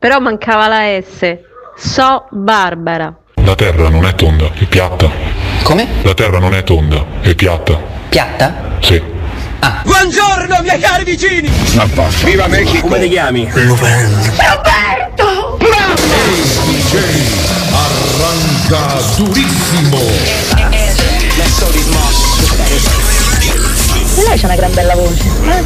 Però 0.00 0.20
mancava 0.20 0.68
la 0.68 0.82
S. 1.02 1.38
So 1.76 2.28
Barbara. 2.30 3.12
La 3.42 3.56
terra 3.56 3.88
non 3.88 4.06
è 4.06 4.14
tonda, 4.14 4.48
è 4.54 4.64
piatta. 4.66 5.10
Come? 5.64 5.88
La 6.02 6.14
terra 6.14 6.38
non 6.38 6.54
è 6.54 6.62
tonda, 6.62 7.04
è 7.20 7.34
piatta. 7.34 7.76
Piatta? 8.08 8.76
Sì. 8.78 9.02
Buongiorno 9.82 10.60
miei 10.62 10.78
cari 10.78 11.02
vicini! 11.02 11.50
Viva 12.22 12.46
Mexico! 12.46 12.86
Come 12.86 13.00
ti 13.00 13.08
chiami? 13.08 13.50
Roberto! 13.52 15.58
Arranca 17.72 19.02
durissimo. 19.16 19.98
Lei 24.28 24.38
c'ha 24.38 24.46
una 24.46 24.56
gran 24.56 24.72
bella 24.74 24.94
voce. 24.94 25.24
eh? 25.48 25.62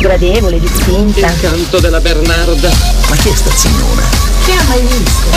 Gradevole, 0.00 0.58
distinta. 0.58 1.32
Canto 1.40 1.78
della 1.78 2.00
Bernarda. 2.00 2.70
Ma 3.08 3.14
chi 3.16 3.28
è 3.28 3.34
sta 3.34 3.50
signora? 3.54 4.02
Che 4.44 4.52
ha 4.52 4.62
mai 4.66 4.80
visto? 4.80 5.30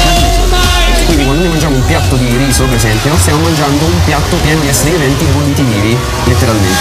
Quindi 1.05 1.23
quando 1.25 1.44
noi 1.44 1.52
mangiamo 1.52 1.75
un 1.75 1.86
piatto 1.86 2.16
di 2.16 2.36
riso, 2.38 2.63
per 2.63 2.77
esempio, 2.77 3.16
stiamo 3.20 3.41
mangiando 3.41 3.86
un 3.86 4.03
piatto 4.05 4.36
pieno 4.38 4.62
di 4.62 4.67
esseri 4.67 4.89
viventi 4.91 5.23
bolliti 5.25 5.62
vivi, 5.62 5.95
letteralmente. 6.25 6.80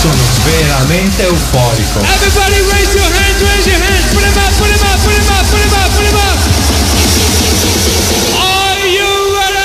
Sono 0.00 0.14
veramente 0.44 1.24
euforico. 1.24 1.98
Everybody 2.00 2.60
raise 2.70 2.94
your 2.94 3.10
hands, 3.10 3.42
raise 3.42 3.68
your 3.68 3.80
hands, 3.82 4.12
put 4.12 4.22
them 4.22 4.36
up, 4.36 4.52
put 4.58 4.68
them 4.68 4.78
up, 4.86 4.98
put 5.02 5.12
them 5.12 5.26
up, 5.26 5.44
put 5.50 5.58
them 5.58 5.72
up, 5.74 5.90
put 5.90 6.04
them 6.06 6.14
up. 6.14 6.38
Are 8.38 8.86
you 8.86 9.10
ready? 9.34 9.58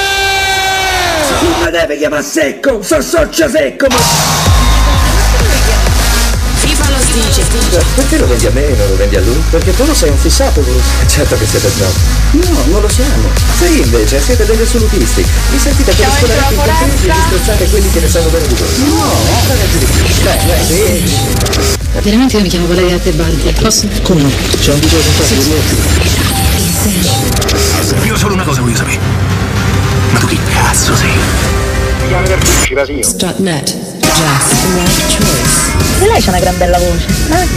Non 1.43 1.53
mi 1.63 1.69
deve 1.71 1.97
chiamare 1.97 2.23
secco, 2.23 2.81
so 2.81 2.99
socio 3.01 3.47
secco, 3.47 3.85
ma... 3.89 4.65
Dice. 7.25 7.43
Perché 7.95 8.17
lo 8.17 8.27
vendi 8.27 8.45
a 8.45 8.51
me 8.51 8.67
e 8.67 8.75
non 8.75 8.89
lo 8.89 8.95
vendi 8.95 9.15
a 9.15 9.21
lui? 9.21 9.41
Perché 9.49 9.75
tu 9.75 9.85
lo 9.85 9.93
sei 9.93 10.09
un 10.09 10.17
fissato, 10.17 10.61
Bruce. 10.61 10.85
Certo 11.07 11.35
che 11.37 11.45
siete 11.47 11.69
snob. 11.69 11.91
No, 12.31 12.63
non 12.71 12.81
lo 12.81 12.89
siamo. 12.89 13.29
Voi 13.57 13.81
invece 13.81 14.21
siete 14.21 14.45
degli 14.45 14.61
assolutisti. 14.61 15.25
Vi 15.51 15.57
sentite 15.57 15.95
come 15.95 16.09
scolaretti 16.19 16.53
incontenti 16.53 17.07
e 17.07 17.11
disprezzate 17.11 17.69
quelli 17.69 17.89
che 17.89 17.99
ne 18.01 18.07
sanno 18.07 18.29
bene 18.29 18.47
di 18.47 18.55
voi. 18.55 18.67
No, 18.85 19.11
ragazzi 19.47 19.77
di. 19.79 19.85
Beh, 20.23 20.37
beh, 20.45 20.63
sì. 20.65 21.03
Veramente 22.01 22.35
io 22.37 22.43
mi 22.43 22.49
chiamo 22.49 22.67
Valeria 22.67 22.99
Tebaldi. 22.99 23.51
Posso? 23.59 23.87
Come? 24.03 24.29
C'è 24.59 24.73
un 24.73 24.79
video 24.79 24.99
di 24.99 25.09
Io 28.05 28.15
solo 28.15 28.33
una 28.33 28.43
cosa 28.43 28.61
voglio 28.61 28.75
sapere. 28.75 28.99
Ma 30.11 30.19
tu 30.19 30.27
chi 30.27 30.39
cazzo 30.53 30.95
sei? 30.95 31.11
Strutnet. 33.01 33.96
Choice. 34.17 35.75
E 36.01 36.07
lei 36.07 36.19
c'ha 36.21 36.29
una 36.31 36.39
gran 36.39 36.57
bella 36.57 36.77
voce. 36.79 37.05
eh? 37.29 37.47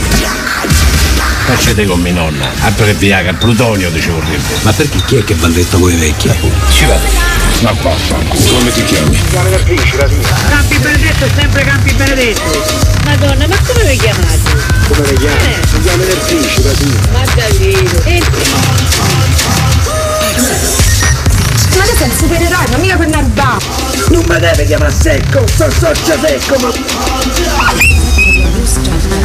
Facete 1.45 1.85
con 1.85 1.99
mia 1.99 2.13
nonna, 2.13 2.49
altro 2.61 2.85
che 2.85 2.93
Viagra, 2.93 3.31
il 3.31 3.37
plutonio 3.37 3.91
ti 3.91 3.99
ci 3.99 4.09
vorrebbe. 4.09 4.53
Ma 4.61 4.71
perché 4.71 5.01
chi 5.05 5.15
è 5.17 5.23
che 5.23 5.33
balletta 5.33 5.77
voi 5.77 5.95
vecchi? 5.95 6.29
Ci 6.69 6.85
va. 6.85 6.97
Ma 7.61 7.73
basta. 7.73 8.15
Come 8.15 8.71
ti 8.73 8.83
chiami? 8.83 9.19
Campi 9.31 10.77
Benedetto 10.77 11.25
è 11.25 11.29
sempre 11.35 11.63
Campi 11.63 11.93
Benedetto. 11.93 12.63
Madonna, 13.05 13.47
ma 13.47 13.57
come 13.65 13.83
vi 13.89 13.97
chiamate? 13.97 14.39
Come 14.87 15.07
le 15.07 15.13
chiami? 15.15 15.57
Si 15.67 15.81
chiama 15.81 16.03
del 16.03 16.17
principe, 16.17 16.75
sì. 16.75 16.93
Ma 17.11 17.21
Ma 21.75 21.83
tu 21.85 21.95
sei 21.97 22.09
un 22.09 22.15
supereroe, 22.17 22.65
ma 22.69 22.77
mica 22.77 22.97
per 22.97 23.07
Narba. 23.07 23.57
Non 24.11 24.23
mi 24.27 24.39
deve 24.39 24.65
chiamare 24.65 24.91
secco, 24.91 25.47
so 25.47 25.71
socio 25.71 26.19
secco, 26.19 26.59
ma... 26.59 26.71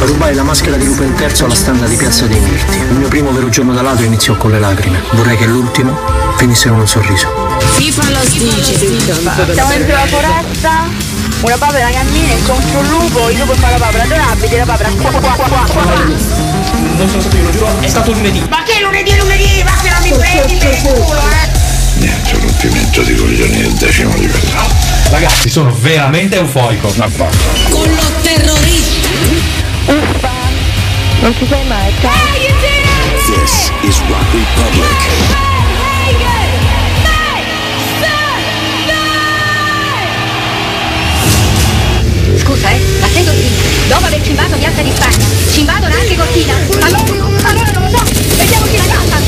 Rubai 0.05 0.33
la 0.33 0.43
maschera 0.43 0.77
di 0.77 0.85
Lupin 0.85 1.13
III 1.19 1.43
alla 1.43 1.55
standa 1.55 1.85
di 1.87 1.95
Piazza 1.97 2.25
dei 2.25 2.39
Mirti. 2.39 2.77
Il 2.77 2.95
mio 2.95 3.09
primo 3.09 3.31
vero 3.31 3.49
giorno 3.49 3.73
da 3.73 3.81
ladro 3.81 4.05
iniziò 4.05 4.37
con 4.37 4.51
le 4.51 4.59
lacrime. 4.59 5.03
Vorrei 5.11 5.35
che 5.35 5.45
l'ultimo 5.45 5.93
finisse 6.37 6.69
con 6.69 6.79
un 6.79 6.87
sorriso. 6.87 7.27
FIFA 7.75 8.09
lo 8.11 8.19
dice. 8.31 8.77
Siamo 9.53 9.69
dentro 9.69 9.93
la 9.93 10.05
foresta. 10.05 10.85
Una 11.41 11.57
papera 11.57 11.89
cammina 11.89 12.33
incontra 12.33 12.79
un 12.79 12.87
lupo, 12.87 13.29
il 13.29 13.37
lupo 13.39 13.53
fa 13.55 13.69
la 13.69 13.77
papera, 13.77 14.03
dove 14.03 14.21
abiti 14.21 14.55
la 14.55 14.65
papera? 14.65 14.89
Qua, 14.89 15.11
qua, 15.11 15.19
qua, 15.19 15.47
qua, 15.47 15.65
qua. 15.65 15.83
Non 16.95 17.09
sono 17.09 17.19
stato 17.21 17.35
io, 17.35 17.43
lo 17.43 17.51
giuro, 17.51 17.79
è 17.81 17.87
stato 17.87 18.11
lunedì. 18.13 18.41
Ma 18.49 18.63
che 18.63 18.79
lunedì 18.81 19.17
lunedì? 19.17 19.63
Ma 19.63 19.75
che 19.81 19.89
non 19.89 20.01
mi 20.01 20.11
prendi 20.17 20.55
per 20.55 20.73
il 20.73 20.81
culo, 20.81 21.19
eh? 21.19 21.66
Niente, 21.99 22.37
rompimento 22.39 23.01
di 23.01 23.15
coglioni 23.15 23.61
del 23.61 23.73
decimo 23.73 24.15
livello. 24.15 24.61
Ragazzi, 25.09 25.49
sono 25.49 25.73
veramente. 25.79 26.41
Ma 26.41 26.47
basta. 26.49 27.27
Con 27.69 27.89
lo 27.89 28.11
terrorista. 28.21 29.09
Uffa. 29.85 30.31
Non 31.21 31.35
ti 31.37 31.45
sei 31.49 31.65
mai, 31.65 31.91
This 33.25 33.71
is 33.81 33.99
Rock 34.07 34.31
Republic. 34.31 35.35
Scusa, 42.37 42.69
eh, 42.69 42.79
ma 43.01 43.07
sei 43.07 43.25
Cortina. 43.25 43.55
Dopo 43.87 44.05
averci 44.05 44.29
invaso 44.29 44.55
Piazza 44.55 44.81
di 44.81 44.91
Spagna, 44.93 45.25
ci 45.51 45.59
invadono 45.59 45.93
anche 45.93 46.15
Cortina. 46.15 46.53
Allora, 46.81 47.49
allora 47.49 47.71
non 47.73 47.83
lo 47.83 47.97
so. 47.97 48.03
Vediamo 48.37 48.65
chi 48.67 48.77
la 48.77 48.85
canta. 48.85 49.06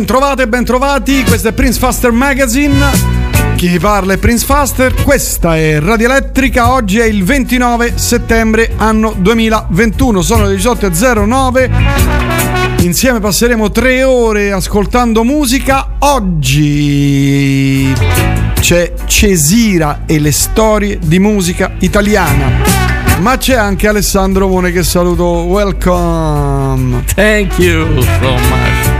Ben 0.00 0.08
trovate, 0.08 0.48
ben 0.48 0.64
trovati, 0.64 1.22
questo 1.24 1.48
è 1.48 1.52
Prince 1.52 1.78
Faster 1.78 2.10
Magazine. 2.10 2.74
Chi 3.54 3.78
parla 3.78 4.14
è 4.14 4.16
Prince 4.16 4.46
Faster, 4.46 4.94
questa 4.94 5.58
è 5.58 5.78
Radio 5.78 6.06
Elettrica, 6.06 6.72
oggi 6.72 7.00
è 7.00 7.04
il 7.04 7.22
29 7.22 7.98
settembre 7.98 8.72
anno 8.78 9.14
2021, 9.18 10.22
sono 10.22 10.46
le 10.46 10.54
18.09. 10.54 12.80
Insieme 12.80 13.20
passeremo 13.20 13.70
tre 13.70 14.02
ore 14.02 14.52
ascoltando 14.52 15.22
musica. 15.22 15.96
Oggi 15.98 17.92
c'è 18.58 18.94
Cesira 19.04 20.04
e 20.06 20.18
le 20.18 20.32
storie 20.32 20.98
di 20.98 21.18
musica 21.18 21.72
italiana. 21.80 22.52
Ma 23.18 23.36
c'è 23.36 23.54
anche 23.54 23.86
Alessandro 23.86 24.48
Mone 24.48 24.72
che 24.72 24.82
saluto. 24.82 25.42
Welcome. 25.42 27.04
Thank 27.14 27.58
you 27.58 28.00
so 28.00 28.30
much. 28.30 28.99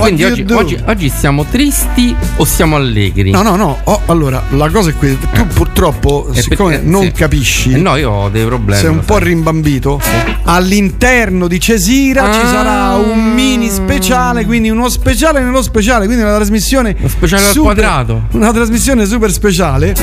Quindi 0.00 0.24
oggi, 0.24 0.44
oggi- 0.50 0.78
oggi 0.86 1.12
siamo 1.14 1.44
tristi 1.44 2.14
o 2.36 2.44
siamo 2.44 2.76
allegri? 2.76 3.30
No, 3.30 3.42
no, 3.42 3.56
no. 3.56 3.78
oh, 3.84 4.00
allora, 4.06 4.42
la 4.50 4.68
cosa 4.70 4.90
è 4.90 4.94
qui. 4.94 5.16
Tu 5.18 5.46
purtroppo, 5.46 6.28
Eh, 6.32 6.40
siccome 6.42 6.76
perché- 6.76 6.86
non 6.88 7.02
sì. 7.04 7.12
capisci, 7.12 7.72
Eh, 7.72 7.76
no, 7.76 7.96
io 7.96 8.10
ho 8.10 8.28
dei 8.30 8.44
problemi. 8.44 8.80
sei 8.80 8.90
un 8.90 8.96
lo 8.96 9.02
po' 9.02 9.14
sai. 9.14 9.24
rimbambito. 9.24 10.00
All'interno 10.44 11.46
di 11.48 11.60
Cesira 11.60 12.32
ci 12.32 12.40
Ah. 12.40 12.46
sarà 12.46 12.94
un 12.96 13.32
mini 13.32 13.68
speciale, 13.68 14.44
quindi 14.44 14.70
uno 14.70 14.88
speciale 14.88 15.40
nello 15.42 15.62
speciale, 15.62 16.06
quindi 16.06 16.22
una 16.24 16.34
trasmissione 16.34 16.96
speciale 17.06 17.42
al 17.46 17.52
super- 17.52 17.74
quadrato. 17.74 18.22
Una 18.32 18.52
trasmissione 18.52 19.06
super 19.06 19.30
speciale. 19.30 19.94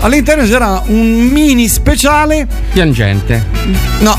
All'interno 0.00 0.44
ci 0.44 0.50
sarà 0.50 0.82
un 0.86 1.28
mini 1.30 1.68
speciale. 1.68 2.46
Piangente. 2.72 3.44
No. 4.00 4.18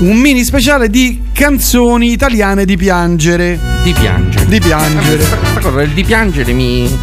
Un 0.00 0.16
mini 0.16 0.44
speciale 0.44 0.88
di 0.90 1.22
canzoni 1.32 2.12
italiane 2.12 2.64
di 2.64 2.76
piangere. 2.76 3.58
Di 3.82 3.92
piangere. 3.92 4.46
Di 4.46 4.60
piangere. 4.60 5.16
Questa 5.16 5.36
questa 5.36 5.60
cosa 5.60 5.76
del 5.78 5.90
di 5.90 6.04
piangere 6.04 6.52
mi. 6.52 6.82
mi 6.82 6.98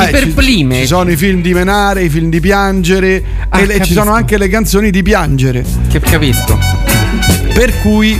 Eh, 0.00 0.04
ci- 0.06 0.10
perplime. 0.10 0.80
Ci, 0.80 0.86
sono 0.86 1.10
i 1.12 1.16
film 1.16 1.42
di 1.42 1.52
menare, 1.54 2.02
i 2.04 2.08
film 2.08 2.28
di 2.28 2.40
piangere, 2.40 3.22
e 3.52 3.66
le- 3.66 3.80
ci 3.84 3.92
sono 3.92 4.12
anche 4.12 4.36
le 4.36 4.48
canzoni 4.48 4.90
di 4.90 5.02
piangere. 5.02 5.64
Che 5.88 6.00
capisco. 6.00 6.58
Per 7.54 7.80
cui 7.82 8.18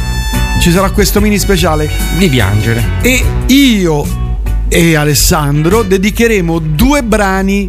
ci 0.60 0.70
sarà 0.70 0.90
questo 0.90 1.20
mini 1.20 1.38
speciale. 1.38 1.90
Di 2.18 2.28
piangere. 2.28 2.82
E 3.02 3.22
io 3.46 4.06
e 4.68 4.94
Alessandro 4.94 5.82
dedicheremo 5.82 6.58
due 6.60 7.02
brani, 7.02 7.68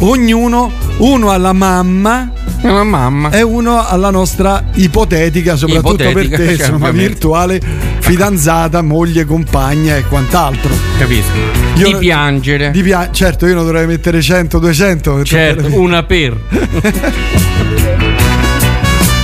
ognuno, 0.00 0.72
uno 0.98 1.30
alla 1.30 1.52
mamma. 1.52 2.32
Mamma. 2.62 3.30
E 3.30 3.42
uno 3.42 3.86
alla 3.86 4.10
nostra 4.10 4.64
ipotetica, 4.74 5.56
soprattutto 5.56 6.02
Ipotetica, 6.02 6.36
per 6.36 6.46
te, 6.46 6.56
cioè, 6.56 6.66
insomma, 6.66 6.90
virtuale 6.90 7.60
fidanzata, 8.00 8.82
moglie, 8.82 9.24
compagna 9.24 9.96
e 9.96 10.02
quant'altro. 10.04 10.70
Capisco. 10.98 11.32
Io- 11.76 11.86
di 11.86 11.96
piangere. 11.98 12.70
Di 12.70 12.82
pia- 12.82 13.10
certo, 13.12 13.46
io 13.46 13.54
non 13.54 13.64
dovrei 13.64 13.86
mettere 13.86 14.20
100, 14.20 14.58
200. 14.58 15.12
per 15.14 15.22
tutte 15.22 15.34
Certo, 15.36 15.68
le- 15.68 15.76
una 15.76 16.02
per. 16.02 16.36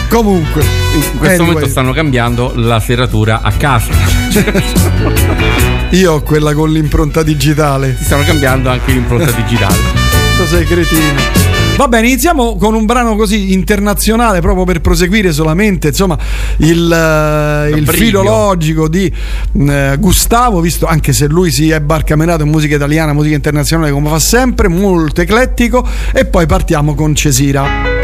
Comunque, 0.09 0.63
In 0.63 1.01
questo 1.19 1.27
Anyway. 1.27 1.47
momento 1.47 1.67
stanno 1.69 1.93
cambiando 1.93 2.53
la 2.55 2.79
serratura 2.79 3.41
a 3.43 3.51
casa. 3.51 3.91
io 5.91 6.13
ho 6.13 6.23
quella 6.23 6.55
con 6.55 6.71
l'impronta 6.71 7.25
digitale. 7.25 7.97
Stanno 8.01 8.23
cambiando 8.25 8.69
anche 8.71 8.93
l'impronta 8.93 9.33
digitale. 9.43 9.75
Tu 10.37 10.45
sei 10.47 10.65
cretino. 10.67 11.54
Va 11.77 11.89
bene, 11.89 12.07
iniziamo 12.07 12.57
con 12.57 12.75
un 12.75 12.87
brano 12.87 13.17
così 13.17 13.53
internazionale 13.53 14.41
proprio 14.41 14.65
per 14.65 14.81
proseguire 14.81 15.33
solamente 15.33 15.89
insomma 15.89 16.17
il, 16.59 16.93
eh, 16.93 17.77
il 17.77 17.83
Brivio. 17.83 17.93
filo 17.93 18.23
logico 18.23 18.89
di 18.89 19.13
eh, 19.69 19.97
Gustavo, 19.99 20.61
visto 20.61 20.87
anche 20.87 21.13
se 21.13 21.27
lui 21.27 21.51
si 21.51 21.71
è 21.71 21.81
barcamenato 21.81 22.45
in 22.45 22.51
musica 22.51 22.77
italiana, 22.77 23.13
musica 23.13 23.35
internazionale 23.35 23.91
come 23.91 24.09
fa 24.09 24.21
sempre, 24.21 24.69
molto 24.69 25.21
eclettico 25.21 25.85
e 26.13 26.25
poi 26.27 26.47
partiamo 26.47 26.95
con 26.95 27.13
Cesira. 27.13 28.04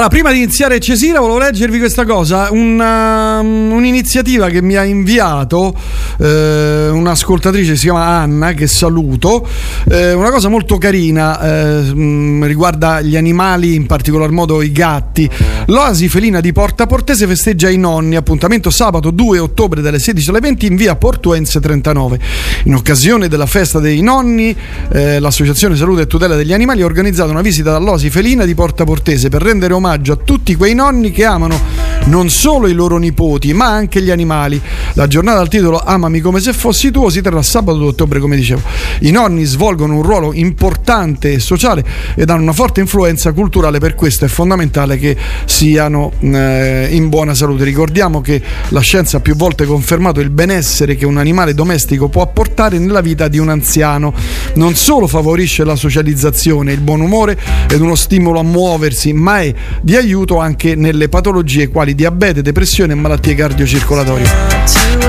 Allora, 0.00 0.14
prima 0.16 0.32
di 0.32 0.38
iniziare 0.38 0.80
Cesira, 0.80 1.20
volevo 1.20 1.36
leggervi 1.36 1.78
questa 1.78 2.06
cosa. 2.06 2.48
Una- 2.50 3.40
un'iniziativa 3.40 4.48
che 4.48 4.62
mi 4.62 4.74
ha 4.74 4.82
inviato 4.82 5.74
eh, 6.20 6.88
un'ascoltatrice, 6.90 7.76
si 7.76 7.84
chiama 7.84 8.04
Anna, 8.04 8.52
che 8.52 8.66
saluto. 8.66 9.46
Eh, 9.90 10.12
una 10.12 10.30
cosa 10.30 10.48
molto 10.48 10.76
carina, 10.76 11.40
eh, 11.40 11.94
mh, 11.94 12.44
riguarda 12.44 13.00
gli 13.00 13.16
animali, 13.16 13.74
in 13.74 13.86
particolar 13.86 14.30
modo 14.30 14.60
i 14.62 14.70
gatti. 14.70 15.28
L'Oasi 15.66 16.08
Felina 16.08 16.40
di 16.40 16.52
Porta 16.52 16.86
Portese 16.86 17.26
festeggia 17.26 17.70
i 17.70 17.78
nonni. 17.78 18.16
Appuntamento 18.16 18.70
sabato 18.70 19.10
2 19.10 19.38
ottobre 19.38 19.80
dalle 19.80 19.98
16 19.98 20.28
alle 20.30 20.40
20 20.40 20.66
in 20.66 20.76
via 20.76 20.94
Portuense 20.96 21.58
39. 21.58 22.18
In 22.64 22.74
occasione 22.74 23.28
della 23.28 23.46
festa 23.46 23.78
dei 23.78 24.00
nonni, 24.02 24.54
eh, 24.92 25.18
l'Associazione 25.18 25.76
Salute 25.76 26.02
e 26.02 26.06
Tutela 26.06 26.36
degli 26.36 26.52
Animali 26.52 26.82
ha 26.82 26.84
organizzato 26.84 27.30
una 27.30 27.40
visita 27.40 27.70
dall'Osi 27.70 28.10
Felina 28.10 28.44
di 28.44 28.54
Porta 28.54 28.84
Portese 28.84 29.28
per 29.28 29.42
rendere 29.42 29.72
omaggio 29.72 30.12
a 30.12 30.16
tutti 30.16 30.54
quei 30.54 30.74
nonni 30.74 31.10
che 31.10 31.24
amano 31.24 31.58
non 32.06 32.28
solo 32.28 32.66
i 32.66 32.72
loro 32.72 32.98
nipoti, 32.98 33.52
ma 33.52 33.66
anche 33.66 34.02
gli 34.02 34.10
animali. 34.10 34.60
La 34.94 35.06
giornata 35.06 35.38
dal 35.38 35.48
titolo 35.48 35.78
Amami 35.78 36.20
come 36.20 36.40
se 36.40 36.52
fossi 36.52 36.90
tuo 36.90 37.10
si 37.10 37.20
terrà 37.20 37.42
sabato 37.42 37.78
2 37.78 37.88
ottobre, 37.88 38.20
come 38.20 38.36
dicevo. 38.36 38.62
I 39.00 39.10
nonni 39.10 39.44
svolgono 39.44 39.96
un 39.96 40.02
ruolo 40.02 40.32
importante 40.32 41.32
e 41.32 41.38
sociale 41.38 41.84
ed 42.14 42.28
hanno 42.30 42.42
una 42.42 42.52
forte 42.52 42.80
influenza 42.80 43.32
culturale, 43.32 43.78
per 43.78 43.94
questo 43.94 44.24
è 44.24 44.28
fondamentale 44.28 44.98
che 44.98 45.16
siano 45.44 46.12
eh, 46.20 46.88
in 46.90 47.08
buona 47.08 47.34
salute. 47.34 47.64
Ricordiamo 47.64 48.20
che 48.20 48.42
la 48.68 48.80
scienza 48.80 49.18
ha 49.18 49.20
più 49.20 49.36
volte 49.36 49.64
confermato 49.64 50.20
il 50.20 50.30
benessere 50.30 50.96
che 50.96 51.06
un 51.06 51.18
animale 51.18 51.54
domestico 51.54 52.08
può 52.08 52.22
apportare 52.22 52.78
nella 52.78 53.00
vita 53.00 53.28
di 53.28 53.38
un 53.38 53.48
anziano. 53.48 54.12
Non 54.54 54.74
solo 54.74 55.06
favorisce 55.06 55.64
la 55.64 55.76
socializzazione, 55.76 56.72
il 56.72 56.80
buon 56.80 57.00
umore 57.00 57.38
ed 57.68 57.80
uno 57.80 57.94
stimolo 57.94 58.40
a 58.40 58.42
muoversi, 58.42 59.12
ma 59.12 59.40
è 59.40 59.54
di 59.80 59.96
aiuto 59.96 60.38
anche 60.38 60.74
nelle 60.74 61.08
patologie 61.08 61.68
quali 61.68 61.89
diabete, 61.94 62.42
depressione 62.42 62.92
e 62.92 62.96
malattie 62.96 63.34
cardiocircolatorie. 63.34 65.00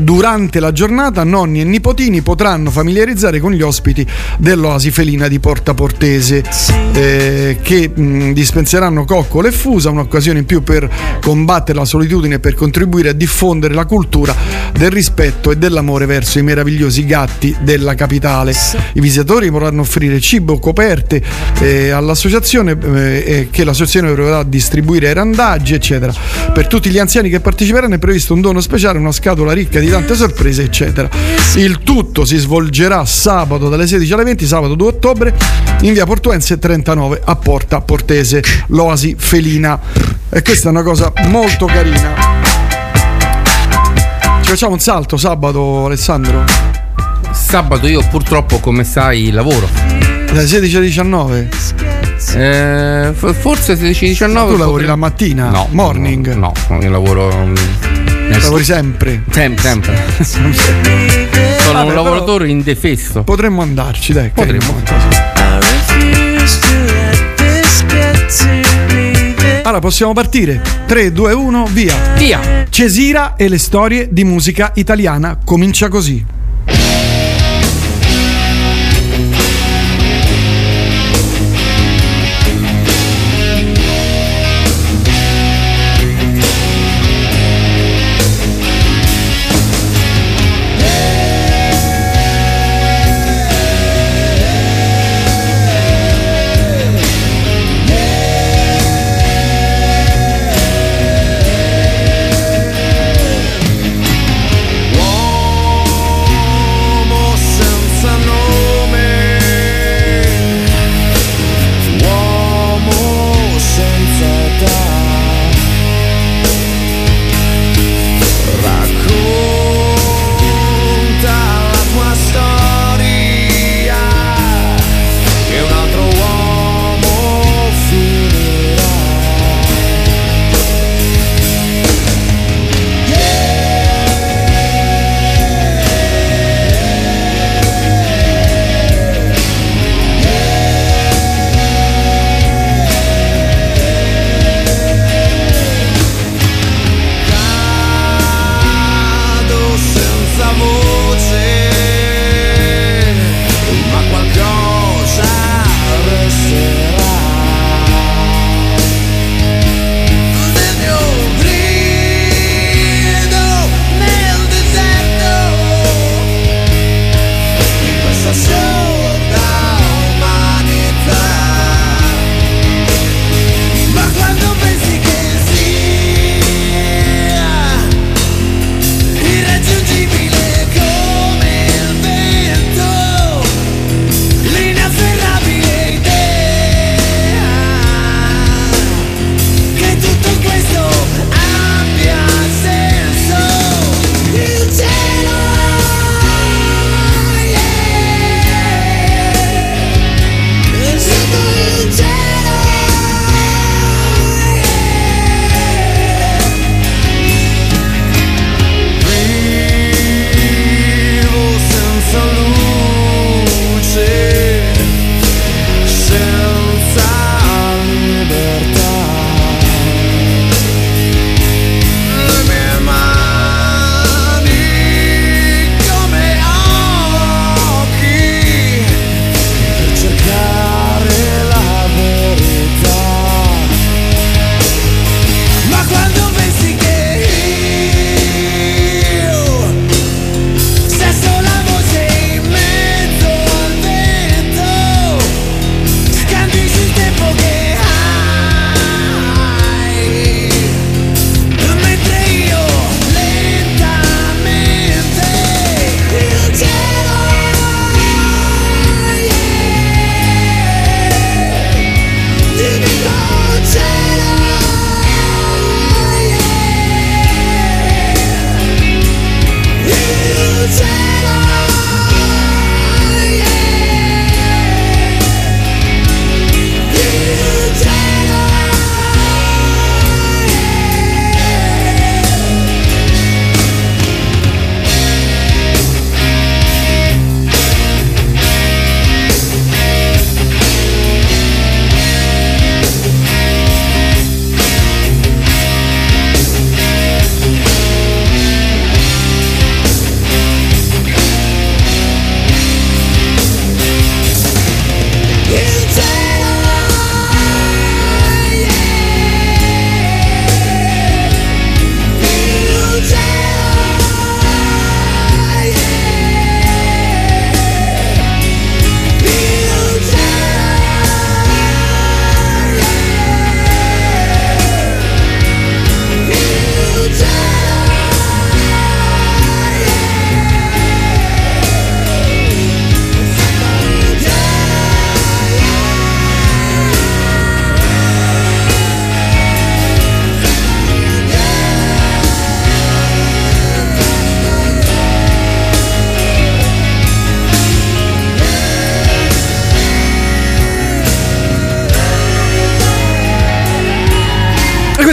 Durante 0.00 0.60
la 0.60 0.70
giornata 0.70 1.24
nonni 1.24 1.60
e 1.60 1.64
nipotini 1.64 2.22
potranno 2.22 2.70
familiarizzare 2.70 3.40
con 3.40 3.50
gli 3.52 3.62
ospiti 3.62 4.06
dell'oasi 4.38 4.92
felina 4.92 5.26
di 5.26 5.40
Porta 5.40 5.74
Portese 5.74 6.44
eh, 6.92 7.58
che 7.60 7.90
mh, 7.92 8.32
dispenseranno 8.32 9.04
coccole 9.04 9.48
e 9.48 9.52
fusa, 9.52 9.90
un'occasione 9.90 10.40
in 10.40 10.44
più 10.46 10.62
per 10.62 10.88
combattere 11.20 11.78
la 11.78 11.84
solitudine 11.84 12.36
e 12.36 12.38
per 12.38 12.54
contribuire 12.54 13.08
a 13.08 13.12
diffondere 13.12 13.74
la 13.74 13.86
cultura 13.86 14.34
del 14.72 14.90
rispetto 14.90 15.50
e 15.50 15.56
dell'amore 15.56 16.06
verso 16.06 16.38
i 16.38 16.42
meravigliosi 16.42 17.04
gatti 17.04 17.56
della 17.60 17.94
capitale. 17.94 18.54
I 18.92 19.00
visitatori 19.00 19.50
potranno 19.50 19.80
offrire 19.80 20.20
cibo, 20.20 20.60
coperte 20.60 21.20
eh, 21.60 21.90
all'associazione 21.90 22.78
eh, 22.80 23.48
che 23.50 23.64
l'associazione 23.64 24.12
proverà 24.12 24.38
a 24.38 24.44
distribuire 24.44 25.08
ai 25.08 25.14
randaggi, 25.14 25.74
eccetera. 25.74 26.12
Per 26.52 26.66
tutti 26.66 26.90
gli 26.90 26.98
anziani 26.98 27.28
che 27.28 27.40
parteciperanno 27.40 27.94
è 27.94 27.98
previsto 27.98 28.34
un 28.34 28.40
dono 28.40 28.60
speciale, 28.60 28.98
una 28.98 29.12
scatola 29.12 29.52
ricca 29.52 29.78
di 29.80 29.88
tante 29.88 30.14
sorprese, 30.14 30.62
eccetera. 30.62 31.08
Il 31.56 31.80
tutto 31.80 32.24
si 32.24 32.36
svolgerà 32.36 33.04
sabato 33.04 33.68
dalle 33.68 33.86
16 33.86 34.12
alle 34.12 34.24
20, 34.24 34.46
sabato 34.46 34.74
2 34.74 34.88
ottobre, 34.88 35.34
in 35.82 35.92
via 35.92 36.04
Portuense 36.04 36.58
39 36.58 37.20
a 37.24 37.36
Porta 37.36 37.80
Portese, 37.80 38.42
l'oasi 38.68 39.14
felina. 39.18 39.78
E 40.30 40.42
questa 40.42 40.68
è 40.68 40.70
una 40.70 40.82
cosa 40.82 41.12
molto 41.26 41.66
carina. 41.66 42.14
Ci 44.42 44.50
facciamo 44.50 44.72
un 44.72 44.80
salto 44.80 45.16
sabato, 45.16 45.86
Alessandro? 45.86 46.44
Sabato 47.30 47.86
io 47.86 48.02
purtroppo, 48.10 48.58
come 48.58 48.84
sai, 48.84 49.30
lavoro. 49.30 49.68
Dalle 50.26 50.46
16 50.46 50.76
alle 50.76 50.86
19? 50.86 51.48
Eh, 52.34 53.12
forse 53.14 53.74
16-19. 53.74 54.48
Tu 54.50 54.56
lavori 54.56 54.84
la 54.84 54.96
mattina? 54.96 55.50
No. 55.50 55.68
Morning? 55.70 56.34
No, 56.34 56.52
no, 56.68 56.82
io 56.82 56.90
lavoro. 56.90 57.30
mm, 57.46 57.54
nel- 58.28 58.40
Lavori 58.42 58.64
sempre? 58.64 59.22
Sempre, 59.30 59.62
sempre. 59.62 59.96
Sono 60.24 60.48
Vabbè, 60.50 61.80
un 61.82 61.88
però 61.88 62.02
lavoratore 62.02 62.48
indefesso. 62.48 63.22
Potremmo 63.22 63.62
andarci, 63.62 64.12
dai. 64.12 64.30
Potremmo. 64.30 64.82
Allora 69.62 69.80
possiamo 69.80 70.12
partire. 70.14 70.62
3, 70.86 71.12
2, 71.12 71.32
1, 71.32 71.66
via. 71.66 71.94
Via. 72.16 72.64
Cesira 72.70 73.34
e 73.36 73.48
le 73.48 73.58
storie 73.58 74.08
di 74.10 74.24
musica 74.24 74.72
italiana. 74.74 75.38
Comincia 75.44 75.88
così. 75.88 76.24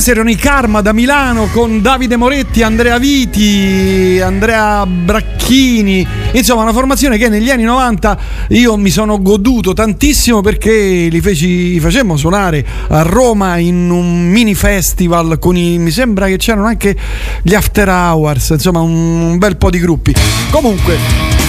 Questi 0.05 0.21
erano 0.21 0.29
i 0.29 0.35
Karma 0.35 0.81
da 0.81 0.93
Milano 0.93 1.47
con 1.47 1.81
Davide 1.81 2.15
Moretti, 2.15 2.61
Andrea 2.61 2.99
Viti, 2.99 4.19
Andrea 4.21 4.85
Bracchini. 4.85 6.05
Insomma, 6.33 6.61
una 6.61 6.73
formazione 6.73 7.17
che 7.17 7.27
negli 7.27 7.49
anni 7.49 7.63
90 7.63 8.19
io 8.49 8.77
mi 8.77 8.91
sono 8.91 9.19
goduto 9.19 9.73
tantissimo 9.73 10.41
perché 10.41 11.07
li, 11.09 11.21
feci, 11.21 11.71
li 11.71 11.79
facemmo 11.79 12.17
suonare 12.17 12.63
a 12.89 13.01
Roma 13.01 13.57
in 13.57 13.89
un 13.89 14.27
mini 14.27 14.53
festival 14.53 15.39
con 15.39 15.57
i. 15.57 15.79
mi 15.79 15.89
sembra 15.89 16.27
che 16.27 16.37
c'erano 16.37 16.67
anche 16.67 16.95
gli 17.41 17.55
After 17.55 17.89
Hours, 17.89 18.49
insomma, 18.49 18.81
un, 18.81 18.93
un 18.93 19.37
bel 19.39 19.57
po' 19.57 19.71
di 19.71 19.79
gruppi. 19.79 20.13
Comunque, 20.51 20.97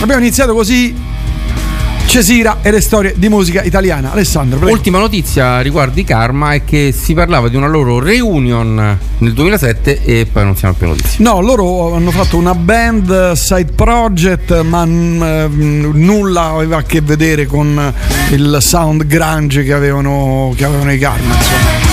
abbiamo 0.01 0.23
iniziato 0.23 0.55
così. 0.55 0.95
Cesira 2.07 2.59
e 2.63 2.71
le 2.71 2.81
storie 2.81 3.15
di 3.17 3.29
musica 3.29 3.63
italiana. 3.63 4.13
Alessandro, 4.13 4.59
prego. 4.59 4.73
Ultima 4.73 4.99
notizia 4.99 5.61
riguardo 5.61 5.99
i 6.01 6.05
Karma 6.05 6.53
è 6.53 6.65
che 6.65 6.95
si 6.97 7.15
parlava 7.15 7.49
di 7.49 7.57
una 7.57 7.67
loro 7.67 7.99
reunion 7.99 8.99
nel 9.19 9.33
2007 9.33 10.03
e 10.03 10.27
poi 10.31 10.45
non 10.45 10.57
siamo 10.57 10.75
più 10.75 10.87
notizie. 10.87 11.23
No, 11.23 11.41
loro 11.41 11.95
hanno 11.95 12.11
fatto 12.11 12.37
una 12.37 12.55
band 12.55 13.33
side 13.33 13.73
project, 13.73 14.63
ma 14.63 14.87
mm, 14.87 15.23
eh, 15.23 15.49
nulla 15.49 16.45
aveva 16.53 16.79
a 16.79 16.83
che 16.83 17.01
vedere 17.01 17.47
con 17.47 17.93
il 18.31 18.59
sound 18.61 19.07
grunge 19.07 19.65
che 19.65 19.73
avevano, 19.73 20.55
che 20.57 20.65
avevano 20.65 20.93
i 20.93 20.99
Karma. 20.99 21.35
Insomma. 21.35 21.86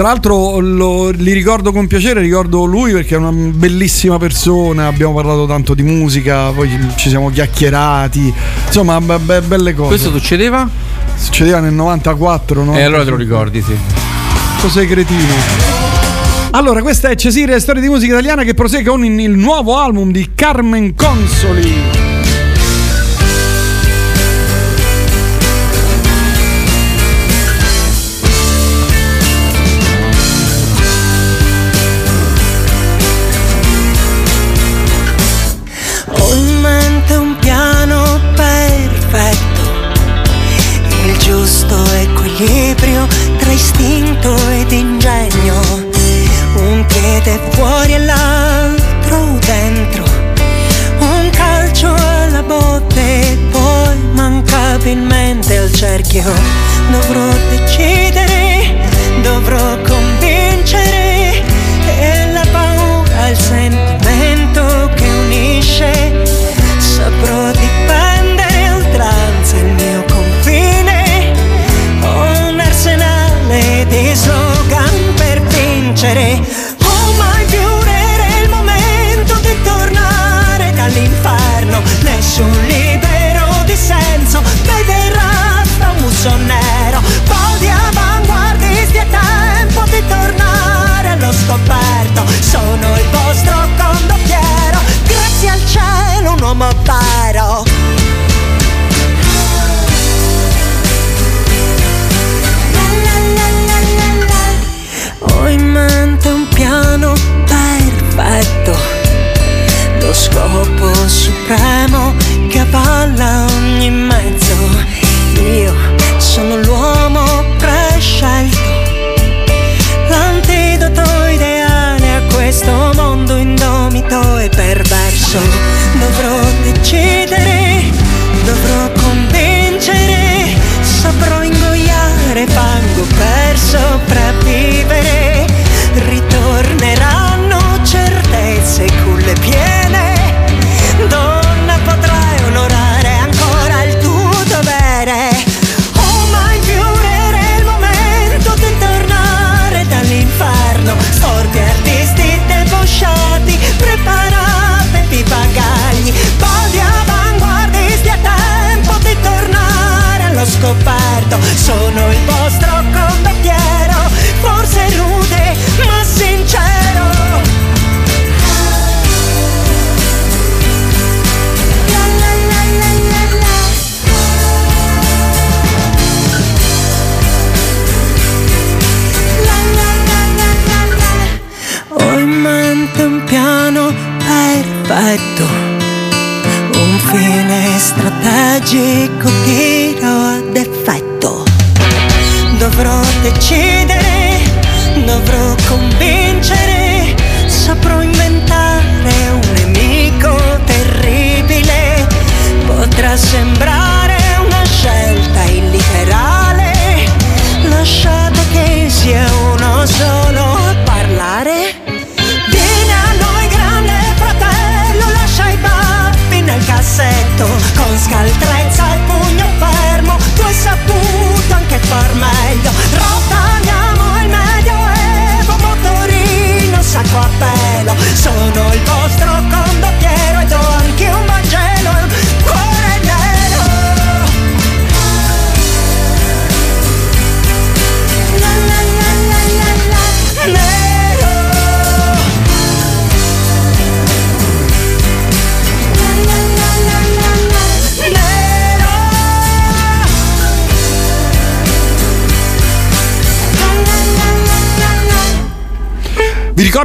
Tra 0.00 0.08
l'altro 0.08 0.60
lo- 0.60 1.10
li 1.10 1.34
ricordo 1.34 1.72
con 1.72 1.86
piacere, 1.86 2.22
ricordo 2.22 2.64
lui 2.64 2.90
perché 2.90 3.16
è 3.16 3.18
una 3.18 3.32
bellissima 3.32 4.16
persona, 4.16 4.86
abbiamo 4.86 5.12
parlato 5.12 5.46
tanto 5.46 5.74
di 5.74 5.82
musica, 5.82 6.48
poi 6.52 6.70
ci 6.96 7.10
siamo 7.10 7.28
chiacchierati, 7.28 8.32
insomma 8.64 8.98
be- 8.98 9.18
be- 9.18 9.42
belle 9.42 9.74
cose. 9.74 9.88
Questo 9.88 10.10
succedeva? 10.10 10.66
Succedeva 11.16 11.60
nel 11.60 11.74
94, 11.74 12.64
no? 12.64 12.78
E 12.78 12.82
allora 12.82 13.04
te 13.04 13.10
lo 13.10 13.16
ricordi, 13.16 13.60
sì. 13.60 13.76
Cos'è 14.62 14.86
cretino? 14.86 15.34
Allora, 16.52 16.80
questa 16.80 17.10
è 17.10 17.14
Cesire 17.14 17.60
Storia 17.60 17.82
di 17.82 17.88
musica 17.90 18.14
italiana 18.14 18.42
che 18.42 18.54
prosegue 18.54 18.90
con 18.90 19.04
il 19.04 19.32
nuovo 19.32 19.76
album 19.76 20.12
di 20.12 20.30
Carmen 20.34 20.94
Consoli. 20.94 21.99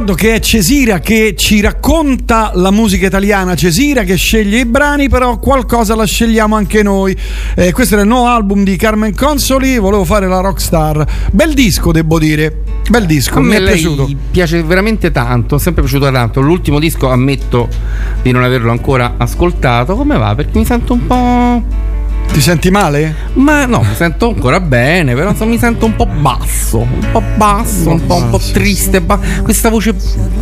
Ricordo 0.06 0.14
che 0.14 0.34
è 0.36 0.40
Cesira 0.40 1.00
che 1.00 1.34
ci 1.36 1.60
racconta 1.60 2.52
la 2.54 2.70
musica 2.70 3.06
italiana, 3.06 3.56
Cesira 3.56 4.04
che 4.04 4.14
sceglie 4.14 4.58
i 4.60 4.64
brani, 4.64 5.08
però 5.08 5.38
qualcosa 5.38 5.96
la 5.96 6.04
scegliamo 6.06 6.54
anche 6.54 6.84
noi. 6.84 7.16
Eh, 7.56 7.72
questo 7.72 7.94
era 7.94 8.04
il 8.04 8.08
nuovo 8.08 8.28
album 8.28 8.62
di 8.62 8.76
Carmen 8.76 9.12
Consoli, 9.16 9.78
volevo 9.78 10.04
fare 10.04 10.28
la 10.28 10.38
rockstar. 10.38 11.04
Bel 11.32 11.54
disco, 11.54 11.90
devo 11.90 12.20
dire. 12.20 12.62
Bel 12.88 13.04
disco, 13.04 13.38
A 13.38 13.40
mi 13.40 13.48
me 13.48 13.56
è 13.56 13.62
piaciuto. 13.64 14.08
piace 14.30 14.62
veramente 14.62 15.10
tanto, 15.10 15.56
è 15.56 15.58
sempre 15.58 15.82
piaciuto 15.82 16.08
tanto. 16.12 16.40
L'ultimo 16.40 16.78
disco 16.78 17.10
ammetto 17.10 17.68
di 18.22 18.30
non 18.30 18.44
averlo 18.44 18.70
ancora 18.70 19.14
ascoltato. 19.16 19.96
Come 19.96 20.16
va? 20.16 20.36
Perché 20.36 20.56
mi 20.56 20.64
sento 20.64 20.92
un 20.92 21.06
po'. 21.06 21.94
Ti 22.32 22.40
senti 22.40 22.70
male? 22.70 23.14
Ma 23.34 23.64
no, 23.66 23.78
mi 23.80 23.94
sento 23.94 24.28
ancora 24.28 24.60
bene, 24.60 25.14
però 25.14 25.32
mi 25.46 25.58
sento 25.58 25.86
un 25.86 25.96
po' 25.96 26.06
basso, 26.06 26.55
un 26.74 27.08
po' 27.12 27.22
basso, 27.36 27.90
un 27.90 28.06
po', 28.06 28.16
un 28.16 28.30
po' 28.30 28.40
triste, 28.52 29.00
ba- 29.00 29.18
questa 29.42 29.68
voce 29.70 29.94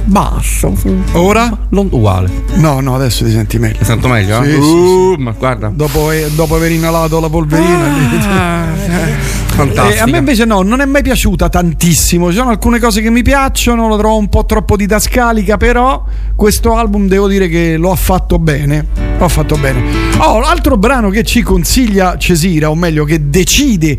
bassa. 0.04 0.70
Ora? 1.12 1.56
Non 1.70 1.88
uguale. 1.90 2.30
No, 2.54 2.80
no, 2.80 2.94
adesso 2.94 3.24
ti 3.24 3.30
senti 3.30 3.58
meglio. 3.58 3.78
Mi 3.80 3.84
sento 3.86 4.08
meglio? 4.08 4.42
Sì, 4.42 4.48
eh? 4.50 4.52
sì, 4.54 4.58
Uh, 4.58 5.14
Ma 5.18 5.30
guarda. 5.32 5.68
Dopo, 5.74 6.10
eh, 6.10 6.30
dopo 6.34 6.56
aver 6.56 6.72
inalato 6.72 7.20
la 7.20 7.28
polverina. 7.28 7.86
Ah, 8.28 8.64
Fantastica. 9.54 10.02
a 10.02 10.06
me 10.06 10.18
invece 10.18 10.44
no, 10.44 10.62
non 10.62 10.80
è 10.80 10.84
mai 10.84 11.02
piaciuta 11.02 11.48
tantissimo. 11.48 12.30
Ci 12.30 12.36
sono 12.36 12.50
alcune 12.50 12.80
cose 12.80 13.00
che 13.00 13.10
mi 13.10 13.22
piacciono, 13.22 13.86
lo 13.86 13.96
trovo 13.96 14.16
un 14.16 14.28
po' 14.28 14.44
troppo 14.44 14.76
didascalica, 14.76 15.56
però 15.56 16.04
questo 16.34 16.74
album 16.74 17.06
devo 17.06 17.28
dire 17.28 17.48
che 17.48 17.76
lo 17.76 17.92
ha 17.92 17.96
fatto 17.96 18.40
bene. 18.40 18.86
Lo 19.16 19.24
ha 19.24 19.28
fatto 19.28 19.56
bene. 19.56 19.82
Oh, 20.18 20.40
l'altro 20.40 20.76
brano 20.76 21.08
che 21.10 21.22
ci 21.22 21.42
consiglia 21.42 22.16
Cesira, 22.18 22.68
o 22.68 22.74
meglio 22.74 23.04
che 23.04 23.28
decide 23.30 23.96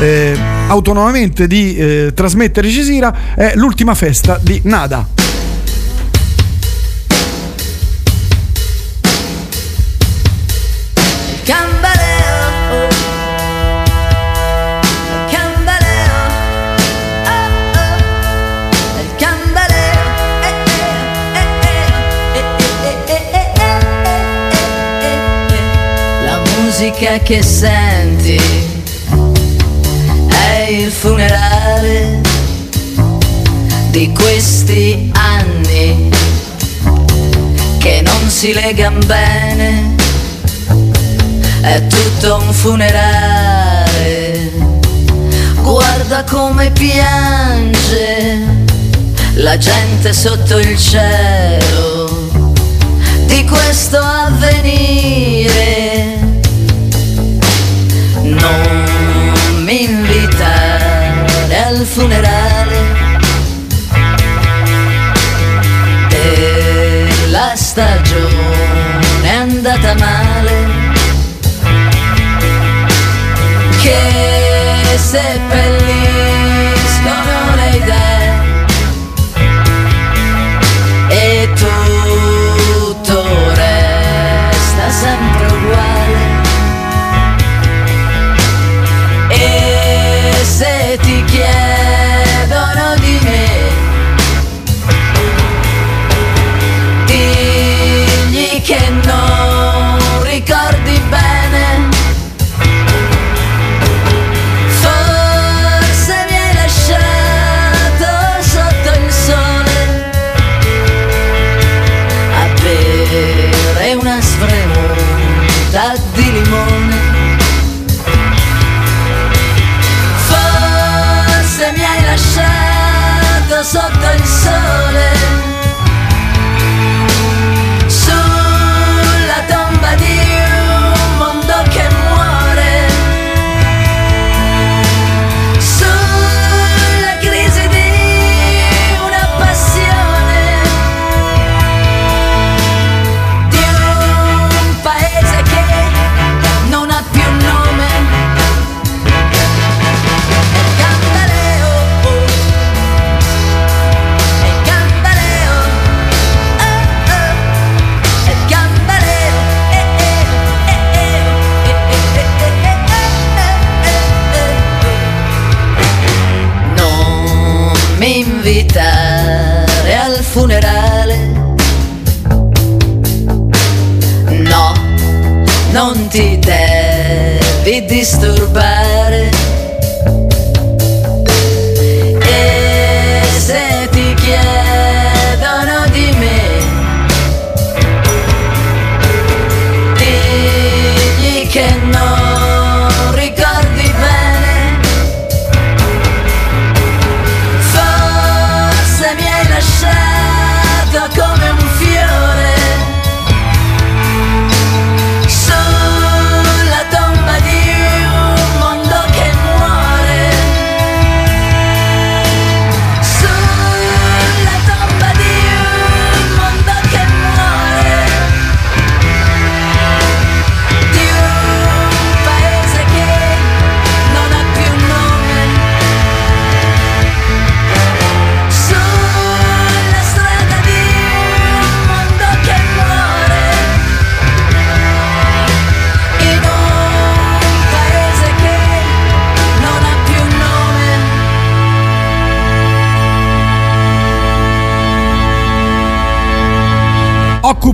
eh, 0.00 0.36
autonomamente 0.66 1.46
di 1.46 1.76
eh, 1.76 2.12
trasmettere 2.12 2.68
Cesira, 2.68 3.34
è 3.36 3.52
l'ultima 3.54 3.94
festa 3.94 4.40
di 4.42 4.60
Nada. 4.64 5.25
Musica 26.78 27.18
che 27.20 27.42
senti 27.42 28.38
è 30.28 30.66
il 30.68 30.90
funerale 30.90 32.20
di 33.88 34.12
questi 34.12 35.10
anni 35.14 36.10
che 37.78 38.02
non 38.04 38.28
si 38.28 38.52
legano 38.52 38.98
bene 39.06 39.94
è 41.62 41.86
tutto 41.86 42.42
un 42.42 42.52
funerale. 42.52 44.50
Guarda 45.62 46.24
come 46.24 46.70
piange 46.72 48.44
la 49.36 49.56
gente 49.56 50.12
sotto 50.12 50.58
il 50.58 50.76
cielo 50.76 52.28
di 53.24 53.46
questo 53.46 53.96
avvenire. 53.96 55.46
Non 58.40 59.62
mi 59.64 59.84
invitare 59.84 61.64
al 61.66 61.84
funerale 61.84 63.06
della 66.08 67.52
stagione 67.54 68.96
è 69.22 69.34
andata 69.34 69.94
male. 69.94 70.84
Che 73.82 74.98
seppelliscono 74.98 76.35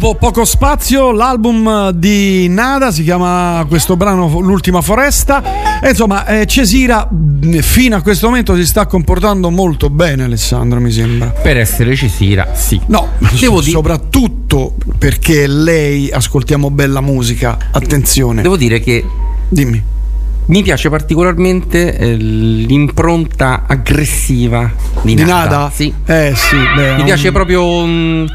occupo 0.03 0.15
poco 0.17 0.45
spazio, 0.45 1.13
l'album 1.13 1.91
di 1.91 2.49
Nada 2.49 2.91
si 2.91 3.05
chiama 3.05 3.65
questo 3.69 3.97
brano 3.97 4.41
L'ultima 4.41 4.81
foresta. 4.81 5.81
E 5.81 5.91
insomma, 5.91 6.27
eh, 6.27 6.45
Cesira 6.47 7.09
mh, 7.09 7.59
fino 7.61 7.95
a 7.97 8.03
questo 8.03 8.27
momento 8.27 8.57
si 8.57 8.67
sta 8.67 8.87
comportando 8.87 9.49
molto 9.51 9.91
bene, 9.91 10.25
Alessandro, 10.25 10.81
mi 10.81 10.91
sembra. 10.91 11.29
Per 11.29 11.57
essere 11.57 11.95
Cesira, 11.95 12.49
sì. 12.55 12.81
No, 12.87 13.11
devo 13.39 13.63
soprattutto 13.63 14.75
perché 14.99 15.47
lei 15.47 16.11
ascoltiamo 16.11 16.71
bella 16.71 17.01
musica. 17.01 17.57
Attenzione. 17.71 18.43
Devo 18.43 18.57
dire 18.57 18.81
che. 18.81 19.05
Dimmi. 19.49 19.91
Mi 20.45 20.63
piace 20.63 20.91
particolarmente 20.91 21.97
eh, 21.97 22.17
l'impronta 22.17 23.63
aggressiva 23.69 24.69
di, 25.03 25.15
Di 25.15 25.23
Nada. 25.25 25.35
Nada? 25.59 25.71
Sì. 25.73 25.95
Eh 26.05 26.33
sì, 26.35 26.57
beh, 26.75 26.95
Mi 26.95 26.99
un- 27.01 27.05
piace 27.05 27.31
proprio. 27.31 27.85
mh, 27.87 28.27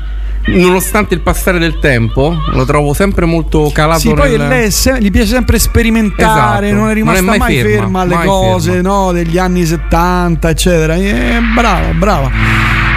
nonostante 0.48 1.14
il 1.14 1.22
passare 1.22 1.60
del 1.60 1.80
tempo, 1.80 2.36
lo 2.52 2.66
trovo 2.66 2.94
sempre 2.94 3.26
molto 3.26 3.70
calato 3.74 4.00
Sì, 4.00 4.14
poi 4.14 4.38
nel- 4.38 4.48
lei 4.48 4.72
se- 4.72 4.98
gli 5.00 5.12
piace 5.12 5.28
sempre 5.34 5.60
sperimentare, 5.60 6.68
Esatto. 6.68 6.82
non 6.82 6.90
è 6.90 6.94
rimasta 6.94 7.22
Non 7.22 7.34
è 7.34 7.38
mai 7.38 7.40
mai, 7.40 7.56
ferma, 7.62 7.80
ferma, 7.82 8.02
alle 8.02 8.16
mai 8.16 8.26
cose 8.28 8.72
ferma. 8.72 8.90
no, 8.90 9.12
degli 9.12 9.38
anni 9.38 9.66
70, 9.66 10.50
eccetera. 10.50 10.96
Eh, 10.96 11.40
brava, 11.54 11.92
brava. 11.94 12.32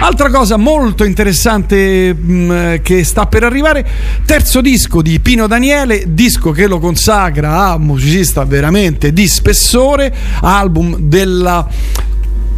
Altra 0.03 0.31
cosa 0.31 0.57
molto 0.57 1.03
interessante 1.03 2.11
mh, 2.13 2.81
che 2.81 3.03
sta 3.03 3.27
per 3.27 3.43
arrivare, 3.43 3.87
terzo 4.25 4.59
disco 4.59 5.01
di 5.03 5.19
Pino 5.19 5.45
Daniele, 5.45 6.05
disco 6.07 6.49
che 6.51 6.65
lo 6.65 6.79
consacra 6.79 7.67
a 7.67 7.77
musicista 7.77 8.43
veramente 8.43 9.13
di 9.13 9.27
spessore, 9.27 10.11
album 10.41 10.95
della 10.97 11.67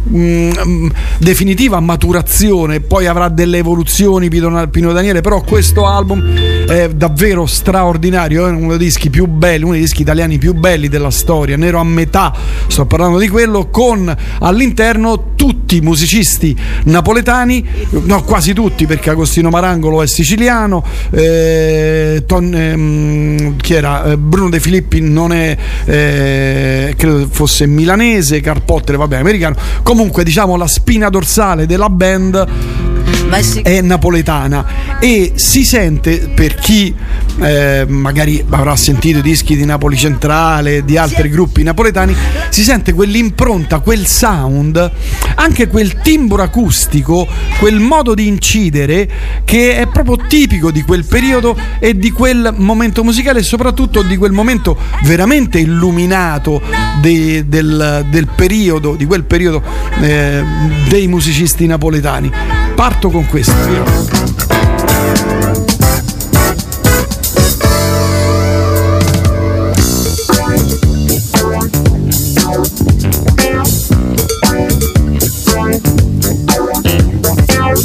mm, 0.08 0.88
definitiva 1.18 1.80
maturazione, 1.80 2.80
poi 2.80 3.06
avrà 3.06 3.28
delle 3.28 3.58
evoluzioni 3.58 4.28
Pino, 4.28 4.92
Daniele, 4.92 5.20
però 5.20 5.40
questo 5.42 5.86
album 5.86 6.22
è 6.66 6.88
davvero 6.90 7.46
straordinario, 7.46 8.46
è 8.46 8.50
uno 8.50 8.76
dei 8.76 8.86
dischi 8.86 9.10
più 9.10 9.26
belli, 9.26 9.62
uno 9.64 9.72
dei 9.72 9.82
dischi 9.82 10.02
italiani 10.02 10.38
più 10.38 10.54
belli 10.54 10.88
della 10.88 11.10
storia, 11.10 11.56
nero 11.56 11.78
a 11.78 11.84
metà, 11.84 12.32
sto 12.66 12.86
parlando 12.86 13.18
di 13.18 13.28
quello, 13.28 13.68
con 13.70 14.14
all'interno 14.40 15.32
tutti 15.34 15.76
i 15.76 15.80
musicisti 15.80 16.56
napoletani, 16.84 17.64
no 18.04 18.22
quasi 18.22 18.52
tutti 18.52 18.86
perché 18.86 19.10
Agostino 19.10 19.50
Marangolo 19.50 20.02
è 20.02 20.06
siciliano, 20.06 20.84
eh, 21.10 22.24
Ton- 22.26 22.54
ehm, 22.54 23.56
chi 23.56 23.74
era? 23.74 24.04
Eh, 24.04 24.16
Bruno 24.16 24.48
De 24.48 24.60
Filippi 24.60 25.00
non 25.00 25.32
è, 25.32 25.56
eh, 25.84 26.94
credo 26.96 27.28
fosse 27.30 27.66
milanese, 27.66 28.40
Carpottere 28.40 28.98
vabbè 28.98 29.16
americano, 29.16 29.56
comunque 29.94 30.24
diciamo 30.24 30.56
la 30.56 30.66
spina 30.66 31.08
dorsale 31.08 31.66
della 31.66 31.88
band 31.88 32.46
è 33.62 33.80
napoletana 33.80 34.98
e 35.00 35.32
si 35.34 35.64
sente 35.64 36.30
per 36.34 36.54
chi 36.54 36.94
eh, 37.40 37.84
magari 37.88 38.44
avrà 38.48 38.76
sentito 38.76 39.18
i 39.18 39.22
dischi 39.22 39.56
di 39.56 39.64
Napoli 39.64 39.96
Centrale 39.96 40.84
di 40.84 40.96
altri 40.96 41.28
gruppi 41.28 41.62
napoletani 41.62 42.14
si 42.48 42.62
sente 42.62 42.92
quell'impronta 42.92 43.80
quel 43.80 44.06
sound 44.06 44.90
anche 45.34 45.66
quel 45.66 46.00
timbro 46.00 46.42
acustico 46.42 47.26
quel 47.58 47.80
modo 47.80 48.14
di 48.14 48.26
incidere 48.26 49.10
che 49.44 49.76
è 49.76 49.86
proprio 49.88 50.18
tipico 50.28 50.70
di 50.70 50.82
quel 50.82 51.04
periodo 51.04 51.56
e 51.78 51.96
di 51.96 52.10
quel 52.10 52.54
momento 52.56 53.02
musicale 53.02 53.40
e 53.40 53.42
soprattutto 53.42 54.02
di 54.02 54.16
quel 54.16 54.32
momento 54.32 54.76
veramente 55.02 55.58
illuminato 55.58 56.62
de- 57.00 57.44
del, 57.46 58.06
del 58.08 58.28
periodo 58.34 58.94
di 58.94 59.06
quel 59.06 59.24
periodo 59.24 59.62
eh, 60.00 60.42
dei 60.88 61.06
musicisti 61.06 61.66
napoletani. 61.66 62.30
Parto 62.74 63.08
con 63.10 63.23
questo. 63.26 63.52
Io. 63.52 63.84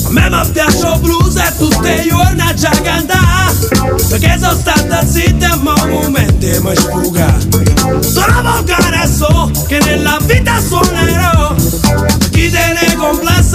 A 0.06 0.12
me 0.12 0.30
mi 0.30 0.52
piace 0.52 0.88
il 0.88 1.00
blues 1.02 1.36
e 1.36 1.54
tutte 1.58 2.06
giorni 2.08 2.56
già 2.56 2.72
cantare 2.84 3.54
Perché 4.10 4.38
sono 4.40 4.56
stata 4.56 5.06
zitta 5.06 5.54
e 5.54 5.56
ma 5.62 5.74
momenti 5.86 6.60
mi 6.62 6.76
sfuga 6.76 7.38
Sono 8.02 8.42
volgare 8.42 9.08
so 9.08 9.52
che 9.68 9.80
nella 9.86 10.18
vita 10.24 10.60
suonerò. 10.60 11.54
Chi 12.32 12.50
te 12.50 12.74
ne 12.74 12.96
complessa 12.96 13.49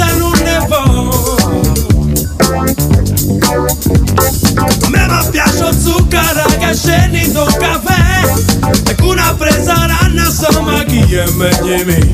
in 6.74 7.36
un 7.36 7.56
caffè 7.56 8.88
E 8.88 8.94
con 8.96 9.10
una 9.10 9.32
presa 9.34 9.86
ranna 9.86 10.24
insomma 10.24 10.82
chi 10.82 11.06
di 11.06 11.84
me 11.84 12.10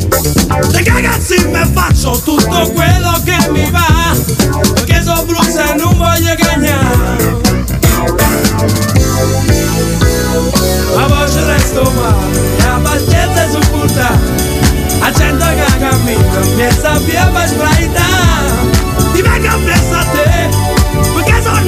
Se 0.70 0.82
cagazzi 0.82 1.46
mi 1.46 1.70
faccio 1.72 2.20
tutto 2.22 2.70
quello 2.72 3.22
che 3.24 3.50
mi 3.50 3.70
va 3.70 4.14
Perché 4.74 5.02
sono 5.02 5.24
blues 5.24 5.56
e 5.56 5.74
non 5.76 5.96
voglio 5.96 6.34
cagnare 6.36 7.38
La 10.94 11.06
voce 11.06 11.44
resto 11.44 11.90
male 11.92 12.58
e 12.58 12.62
la 12.62 12.80
pazienza 12.82 13.44
è 13.44 13.48
supportata 13.50 14.20
A 15.00 15.10
gente 15.10 15.54
che 15.54 15.78
cammina 15.78 16.40
mi 16.56 16.70
sappia 16.78 17.26
per 17.28 17.48
sbraitare. 17.48 18.78
Ti 19.14 19.22
vengo 19.22 19.58
presso 19.64 19.94
a 19.94 20.04
te 20.04 20.79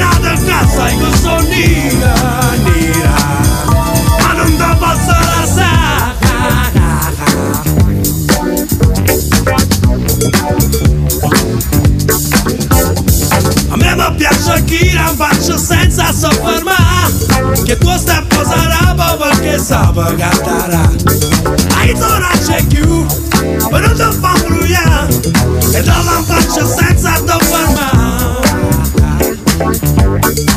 Perché 0.03 0.09
sono 0.09 0.09
nato 0.09 0.27
in 0.27 0.45
casa 0.47 0.89
e 0.89 0.97
che 0.97 1.17
sono 1.19 1.41
nera, 1.41 2.15
nera 2.65 3.15
Ma 4.21 4.33
non 4.33 4.47
ti 4.47 4.65
posso 4.79 5.15
lasciare 5.21 5.81
A 13.69 13.77
me 13.77 13.95
mi 13.95 14.15
piace 14.17 14.65
chi 14.65 14.93
non 14.93 15.15
faccio 15.17 15.57
senza 15.57 16.13
soffermare 16.13 17.63
Che 17.65 17.79
tuo 17.79 17.97
steppo 17.97 18.45
sarà 18.45 18.83
perché 19.19 19.59
sa 19.59 19.93
cantare 19.95 20.81
Hai 21.77 21.97
zona 21.97 22.29
c'è 22.45 22.65
più 22.65 23.07
Ma 23.71 23.79
non 23.79 23.95
ti 23.95 24.19
fa 24.21 24.33
brugliare 24.47 25.21
E 25.73 25.83
non 25.83 26.05
la 26.05 26.23
faccio 26.27 26.67
senza 26.67 27.13
ti 27.25 28.02
fermare 29.71 30.51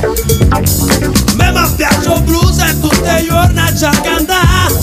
A 0.49 1.35
me 1.35 1.51
mi 1.51 1.75
piace 1.75 2.11
il 2.11 2.21
blues 2.23 2.57
e 2.59 2.79
tutte 2.79 3.19
i 3.21 3.27
giorni 3.27 3.59
a 3.59 3.73
già 3.73 3.91
cantare 4.01 4.73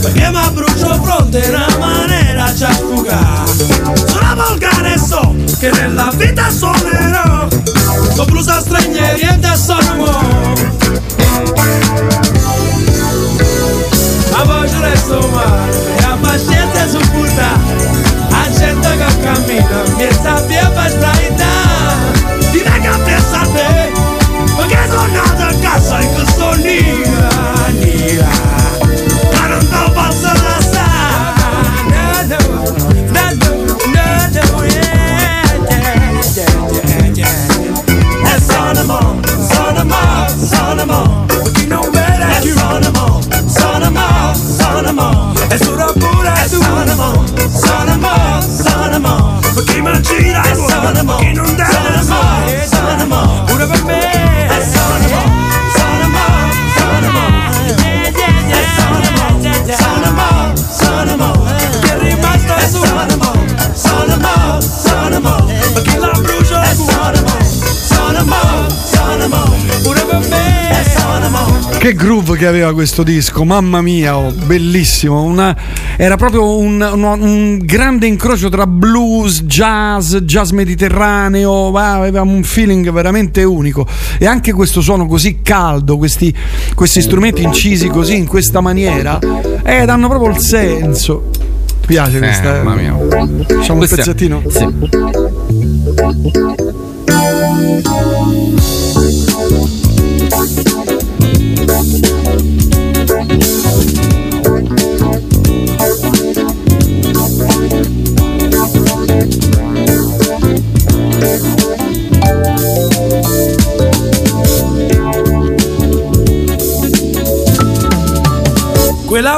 Perché 0.00 0.30
mi 0.30 0.50
brucio 0.52 1.02
fronte 1.02 1.38
in 1.38 1.54
una 1.54 1.76
maniera 1.78 2.52
già 2.54 2.72
sfugare 2.72 3.52
Sono 4.06 4.34
volgare 4.34 4.98
so 4.98 5.34
che 5.58 5.70
nella 5.70 6.10
vita 6.14 6.50
suonerò 6.50 7.48
Con 8.16 8.26
blues 8.26 8.48
a 8.48 8.60
stranieri 8.60 9.20
e 9.20 9.36
da 9.38 9.54
sono 9.54 10.54
La 14.30 14.44
voce 14.44 14.80
resto 14.80 15.28
male 15.32 15.96
e 15.96 16.00
la 16.00 16.16
pazienza 16.20 16.84
è 16.84 16.88
supportata 16.88 17.60
A 18.30 18.50
gente 18.50 18.96
che 18.96 19.20
cammina 19.22 19.82
mi 19.96 20.08
sappia 20.22 20.68
per 20.70 20.90
sbraitare 20.90 22.50
Ti 22.52 22.62
venga 23.36 23.40
presso 23.40 23.40
a 23.40 23.46
te 23.52 23.92
Perché 24.56 24.88
sono 24.88 25.06
nato 25.12 25.42
a 25.42 25.58
casa 25.60 25.98
e 25.98 26.12
che 26.12 26.26
sono 26.32 27.05
Che 71.86 71.94
groove 71.94 72.36
che 72.36 72.48
aveva 72.48 72.72
questo 72.74 73.04
disco, 73.04 73.44
mamma 73.44 73.80
mia, 73.80 74.18
oh, 74.18 74.32
bellissimo. 74.32 75.22
Una- 75.22 75.56
era 75.96 76.16
proprio 76.16 76.56
un, 76.58 76.80
un- 76.80 77.04
un 77.20 77.58
grande 77.62 78.08
incrocio 78.08 78.48
tra 78.48 78.66
blues, 78.66 79.44
jazz, 79.44 80.16
jazz 80.16 80.50
mediterraneo. 80.50 81.70
va, 81.70 81.92
Aveva 81.92 82.22
un 82.22 82.42
feeling 82.42 82.90
veramente 82.90 83.44
unico. 83.44 83.86
E 84.18 84.26
anche 84.26 84.52
questo 84.52 84.80
suono 84.80 85.06
così 85.06 85.42
caldo, 85.42 85.96
questi, 85.96 86.34
questi 86.74 87.00
strumenti 87.00 87.42
incisi 87.44 87.86
così 87.86 88.16
in 88.16 88.26
questa 88.26 88.60
maniera, 88.60 89.20
eh, 89.62 89.84
danno 89.84 90.08
proprio 90.08 90.32
il 90.32 90.40
senso. 90.40 91.30
Ti 91.82 91.86
piace 91.86 92.18
questa? 92.18 92.56
Eh, 92.58 92.62
mamma 92.64 92.80
mia. 92.80 92.96
Facciamo 93.46 93.78
un 93.80 93.86
Questa- 93.86 93.94
pezzettino? 93.94 94.42
Sì. 94.48 94.66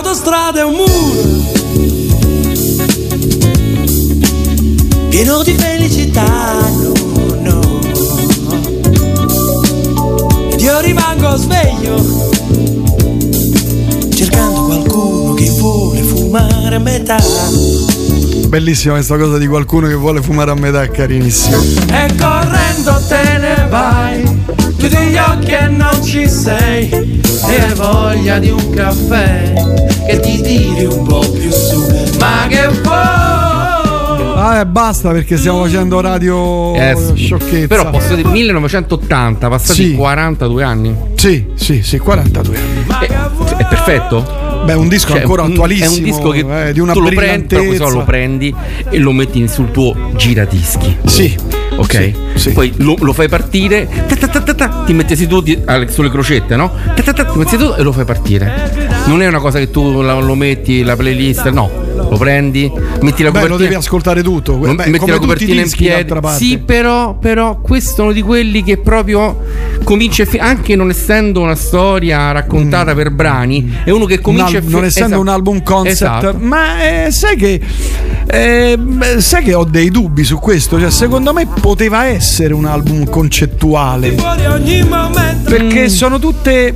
Quell'autostrada 0.08 0.60
è 0.60 0.64
un 0.64 0.72
muro 0.72 0.86
pieno 5.10 5.42
di 5.42 5.52
felicità, 5.52 6.24
no, 6.80 6.92
no. 7.42 7.60
Ed 10.50 10.60
io 10.60 10.80
rimango 10.80 11.36
sveglio 11.36 12.02
cercando 14.14 14.62
qualcuno 14.62 15.34
che 15.34 15.50
vuole 15.50 16.02
fumare 16.02 16.74
a 16.74 16.78
metà. 16.78 17.18
Bellissima 18.46 18.94
questa 18.94 19.18
cosa 19.18 19.36
di 19.36 19.46
qualcuno 19.46 19.88
che 19.88 19.94
vuole 19.94 20.22
fumare 20.22 20.52
a 20.52 20.54
metà, 20.54 20.88
carinissimo. 20.88 21.58
E 21.90 22.14
correndo 22.16 23.02
te 23.08 23.38
ne 23.38 23.66
vai, 23.68 24.22
chiudi 24.78 24.96
gli 24.96 25.16
occhi 25.16 25.50
e 25.50 25.66
non 25.68 26.02
ci 26.04 26.28
sei. 26.28 26.88
E 26.90 27.60
hai 27.60 27.74
voglia 27.74 28.38
di 28.38 28.50
un 28.50 28.70
caffè 28.70 29.52
che 30.06 30.20
ti 30.20 30.40
tiri 30.40 30.84
un 30.86 31.06
po' 31.06 31.20
più 31.30 31.50
su. 31.50 31.84
Ma 32.18 32.46
che 32.48 32.68
vuoi? 32.82 33.26
Ah, 34.40 34.60
eh, 34.60 34.66
basta 34.66 35.10
perché 35.10 35.36
stiamo 35.36 35.64
facendo 35.64 36.00
radio 36.00 36.72
Eh, 36.74 36.94
sì. 36.96 37.24
sciocchezza. 37.24 37.66
Però 37.66 37.90
posso 37.90 38.14
dire 38.14 38.28
1980, 38.28 39.48
passati 39.48 39.82
Sì. 39.90 39.94
42 39.94 40.62
anni. 40.62 40.94
Sì, 41.16 41.44
sì, 41.54 41.82
sì, 41.82 41.98
42 41.98 42.56
anni. 42.56 42.86
È 43.56 43.66
perfetto? 43.66 44.46
Beh, 44.64 44.74
un 44.74 44.88
disco 44.88 45.10
Cioè, 45.12 45.20
ancora 45.22 45.42
attualissimo. 45.44 45.90
È 45.94 45.96
un 45.98 46.02
disco 46.04 46.28
che 46.30 46.68
eh, 46.68 46.72
di 46.72 46.78
una 46.80 46.92
tu 46.92 47.00
lo 47.00 47.10
prendi, 47.10 47.56
però 47.68 47.88
lo 47.88 48.04
prendi 48.04 48.54
e 48.90 48.98
lo 48.98 49.10
metti 49.12 49.46
sul 49.48 49.70
tuo 49.72 49.94
giradischi. 50.14 50.96
Sì. 51.06 51.36
Ok? 51.78 52.12
Poi 52.52 52.72
lo, 52.78 52.96
lo 53.00 53.12
fai 53.12 53.28
partire, 53.28 53.88
ta 54.08 54.16
ta 54.16 54.40
ta 54.54 54.68
ti 54.84 54.92
metti 54.92 55.16
seduti 55.16 55.60
alle- 55.64 55.88
sulle 55.88 56.10
crocette, 56.10 56.56
no? 56.56 56.72
Ti 57.32 57.38
metti 57.38 57.50
seduto 57.50 57.76
e 57.76 57.82
lo 57.82 57.92
fai 57.92 58.04
partire. 58.04 58.70
Non 59.06 59.22
è 59.22 59.26
una 59.26 59.38
cosa 59.38 59.58
che 59.58 59.70
tu 59.70 60.02
lo 60.02 60.34
metti, 60.34 60.82
la 60.82 60.96
playlist, 60.96 61.48
no. 61.50 61.86
Lo 62.08 62.16
prendi, 62.16 62.70
metti 63.00 63.22
la 63.22 63.30
Beh, 63.30 63.40
copertina. 63.40 63.48
lo 63.48 63.56
devi 63.56 63.74
ascoltare 63.74 64.22
tutto. 64.22 64.54
Beh, 64.56 64.74
Beh, 64.74 64.86
metti 64.86 64.98
come 64.98 65.12
la 65.12 65.18
tutti 65.18 65.28
i 65.44 65.46
copertina 65.46 65.62
in 65.62 65.70
piedi. 65.70 66.14
Sì, 66.36 66.58
però, 66.58 67.16
però 67.18 67.60
questo 67.60 68.00
è 68.02 68.04
uno 68.04 68.12
di 68.12 68.22
quelli 68.22 68.62
che 68.62 68.78
proprio 68.78 69.36
comincia, 69.84 70.24
fi- 70.24 70.38
anche 70.38 70.74
non 70.76 70.90
essendo 70.90 71.40
una 71.40 71.54
storia 71.54 72.30
raccontata 72.32 72.94
per 72.94 73.10
brani, 73.10 73.78
è 73.84 73.90
uno 73.90 74.04
che 74.04 74.20
comincia 74.20 74.50
Un 74.50 74.56
al- 74.56 74.62
e 74.62 74.66
fi- 74.66 74.72
non 74.72 74.84
essendo 74.84 75.06
esatto. 75.14 75.20
un 75.22 75.28
album 75.28 75.62
concept, 75.62 75.92
Esatto. 75.92 76.36
ma 76.40 76.82
eh, 77.06 77.10
sai 77.10 77.36
che 77.36 77.60
eh, 78.30 78.76
beh, 78.78 79.20
sai 79.20 79.42
che 79.42 79.54
ho 79.54 79.64
dei 79.64 79.90
dubbi 79.90 80.24
su 80.24 80.38
questo. 80.38 80.78
Cioè, 80.78 80.90
secondo 80.90 81.32
me 81.32 81.46
poteva 81.60 82.06
essere 82.06 82.52
un 82.54 82.66
album 82.66 83.08
concettuale 83.08 84.12
Fuori 84.12 84.44
ogni 84.46 84.82
momento. 84.84 85.48
perché 85.50 85.88
sono 85.88 86.18
tutte 86.18 86.74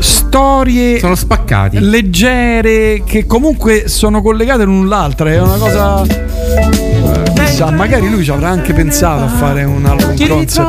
storie 0.00 0.98
sono 0.98 1.14
spaccati 1.14 1.78
leggere 1.80 3.02
che 3.04 3.26
comunque 3.26 3.88
sono 3.88 4.20
collegate 4.22 4.64
l'un 4.64 4.88
l'altra. 4.88 5.30
È 5.30 5.40
una 5.40 5.56
cosa. 5.56 6.02
eh, 6.04 7.32
Chissà, 7.44 7.70
magari 7.70 8.10
lui 8.10 8.22
ci 8.24 8.30
avrà 8.30 8.48
anche 8.50 8.72
pensato 8.72 9.24
a 9.24 9.28
fare 9.28 9.64
un 9.64 9.84
album 9.86 10.14
Ti 10.14 10.26
concept. 10.26 10.66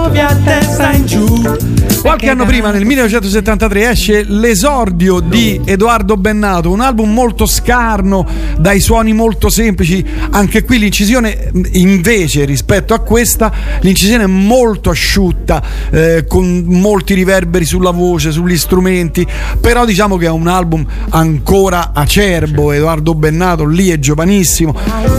Qualche 2.02 2.30
anno 2.30 2.46
prima, 2.46 2.72
nel 2.72 2.86
1973, 2.86 3.90
esce 3.90 4.24
l'esordio 4.24 5.20
di 5.20 5.60
Edoardo 5.66 6.16
Bennato, 6.16 6.72
un 6.72 6.80
album 6.80 7.12
molto 7.12 7.46
scarno, 7.46 8.26
dai 8.58 8.80
suoni 8.80 9.14
molto 9.14 9.50
semplici. 9.50 10.06
Anche 10.32 10.64
qui 10.64 10.80
l'incisione, 10.80 11.52
invece, 11.74 12.46
rispetto 12.46 12.94
a 12.94 13.00
questa, 13.00 13.52
l'incisione 13.82 14.24
è 14.24 14.28
molto 14.28 14.90
asciutta, 14.90 15.62
eh, 15.92 16.26
con 16.28 16.64
molti 16.66 17.14
riverberi 17.14 17.66
sulla 17.66 17.92
voce, 17.92 18.32
sugli 18.32 18.58
strumenti. 18.58 19.28
Però 19.60 19.84
diciamo 19.84 20.16
che 20.18 20.28
è 20.28 20.32
un 20.32 20.48
album 20.48 20.86
ancora 21.10 21.92
acerbo. 21.94 22.72
Edoardo 22.72 23.16
Bennato 23.16 23.66
lì 23.66 23.90
è 23.90 24.00
giovanissimo, 24.00 24.74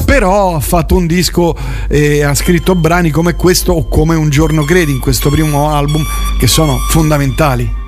però 0.06 0.56
ha 0.56 0.60
fatto 0.60 0.96
un 0.96 1.06
disco 1.06 1.54
e 1.88 2.22
ha 2.22 2.34
scritto 2.34 2.74
brani 2.74 3.10
come 3.10 3.34
questo 3.34 3.72
o 3.72 3.88
come 3.88 4.14
Un 4.14 4.30
giorno 4.30 4.64
credi 4.64 4.92
in 4.92 5.00
questo 5.00 5.28
primo 5.30 5.70
album 5.70 6.02
che 6.38 6.46
sono 6.46 6.77
fondamentali. 6.90 7.87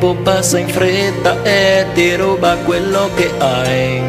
Tempo 0.00 0.14
passa 0.22 0.58
in 0.58 0.68
fretta 0.68 1.42
e 1.42 1.84
ti 1.92 2.16
ruba 2.16 2.56
quello 2.64 3.10
che 3.14 3.30
hai. 3.36 4.02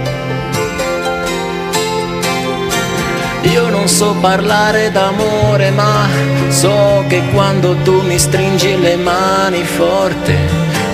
Io 3.42 3.70
non 3.70 3.89
so 3.89 4.16
parlare 4.22 4.89
d'amore, 4.92 5.70
ma 5.72 6.08
so 6.48 7.04
che 7.10 7.22
quando 7.34 7.76
tu 7.84 8.02
mi 8.04 8.18
stringi 8.18 8.80
le 8.80 8.96
mani 8.96 9.64
forte, 9.64 10.34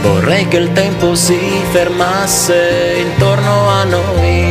vorrei 0.01 0.47
che 0.47 0.57
il 0.57 0.71
tempo 0.73 1.13
si 1.13 1.37
fermasse 1.69 2.95
intorno 2.97 3.69
a 3.69 3.83
noi. 3.83 4.46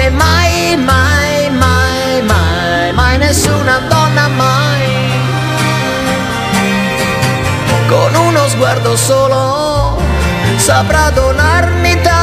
Che 0.00 0.08
mai, 0.08 0.76
mai, 0.78 1.50
mai, 1.50 2.22
mai, 2.22 2.92
mai 2.92 3.18
nessuna 3.18 3.80
donna 3.86 4.28
mai. 4.28 4.88
Con 7.86 8.14
uno 8.14 8.48
sguardo 8.48 8.96
solo 8.96 10.00
saprà 10.56 11.10
donarmi 11.10 12.00
tanto, 12.00 12.19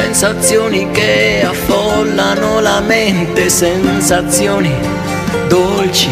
Sensazioni 0.00 0.88
che 0.92 1.44
affollano 1.44 2.60
la 2.60 2.80
mente, 2.80 3.48
sensazioni 3.48 4.72
dolci, 5.48 6.08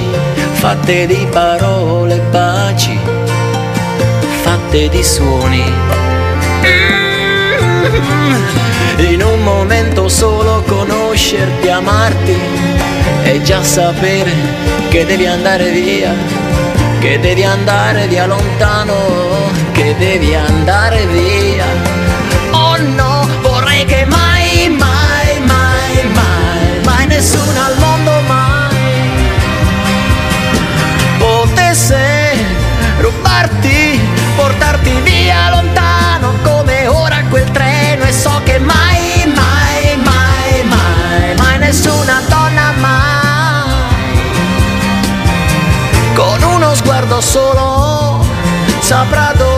fatte 0.55 1.07
di 1.07 1.27
parole, 1.31 2.19
baci, 2.31 2.99
fatte 4.43 4.89
di 4.89 5.03
suoni. 5.05 5.73
In 9.09 9.23
un 9.23 9.43
momento 9.45 10.09
solo 10.09 10.63
conoscerti, 10.67 11.69
amarti 11.69 12.37
e 13.23 13.41
già 13.43 13.63
sapere 13.63 14.33
che 14.89 15.07
devi 15.07 15.27
andare 15.27 15.71
via, 15.71 16.13
che 16.99 17.21
devi 17.21 17.45
andare 17.45 18.09
via 18.09 18.27
lontano, 18.27 18.95
che 19.71 19.95
devi 19.97 20.35
andare 20.35 21.07
via. 21.07 22.06
Solo 47.37 48.19
saprà 48.81 49.33
donarmi 49.37 49.56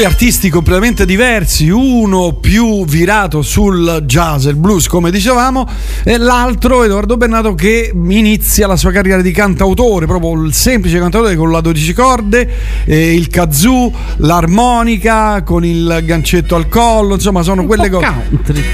Due 0.00 0.08
artisti 0.08 0.48
completamente 0.48 1.04
diversi, 1.04 1.68
uno 1.68 2.32
più 2.32 2.86
virato 2.86 3.42
sul 3.42 4.04
jazz 4.06 4.46
e 4.46 4.48
il 4.48 4.56
blues, 4.56 4.86
come 4.86 5.10
dicevamo, 5.10 5.68
e 6.04 6.16
l'altro 6.16 6.84
Edoardo 6.84 7.18
Bennato 7.18 7.54
che 7.54 7.92
inizia 7.94 8.66
la 8.66 8.76
sua 8.76 8.92
carriera 8.92 9.20
di 9.20 9.30
cantautore, 9.30 10.06
proprio 10.06 10.42
il 10.42 10.54
semplice 10.54 10.98
cantautore 10.98 11.36
con 11.36 11.50
la 11.50 11.60
12 11.60 11.92
corde, 11.92 12.50
eh, 12.86 13.14
il 13.14 13.28
kazoo, 13.28 13.92
l'armonica 14.16 15.42
con 15.42 15.66
il 15.66 16.00
gancetto 16.02 16.56
al 16.56 16.66
collo, 16.68 17.12
insomma, 17.12 17.42
sono 17.42 17.66
quelle 17.66 17.90
cose. 17.90 18.06
Country. 18.06 18.64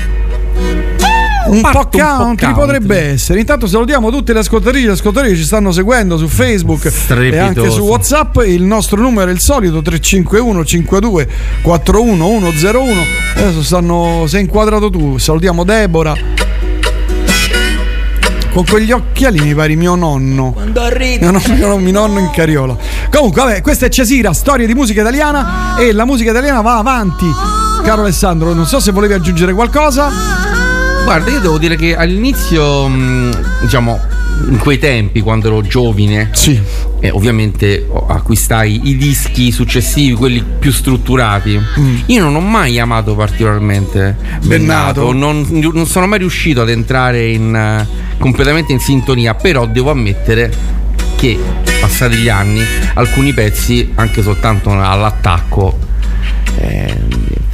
Un 1.46 1.60
po' 1.60 1.88
country 1.90 2.00
country. 2.00 2.52
potrebbe 2.54 2.98
essere. 3.12 3.40
Intanto 3.40 3.66
salutiamo 3.66 4.10
tutte 4.10 4.32
le 4.32 4.40
ascoltatrici 4.40 4.84
e 4.84 4.88
gli 4.88 4.92
ascoltatori 4.92 5.32
che 5.32 5.38
ci 5.38 5.44
stanno 5.44 5.70
seguendo 5.72 6.16
su 6.18 6.26
Facebook 6.28 6.84
e 6.86 6.90
Strepitoso. 6.90 7.42
anche 7.44 7.70
su 7.70 7.80
WhatsApp. 7.82 8.36
Il 8.46 8.62
nostro 8.64 9.00
numero 9.00 9.30
è 9.30 9.32
il 9.32 9.40
solito 9.40 9.80
351 9.82 10.64
52 10.64 11.28
41 11.62 12.40
101. 12.52 12.92
Adesso 13.36 13.62
stanno 13.62 14.24
sei 14.26 14.42
inquadrato 14.42 14.90
tu. 14.90 15.18
Salutiamo 15.18 15.64
Deborah. 15.64 16.14
Con 18.52 18.64
quegli 18.64 18.90
occhiali 18.90 19.38
mi 19.40 19.54
pari 19.54 19.76
mio 19.76 19.94
nonno. 19.96 20.52
Quando 20.52 20.80
arrivi 20.80 21.18
mio 21.18 21.30
nonno- 21.30 21.76
mio 21.76 21.92
nonno 21.92 22.18
in 22.18 22.30
cariola. 22.30 22.74
Comunque, 23.10 23.42
vabbè, 23.42 23.60
questa 23.60 23.84
è 23.86 23.88
Cesira, 23.90 24.32
storia 24.32 24.66
di 24.66 24.72
musica 24.74 25.02
italiana 25.02 25.76
e 25.78 25.92
la 25.92 26.06
musica 26.06 26.30
italiana 26.30 26.62
va 26.62 26.78
avanti. 26.78 27.26
Caro 27.84 28.00
Alessandro, 28.00 28.54
non 28.54 28.64
so 28.64 28.80
se 28.80 28.92
volevi 28.92 29.12
aggiungere 29.12 29.52
qualcosa. 29.52 30.45
Guarda, 31.06 31.30
io 31.30 31.38
devo 31.38 31.56
dire 31.56 31.76
che 31.76 31.94
all'inizio, 31.94 32.88
mh, 32.88 33.60
diciamo, 33.62 34.00
in 34.48 34.58
quei 34.58 34.80
tempi, 34.80 35.20
quando 35.20 35.46
ero 35.46 35.62
giovine, 35.62 36.30
sì. 36.32 36.60
e 36.98 37.10
ovviamente 37.10 37.86
oh, 37.88 38.08
acquistai 38.08 38.88
i 38.88 38.96
dischi 38.96 39.52
successivi, 39.52 40.14
quelli 40.14 40.44
più 40.58 40.72
strutturati. 40.72 41.60
Io 42.06 42.20
non 42.20 42.34
ho 42.34 42.40
mai 42.40 42.80
amato 42.80 43.14
particolarmente 43.14 44.16
Bennato. 44.42 44.46
Bennato, 44.48 45.12
non, 45.12 45.46
non 45.72 45.86
sono 45.86 46.08
mai 46.08 46.18
riuscito 46.18 46.62
ad 46.62 46.70
entrare 46.70 47.28
in, 47.28 47.54
eh, 47.54 47.86
completamente 48.18 48.72
in 48.72 48.80
sintonia, 48.80 49.34
però 49.34 49.64
devo 49.64 49.92
ammettere 49.92 50.52
che 51.14 51.38
passati 51.80 52.16
gli 52.16 52.28
anni 52.28 52.62
alcuni 52.94 53.32
pezzi, 53.32 53.92
anche 53.94 54.22
soltanto 54.22 54.72
all'attacco, 54.72 55.78
eh, 56.58 56.98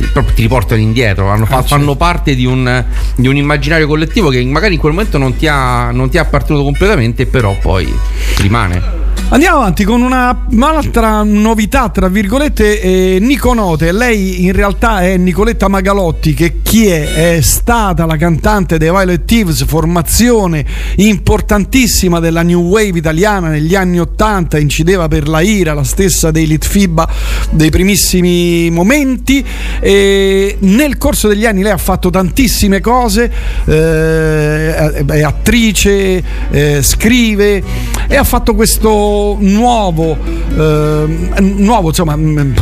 proprio 0.06 0.34
ti 0.34 0.42
riportano 0.42 0.80
indietro, 0.80 1.28
hanno 1.28 1.46
fa- 1.46 1.62
fanno 1.62 1.96
parte 1.96 2.34
di 2.34 2.46
un, 2.46 2.84
di 3.16 3.28
un 3.28 3.36
immaginario 3.36 3.86
collettivo 3.86 4.30
che 4.30 4.42
magari 4.44 4.74
in 4.74 4.80
quel 4.80 4.92
momento 4.92 5.18
non 5.18 5.36
ti 5.36 5.46
ha, 5.46 5.90
non 5.90 6.10
ti 6.10 6.18
ha 6.18 6.22
appartenuto 6.22 6.64
completamente, 6.64 7.26
però 7.26 7.56
poi 7.60 7.92
rimane. 8.38 9.01
Andiamo 9.32 9.60
avanti 9.60 9.84
con 9.84 10.02
una, 10.02 10.44
un'altra 10.50 11.22
novità, 11.22 11.88
tra 11.88 12.08
virgolette, 12.08 12.82
eh, 12.82 13.18
Nico 13.18 13.54
Note. 13.54 13.90
Lei 13.90 14.44
in 14.44 14.52
realtà 14.52 15.00
è 15.00 15.16
Nicoletta 15.16 15.68
Magalotti, 15.68 16.34
che 16.34 16.60
chi 16.60 16.88
è? 16.88 17.36
È 17.36 17.40
stata 17.40 18.04
la 18.04 18.18
cantante 18.18 18.76
dei 18.76 18.90
Violet 18.90 19.24
Thieves, 19.24 19.64
formazione 19.64 20.66
importantissima 20.96 22.20
della 22.20 22.42
New 22.42 22.60
Wave 22.60 22.98
italiana 22.98 23.48
negli 23.48 23.74
anni 23.74 24.00
Ottanta, 24.00 24.58
incideva 24.58 25.08
per 25.08 25.26
la 25.26 25.40
Ira, 25.40 25.72
la 25.72 25.84
stessa 25.84 26.30
dei 26.30 26.46
Litfiba 26.46 27.08
dei 27.52 27.70
primissimi 27.70 28.68
momenti. 28.68 29.42
E 29.80 30.56
nel 30.58 30.98
corso 30.98 31.28
degli 31.28 31.46
anni 31.46 31.62
lei 31.62 31.72
ha 31.72 31.78
fatto 31.78 32.10
tantissime 32.10 32.80
cose, 32.80 33.32
eh, 33.64 35.04
è 35.06 35.22
attrice, 35.22 36.22
eh, 36.50 36.82
scrive 36.82 37.62
e 38.06 38.16
ha 38.16 38.24
fatto 38.24 38.54
questo 38.54 39.20
nuovo, 39.38 40.16
eh, 40.56 41.40
nuovo 41.40 41.88
insomma, 41.88 42.16
mm, 42.16 42.52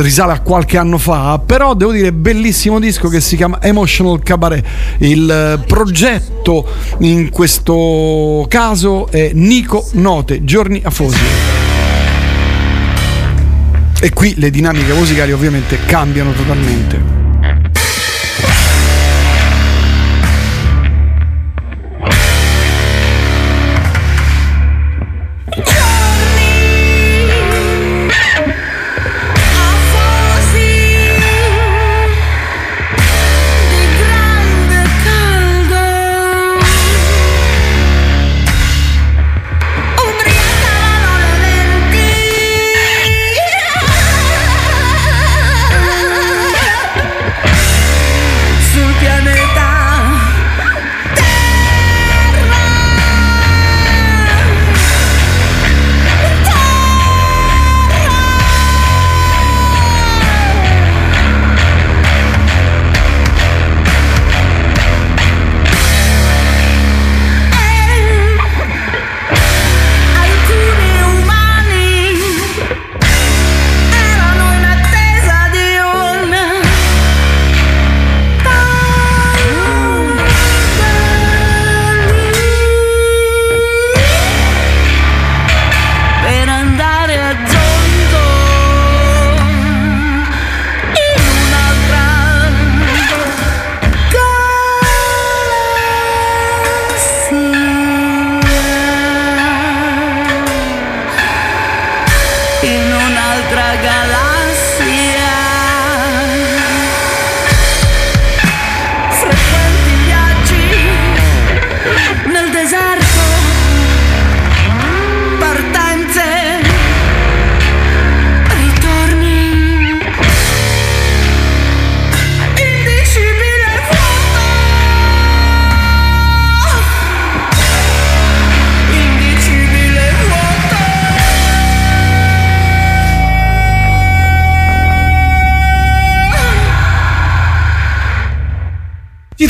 risale 0.00 0.32
a 0.32 0.40
qualche 0.40 0.78
anno 0.78 0.98
fa, 0.98 1.40
però 1.44 1.74
devo 1.74 1.92
dire 1.92 2.12
bellissimo 2.12 2.80
disco 2.80 3.08
che 3.08 3.20
si 3.20 3.36
chiama 3.36 3.60
Emotional 3.62 4.22
Cabaret. 4.22 4.64
Il 4.98 5.30
eh, 5.30 5.64
progetto 5.66 6.66
in 6.98 7.30
questo 7.30 8.46
caso 8.48 9.08
è 9.10 9.30
Nico 9.34 9.86
Note, 9.92 10.44
Giorni 10.44 10.80
Afosi. 10.82 11.18
E 14.00 14.10
qui 14.12 14.34
le 14.36 14.50
dinamiche 14.50 14.92
musicali 14.92 15.32
ovviamente 15.32 15.78
cambiano 15.86 16.32
totalmente. 16.32 17.15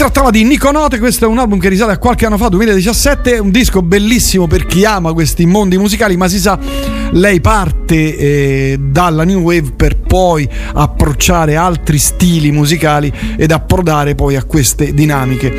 Trattava 0.07 0.31
di 0.31 0.45
Nico 0.45 0.71
Note, 0.71 1.01
questo 1.01 1.25
è 1.25 1.29
un 1.29 1.39
album 1.39 1.59
che 1.59 1.69
risale 1.69 1.91
a 1.91 1.99
qualche 1.99 2.27
anno 2.27 2.37
fa, 2.37 2.49
2017, 2.49 3.39
un 3.39 3.51
disco 3.51 3.83
bellissimo 3.83 4.47
per 4.47 4.65
chi 4.65 4.85
ama 4.85 5.13
questi 5.13 5.47
mondi 5.47 5.79
musicali, 5.79 6.17
ma 6.17 6.29
si 6.29 6.39
sa, 6.39 6.57
lei 7.13 7.41
parte 7.41 8.17
eh, 8.17 8.79
dalla 8.81 9.25
New 9.25 9.41
Wave 9.41 9.73
per 9.77 9.97
poi 9.99 10.49
approcciare 10.75 11.57
altri 11.57 11.99
stili 11.99 12.51
musicali 12.51 13.13
ed 13.37 13.51
approdare 13.51 14.15
poi 14.15 14.37
a 14.37 14.45
queste 14.45 14.93
dinamiche. 14.95 15.53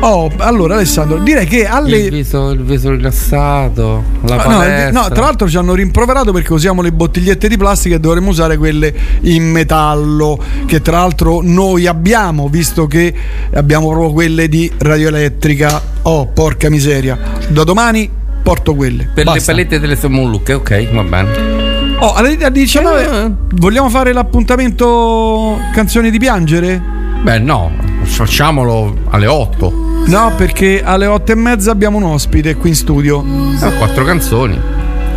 Oh, 0.00 0.30
allora 0.38 0.74
Alessandro, 0.74 1.18
direi 1.18 1.46
che 1.46 1.66
alle... 1.66 1.96
Il 1.98 2.10
viso, 2.10 2.50
il 2.50 2.62
viso 2.62 2.90
rilassato, 2.90 4.02
la 4.26 4.36
Ah, 4.36 4.42
palestra. 4.42 4.90
No, 4.90 5.00
no, 5.02 5.08
tra 5.14 5.24
l'altro 5.24 5.48
ci 5.48 5.56
hanno 5.56 5.74
rimproverato 5.74 6.32
perché 6.32 6.52
usiamo 6.52 6.82
le 6.82 6.92
bottigliette 6.92 7.48
di 7.48 7.56
plastica 7.56 7.94
e 7.94 8.00
dovremmo 8.00 8.30
usare 8.30 8.56
quelle 8.56 8.92
in 9.22 9.44
metallo, 9.44 10.38
che 10.66 10.82
tra 10.82 10.98
l'altro 10.98 11.40
noi 11.42 11.86
abbiamo, 11.86 12.48
visto 12.48 12.86
che 12.86 13.14
abbiamo 13.54 13.88
proprio 13.88 14.12
quelle 14.12 14.48
di 14.48 14.70
radioelettrica. 14.76 15.92
Oh, 16.02 16.26
porca 16.26 16.68
miseria. 16.68 17.18
Da 17.48 17.64
domani 17.64 18.22
porto 18.44 18.74
quelle. 18.76 19.08
Per 19.12 19.24
le 19.24 19.32
Basta. 19.32 19.50
palette 19.52 19.80
delle 19.80 19.98
Mollucche, 20.08 20.52
ok, 20.52 20.92
va 20.92 21.02
bene. 21.02 21.96
Oh, 21.98 22.12
alle 22.12 22.36
alle 22.36 22.50
19 22.50 23.34
vogliamo 23.54 23.88
fare 23.88 24.12
l'appuntamento 24.12 25.58
canzoni 25.72 26.10
di 26.10 26.18
piangere? 26.18 26.80
Beh, 27.22 27.38
no, 27.38 27.70
facciamolo 28.02 28.94
alle 29.08 29.26
8. 29.26 29.72
No, 30.06 30.32
perché 30.36 30.82
alle 30.84 31.06
8 31.06 31.32
e 31.32 31.34
mezza 31.34 31.70
abbiamo 31.70 31.96
un 31.96 32.02
ospite 32.04 32.54
qui 32.56 32.68
in 32.70 32.74
studio. 32.76 33.24
Ah, 33.60 33.70
quattro 33.72 34.04
canzoni. 34.04 34.60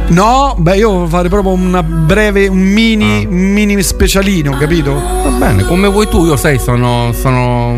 No, 0.10 0.56
beh, 0.58 0.78
io 0.78 0.88
volevo 0.90 1.08
fare 1.08 1.28
proprio 1.28 1.52
una 1.52 1.84
breve, 1.84 2.48
un 2.48 2.60
mini, 2.60 3.26
Ah. 3.26 3.30
mini 3.30 3.84
specialino, 3.84 4.52
capito? 4.58 4.94
Va 4.94 5.30
bene, 5.38 5.66
come 5.66 5.90
vuoi 5.90 6.08
tu, 6.08 6.26
io 6.26 6.38
sai, 6.38 6.58
sono. 6.60 7.12
sono 7.12 7.76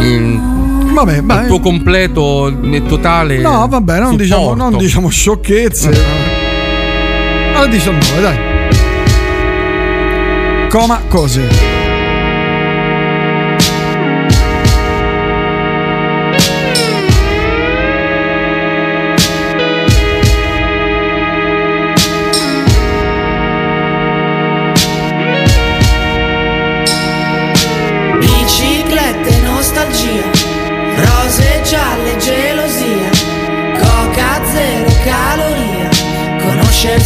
in, 0.00 0.53
Vabbè, 0.94 1.16
il 1.16 1.22
vai. 1.24 1.46
tuo 1.48 1.58
completo 1.60 2.48
e 2.48 2.82
totale. 2.84 3.38
No, 3.38 3.66
vabbè, 3.68 3.98
non 3.98 4.16
diciamo, 4.16 4.54
non 4.54 4.76
diciamo 4.76 5.08
sciocchezze. 5.08 5.92
Alle 7.54 7.68
19, 7.68 8.20
dai. 8.20 8.38
Coma 10.68 11.00
cose. 11.08 11.73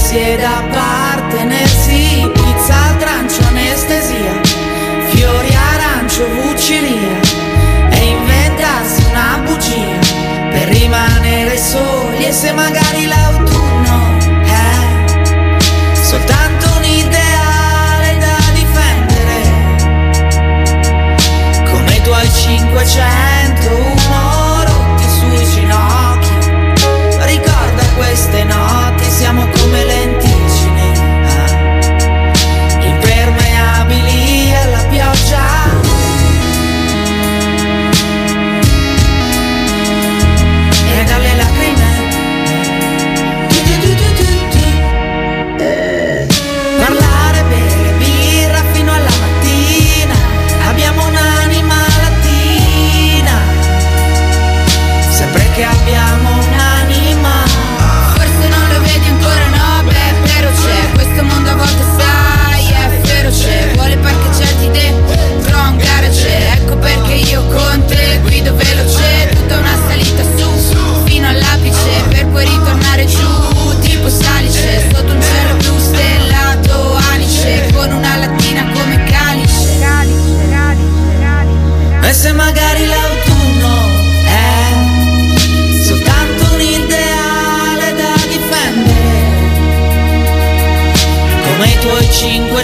Conoscersi 0.08 0.18
ed 0.18 0.42
appartenersi, 0.42 2.30
pizza 2.32 2.74
al 2.74 2.96
trancio, 2.96 3.42
anestesia, 3.48 4.40
fiori 5.10 5.54
arancio, 5.54 6.26
vucilia, 6.42 7.20
e 7.90 8.04
inventarsi 8.04 9.04
una 9.10 9.40
bugia 9.44 9.98
per 10.50 10.68
rimanere 10.68 11.56
soli 11.58 12.24
e 12.24 12.32
se 12.32 12.52
magari 12.52 12.87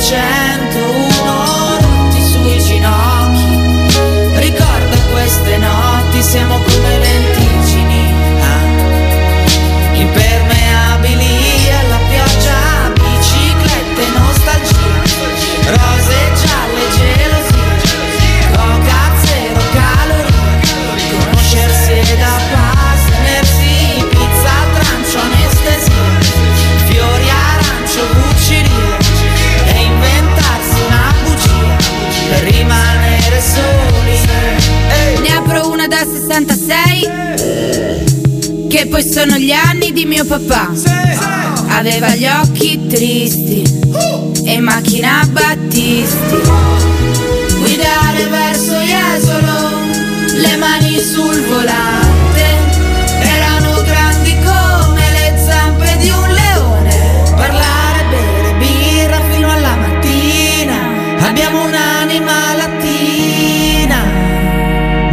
501 0.05 1.78
rotti 1.80 2.20
sui 2.20 2.59
ginocchi. 2.61 4.38
Ricorda 4.38 4.98
queste 5.12 5.57
notti, 5.57 6.22
siamo 6.22 6.59
come 6.59 6.84
poi 38.95 39.03
sono 39.03 39.36
gli 39.38 39.51
anni 39.51 39.92
di 39.92 40.05
mio 40.05 40.24
papà. 40.24 40.70
Aveva 41.66 42.14
gli 42.14 42.26
occhi 42.26 42.86
tristi 42.86 43.64
E 44.45 44.53
in 44.53 44.62
macchina 44.62 45.28
Battisti. 45.32 46.36
Guidare 47.59 48.26
verso 48.28 48.74
Jesolo 48.74 49.70
Le 50.34 50.57
mani 50.59 51.01
sul 51.01 51.40
volante 51.40 52.03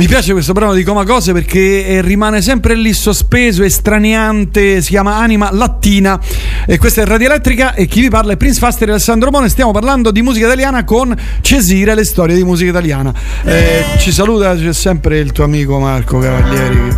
Mi 0.01 0.07
piace 0.07 0.31
questo 0.31 0.53
brano 0.53 0.73
di 0.73 0.81
Coma 0.81 1.05
Cose 1.05 1.31
perché 1.31 1.85
eh, 1.85 2.01
rimane 2.01 2.41
sempre 2.41 2.73
lì 2.73 2.91
sospeso, 2.91 3.61
estraniante, 3.61 4.81
si 4.81 4.89
chiama 4.89 5.17
Anima 5.17 5.51
Lattina 5.51 6.19
e 6.65 6.79
questa 6.79 7.03
è 7.03 7.05
Radio 7.05 7.27
Elettrica 7.27 7.75
e 7.75 7.85
chi 7.85 8.01
vi 8.01 8.09
parla 8.09 8.33
è 8.33 8.35
Prince 8.35 8.57
Faster 8.57 8.87
e 8.87 8.91
Alessandro 8.93 9.29
Mone, 9.29 9.47
stiamo 9.47 9.69
parlando 9.69 10.09
di 10.09 10.23
musica 10.23 10.47
italiana 10.47 10.83
con 10.85 11.15
Cesire, 11.41 11.93
le 11.93 12.03
storie 12.03 12.35
di 12.35 12.43
musica 12.43 12.71
italiana. 12.71 13.13
Eh, 13.43 13.85
ci 13.99 14.11
saluta, 14.11 14.55
c'è 14.55 14.73
sempre 14.73 15.19
il 15.19 15.31
tuo 15.33 15.43
amico 15.43 15.77
Marco 15.77 16.17
Cavalieri. 16.17 16.97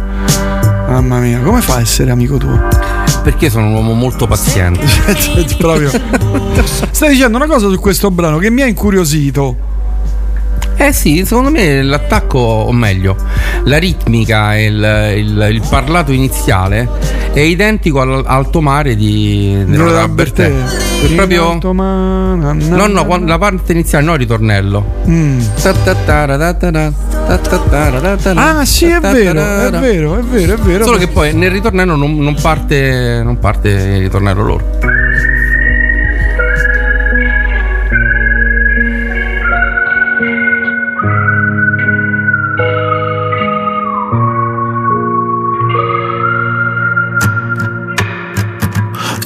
Mamma 0.88 1.20
mia, 1.20 1.40
come 1.40 1.60
fa 1.60 1.76
a 1.76 1.82
essere 1.82 2.10
amico 2.10 2.38
tuo? 2.38 2.58
Perché 3.22 3.50
sono 3.50 3.68
un 3.68 3.74
uomo 3.74 3.92
molto 3.92 4.28
paziente. 4.28 4.80
Cioè, 5.14 5.44
proprio. 5.58 5.92
Stai 6.92 7.10
dicendo 7.10 7.36
una 7.36 7.48
cosa 7.48 7.68
su 7.68 7.78
questo 7.82 8.10
brano 8.12 8.38
che 8.38 8.50
mi 8.50 8.62
ha 8.62 8.66
incuriosito. 8.66 9.72
Eh 10.84 10.92
sì, 10.92 11.24
secondo 11.26 11.50
me 11.50 11.82
l'attacco, 11.82 12.38
o 12.40 12.72
meglio, 12.74 13.16
la 13.64 13.78
ritmica 13.78 14.56
e 14.58 14.66
il, 14.66 15.14
il- 15.18 15.48
il 15.52 15.62
parlato 15.70 16.12
iniziale 16.12 16.90
è 17.32 17.40
identico 17.40 18.02
al 18.02 18.24
alto 18.26 18.60
mare 18.60 18.96
di 18.96 19.64
della 19.66 20.08
Bertè. 20.10 20.52
Proprio. 21.16 21.44
No, 22.76 22.88
no, 22.88 23.26
la 23.26 23.38
parte 23.38 23.72
iniziale, 23.72 24.04
no, 24.06 24.14
il 24.14 24.20
ritornello. 24.20 24.86
Mm. 25.08 25.40
Ah, 28.42 28.66
sì, 28.66 28.86
è 28.86 29.00
vero, 29.00 29.40
è 29.42 29.80
vero, 29.80 30.18
è 30.18 30.22
vero, 30.22 30.54
è 30.54 30.58
vero. 30.58 30.84
Solo 30.84 30.98
che 30.98 31.08
poi 31.08 31.34
nel 31.34 31.50
ritornello 31.52 31.96
non, 31.96 32.18
non 32.18 32.36
parte, 32.42 33.22
non 33.24 33.40
parte 33.40 33.70
il 33.70 34.00
ritornello 34.00 34.44
loro. 34.44 34.78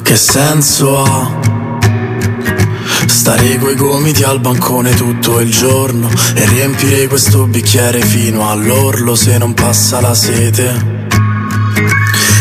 Che 0.08 0.16
senso 0.16 1.02
ha? 1.02 1.38
Stare 3.04 3.58
coi 3.58 3.74
gomiti 3.74 4.22
al 4.22 4.40
bancone 4.40 4.94
tutto 4.94 5.38
il 5.38 5.50
giorno 5.50 6.08
e 6.34 6.48
riempire 6.48 7.06
questo 7.08 7.46
bicchiere 7.46 8.00
fino 8.00 8.50
all'orlo 8.50 9.14
se 9.14 9.36
non 9.36 9.52
passa 9.52 10.00
la 10.00 10.14
sete. 10.14 11.02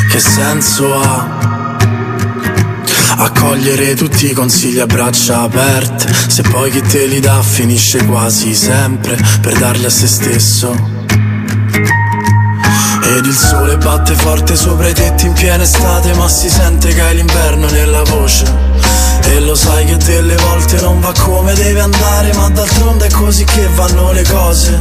Che 0.09 0.17
senso 0.17 0.97
ha? 0.97 1.77
Accogliere 3.17 3.95
tutti 3.95 4.31
i 4.31 4.33
consigli 4.33 4.79
a 4.79 4.85
braccia 4.85 5.41
aperte 5.41 6.09
se 6.29 6.43
poi 6.43 6.71
chi 6.71 6.79
te 6.79 7.05
li 7.05 7.19
dà 7.19 7.43
finisce 7.43 8.05
quasi 8.05 8.55
sempre 8.55 9.17
per 9.41 9.57
darli 9.57 9.83
a 9.83 9.89
se 9.89 10.07
stesso. 10.07 10.96
Ed 13.09 13.25
il 13.25 13.33
sole 13.33 13.77
batte 13.77 14.13
forte 14.15 14.57
sopra 14.57 14.89
i 14.89 14.93
tetti 14.93 15.27
in 15.27 15.33
piena 15.33 15.63
estate 15.63 16.13
Ma 16.15 16.27
si 16.27 16.49
sente 16.49 16.93
che 16.93 17.01
hai 17.01 17.15
l'inverno 17.15 17.69
nella 17.69 18.03
voce. 18.03 18.43
E 19.23 19.39
lo 19.39 19.55
sai 19.55 19.85
che 19.85 19.95
delle 19.95 20.35
volte 20.35 20.81
non 20.81 20.99
va 20.99 21.13
come 21.17 21.53
deve 21.53 21.79
andare 21.79 22.33
Ma 22.33 22.49
d'altronde 22.49 23.05
è 23.05 23.09
così 23.09 23.45
che 23.45 23.65
vanno 23.75 24.11
le 24.11 24.23
cose. 24.23 24.77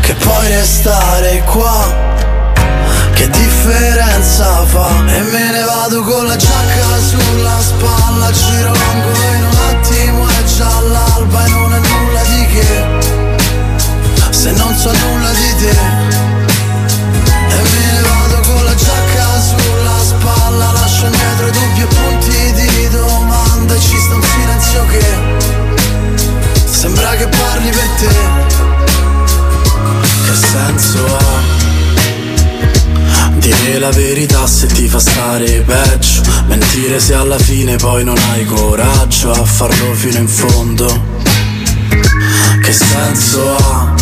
Che 0.00 0.14
puoi 0.14 0.46
restare 0.46 1.42
qua 1.42 1.92
Che 3.14 3.28
differenza 3.28 4.64
fa? 4.66 4.88
E 5.08 5.20
me 5.20 5.50
ne 5.50 5.64
vado 5.64 6.02
con 6.02 6.26
la 6.26 6.36
giacca 6.36 6.98
sulla 7.04 7.58
spalla 7.60 8.30
Giro 8.30 8.72
l'angolo 8.72 9.24
in 9.34 9.44
un 9.44 9.56
attimo 9.70 10.28
è 10.28 10.44
già 10.44 10.80
l'alba 10.80 11.44
E 11.44 11.48
non 11.48 11.74
è 11.74 11.80
nulla 11.80 12.22
di 12.22 12.46
che. 12.46 13.08
Se 14.30 14.52
non 14.52 14.72
so 14.76 14.92
nulla 14.92 15.30
di 15.32 15.54
te 15.58 16.19
e 17.52 17.62
me 17.62 18.00
ne 18.00 18.40
con 18.42 18.64
la 18.64 18.74
giacca 18.74 19.40
sulla 19.40 19.98
spalla 20.02 20.72
Lascio 20.72 21.06
indietro 21.06 21.50
dubbi 21.50 21.80
e 21.80 21.86
punti 21.86 22.52
di 22.52 22.88
domanda 22.88 23.78
ci 23.78 23.96
sta 23.96 24.14
un 24.14 24.22
silenzio 24.22 24.86
che 24.86 25.38
Sembra 26.64 27.10
che 27.10 27.26
parli 27.26 27.70
per 27.70 27.88
te 27.98 28.08
Che 30.24 30.34
senso 30.34 31.16
ha? 31.16 31.58
Dire 33.34 33.78
la 33.78 33.90
verità 33.90 34.46
se 34.46 34.66
ti 34.66 34.88
fa 34.88 34.98
stare 34.98 35.60
peggio 35.60 36.22
Mentire 36.46 36.98
se 37.00 37.14
alla 37.14 37.38
fine 37.38 37.76
poi 37.76 38.04
non 38.04 38.16
hai 38.30 38.44
coraggio 38.44 39.30
A 39.30 39.44
farlo 39.44 39.94
fino 39.94 40.18
in 40.18 40.28
fondo 40.28 41.18
Che 42.62 42.72
senso 42.72 43.56
ha? 43.56 43.99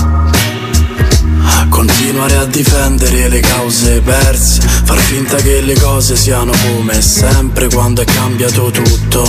Continuare 1.79 2.35
a 2.35 2.45
difendere 2.45 3.29
le 3.29 3.39
cause 3.39 4.01
perse, 4.01 4.63
far 4.83 4.99
finta 4.99 5.37
che 5.37 5.61
le 5.61 5.79
cose 5.79 6.17
siano 6.17 6.51
come 6.51 7.01
sempre 7.01 7.69
quando 7.69 8.03
è 8.03 8.05
cambiato 8.05 8.73
tutto. 8.73 9.23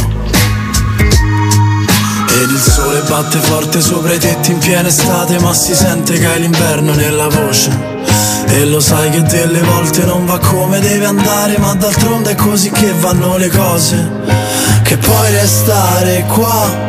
Ed 2.42 2.50
il 2.50 2.60
sole 2.60 3.02
batte 3.08 3.38
forte 3.38 3.82
sopra 3.82 4.14
i 4.14 4.18
tetti 4.18 4.50
in 4.50 4.58
piena 4.58 4.88
estate, 4.88 5.38
ma 5.38 5.54
si 5.54 5.76
sente 5.76 6.18
che 6.18 6.26
hai 6.26 6.42
l'inverno 6.42 6.96
nella 6.96 7.28
voce. 7.28 7.70
E 8.48 8.66
lo 8.66 8.80
sai 8.80 9.12
che 9.12 9.22
delle 9.22 9.62
volte 9.62 10.04
non 10.06 10.26
va 10.26 10.40
come 10.40 10.80
deve 10.80 11.06
andare, 11.06 11.56
ma 11.60 11.76
d'altronde 11.76 12.32
è 12.32 12.36
così 12.36 12.72
che 12.72 12.92
vanno 12.94 13.38
le 13.38 13.50
cose. 13.50 14.10
Che 14.82 14.98
puoi 14.98 15.32
restare 15.34 16.26
qua 16.28 16.89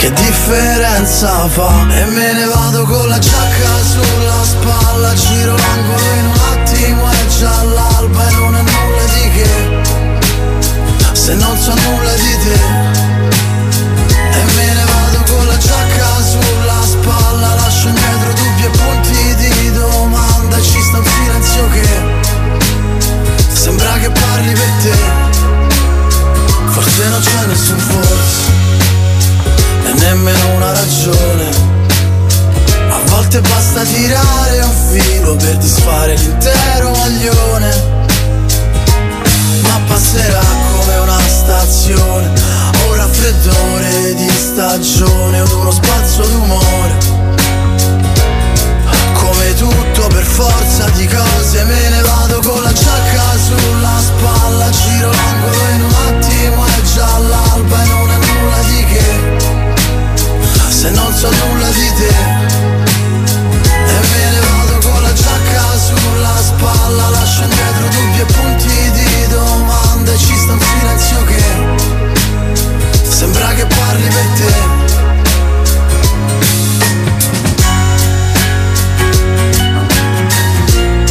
che 0.00 0.10
differenza 0.12 1.46
fa? 1.48 1.86
E 1.90 2.04
me 2.06 2.32
ne 2.32 2.46
vado 2.46 2.84
con 2.84 3.06
la 3.06 3.18
giacca 3.18 3.72
sulla 3.92 4.42
spalla 4.42 5.14
Giro 5.14 5.54
l'angolo 5.54 6.12
in 6.20 6.24
un 6.24 6.40
attimo 6.52 7.10
è 7.10 7.26
già 7.38 7.62
l'alba 7.62 8.28
E 8.28 8.32
non 8.32 8.56
è 8.56 8.62
nulla 8.62 9.04
di 9.12 9.30
che. 9.34 9.50
Se 11.12 11.34
non 11.34 11.54
so 11.58 11.74
nulla 11.74 12.14
di 12.14 12.36
te. 12.44 12.58
E 14.38 14.42
me 14.56 14.66
ne 14.72 14.84
vado 14.92 15.32
con 15.32 15.46
la 15.46 15.58
giacca 15.58 16.08
sulla 16.32 16.80
spalla 16.82 17.54
Lascio 17.56 17.88
indietro 17.88 18.32
dubbi 18.32 18.64
e 18.64 18.70
punti 18.70 19.34
di 19.34 19.72
domanda 19.72 20.56
E 20.56 20.62
ci 20.62 20.80
sta 20.80 20.98
un 20.98 21.04
silenzio 21.04 21.68
che 21.68 21.88
Sembra 23.52 23.92
che 23.98 24.08
parli 24.08 24.52
per 24.52 24.72
te. 24.82 24.96
Forse 26.70 27.08
non 27.08 27.20
c'è 27.20 27.46
nessun 27.46 27.78
forse 27.78 28.59
e 29.90 29.92
nemmeno 29.94 30.54
una 30.54 30.72
ragione. 30.72 31.48
A 32.88 33.00
volte 33.06 33.40
basta 33.40 33.82
tirare 33.82 34.60
un 34.60 34.74
filo 34.90 35.36
per 35.36 35.56
disfare 35.56 36.14
l'intero 36.14 36.90
maglione. 36.90 37.98
Ma 39.62 39.80
passerà 39.86 40.44
come 40.72 40.96
una 40.96 41.18
stazione, 41.26 42.32
un 42.88 42.94
raffreddore 42.94 44.14
di 44.14 44.30
stagione, 44.30 45.40
o 45.40 45.58
uno 45.58 45.70
spazio 45.72 46.24
d'umore. 46.24 46.98
Come 49.14 49.54
tutto 49.54 50.06
per 50.08 50.24
forza 50.24 50.88
di 50.90 51.06
cose 51.06 51.64
me 51.64 51.88
ne 51.88 52.02
vado 52.02 52.40
con 52.40 52.62
la 52.62 52.72
giacca 52.72 53.36
sulla 53.36 53.98
spalla 54.00 54.70
Giro 54.70 55.10
l'angolo 55.10 55.62
in 55.74 55.82
un 55.82 55.94
attimo 56.08 56.64
è 56.64 56.82
già 56.94 57.18
l'alba 57.18 57.82
e 57.82 57.86
non 57.86 58.10
è 58.10 58.16
nulla 58.16 58.58
di 58.66 58.84
che 58.84 59.19
se 60.80 60.88
non 60.92 61.12
so 61.12 61.28
nulla 61.30 61.68
di 61.72 61.92
te. 61.98 62.08
E 63.68 63.98
me 64.12 64.30
ne 64.32 64.40
vado 64.40 64.88
con 64.88 65.02
la 65.02 65.12
giacca 65.12 65.76
sulla 65.76 66.34
spalla 66.40 67.08
Lascio 67.10 67.42
indietro 67.42 67.88
dubbi 67.88 68.20
e 68.20 68.24
punti 68.24 68.90
di 68.92 69.26
domanda 69.28 70.12
E 70.12 70.16
ci 70.16 70.34
sta 70.34 70.52
un 70.52 70.60
silenzio 70.60 71.24
che 71.24 71.42
Sembra 73.02 73.48
che 73.48 73.66
parli 73.66 74.08
per 74.08 74.26
te 74.36 74.89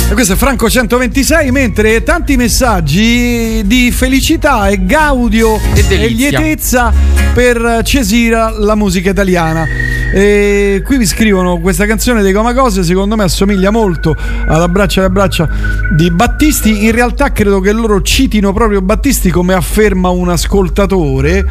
E 0.09 0.13
questo 0.13 0.33
è 0.33 0.35
Franco 0.35 0.67
126, 0.67 1.51
mentre 1.51 2.01
tanti 2.01 2.35
messaggi 2.35 3.61
di 3.65 3.91
felicità 3.91 4.67
e 4.67 4.83
gaudio 4.83 5.59
e, 5.75 5.83
delizia. 5.83 6.39
lietezza 6.39 6.91
per 7.31 7.81
Cesira, 7.83 8.49
la 8.49 8.73
musica 8.73 9.11
italiana. 9.11 9.67
E 10.11 10.81
qui 10.83 10.97
vi 10.97 11.05
scrivono 11.05 11.59
questa 11.59 11.85
canzone 11.85 12.21
dei 12.23 12.33
Comacose, 12.33 12.83
secondo 12.83 13.15
me 13.15 13.23
assomiglia 13.23 13.69
molto 13.69 14.15
ad 14.47 14.61
Abbraccia 14.61 15.01
le 15.01 15.09
braccia 15.11 15.47
di 15.95 16.09
Battisti. 16.09 16.85
In 16.85 16.91
realtà 16.91 17.31
credo 17.31 17.59
che 17.59 17.71
loro 17.71 18.01
citino 18.01 18.51
proprio 18.51 18.81
Battisti 18.81 19.29
come 19.29 19.53
afferma 19.53 20.09
un 20.09 20.29
ascoltatore. 20.29 21.45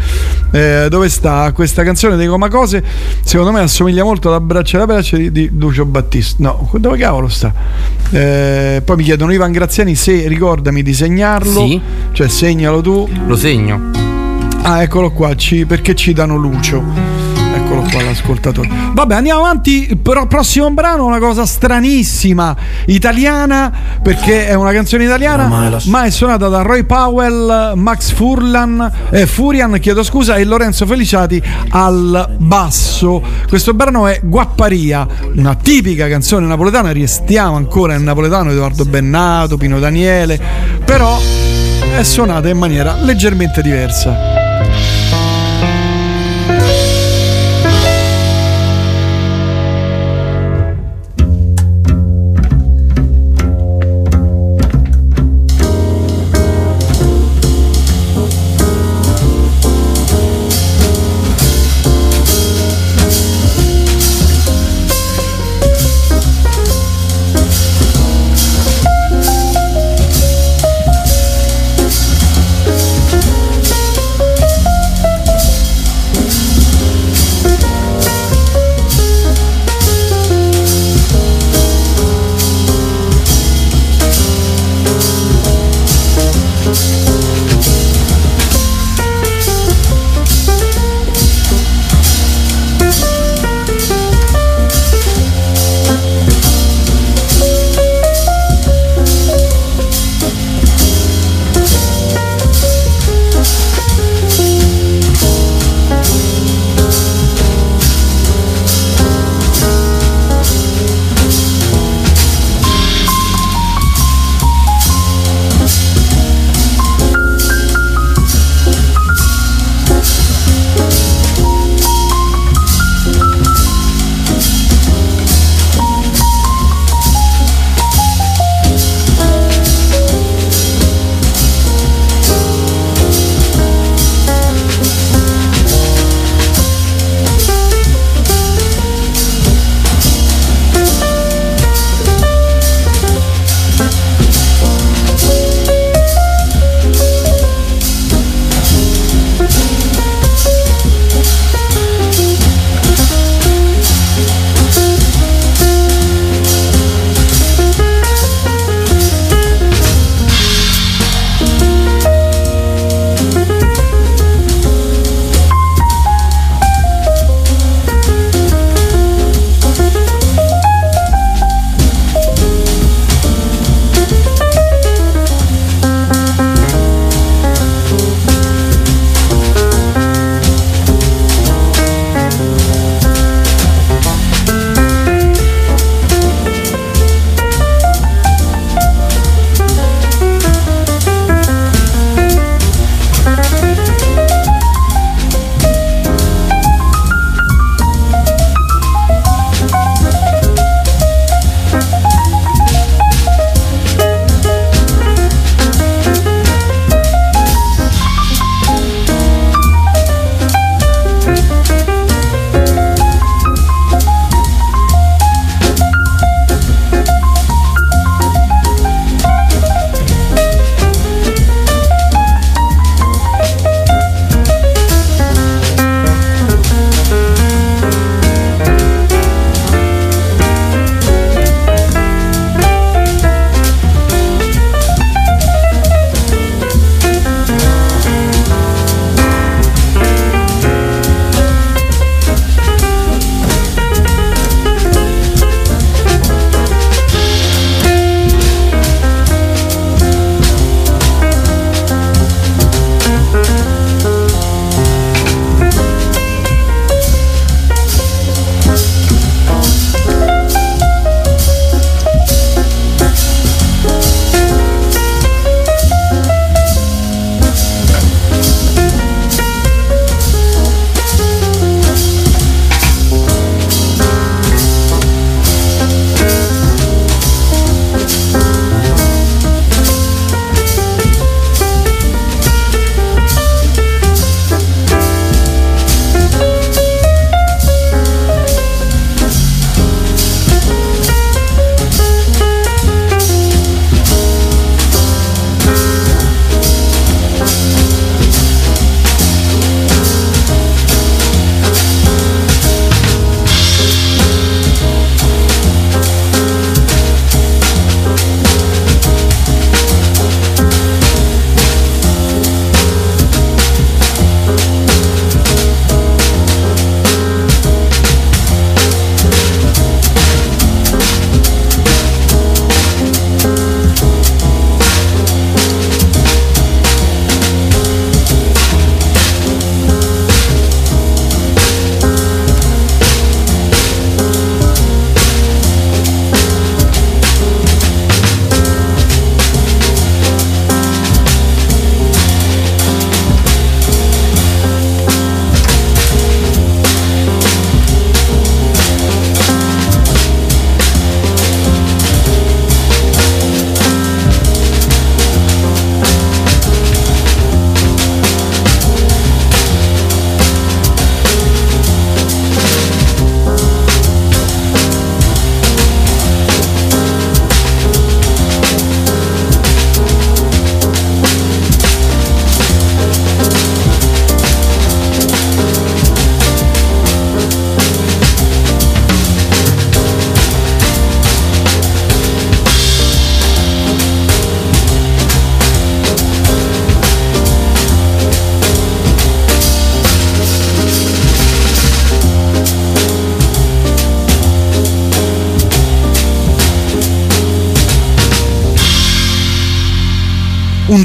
Eh, 0.51 0.87
dove 0.91 1.09
sta 1.09 1.53
questa 1.53 1.85
canzone 1.85 2.17
dei 2.17 2.27
Comacose? 2.27 2.83
Secondo 3.23 3.53
me 3.53 3.61
assomiglia 3.61 4.03
molto 4.03 4.29
ad 4.29 4.35
Abbraccia 4.35 4.79
le 4.79 4.87
braccia 4.87 5.17
di, 5.17 5.31
di 5.31 5.51
Lucio 5.57 5.85
Battisti. 5.85 6.43
No, 6.43 6.69
dove 6.79 6.99
cavolo 6.99 7.29
sta? 7.29 7.53
Eh, 8.11 8.83
poi 8.85 8.97
mi 8.97 9.05
chiedono 9.05 9.33
Ivan 9.33 9.53
Graziani 9.53 9.95
se 9.95 10.27
ricordami 10.27 10.83
di 10.83 10.95
segnarlo, 10.95 11.65
Sì. 11.67 11.81
cioè 12.13 12.27
segnalo 12.29 12.81
tu. 12.81 13.09
Lo 13.27 13.37
segno. 13.37 13.91
Ah, 14.63 14.83
eccolo 14.83 15.13
qua, 15.13 15.35
ci- 15.37 15.65
perché 15.65 15.95
ci 15.95 16.13
danno 16.13 16.37
Lucio. 16.37 17.28
Eccolo 17.69 17.83
qua 17.83 18.03
l'ascoltatore. 18.03 18.71
Vabbè, 18.95 19.15
andiamo 19.15 19.41
avanti. 19.41 19.99
Però 20.01 20.27
prossimo 20.27 20.71
brano 20.71 21.05
una 21.05 21.19
cosa 21.19 21.45
stranissima, 21.45 22.57
italiana, 22.87 23.71
perché 24.03 24.49
è 24.49 24.55
una 24.55 24.73
canzone 24.73 25.05
italiana, 25.05 25.77
ma 25.85 26.05
è 26.05 26.11
suonata 26.11 26.49
da 26.49 26.63
Roy 26.63 26.85
Powell, 26.85 27.75
Max 27.75 28.13
Furlan, 28.13 28.91
eh, 29.11 29.27
Furian, 29.27 29.79
chiedo 29.81 30.03
scusa, 30.03 30.37
e 30.37 30.45
Lorenzo 30.45 30.87
Feliciati 30.87 31.43
al 31.69 32.37
basso. 32.39 33.23
Questo 33.47 33.75
brano 33.75 34.07
è 34.07 34.19
Guapparia, 34.23 35.07
una 35.37 35.55
tipica 35.55 36.09
canzone 36.09 36.47
napoletana, 36.47 36.91
restiamo 36.93 37.57
ancora 37.57 37.95
in 37.97 38.03
napoletano, 38.03 38.51
Edoardo 38.51 38.87
Bennato, 38.87 39.59
Pino 39.59 39.79
Daniele, 39.79 40.41
però 40.87 41.19
è 41.95 42.03
suonata 42.03 42.49
in 42.49 42.57
maniera 42.57 42.97
leggermente 43.03 43.61
diversa. 43.61 44.38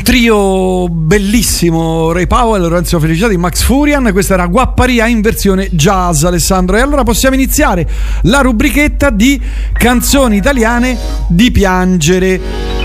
Trio 0.04 0.88
bellissimo, 0.88 2.12
Ray 2.12 2.28
Powell, 2.28 2.62
Lorenzo 2.62 3.00
Felicitati, 3.00 3.36
Max 3.38 3.64
Furian, 3.64 4.12
questa 4.12 4.36
era 4.36 4.46
Guapparia 4.46 5.08
in 5.08 5.22
versione 5.22 5.70
jazz 5.72 6.24
Alessandro. 6.24 6.78
E 6.78 6.82
allora 6.82 7.04
possiamo 7.04 7.34
iniziare 7.34 7.90
la 8.24 8.42
rubrichetta 8.42 9.10
di 9.10 9.42
canzoni 9.72 10.38
italiane 10.38 10.96
di 11.28 11.50
piangere. 11.50 12.40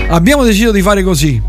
Abbiamo 0.07 0.43
deciso 0.43 0.71
di 0.71 0.81
fare 0.81 1.03
così, 1.03 1.39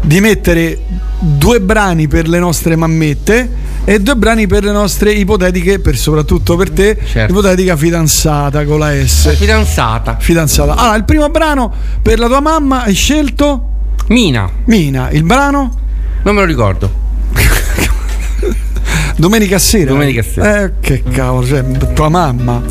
di 0.00 0.20
mettere 0.20 0.80
due 1.20 1.60
brani 1.60 2.08
per 2.08 2.28
le 2.28 2.38
nostre 2.38 2.74
mammette 2.74 3.62
e 3.84 4.00
due 4.00 4.16
brani 4.16 4.46
per 4.46 4.64
le 4.64 4.72
nostre 4.72 5.12
ipotetiche, 5.12 5.78
per 5.78 5.96
soprattutto 5.96 6.56
per 6.56 6.70
te, 6.70 6.98
ipotetica 7.28 7.76
fidanzata 7.76 8.64
con 8.64 8.78
la 8.78 8.92
S. 9.06 9.36
Fidanzata. 9.36 10.16
Fidanzata. 10.18 10.74
Allora, 10.74 10.96
il 10.96 11.04
primo 11.04 11.28
brano 11.28 11.72
per 12.02 12.18
la 12.18 12.26
tua 12.26 12.40
mamma 12.40 12.82
hai 12.82 12.94
scelto? 12.94 13.63
Mina. 14.08 14.50
Mina. 14.66 15.10
Il 15.10 15.22
brano? 15.22 15.70
Non 16.22 16.34
me 16.34 16.40
lo 16.40 16.46
ricordo. 16.46 17.02
Domenica 19.16 19.58
sera. 19.58 19.92
Domenica 19.92 20.22
sera. 20.22 20.64
Eh, 20.64 20.72
che 20.80 21.02
cavolo, 21.02 21.46
cioè, 21.46 21.62
tua 21.94 22.08
mamma. 22.08 22.62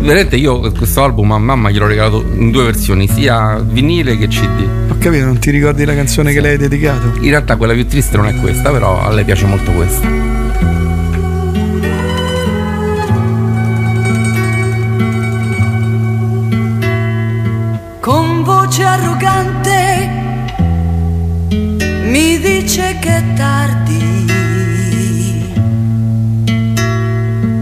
Vedete, 0.00 0.36
io 0.36 0.72
questo 0.72 1.02
album 1.02 1.32
a 1.32 1.38
mamma 1.38 1.70
gliel'ho 1.70 1.86
regalato 1.86 2.24
in 2.34 2.50
due 2.50 2.64
versioni, 2.64 3.06
sia 3.06 3.58
vinile 3.60 4.16
che 4.16 4.28
CD. 4.28 4.66
Ho 4.90 4.96
capito, 4.98 5.24
non 5.24 5.38
ti 5.38 5.50
ricordi 5.50 5.84
la 5.84 5.94
canzone 5.94 6.32
che 6.32 6.40
lei 6.40 6.52
hai 6.52 6.58
dedicato? 6.58 7.12
In 7.20 7.30
realtà 7.30 7.56
quella 7.56 7.74
più 7.74 7.86
triste 7.86 8.16
non 8.16 8.26
è 8.26 8.34
questa, 8.36 8.70
però 8.70 9.00
a 9.00 9.10
lei 9.10 9.24
piace 9.24 9.46
molto 9.46 9.70
questa. 9.72 10.29
Tardi, 23.40 24.26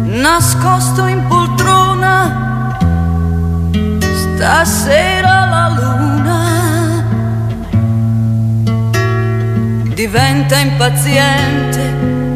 nascosto 0.07 1.07
in 1.07 1.25
poltrona, 1.29 2.77
stasera 4.23 5.35
la 5.55 5.69
luna 5.79 6.41
diventa 9.95 10.57
impaziente, 10.59 11.83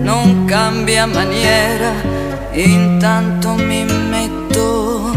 non 0.03 0.45
cambia 0.45 1.07
maniera, 1.07 1.91
intanto 2.53 3.55
mi 3.55 3.83
metto 3.85 5.11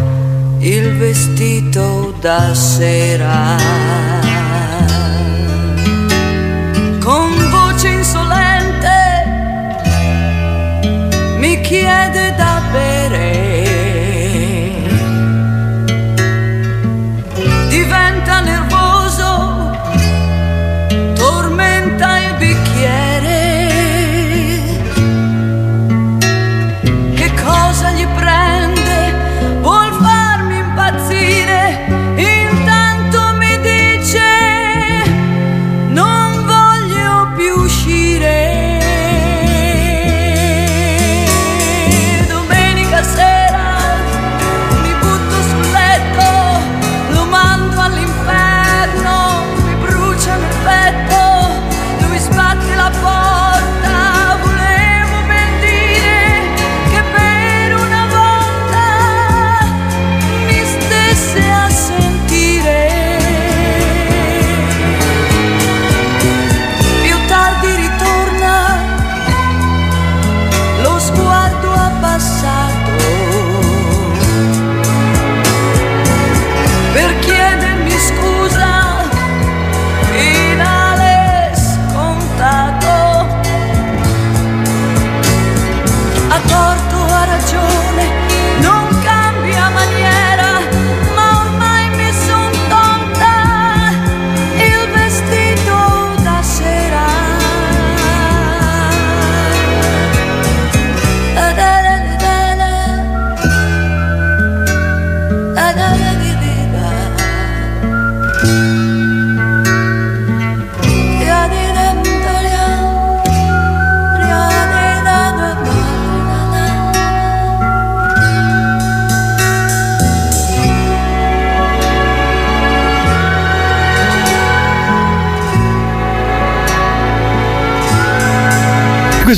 il 0.61 0.97
vestito 0.97 2.15
da 2.19 2.55
sera. 2.55 4.14
Mi 11.75 11.81
chiede 11.81 12.33
da 12.37 12.44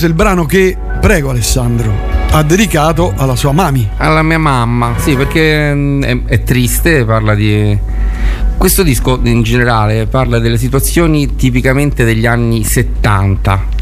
il 0.08 0.14
brano 0.14 0.46
che, 0.46 0.76
prego 1.02 1.30
Alessandro, 1.30 1.94
ha 2.32 2.42
dedicato 2.42 3.14
alla 3.16 3.36
sua 3.36 3.52
mami. 3.52 3.88
Alla 3.98 4.24
mia 4.24 4.40
mamma, 4.40 4.94
sì, 4.98 5.16
perché 5.16 5.74
mm, 5.74 6.04
è, 6.04 6.24
è 6.26 6.44
triste, 6.44 7.06
parla 7.06 7.36
di... 7.36 7.78
Questo 8.58 8.82
disco 8.82 9.20
in 9.24 9.44
generale 9.44 10.08
parla 10.08 10.40
delle 10.40 10.58
situazioni 10.58 11.36
tipicamente 11.36 12.04
degli 12.04 12.26
anni 12.26 12.64
70 12.64 13.76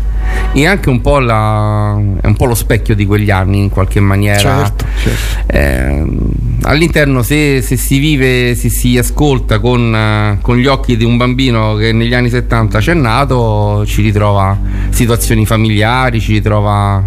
e 0.52 0.66
anche 0.66 0.90
un 0.90 1.02
po', 1.02 1.20
la, 1.20 1.98
è 2.22 2.28
un 2.28 2.36
po' 2.36 2.46
lo 2.46 2.56
specchio 2.56 2.96
di 2.96 3.06
quegli 3.06 3.30
anni 3.30 3.60
in 3.60 3.70
qualche 3.70 4.00
maniera. 4.00 4.40
Certo, 4.40 4.86
certo. 5.04 5.54
Eh, 5.54 6.06
all'interno 6.62 7.24
se, 7.24 7.62
se 7.62 7.76
si 7.76 8.00
vive, 8.00 8.56
se 8.56 8.70
si 8.70 8.98
ascolta 8.98 9.60
con, 9.60 9.94
eh, 9.94 10.38
con 10.42 10.58
gli 10.58 10.66
occhi 10.66 10.96
di 10.96 11.04
un 11.04 11.18
bambino 11.18 11.76
che 11.76 11.92
negli 11.92 12.14
anni 12.14 12.30
70 12.30 12.80
c'è 12.80 12.94
nato, 12.94 13.86
ci 13.86 14.02
ritrova 14.02 14.58
situazioni 14.96 15.46
familiari, 15.46 16.22
ci 16.22 16.32
ritrova 16.34 17.04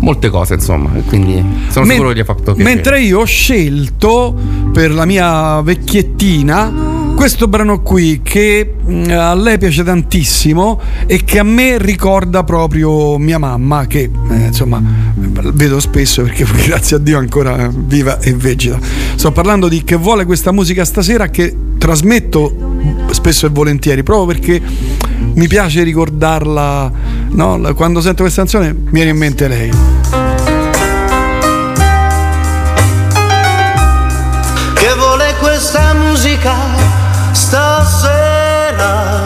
molte 0.00 0.28
cose 0.28 0.54
insomma, 0.54 0.90
quindi 1.06 1.42
sono 1.68 1.86
Men- 1.86 1.96
sicuro 1.96 2.08
che 2.10 2.16
gli 2.16 2.20
ha 2.20 2.24
fatto 2.24 2.54
piacere. 2.54 2.74
Mentre 2.74 3.00
io 3.00 3.20
ho 3.20 3.24
scelto 3.24 4.36
per 4.72 4.92
la 4.92 5.04
mia 5.06 5.60
vecchiettina 5.62 7.06
questo 7.16 7.48
brano 7.48 7.82
qui 7.82 8.20
che 8.22 8.74
mh, 8.80 9.10
a 9.10 9.34
lei 9.34 9.58
piace 9.58 9.82
tantissimo 9.82 10.80
e 11.06 11.24
che 11.24 11.40
a 11.40 11.42
me 11.42 11.76
ricorda 11.78 12.44
proprio 12.44 13.18
mia 13.18 13.38
mamma 13.38 13.88
che 13.88 14.08
eh, 14.30 14.36
insomma 14.36 14.80
vedo 15.16 15.80
spesso 15.80 16.22
perché 16.22 16.46
grazie 16.64 16.96
a 16.96 16.98
Dio 17.00 17.18
ancora 17.18 17.68
viva 17.74 18.20
e 18.20 18.34
vegeta. 18.34 18.78
Sto 19.16 19.32
parlando 19.32 19.66
di 19.66 19.82
che 19.82 19.96
vuole 19.96 20.24
questa 20.26 20.52
musica 20.52 20.84
stasera 20.84 21.28
che 21.28 21.52
trasmetto 21.76 22.76
spesso 23.10 23.46
e 23.46 23.48
volentieri 23.48 24.04
proprio 24.04 24.26
perché 24.26 24.62
mi 25.34 25.48
piace 25.48 25.82
ricordarla 25.82 26.92
no? 27.30 27.74
quando 27.74 28.00
sento 28.00 28.22
questa 28.22 28.42
canzone 28.42 28.72
mi 28.72 28.90
viene 28.90 29.10
in 29.10 29.16
mente 29.16 29.48
lei. 29.48 29.70
che 34.74 34.94
vuole 34.94 35.34
questa 35.40 35.92
musica 35.94 36.54
stasera 37.32 39.16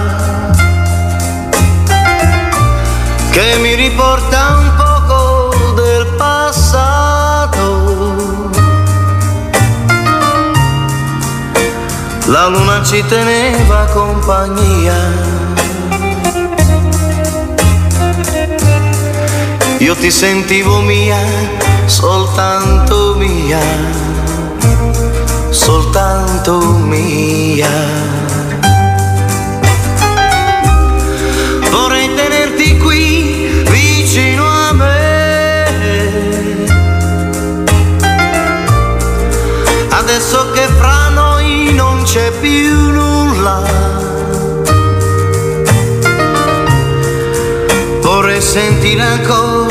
che 3.30 3.58
mi 3.60 3.74
riporta 3.74 4.56
un 4.56 4.70
poco 4.76 5.54
del 5.74 6.06
passato 6.16 7.60
la 12.26 12.46
luna 12.46 12.82
ci 12.82 13.04
teneva 13.06 13.84
compagnia 13.92 15.41
io 19.92 19.98
ti 19.98 20.10
sentivo 20.10 20.80
mia, 20.80 21.18
soltanto 21.84 23.14
mia, 23.16 23.60
soltanto 25.50 26.60
mia. 26.60 27.68
Vorrei 31.70 32.14
tenerti 32.14 32.78
qui 32.78 33.64
vicino 33.68 34.46
a 34.46 34.72
me. 34.72 35.64
Adesso 39.90 40.52
che 40.52 40.66
fra 40.78 41.10
noi 41.10 41.74
non 41.74 42.02
c'è 42.04 42.30
più 42.40 42.90
nulla. 42.92 43.80
Sentire 48.42 49.00
ancora 49.00 49.61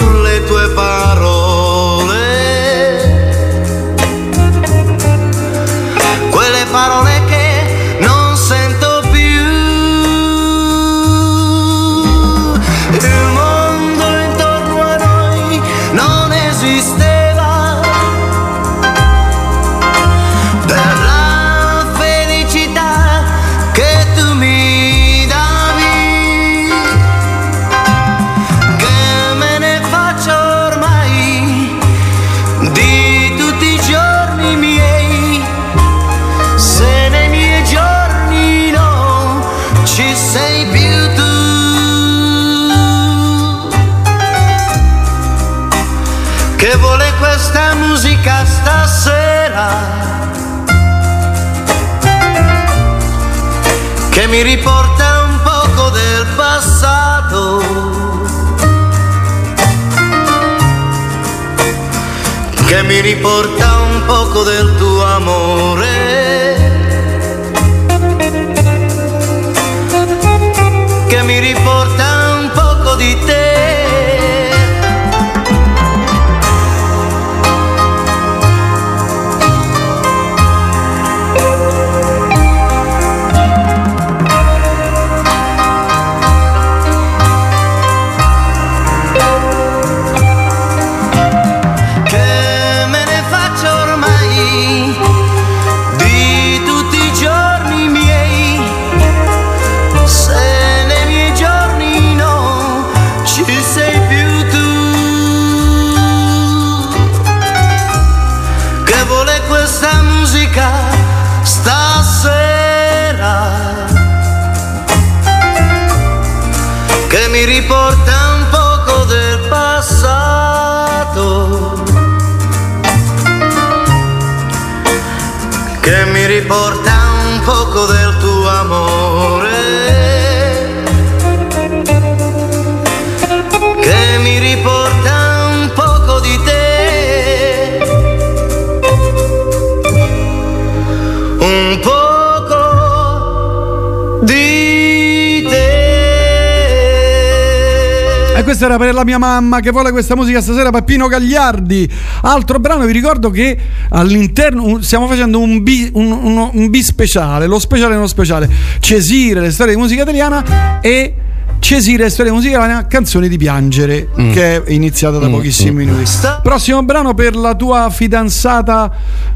questa 148.62 148.66
era 148.66 148.78
per 148.78 148.94
la 148.94 149.04
mia 149.04 149.18
mamma 149.18 149.60
che 149.60 149.72
vuole 149.72 149.92
questa 149.92 150.16
musica 150.16 150.40
stasera, 150.42 150.70
Peppino 150.70 151.08
Gagliardi. 151.08 151.90
Altro 152.22 152.60
brano, 152.60 152.86
vi 152.86 152.92
ricordo 152.94 153.30
che 153.32 153.58
all'interno 153.90 154.64
un- 154.64 154.84
stiamo 154.84 155.08
facendo 155.08 155.40
un 155.40 155.64
B, 155.64 155.90
un, 155.94 156.12
uno- 156.12 156.52
un 156.54 156.70
B 156.70 156.78
speciale, 156.80 157.48
lo 157.48 157.58
speciale 157.60 157.96
nello 157.96 158.08
speciale. 158.08 158.48
Cesire, 158.80 159.40
le 159.42 159.52
storie 159.52 159.74
di 159.74 159.80
musica 159.80 160.04
italiana 160.04 160.80
e 160.82 161.16
Cesire, 161.60 162.04
le 162.04 162.10
storie 162.10 162.32
di 162.32 162.38
musica 162.38 162.58
italiana, 162.58 162.86
canzoni 162.88 163.28
di 163.30 163.38
piangere, 163.38 164.10
Mm. 164.20 164.32
che 164.32 164.64
è 164.64 164.72
iniziata 164.72 165.18
da 165.20 165.28
Mm, 165.28 165.32
pochissimi 165.32 165.72
mm. 165.72 165.78
minuti. 165.78 166.04
Prossimo 166.44 166.84
brano 166.84 167.14
per 167.14 167.36
la 167.36 167.56
tua 167.56 167.90
fidanzata 167.92 168.92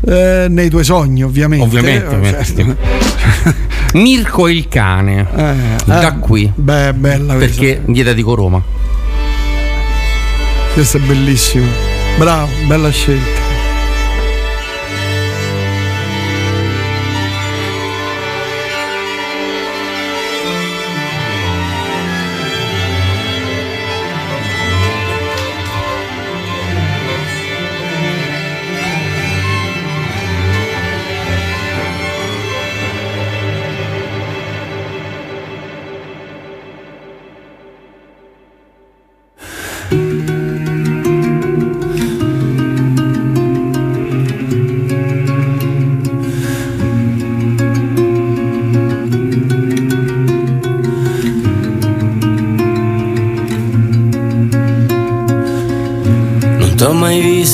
eh, 0.07 0.45
nei 0.49 0.69
tuoi 0.69 0.83
sogni, 0.83 1.23
ovviamente. 1.23 1.63
Ovviamente, 1.65 2.05
Eh, 2.05 2.15
ovviamente. 2.15 2.45
certo. 2.45 2.75
Mirko 3.97 4.47
il 4.49 4.67
cane. 4.67 5.27
da 5.85 6.13
eh, 6.15 6.19
qui. 6.19 6.51
Beh, 6.53 6.93
bella 6.93 7.35
questa. 7.35 7.59
Perché 7.61 7.81
dieta 7.85 8.13
di 8.13 8.21
Roma. 8.25 8.61
Questo 10.75 10.97
è 10.97 10.99
bellissimo. 10.99 11.71
Bravo, 12.17 12.51
bella 12.67 12.89
scelta. 12.89 13.44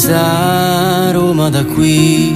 Mai 0.02 0.08
vista 0.08 1.08
a 1.08 1.12
Roma 1.12 1.49
da 1.49 1.64
qui, 1.64 2.36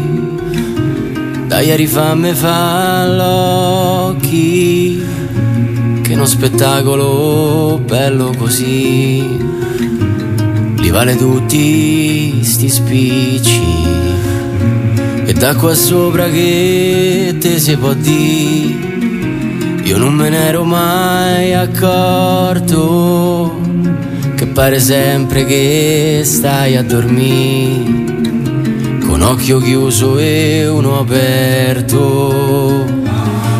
da 1.47 1.61
ieri 1.61 1.87
fammi 1.87 2.33
fa 2.33 3.07
l'occhi, 3.07 5.03
che 6.01 6.13
uno 6.13 6.25
spettacolo 6.25 7.81
bello 7.83 8.33
così, 8.37 9.25
li 10.77 10.89
vale 10.91 11.15
tutti 11.15 12.43
sti 12.43 12.69
spicci, 12.69 13.63
e 15.25 15.33
da 15.33 15.55
qua 15.55 15.73
sopra 15.73 16.29
che 16.29 17.35
te 17.39 17.57
si 17.57 17.75
può 17.77 17.93
dire, 17.93 18.83
io 19.83 19.97
non 19.97 20.13
me 20.13 20.29
ne 20.29 20.47
ero 20.47 20.63
mai 20.63 21.53
accorto 21.53 22.93
pare 24.55 24.79
sempre 24.79 25.43
che 25.43 26.21
stai 26.23 26.77
a 26.77 26.83
dormire. 26.83 28.13
Con 29.05 29.21
occhio 29.21 29.59
chiuso 29.59 30.17
e 30.17 30.65
uno 30.65 30.99
aperto. 30.99 32.85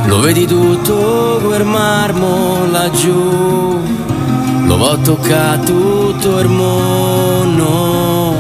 Lo 0.06 0.20
vedi 0.22 0.46
tutto 0.46 1.42
quel 1.44 1.66
marmo 1.66 2.66
laggiù, 2.72 3.12
lo 3.12 4.66
dove 4.68 4.84
ho 4.84 4.98
toccato 5.00 5.74
tutto 5.74 6.40
il 6.40 6.48
mondo, 6.48 8.34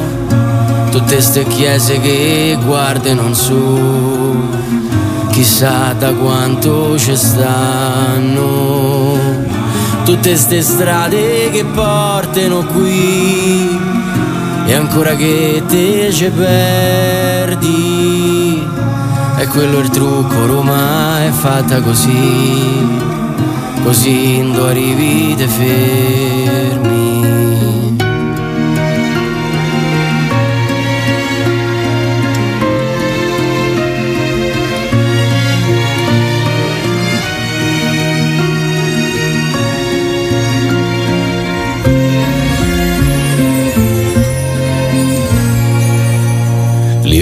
tutte 0.91 1.19
ste 1.19 1.43
chiese 1.45 1.99
che 1.99 2.57
guardano 2.63 3.33
su, 3.33 4.37
chissà 5.31 5.93
da 5.93 6.13
quanto 6.13 6.97
ci 6.97 7.15
stanno, 7.17 8.43
tutte 10.05 10.37
ste 10.37 10.61
strade 10.61 11.49
che 11.51 11.65
portano 11.65 12.63
qui, 12.65 13.77
e 14.65 14.73
ancora 14.73 15.15
che 15.15 15.61
te 15.67 16.11
ci 16.13 16.29
perdi, 16.29 17.65
è 19.35 19.47
quello 19.47 19.79
il 19.79 19.89
trucco, 19.89 20.45
Roma 20.45 21.25
è 21.25 21.31
fatta 21.31 21.81
così 21.81 23.13
così 23.85 24.37
quando 24.41 24.65
arrivi 24.65 25.35
te 25.35 25.47
fermi. 25.47 26.84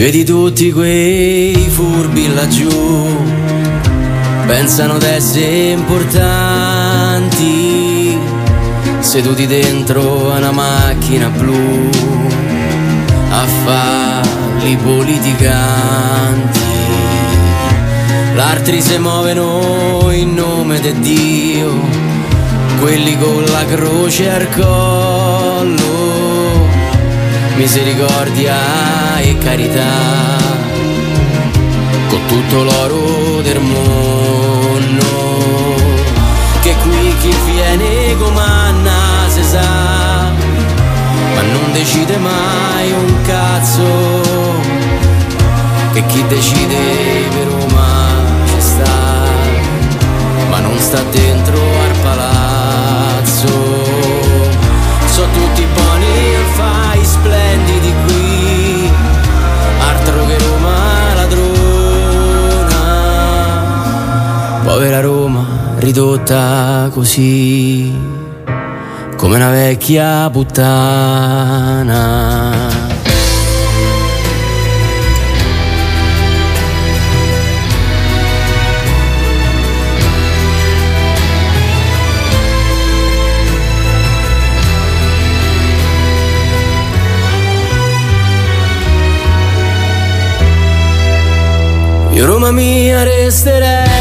Vedi 0.03 0.25
tutti 0.25 0.69
quei 0.73 1.55
furbi 1.55 2.33
laggiù 2.33 2.67
pensano 4.45 4.97
d'essere 4.97 5.69
importanti, 5.69 7.29
seduti 8.99 9.47
dentro 9.47 10.33
a 10.33 10.39
una 10.39 10.51
macchina 10.51 11.29
blu, 11.29 11.89
a 13.29 13.45
farli 13.63 14.75
politicanti. 14.75 16.59
L'altri 18.35 18.81
se 18.81 18.99
muovono 18.99 20.09
in 20.11 20.33
nome 20.33 20.81
di 20.81 20.99
Dio, 20.99 21.71
quelli 22.81 23.17
con 23.17 23.45
la 23.45 23.63
croce 23.67 24.29
al 24.29 24.49
collo, 24.49 25.87
misericordia 27.55 29.02
e 29.23 29.37
carità. 29.37 29.91
Con 32.09 32.25
tutto 32.27 32.63
l'oro 32.63 33.41
del 33.41 33.59
mondo 33.59 35.13
che 36.61 36.75
qui 36.81 37.13
chi 37.19 37.35
viene 37.45 38.15
comanna 38.17 39.27
se 39.27 39.43
sa 39.43 40.31
ma 41.35 41.41
non 41.41 41.71
decide 41.73 42.17
mai 42.17 42.91
un 42.91 43.21
cazzo 43.23 43.83
che 45.91 46.05
chi 46.05 46.25
decide 46.27 46.77
per 47.33 47.47
Roma 47.47 48.15
ci 48.45 48.59
sta 48.59 48.95
ma 50.49 50.59
non 50.59 50.77
sta 50.77 51.01
dentro 51.11 51.57
al 51.57 51.95
palazzo. 52.01 53.51
So 55.05 55.27
tutti 55.33 55.67
buoni 55.73 56.12
povera 64.73 65.01
Roma 65.01 65.75
ridotta 65.77 66.89
così 66.91 67.93
come 69.15 69.35
una 69.35 69.51
vecchia 69.51 70.27
puttana. 70.31 71.91
Io 92.13 92.25
Roma 92.25 92.49
mia 92.51 93.03
resterei 93.03 93.92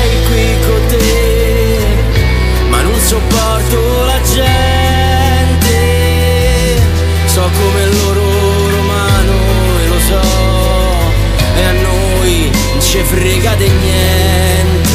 ci 13.02 13.08
frega 13.08 13.54
di 13.54 13.68
niente. 13.68 14.90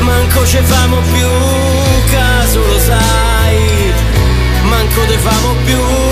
Manco 0.00 0.46
ci 0.46 0.58
famo 0.62 1.00
più 1.12 1.28
caso, 2.10 2.60
lo 2.66 2.78
sai, 2.78 3.92
manco 4.62 5.04
te 5.06 5.18
famo 5.18 5.54
più 5.64 6.05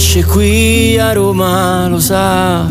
nasce 0.00 0.24
qui 0.24 0.96
a 0.98 1.12
Roma 1.12 1.86
lo 1.86 2.00
sa, 2.00 2.66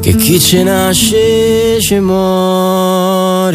che 0.00 0.16
chi 0.16 0.40
ci 0.40 0.62
nasce 0.62 1.78
ci 1.82 2.00
muore. 2.00 3.52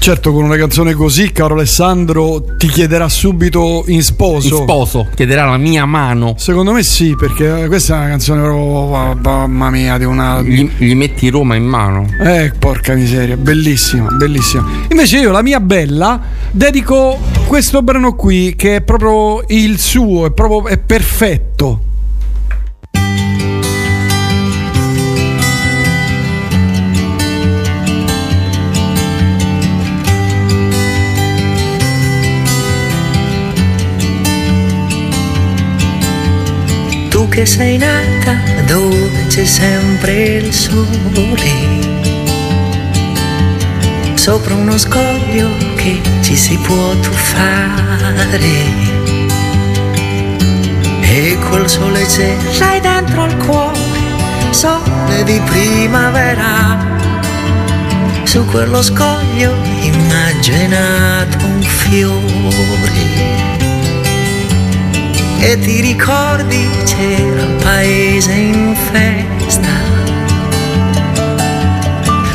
Certo, 0.00 0.32
con 0.32 0.44
una 0.44 0.56
canzone 0.56 0.94
così, 0.94 1.30
caro 1.30 1.52
Alessandro, 1.52 2.42
ti 2.56 2.68
chiederà 2.68 3.06
subito 3.10 3.84
in 3.88 4.02
sposo. 4.02 4.56
In 4.56 4.62
sposo, 4.62 5.06
chiederà 5.14 5.44
la 5.44 5.58
mia 5.58 5.84
mano. 5.84 6.36
Secondo 6.38 6.72
me 6.72 6.82
sì, 6.82 7.14
perché 7.16 7.66
questa 7.66 7.96
è 7.96 7.98
una 7.98 8.08
canzone 8.08 8.40
proprio, 8.40 9.14
mamma 9.20 9.68
mia, 9.68 9.98
di 9.98 10.04
una... 10.04 10.40
Gli, 10.40 10.70
gli 10.78 10.94
metti 10.94 11.28
Roma 11.28 11.54
in 11.54 11.64
mano. 11.64 12.06
Eh, 12.18 12.50
porca 12.58 12.94
miseria, 12.94 13.36
bellissima, 13.36 14.08
bellissima. 14.10 14.66
Invece 14.88 15.18
io, 15.18 15.32
la 15.32 15.42
mia 15.42 15.60
bella, 15.60 16.18
dedico 16.50 17.18
questo 17.46 17.82
brano 17.82 18.14
qui, 18.14 18.54
che 18.56 18.76
è 18.76 18.80
proprio 18.80 19.44
il 19.48 19.78
suo, 19.78 20.24
è 20.24 20.32
proprio 20.32 20.72
è 20.72 20.78
perfetto. 20.78 21.82
Che 37.40 37.46
sei 37.46 37.78
nata 37.78 38.36
dove 38.66 39.24
c'è 39.28 39.46
sempre 39.46 40.12
il 40.12 40.52
sole, 40.52 41.48
sopra 44.12 44.54
uno 44.54 44.76
scoglio 44.76 45.48
che 45.74 46.02
ci 46.20 46.36
si 46.36 46.58
può 46.58 46.94
tuffare. 46.96 48.38
E 51.00 51.38
quel 51.48 51.66
sole 51.66 52.04
c'è, 52.04 52.36
l'hai 52.58 52.78
dentro 52.78 53.22
al 53.22 53.34
cuore, 53.38 53.78
sole 54.50 55.24
di 55.24 55.40
primavera. 55.46 56.76
Su 58.24 58.44
quello 58.44 58.82
scoglio 58.82 59.54
immaginato 59.80 61.38
un 61.46 61.62
fiore 61.62 63.59
e 65.40 65.58
ti 65.58 65.80
ricordi 65.80 66.68
c'era 66.84 67.42
il 67.42 67.56
paese 67.62 68.32
in 68.32 68.76
festa, 68.92 69.68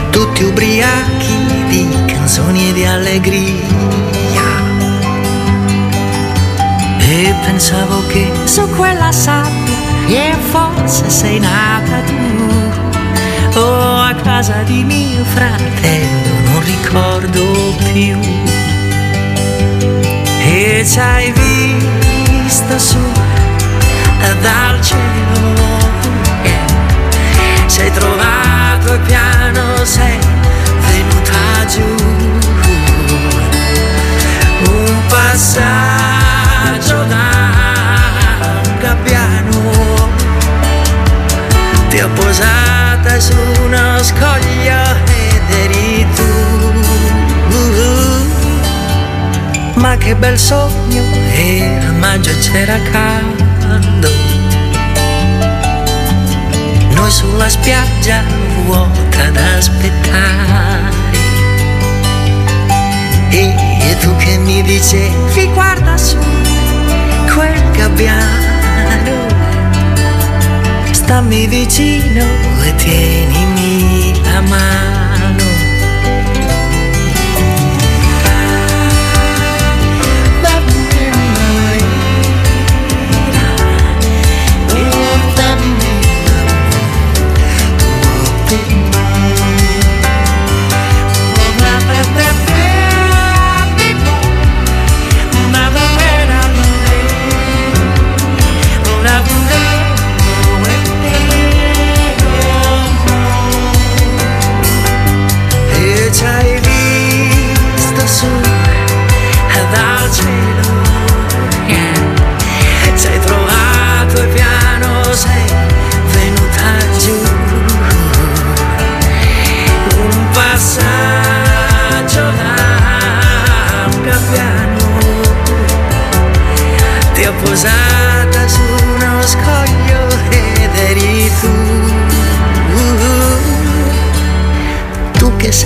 tutti 0.09 0.43
ubriachi 0.43 1.37
di 1.69 1.87
canzoni 2.05 2.69
e 2.69 2.73
di 2.73 2.85
allegria. 2.85 3.83
e 7.07 7.33
pensavo 7.45 8.05
che 8.07 8.31
su 8.45 8.67
quella 8.71 9.11
sabbia 9.11 9.77
e 10.07 10.33
forse 10.51 11.07
sei 11.09 11.39
nata 11.39 12.01
tu 12.01 13.59
o 13.59 13.99
a 14.01 14.13
casa 14.15 14.63
di 14.63 14.83
mio 14.83 15.23
fratello 15.23 16.35
non 16.51 16.63
ricordo 16.63 17.75
più. 17.93 18.17
E 20.47 20.85
ci 20.85 20.99
hai 20.99 21.31
visto 22.65 22.79
su 22.79 22.97
dal 24.41 24.81
cielo 24.81 25.53
yeah. 26.43 26.65
sei 27.67 27.91
trovato 27.91 28.93
il 28.93 28.99
piano 29.01 29.85
sei 29.85 30.17
venuta 30.87 31.65
giù 31.67 31.95
un 34.71 35.01
passaggio 35.07 37.03
da 37.03 37.51
gabbiano 38.79 40.09
ti 41.89 41.99
ho 41.99 42.09
posata 42.09 43.19
su 43.19 43.35
uno 43.63 44.03
scoglio 44.03 44.81
ed 45.05 45.51
eri 45.51 46.05
tu 46.15 46.54
ma 49.85 49.97
che 49.97 50.15
bel 50.15 50.39
sogno 50.39 51.03
era 51.31 51.91
maggio 51.91 52.31
e 52.31 52.37
c'era 52.39 52.75
caldo. 52.91 54.09
Noi 56.95 57.11
sulla 57.11 57.47
spiaggia 57.47 58.23
vuota 58.65 59.25
ad 59.27 59.37
aspettare. 59.37 60.93
E, 63.29 63.55
e 63.87 63.97
tu 63.99 64.15
che 64.15 64.39
mi 64.39 64.63
dicevi 64.63 65.51
guarda 65.53 65.95
su 65.97 66.17
quel 67.31 67.61
gabbiano. 67.73 69.27
Stammi 70.89 71.45
vicino 71.45 72.25
e 72.63 72.73
tienimi 72.75 74.19
la 74.23 74.41
mano 74.41 75.04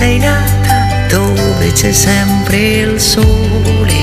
sei 0.00 0.18
nata 0.18 0.86
dove 1.10 1.72
c'è 1.72 1.92
sempre 1.92 2.56
il 2.56 2.98
sole, 2.98 4.00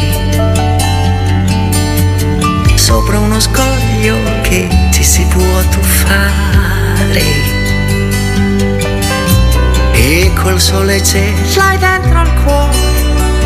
sopra 2.76 3.18
uno 3.18 3.40
scoglio 3.40 4.16
che 4.44 4.68
ci 4.92 5.04
si 5.04 5.26
può 5.26 5.60
tuffare. 5.72 7.24
E 9.94 10.32
col 10.36 10.62
sole 10.62 11.02
ce 11.02 11.34
l'hai 11.56 11.80
dentro 11.80 12.20
al 12.20 12.44
cuore, 12.44 12.78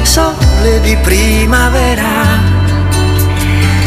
sole 0.01 0.81
di 0.81 0.97
primavera. 0.97 2.49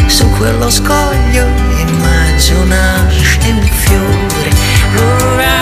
Su 0.07 0.27
quello 0.39 0.70
scoglio 0.70 1.47
immagino 1.86 2.65
nasce 2.65 3.41
un 3.45 3.61
fiore. 3.61 5.54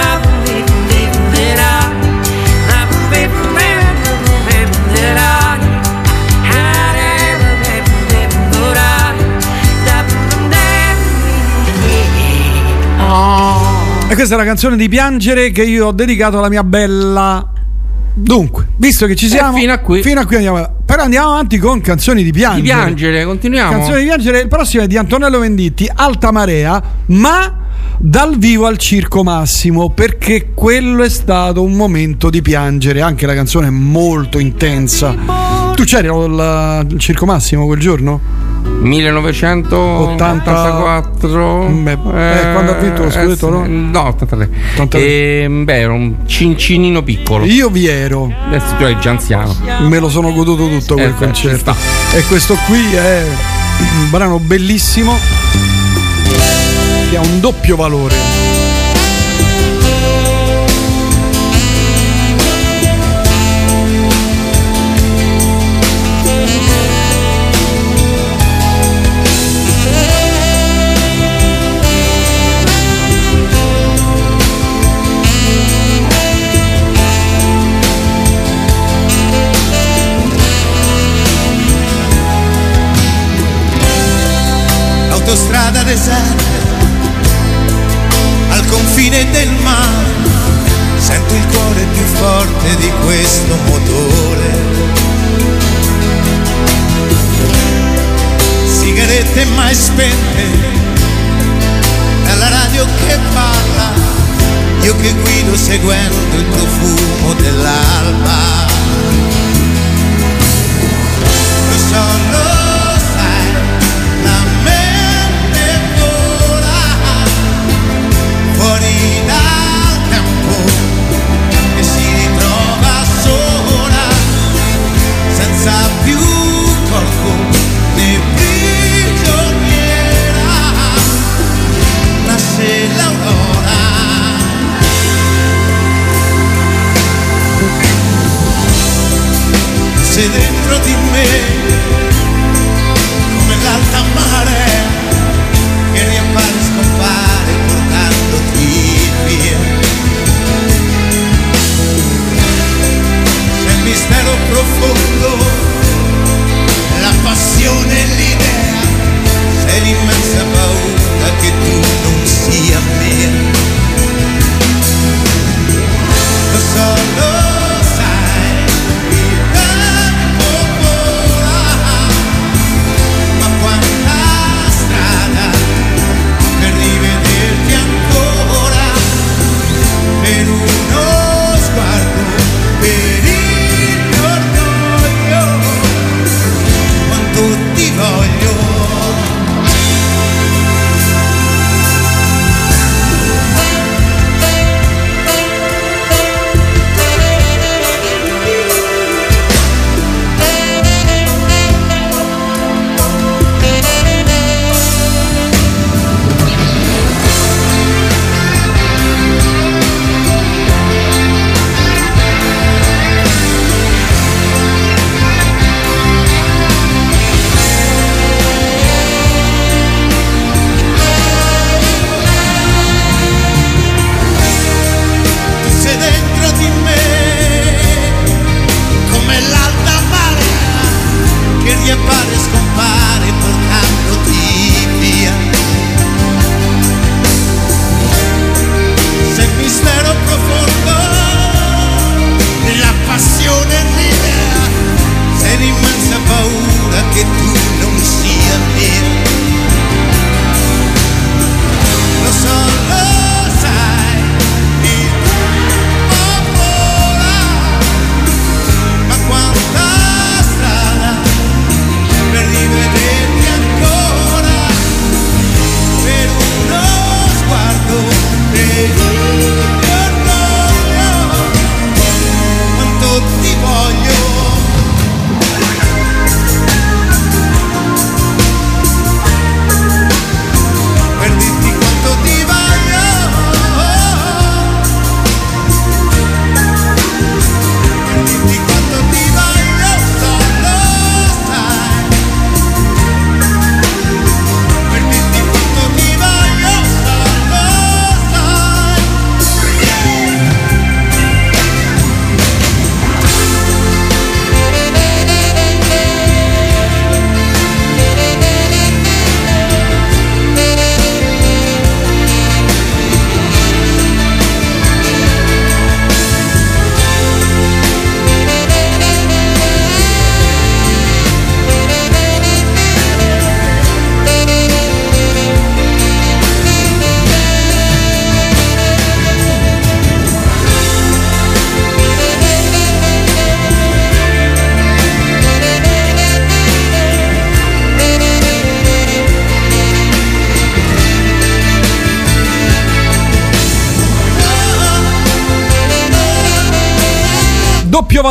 E 14.12 14.14
questa 14.14 14.34
è 14.34 14.36
la 14.36 14.44
canzone 14.44 14.76
di 14.76 14.90
Piangere 14.90 15.51
che 15.52 15.62
io 15.62 15.86
ho 15.86 15.93
dedicato 15.93 16.36
alla 16.36 16.51
mia 16.51 16.62
bella. 16.62 17.51
Dunque, 18.12 18.68
visto 18.76 19.06
che 19.06 19.16
ci 19.16 19.26
siamo, 19.26 19.56
fino 19.56 19.72
a 19.72 19.78
qui. 19.78 20.02
fino 20.02 20.20
a 20.20 20.26
qui 20.26 20.36
andiamo. 20.36 20.80
Però 20.84 21.02
andiamo 21.02 21.30
avanti 21.30 21.56
con 21.56 21.80
canzoni 21.80 22.22
di 22.22 22.30
piangere. 22.30 22.60
Di 22.60 22.68
piangere, 22.68 23.24
continuiamo. 23.24 23.70
Canzoni 23.70 24.01
di 24.01 24.05
piangere. 24.05 24.40
Il 24.40 24.48
prossimo 24.48 24.82
è 24.82 24.86
di 24.86 24.98
Antonello 24.98 25.39
Venditti, 25.39 25.90
Alta 25.90 26.30
Marea, 26.30 26.82
ma 27.06 27.60
dal 27.97 28.36
vivo 28.36 28.66
al 28.66 28.76
Circo 28.76 29.22
Massimo, 29.22 29.89
perché 29.89 30.51
quello 30.52 31.05
è 31.05 31.09
stato 31.09 31.62
un 31.62 31.72
momento 31.72 32.28
di 32.28 32.43
piangere. 32.43 33.01
Anche 33.01 33.24
la 33.24 33.32
canzone 33.32 33.68
è 33.68 33.70
molto 33.70 34.39
intensa. 34.39 35.14
Tu 35.74 35.84
c'eri 35.84 36.09
al 36.09 36.39
al 36.39 36.98
Circo 36.98 37.24
Massimo 37.24 37.64
quel 37.64 37.80
giorno? 37.80 38.41
1984 38.82 41.68
Beh, 41.68 41.92
eh, 41.92 42.52
quando 42.52 42.72
ha 42.72 42.74
vinto 42.74 43.04
lo 43.04 43.10
scudetto, 43.10 43.48
no? 43.50 43.64
No, 43.66 44.06
83. 44.09 44.48
83. 44.74 45.00
E, 45.00 45.46
beh, 45.48 45.78
era 45.80 45.92
un 45.92 46.14
cincinino 46.26 47.02
piccolo. 47.02 47.44
Io 47.44 47.68
vi 47.70 47.86
ero. 47.86 48.30
Adesso 48.46 48.74
tu 48.76 48.84
eri 48.84 48.96
già 49.00 49.10
anziano. 49.10 49.54
Me 49.80 49.98
lo 49.98 50.09
sono 50.09 50.32
goduto 50.32 50.68
tutto 50.68 50.94
quel 50.94 51.10
Eh, 51.10 51.14
concerto. 51.14 51.74
E 52.14 52.22
questo 52.26 52.56
qui 52.66 52.94
è 52.94 53.24
un 53.98 54.10
brano 54.10 54.38
bellissimo 54.38 55.16
che 57.10 57.16
ha 57.16 57.20
un 57.20 57.40
doppio 57.40 57.76
valore. 57.76 58.14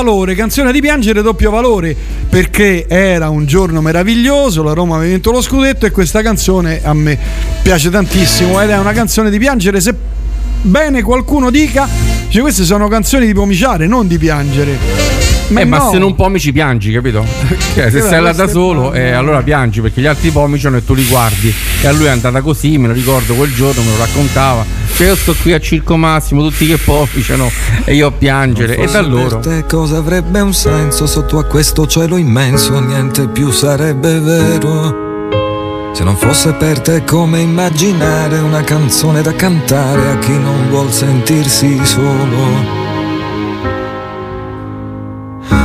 Valore, 0.02 0.34
canzone 0.34 0.72
di 0.72 0.82
piangere, 0.82 1.22
doppio 1.22 1.52
valore 1.52 1.95
perché 2.28 2.86
era 2.88 3.30
un 3.30 3.45
giorno 3.45 3.82
meraviglioso, 3.82 4.64
la 4.64 4.73
Roma 4.73 4.95
aveva 4.95 5.11
vinto 5.11 5.32
lo 5.32 5.41
scudetto 5.41 5.86
e 5.86 5.91
questa 5.91 6.23
canzone 6.23 6.82
a 6.84 6.94
me 6.94 7.18
piace 7.61 7.91
tantissimo 7.91 8.60
ed 8.61 8.72
è 8.72 8.78
una 8.80 8.94
canzone 8.94 9.30
di 9.30 9.38
piangere 9.38 9.80
se 9.80 9.94
bene 10.64 11.03
qualcuno 11.03 11.52
dica, 11.52 11.88
cioè 12.30 12.41
queste 12.41 12.64
sono 12.64 12.88
canzoni 12.88 13.28
di 13.28 13.34
pomiciare, 13.34 13.86
non 13.86 14.07
di 14.07 14.18
piangere. 14.18 15.19
Eh, 15.53 15.65
ma 15.65 15.78
no. 15.78 15.90
se 15.91 15.98
non 15.99 16.15
pomici 16.15 16.52
piangi, 16.52 16.91
capito? 16.91 17.23
Cioè, 17.73 17.90
se 17.90 18.02
sei 18.02 18.22
là 18.22 18.34
da 18.34 18.48
solo, 18.48 18.91
eh, 18.94 19.11
allora 19.11 19.41
piangi 19.44 19.80
perché 19.82 20.02
gli 20.02 20.06
altri 20.06 20.30
pomiciano 20.30 20.78
e 20.78 20.84
tu 20.84 20.94
li 20.94 21.06
guardi. 21.06 21.53
E 21.82 21.88
a 21.88 21.91
lui 21.91 22.06
è 22.06 22.10
andata 22.10 22.41
così, 22.41 22.78
me 22.78 22.88
lo 22.88 22.94
ricordo 22.94 23.34
quel 23.34 23.53
giorno, 23.53 23.82
me 23.82 23.91
lo 23.91 23.98
raccontava. 23.98 24.81
Cioè, 25.02 25.10
io 25.10 25.15
sto 25.15 25.36
qui 25.41 25.52
a 25.52 25.60
Circo 25.60 25.98
Massimo, 25.98 26.44
tutti 26.44 26.68
che 26.68 26.78
pomiciano 26.78 27.49
e 27.86 27.95
io 27.95 28.10
a 28.10 28.11
piangere. 28.11 28.78
E 28.78 28.86
da 28.86 29.02
loro. 29.02 29.40
Per 29.40 29.64
te 29.64 29.65
cosa 29.65 29.98
avrebbe 29.98 30.41
un 30.41 30.53
senso 30.53 31.07
sotto 31.07 31.40
a 31.40 31.44
questo 31.44 31.88
cielo 31.88 32.18
immenso? 32.18 32.80
Niente 32.80 33.28
più 33.28 33.49
sarebbe 33.49 34.19
vero. 34.19 35.90
Se 35.91 36.03
non 36.03 36.15
fosse 36.15 36.53
per 36.53 36.82
te 36.82 37.03
come 37.03 37.40
immaginare 37.40 38.38
una 38.38 38.61
canzone 38.61 39.23
da 39.23 39.34
cantare 39.34 40.11
a 40.11 40.19
chi 40.19 40.38
non 40.38 40.69
vuol 40.69 40.91
sentirsi 40.91 41.84
solo. 41.84 42.90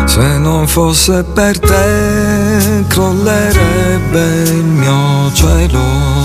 Se 0.06 0.38
non 0.38 0.66
fosse 0.66 1.24
per 1.24 1.58
te 1.58 2.84
crollerebbe 2.88 4.42
il 4.46 4.64
mio 4.64 5.30
cielo. 5.34 6.15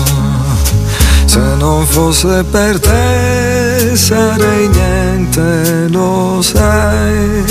Se 1.32 1.56
non 1.56 1.86
fosse 1.86 2.44
per 2.44 2.78
te 2.78 3.96
sarei 3.96 4.68
niente, 4.68 5.88
lo 5.88 6.42
sai. 6.42 7.42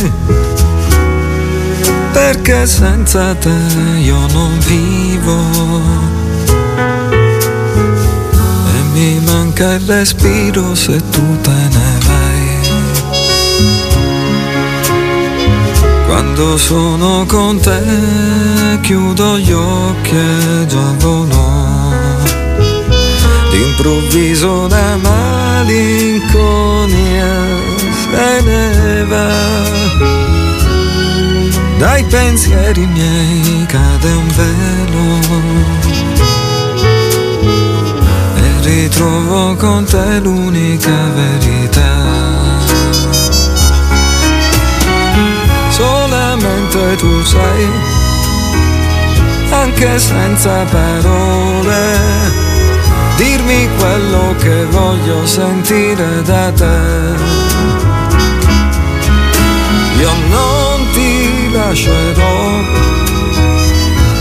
Perché 2.11 2.67
senza 2.67 3.33
te 3.33 3.57
io 3.97 4.19
non 4.33 4.55
vivo. 4.67 5.35
E 8.75 8.83
mi 8.93 9.19
manca 9.25 9.73
il 9.73 9.87
respiro 9.87 10.75
se 10.75 10.97
tu 11.09 11.41
te 11.41 11.49
ne 11.49 11.97
vai. 12.05 12.49
Quando 16.05 16.55
sono 16.55 17.25
con 17.27 17.59
te 17.59 18.77
chiudo 18.81 19.39
gli 19.39 19.51
occhi 19.51 20.15
e 20.17 20.65
già 20.67 20.93
volo. 20.99 21.40
D'improvviso 23.51 24.67
la 24.67 24.97
malinconia 24.97 26.39
se 28.01 28.41
ne 28.43 29.03
va. 29.05 29.29
Dai 31.77 32.03
pensieri 32.05 32.85
miei 32.85 33.65
cade 33.67 34.11
un 34.11 34.27
velo. 34.35 35.19
E 38.35 38.61
ritrovo 38.61 39.55
con 39.55 39.83
te 39.85 40.19
l'unica 40.19 41.09
verità. 41.15 42.29
Solamente 45.69 46.95
tu 46.97 47.23
sai, 47.23 47.67
anche 49.49 49.97
senza 49.97 50.63
parole, 50.69 52.30
dirmi 53.17 53.69
quello 53.77 54.35
che 54.39 54.65
voglio 54.65 55.25
sentire 55.25 56.21
da 56.23 56.51
te. 56.51 56.79
Io 59.99 60.11
non 60.29 60.87
ti 60.93 61.51
lascerò 61.51 62.79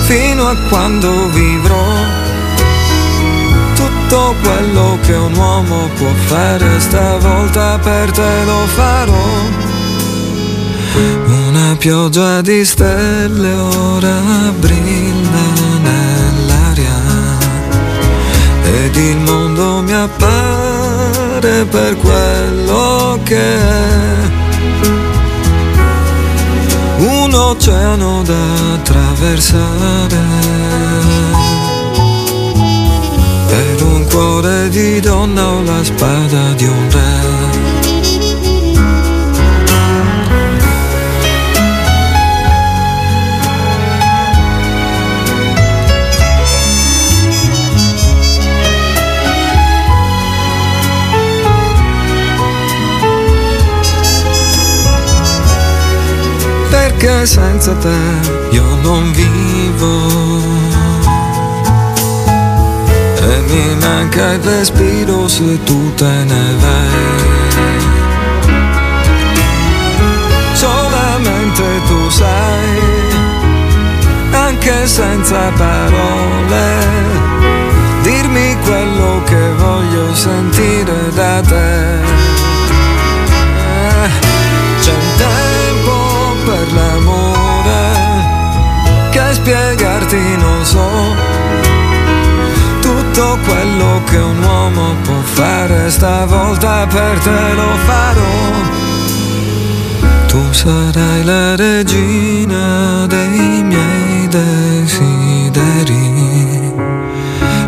fino 0.07 0.49
a 0.49 0.57
quando 0.69 1.29
vivrò 1.31 2.29
tutto 4.11 4.35
quello 4.43 4.99
che 5.03 5.15
un 5.15 5.35
uomo 5.37 5.89
può 5.97 6.13
fare 6.27 6.81
stavolta 6.81 7.79
per 7.79 8.11
te 8.11 8.45
lo 8.45 8.67
farò. 8.67 9.69
Una 11.27 11.77
pioggia 11.79 12.41
di 12.41 12.65
stelle 12.65 13.53
ora 13.55 14.21
brilla 14.59 15.70
il 19.01 19.17
mondo 19.19 19.81
mi 19.83 19.93
appare 19.93 21.65
per 21.65 21.97
quello 21.97 23.19
che 23.25 23.57
è. 23.57 24.39
Un 26.99 27.33
oceano 27.33 28.23
da 28.23 28.75
attraversare 28.75 30.19
per 33.47 33.83
un 33.83 34.05
cuore 34.11 34.69
di 34.69 35.01
donna 35.01 35.49
o 35.49 35.63
la 35.63 35.83
spada 35.83 36.53
di 36.53 36.65
un 36.65 36.91
re. 36.91 37.30
Perché 57.01 57.25
senza 57.25 57.73
te 57.77 57.97
io 58.51 58.63
non 58.83 59.11
vivo 59.13 60.07
e 63.17 63.41
mi 63.49 63.75
manca 63.81 64.33
il 64.33 64.41
respiro 64.43 65.27
se 65.27 65.63
tu 65.65 65.95
te 65.95 66.05
ne 66.05 66.55
vai. 66.59 67.79
Solamente 70.53 71.63
tu 71.87 72.11
sai, 72.11 72.81
anche 74.33 74.87
senza 74.87 75.51
parole, 75.57 76.83
dirmi 78.03 78.59
quello 78.63 79.23
che 79.25 79.53
voglio 79.57 80.15
sentire 80.15 81.09
da 81.15 81.41
te. 81.41 81.99
C'è 84.83 84.93
un 84.93 85.17
tempo 85.17 85.60
per 86.61 86.73
l'amore 86.73 87.83
che 89.11 89.33
spiegarti 89.33 90.37
non 90.37 90.65
so 90.65 90.89
tutto 92.81 93.39
quello 93.47 94.03
che 94.05 94.19
un 94.19 94.43
uomo 94.43 94.95
può 95.03 95.21
fare 95.23 95.91
stavolta 95.91 96.87
per 96.87 97.19
te 97.19 97.55
lo 97.55 97.77
farò. 97.87 98.51
Tu 100.27 100.53
sarai 100.53 101.25
la 101.25 101.57
regina 101.57 103.07
dei 103.07 103.63
miei 103.63 104.29
desideri, 104.29 105.53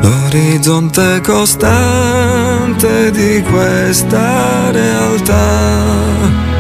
l'orizzonte 0.02 1.20
costante 1.23 3.10
di 3.10 3.43
questa 3.43 4.70
realtà. 4.70 6.52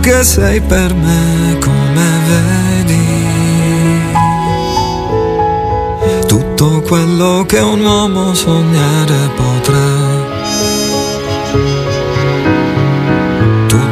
Che 0.00 0.24
sei 0.24 0.60
per 0.60 0.94
me 0.94 1.58
come 1.60 2.06
vedi, 2.28 3.06
tutto 6.26 6.80
quello 6.80 7.44
che 7.46 7.58
un 7.58 7.80
uomo 7.84 8.34
sognare 8.34 9.30
potrà. 9.36 10.36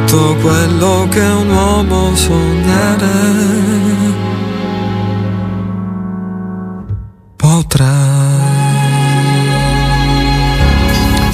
tutto 0.07 0.35
quello 0.41 1.07
che 1.09 1.19
un 1.19 1.49
uomo 1.49 2.15
sognare 2.15 3.96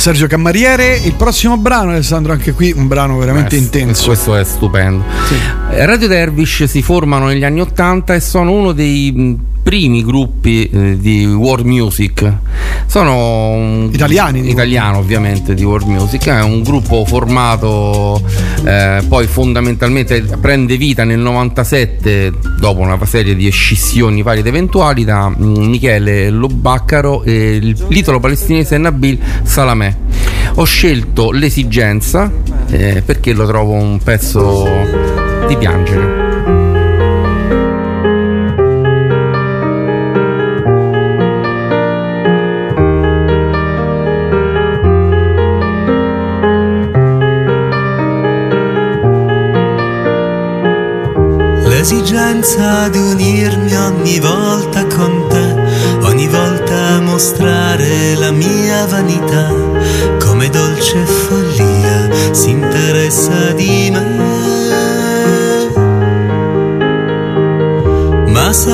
Sergio 0.03 0.27
Cammariere, 0.27 0.99
il 1.01 1.13
prossimo 1.13 1.55
brano, 1.55 1.91
Alessandro, 1.91 2.34
anche 2.34 2.51
qui 2.51 2.73
un 2.75 2.89
brano 2.89 3.17
veramente 3.17 3.55
Eh, 3.55 3.59
intenso. 3.59 4.07
Questo 4.07 4.35
è 4.35 4.43
stupendo. 4.43 5.01
Eh, 5.71 5.85
Radio 5.85 6.09
Dervish 6.09 6.65
si 6.65 6.81
formano 6.81 7.27
negli 7.27 7.45
anni 7.45 7.61
80 7.61 8.13
e 8.13 8.19
sono 8.19 8.51
uno 8.51 8.73
dei 8.73 9.39
primi 9.63 10.03
gruppi 10.03 10.69
eh, 10.69 10.97
di 10.99 11.25
world 11.25 11.65
music. 11.65 12.30
Sono 12.94 13.49
un- 13.49 13.90
Italiani, 13.91 14.48
Italiano 14.52 14.99
ovviamente 14.99 15.56
di 15.56 15.64
world 15.64 15.88
music. 15.88 16.28
È 16.28 16.44
un 16.44 16.61
gruppo 16.61 17.03
formato 17.06 18.22
eh, 18.64 19.03
poi 19.10 19.26
fondamentalmente 19.26 20.22
prende 20.40 20.78
vita 20.78 21.03
nel 21.03 21.18
97 21.18 22.32
dopo 22.60 22.82
una 22.82 23.03
serie 23.06 23.36
di 23.36 23.49
scissioni 23.49 24.22
varie 24.22 24.41
ed 24.41 24.45
eventuali 24.45 25.03
da 25.03 25.28
mh, 25.28 25.44
Michele 25.44 26.30
Lobaccaro 26.30 27.24
e 27.24 27.57
l'italo 27.88 28.20
palestinese 28.20 28.78
Nabil 28.78 29.18
Salamè. 29.41 29.95
Ho 30.53 30.64
scelto 30.64 31.32
l'esigenza 31.32 32.32
eh, 32.70 33.02
perché 33.03 33.34
lo 33.34 33.48
trovo 33.48 33.72
un 33.72 33.98
pezzo 34.03 34.68
di 35.48 35.57
piangere. 35.57 36.22
L'esigenza 51.84 52.88
di 52.88 52.97
unirmi 52.97 53.76
ogni 53.76 54.18
volta 54.22 54.85
con 54.85 55.27
te, 55.27 55.53
ogni 56.03 56.30
volta 56.30 57.01
mostrare 57.01 58.15
la 58.15 58.31
mia 58.31 58.85
vanità, 58.85 59.49
come 60.18 60.47
dolce 60.47 61.05
follia 61.05 62.10
si 62.31 62.51
interessa 62.51 63.51
di 63.51 63.89
me. 63.91 64.07
Ma 68.27 68.53
se 68.53 68.72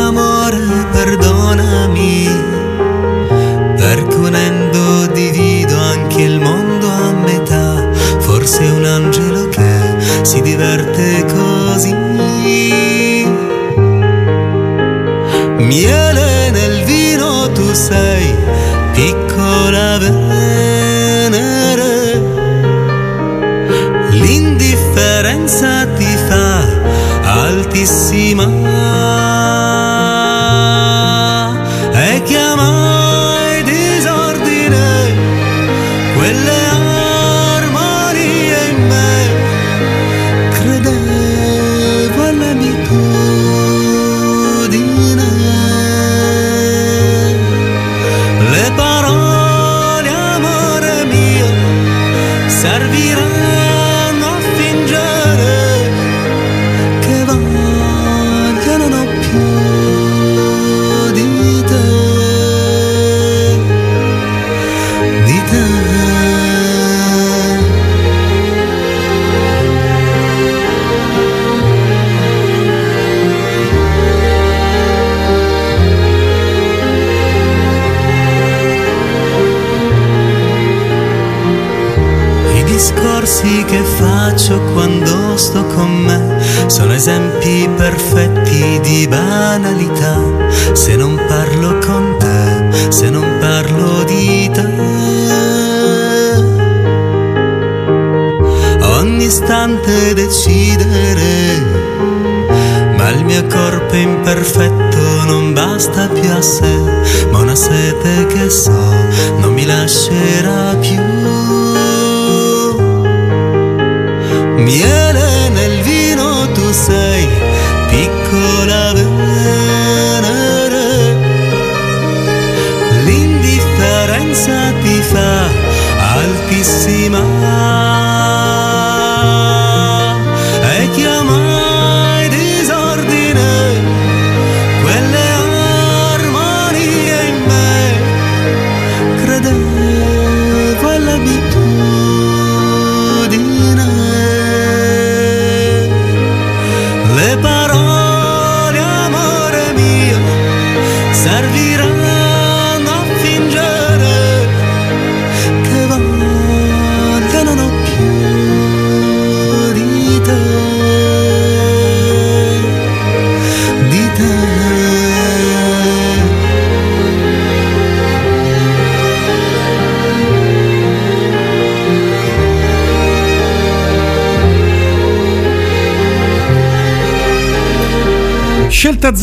altissima. 27.69 28.78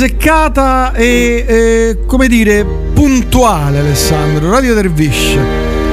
Azzeccata 0.06 0.92
e, 0.94 1.44
eh, 1.46 1.98
come 2.06 2.28
dire, 2.28 2.64
puntuale, 2.64 3.80
Alessandro. 3.80 4.50
Radio 4.50 4.74
Dervish. 4.74 5.38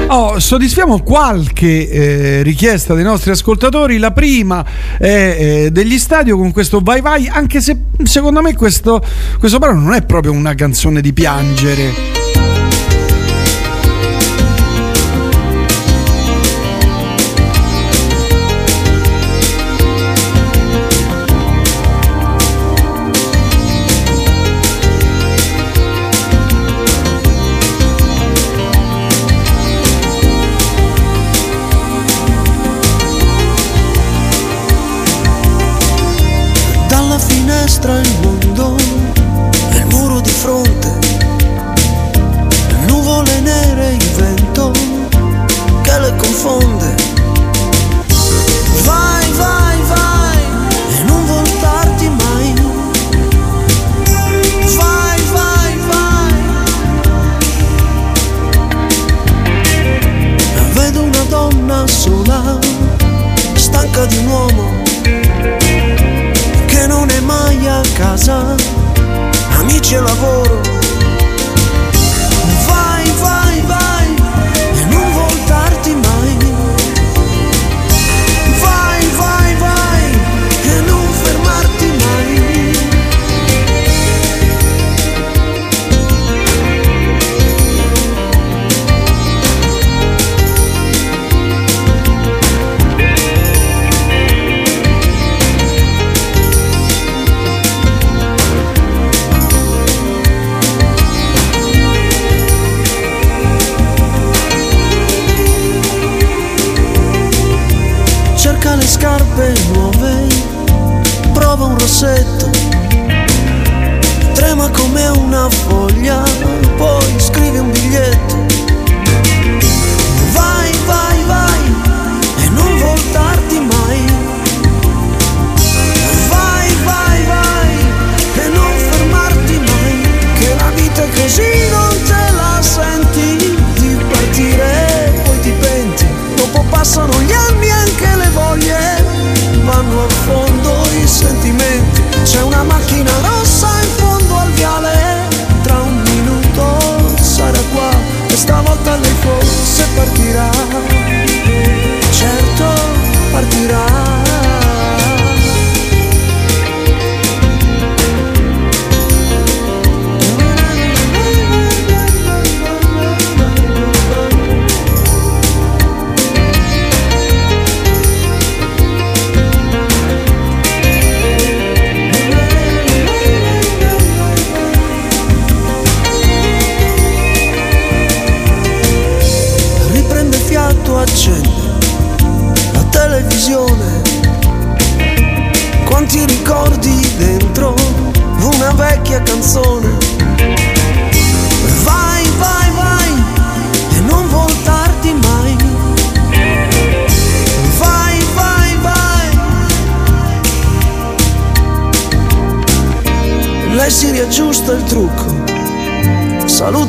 Oh, 0.08 0.40
soddisfiamo 0.40 1.02
qualche 1.02 1.90
eh, 1.90 2.44
richiesta 2.44 2.94
dei 2.94 3.04
nostri 3.04 3.32
ascoltatori. 3.32 3.98
La 3.98 4.12
prima 4.12 4.64
è 5.00 5.38
eh, 5.66 5.72
degli 5.72 5.98
stadio 5.98 6.38
con 6.38 6.52
questo 6.52 6.82
vai 6.84 7.02
vai, 7.02 7.28
anche 7.28 7.62
se 7.62 7.76
secondo 8.04 8.42
me 8.42 8.56
questo, 8.56 9.04
questo 9.40 9.58
brano 9.58 9.80
non 9.80 9.94
è 9.94 10.04
proprio 10.04 10.32
una 10.34 10.54
canzone 10.54 11.02
di 11.02 11.12
piangere. 11.14 12.23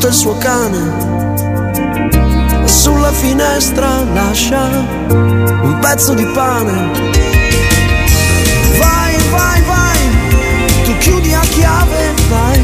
Saluta 0.04 0.08
il 0.08 0.12
suo 0.12 0.36
cane 0.38 0.82
sulla 2.66 3.12
finestra 3.12 4.02
lascia 4.12 4.66
un 5.08 5.78
pezzo 5.80 6.12
di 6.14 6.26
pane. 6.26 6.90
Vai, 8.78 9.16
vai, 9.30 9.62
vai, 9.62 9.98
tu 10.84 10.96
chiudi 10.98 11.32
a 11.32 11.40
chiave, 11.40 12.14
vai. 12.28 12.60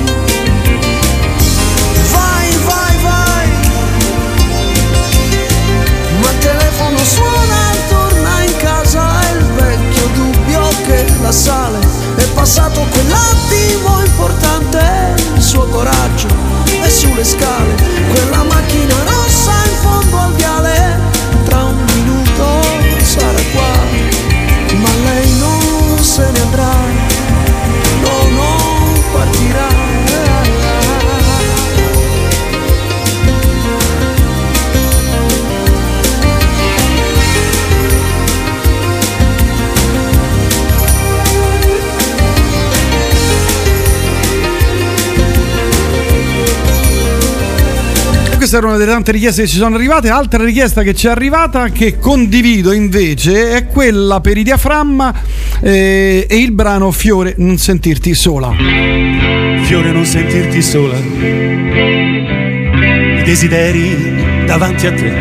Vai, 2.13 2.51
vai, 2.67 2.97
vai. 3.03 3.49
Ma 6.21 6.31
il 6.31 6.39
telefono 6.39 6.99
suona, 6.99 7.75
torna 7.89 8.43
in 8.45 8.57
casa, 8.57 9.21
il 9.33 9.45
vecchio 9.55 10.07
dubbio 10.15 10.69
che 10.85 11.07
la 11.23 11.33
sale. 11.33 11.79
È 12.17 12.25
passato 12.35 12.85
quell'attimo 12.91 14.01
importante, 14.05 15.15
il 15.35 15.43
suo 15.43 15.67
coraggio 15.67 16.40
è 16.91 16.93
sulle 16.93 17.25
scale, 17.25 18.00
Questa 48.51 48.67
era 48.67 48.75
una 48.75 48.85
delle 48.85 48.97
tante 48.97 49.13
richieste 49.13 49.43
che 49.43 49.49
ci 49.49 49.59
sono 49.59 49.77
arrivate. 49.77 50.09
Altra 50.09 50.43
richiesta 50.43 50.83
che 50.83 50.93
ci 50.93 51.07
è 51.07 51.11
arrivata, 51.11 51.69
che 51.69 52.01
condivido 52.01 52.73
invece, 52.73 53.53
è 53.53 53.69
quella 53.69 54.21
per 54.21 54.39
i 54.39 54.43
diaframma 54.43 55.15
eh, 55.63 56.27
e 56.29 56.37
il 56.37 56.51
brano 56.51 56.91
Fiore, 56.91 57.35
non 57.37 57.59
sentirti 57.59 58.13
sola. 58.13 58.53
Fiore 59.63 59.93
non 59.93 60.05
sentirti 60.05 60.63
sola, 60.63 60.97
i 60.97 61.63
desideri 63.25 64.47
davanti 64.47 64.87
a 64.89 64.95
te. 64.95 65.13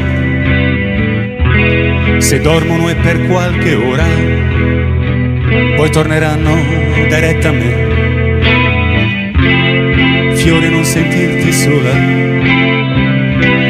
Se 2.18 2.42
dormono 2.42 2.90
è 2.90 2.96
per 2.96 3.28
qualche 3.28 3.76
ora, 3.76 4.08
poi 5.76 5.92
torneranno 5.92 6.56
diretta 7.08 7.50
a 7.50 7.52
me. 7.52 7.88
Fiore 10.34 10.70
non 10.70 10.84
sentirti 10.84 11.54
sola, 11.54 11.94
la 11.94 12.79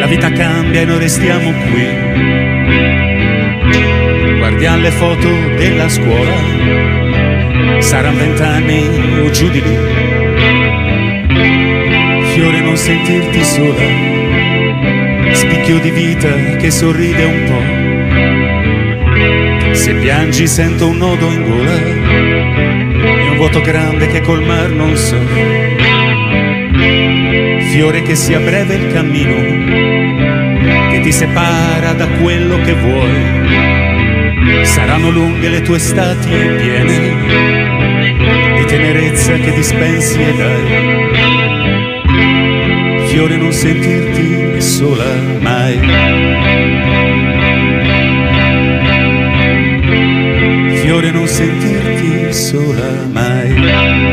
vita 0.09 0.31
cambia 0.31 0.81
e 0.81 0.85
noi 0.85 0.97
restiamo 0.97 1.53
qui. 1.69 1.87
Guardiamo 4.37 4.81
le 4.81 4.89
foto 4.89 5.29
della 5.55 5.87
scuola, 5.87 6.33
saranno 7.77 8.17
vent'anni 8.17 9.19
o 9.19 9.29
giù 9.29 9.47
di 9.49 9.61
lì. 9.61 9.77
Fiore 12.33 12.59
non 12.59 12.75
sentirti 12.75 13.43
sola, 13.43 13.85
spicchio 15.33 15.77
di 15.77 15.91
vita 15.91 16.33
che 16.57 16.71
sorride 16.71 17.25
un 17.25 17.43
po'. 17.45 17.61
Se 19.75 19.93
piangi 19.93 20.47
sento 20.47 20.87
un 20.87 20.97
nodo 20.97 21.29
in 21.29 21.43
gola 21.43 21.75
e 21.75 23.29
un 23.29 23.35
vuoto 23.35 23.61
grande 23.61 24.07
che 24.07 24.21
colmar 24.21 24.69
non 24.69 24.95
so. 24.95 25.19
Fiore 27.71 28.01
che 28.01 28.15
sia 28.15 28.39
breve 28.39 28.73
il 28.73 28.91
cammino 28.91 29.88
ti 31.09 31.15
separa 31.15 31.93
da 31.93 32.07
quello 32.21 32.61
che 32.61 32.73
vuoi. 32.75 34.63
Saranno 34.63 35.09
lunghe 35.09 35.49
le 35.49 35.63
tue 35.63 35.77
estati 35.77 36.29
piene 36.29 37.15
di 38.55 38.65
tenerezza 38.65 39.33
che 39.33 39.51
dispensi 39.53 40.21
e 40.21 40.33
dai. 40.37 40.61
Fiore 43.07 43.37
non 43.37 43.51
sentirti 43.51 44.61
sola 44.61 45.11
mai. 45.39 45.79
Fiore 50.75 51.09
non 51.09 51.27
sentirti 51.27 52.31
sola 52.31 53.07
mai. 53.11 54.08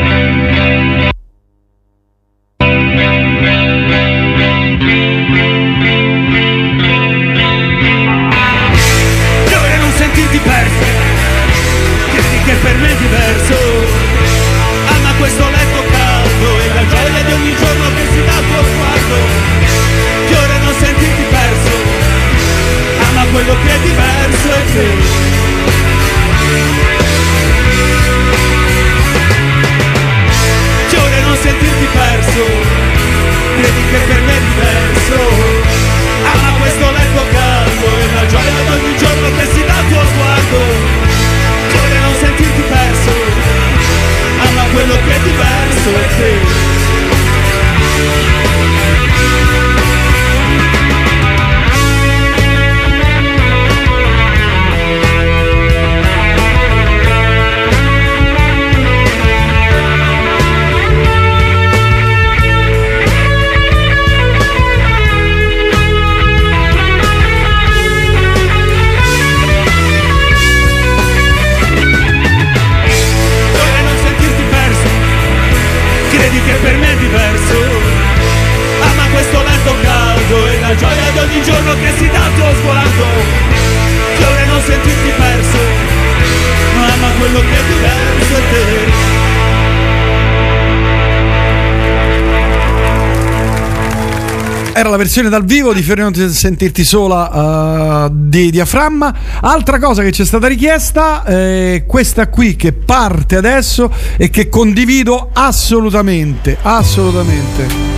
Versione 95.16 95.28
dal 95.30 95.44
vivo 95.44 95.72
di 95.72 95.82
ti 96.12 96.28
sentirti 96.28 96.84
sola 96.84 98.06
eh, 98.06 98.10
di 98.12 98.51
Diaframma. 98.51 99.14
Altra 99.40 99.78
cosa 99.78 100.02
che 100.02 100.12
ci 100.12 100.22
è 100.22 100.24
stata 100.26 100.47
richiesta 100.47 101.24
è 101.24 101.84
questa 101.86 102.28
qui 102.28 102.56
che 102.56 102.72
parte 102.72 103.36
adesso 103.36 103.90
e 104.16 104.28
che 104.28 104.48
condivido 104.48 105.30
assolutamente, 105.32 106.59
assolutamente. 106.60 107.95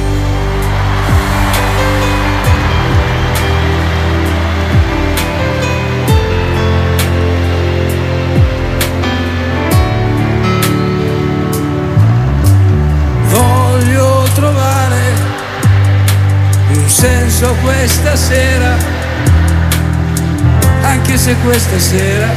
Se 21.29 21.37
questa 21.45 21.79
sera 21.79 22.29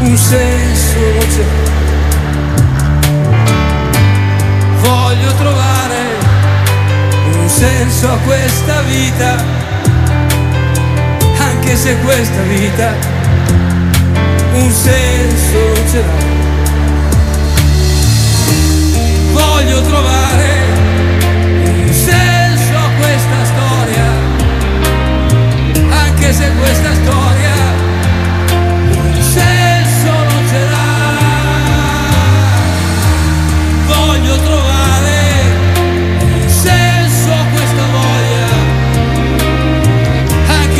un 0.00 0.16
senso 0.18 0.98
c'è. 1.30 1.44
Voglio 4.82 5.32
trovare 5.36 6.00
un 7.32 7.48
senso 7.48 8.12
a 8.12 8.18
questa 8.18 8.82
vita, 8.82 9.42
anche 11.38 11.74
se 11.74 11.96
questa 12.00 12.42
vita 12.42 12.92
un 14.52 14.70
senso 14.70 15.58
ce 15.90 16.04
l'ha. 16.04 16.30
Voglio 19.32 19.80
trovare 19.80 20.50
un 21.64 21.92
senso 21.94 22.76
a 22.76 22.90
questa 23.00 23.44
storia, 23.52 24.04
anche 26.04 26.32
se 26.34 26.50
questa 26.58 26.92
storia 26.92 27.21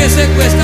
anche 0.02 0.08
se 0.08 0.61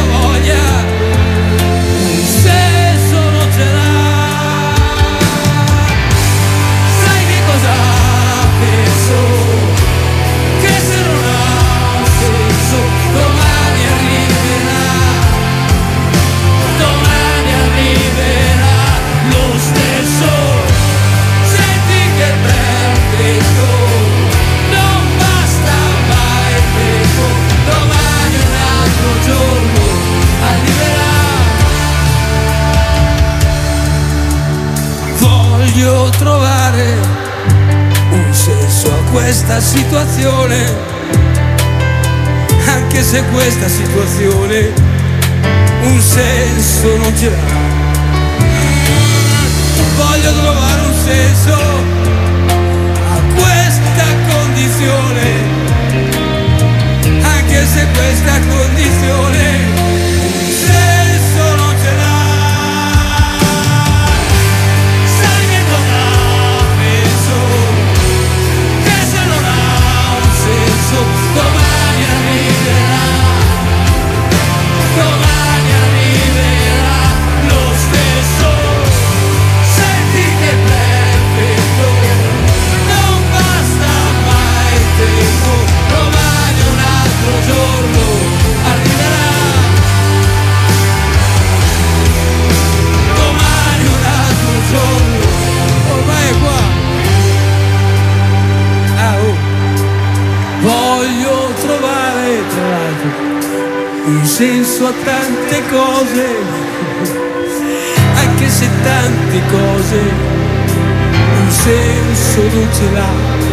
Voglio 35.89 36.11
trovare 36.19 36.99
un 38.11 38.35
senso 38.35 38.93
a 38.93 39.11
questa 39.11 39.59
situazione, 39.59 40.77
anche 42.67 43.03
se 43.03 43.25
questa 43.33 43.69
situazione 43.69 44.71
un 45.85 45.99
senso 45.99 46.95
non 46.99 47.17
ce 47.17 47.31
l'ha. 47.31 47.37
Voglio 49.97 50.33
trovare 50.43 50.81
un 50.83 50.95
senso 51.07 51.55
a 51.55 53.21
questa 53.35 54.05
condizione, 54.29 55.25
anche 57.23 57.67
se 57.67 57.87
questa 57.95 58.39
condizione 58.47 59.68
senso 104.39 104.87
a 104.87 104.93
tante 105.05 105.63
cose, 105.69 106.27
anche 108.15 108.49
se 108.49 108.69
tante 108.85 109.43
cose 109.51 109.99
un 111.41 111.51
senso 111.51 112.43
non 112.55 112.69
ce 112.73 112.93
l'ha. 112.93 113.48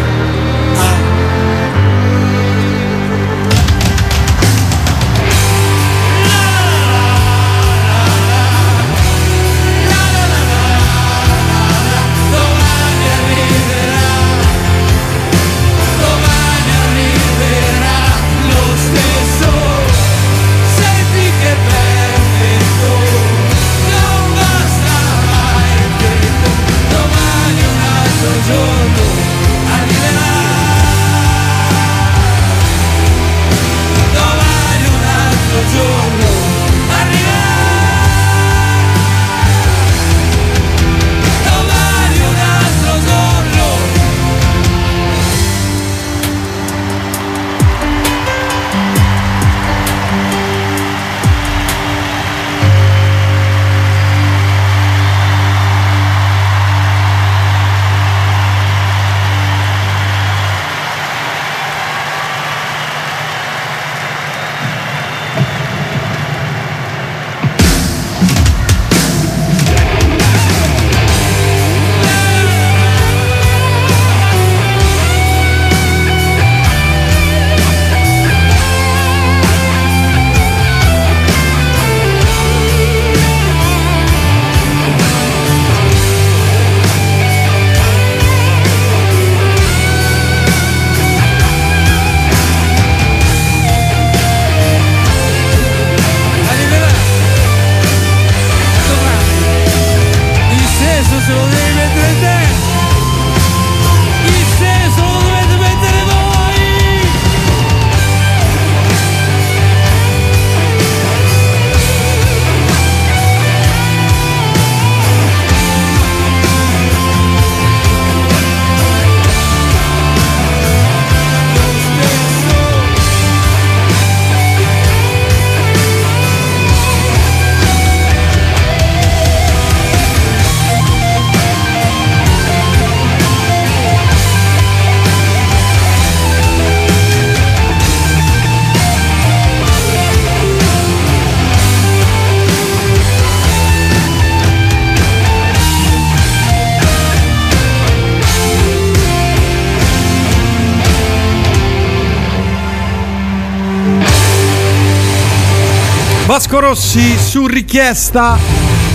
Rossi 156.76 157.18
su 157.18 157.48
richiesta 157.48 158.38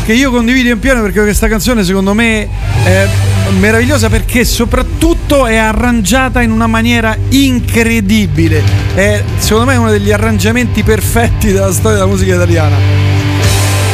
che 0.05 0.13
io 0.13 0.31
condivido 0.31 0.69
in 0.69 0.79
pieno 0.79 1.01
perché 1.01 1.23
questa 1.23 1.49
canzone 1.49 1.83
secondo 1.83 2.13
me 2.13 2.47
è 2.85 3.09
meravigliosa 3.59 4.11
perché 4.11 4.45
soprattutto 4.45 5.47
è 5.47 5.57
arrangiata 5.57 6.43
in 6.43 6.51
una 6.51 6.67
maniera 6.67 7.17
incredibile. 7.31 8.63
È 8.95 9.23
secondo 9.39 9.71
me 9.71 9.79
uno 9.79 9.91
degli 9.91 10.13
arrangiamenti 10.13 10.83
perfetti 10.83 11.53
della 11.53 11.73
storia 11.73 11.97
della 12.01 12.07
musica 12.11 12.35
italiana. 12.35 12.77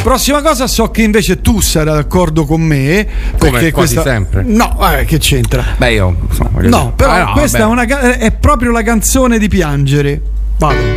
Prossima 0.02 0.42
cosa, 0.42 0.66
so 0.66 0.90
che 0.90 1.02
invece 1.02 1.40
tu 1.40 1.60
sarai 1.60 1.94
d'accordo 1.94 2.44
con 2.44 2.60
me. 2.62 3.06
Come 3.38 3.52
perché 3.52 3.70
quasi 3.70 3.94
questa... 3.94 4.10
sempre. 4.10 4.42
No, 4.44 4.76
eh, 4.98 5.04
che 5.04 5.18
c'entra? 5.18 5.64
Beh, 5.76 5.92
io 5.92 6.16
insomma, 6.28 6.50
No, 6.54 6.60
dire- 6.60 6.92
però 6.96 7.10
Ah, 7.12 7.22
no, 7.22 7.32
questa 7.34 7.58
è, 7.58 7.60
vabbè. 7.60 7.70
una 7.94 8.16
è 8.16 8.32
proprio 8.32 8.72
la 8.72 8.82
canzone 8.82 9.38
di 9.38 9.46
piangere. 9.46 10.20
Vado. 10.58 10.95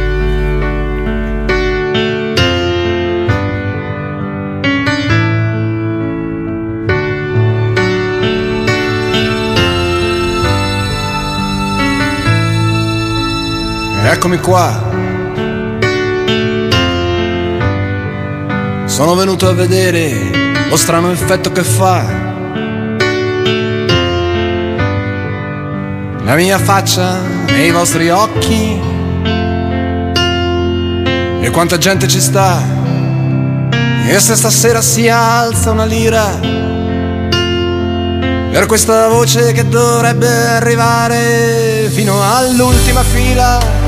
Eccomi 14.12 14.40
qua. 14.40 14.88
Sono 18.86 19.14
venuto 19.14 19.48
a 19.48 19.54
vedere 19.54 20.32
lo 20.68 20.76
strano 20.78 21.12
effetto 21.12 21.52
che 21.52 21.62
fa. 21.62 22.06
La 26.24 26.36
mia 26.36 26.58
faccia 26.58 27.20
nei 27.52 27.70
vostri 27.70 28.10
occhi. 28.10 28.82
E 31.42 31.50
quanta 31.52 31.78
gente 31.78 32.08
ci 32.08 32.20
sta. 32.20 32.64
E 34.08 34.20
se 34.20 34.36
stasera 34.36 34.82
si 34.82 35.08
alza 35.08 35.70
una 35.70 35.86
lira. 35.86 36.40
Per 38.52 38.66
questa 38.66 39.08
voce 39.08 39.52
che 39.52 39.68
dovrebbe 39.70 40.28
arrivare 40.28 41.92
fino 41.94 42.24
all'ultima 42.24 43.04
fila 43.04 43.79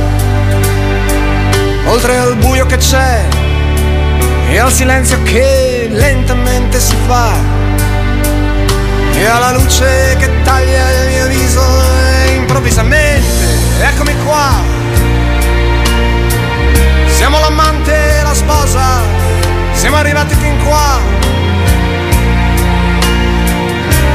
oltre 1.91 2.17
al 2.17 2.37
buio 2.37 2.65
che 2.65 2.77
c'è 2.77 3.21
e 4.49 4.57
al 4.57 4.71
silenzio 4.71 5.21
che 5.23 5.89
lentamente 5.91 6.79
si 6.79 6.95
fa 7.05 7.33
e 9.13 9.25
alla 9.25 9.51
luce 9.51 10.15
che 10.17 10.29
taglia 10.43 10.89
il 10.89 11.07
mio 11.09 11.27
viso 11.27 11.61
e 12.23 12.35
improvvisamente 12.35 13.27
eccomi 13.81 14.15
qua. 14.23 14.63
Siamo 17.07 17.39
l'amante 17.39 17.93
e 17.93 18.21
la 18.23 18.33
sposa 18.33 19.01
siamo 19.73 19.97
arrivati 19.97 20.33
fin 20.35 20.63
qua. 20.63 20.97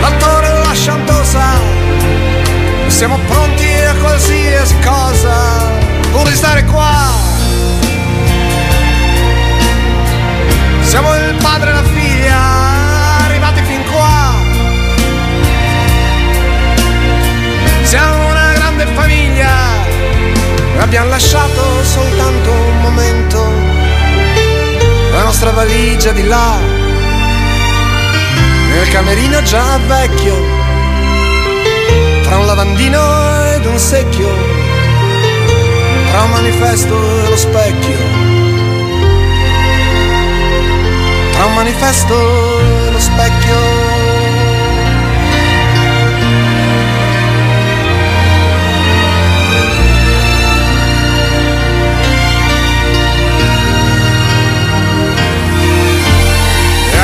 L'attore 0.01 0.47
e 0.47 0.59
la 0.59 0.73
chantosa 0.73 1.45
siamo 2.87 3.19
pronti 3.27 3.69
a 3.87 3.95
qualsiasi 3.97 4.79
cosa. 4.79 5.75
Pur 6.11 6.27
di 6.27 6.35
stare 6.35 6.65
qua 6.65 7.26
Siamo 10.87 11.13
il 11.17 11.35
padre 11.43 11.71
e 11.71 11.73
la 11.73 11.83
figlia, 11.83 12.39
arrivati 13.25 13.61
fin 13.63 13.83
qua. 13.91 14.35
Siamo 17.83 18.29
una 18.29 18.53
grande 18.53 18.87
famiglia, 18.95 19.51
abbiamo 20.79 21.09
lasciato 21.09 21.83
soltanto 21.83 22.51
un 22.53 22.81
momento. 22.83 23.53
La 25.11 25.25
nostra 25.25 25.51
valigia 25.51 26.13
di 26.13 26.23
là, 26.23 26.57
nel 28.71 28.89
camerino 28.89 29.43
già 29.43 29.79
vecchio, 29.89 30.41
tra 32.23 32.39
un 32.39 32.47
lavandino 32.47 33.45
ed 33.55 33.65
un 33.67 33.77
secchio, 33.77 34.29
tra 36.11 36.23
un 36.23 36.31
manifesto 36.31 37.25
e 37.25 37.29
lo 37.29 37.37
specchio 37.37 38.36
un 41.47 41.55
manifesto 41.55 42.15
lo 42.91 42.99
specchio. 42.99 43.55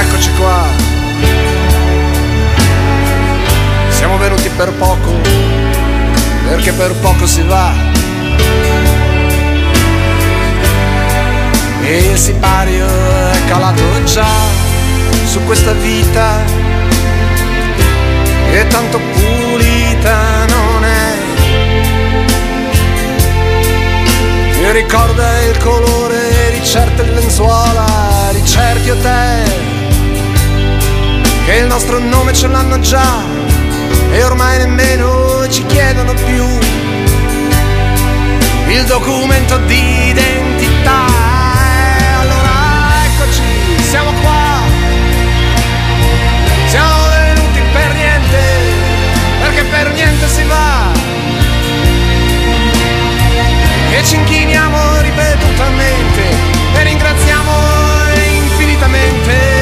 Eccoci 0.00 0.30
qua. 0.38 0.66
Siamo 3.88 4.18
venuti 4.18 4.48
per 4.50 4.72
poco, 4.72 5.20
perché 6.48 6.72
per 6.72 6.92
poco 6.96 7.26
si 7.26 7.42
va. 7.42 7.72
E 11.92 11.98
il 11.98 12.16
sipario 12.16 12.86
è 12.86 13.44
calato 13.48 13.82
già 14.04 14.24
su 15.26 15.44
questa 15.44 15.72
vita 15.72 16.42
che 18.50 18.66
tanto 18.68 18.98
pulita 18.98 20.46
non 20.46 20.84
è. 20.84 21.14
Mi 24.62 24.72
ricorda 24.72 25.42
il 25.42 25.58
colore 25.58 26.52
di 26.52 26.64
certe 26.64 27.02
lenzuola, 27.02 27.84
di 28.32 28.42
certi 28.42 28.88
hotel, 28.88 29.52
che 31.44 31.56
il 31.56 31.66
nostro 31.66 31.98
nome 31.98 32.32
ce 32.32 32.46
l'hanno 32.46 32.80
già 32.80 33.22
e 34.12 34.24
ormai 34.24 34.56
nemmeno 34.56 35.46
ci 35.50 35.62
chiedono 35.66 36.14
più 36.14 36.42
il 38.68 38.84
documento 38.86 39.58
di 39.66 40.12
niente 50.22 50.28
si 50.28 50.44
va. 50.44 50.92
E 53.90 54.04
ci 54.04 54.16
inchiniamo 54.16 55.00
ripetutamente 55.00 56.22
e 56.74 56.82
ringraziamo 56.82 57.50
infinitamente. 58.42 59.60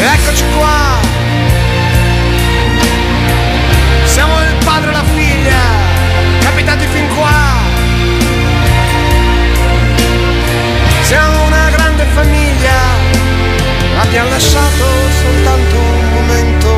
Eccoci 0.00 0.44
qua. 0.56 0.87
Abbiamo 14.18 14.30
lasciato 14.30 14.84
soltanto 15.22 15.76
un 15.76 16.12
momento, 16.12 16.68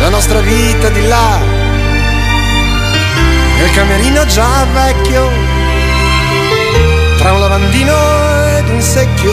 la 0.00 0.08
nostra 0.08 0.40
vita 0.40 0.88
di 0.88 1.06
là, 1.06 1.38
nel 3.56 3.70
camerino 3.70 4.24
già 4.26 4.66
vecchio, 4.72 5.30
tra 7.18 7.34
un 7.34 7.40
lavandino 7.40 7.94
ed 8.58 8.68
un 8.68 8.80
secchio 8.80 9.32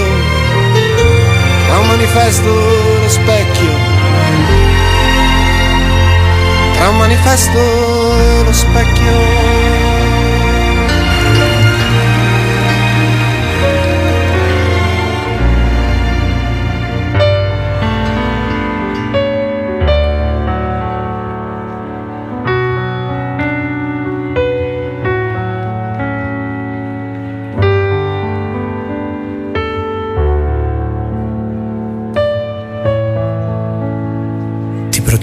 tra 1.66 1.80
un 1.80 1.88
manifesto 1.88 2.48
e 2.48 3.02
lo 3.02 3.10
specchio, 3.10 3.72
tra 6.74 6.90
un 6.90 6.98
manifesto 6.98 7.58
e 7.58 8.44
lo 8.44 8.54
specchio. 8.54 9.57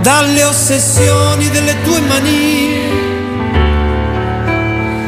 dalle 0.00 0.44
ossessioni 0.44 1.48
delle 1.50 1.80
tue 1.82 2.00
manie. 2.00 2.98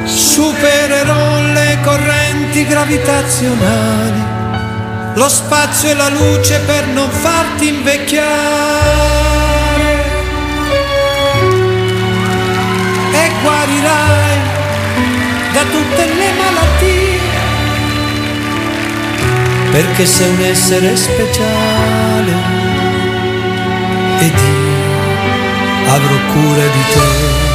Supererò 0.04 1.40
le 1.52 1.78
correnti 1.82 2.66
gravitazionali, 2.66 4.22
lo 5.14 5.28
spazio 5.28 5.90
e 5.90 5.94
la 5.94 6.08
luce 6.08 6.58
per 6.60 6.86
non 6.88 7.08
farti 7.10 7.68
invecchiare. 7.68 8.30
E 13.12 13.30
guarirai 13.42 14.38
da 15.52 15.62
tutte 15.62 16.04
le 16.06 16.32
malattie, 16.38 17.20
perché 19.70 20.06
sei 20.06 20.28
un 20.28 20.40
essere 20.42 20.96
speciale 20.96 22.60
ed 24.18 24.38
io 24.38 24.71
avrò 25.94 26.16
cura 26.32 26.66
di 26.66 26.82
te. 26.92 27.50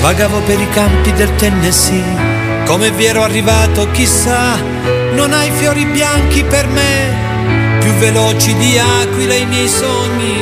Vagavo 0.00 0.40
per 0.40 0.60
i 0.60 0.68
campi 0.70 1.12
del 1.12 1.32
Tennessee, 1.36 2.02
come 2.66 2.90
vi 2.90 3.04
ero 3.04 3.22
arrivato 3.22 3.88
chissà, 3.92 4.56
non 5.12 5.32
hai 5.32 5.50
fiori 5.52 5.84
bianchi 5.86 6.42
per 6.42 6.66
me, 6.66 7.78
più 7.78 7.92
veloci 7.92 8.52
di 8.56 8.78
aquila 8.78 9.34
i 9.34 9.46
miei 9.46 9.68
sogni, 9.68 10.41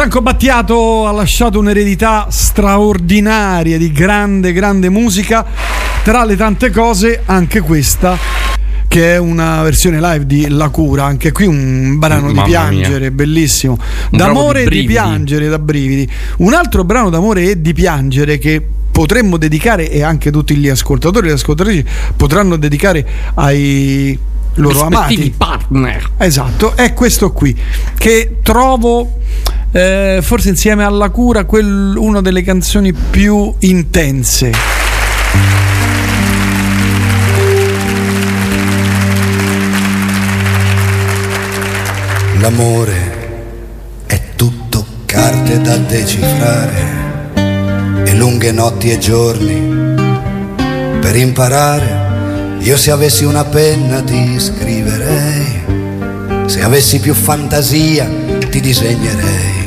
Franco 0.00 0.22
Battiato 0.22 1.06
ha 1.06 1.12
lasciato 1.12 1.58
un'eredità 1.58 2.28
straordinaria 2.30 3.76
di 3.76 3.92
grande, 3.92 4.54
grande 4.54 4.88
musica. 4.88 5.44
Tra 6.02 6.24
le 6.24 6.36
tante 6.36 6.70
cose, 6.70 7.20
anche 7.26 7.60
questa, 7.60 8.16
che 8.88 9.12
è 9.12 9.18
una 9.18 9.62
versione 9.62 10.00
live 10.00 10.24
di 10.24 10.48
La 10.48 10.70
Cura. 10.70 11.04
Anche 11.04 11.32
qui 11.32 11.44
un 11.44 11.98
brano 11.98 12.28
Mamma 12.28 12.44
di 12.44 12.48
piangere, 12.48 12.98
mia. 12.98 13.10
bellissimo. 13.10 13.78
Un 14.12 14.16
D'amore 14.16 14.60
di 14.60 14.64
e 14.64 14.70
di 14.70 14.70
brividi. 14.70 14.92
piangere, 14.94 15.48
da 15.48 15.58
brividi. 15.58 16.10
Un 16.38 16.54
altro 16.54 16.82
brano 16.82 17.10
d'amore 17.10 17.50
e 17.50 17.60
di 17.60 17.74
piangere 17.74 18.38
che 18.38 18.66
potremmo 18.90 19.36
dedicare, 19.36 19.90
e 19.90 20.02
anche 20.02 20.30
tutti 20.30 20.56
gli 20.56 20.70
ascoltatori 20.70 21.26
e 21.26 21.28
le 21.28 21.34
ascoltatrici 21.34 21.84
potranno 22.16 22.56
dedicare 22.56 23.06
ai 23.34 24.18
loro 24.54 24.80
amati. 24.80 25.34
partner. 25.36 26.12
Esatto, 26.16 26.74
è 26.74 26.94
questo 26.94 27.32
qui 27.32 27.54
che 27.98 28.38
trovo 28.42 29.18
eh, 29.72 30.18
forse 30.22 30.48
insieme 30.48 30.84
alla 30.84 31.10
cura 31.10 31.44
quel- 31.44 31.94
una 31.96 32.20
delle 32.20 32.42
canzoni 32.42 32.92
più 32.92 33.54
intense. 33.60 34.50
L'amore 42.40 43.18
è 44.06 44.20
tutto 44.34 44.84
carte 45.04 45.60
da 45.60 45.76
decifrare 45.76 46.98
e 48.04 48.14
lunghe 48.14 48.50
notti 48.50 48.90
e 48.90 48.98
giorni 48.98 49.94
per 51.00 51.16
imparare. 51.16 52.08
Io 52.60 52.76
se 52.76 52.90
avessi 52.90 53.24
una 53.24 53.44
penna 53.44 54.02
ti 54.02 54.38
scriverei, 54.38 55.62
se 56.46 56.62
avessi 56.62 56.98
più 56.98 57.14
fantasia 57.14 58.08
ti 58.50 58.60
disegnerei 58.60 59.59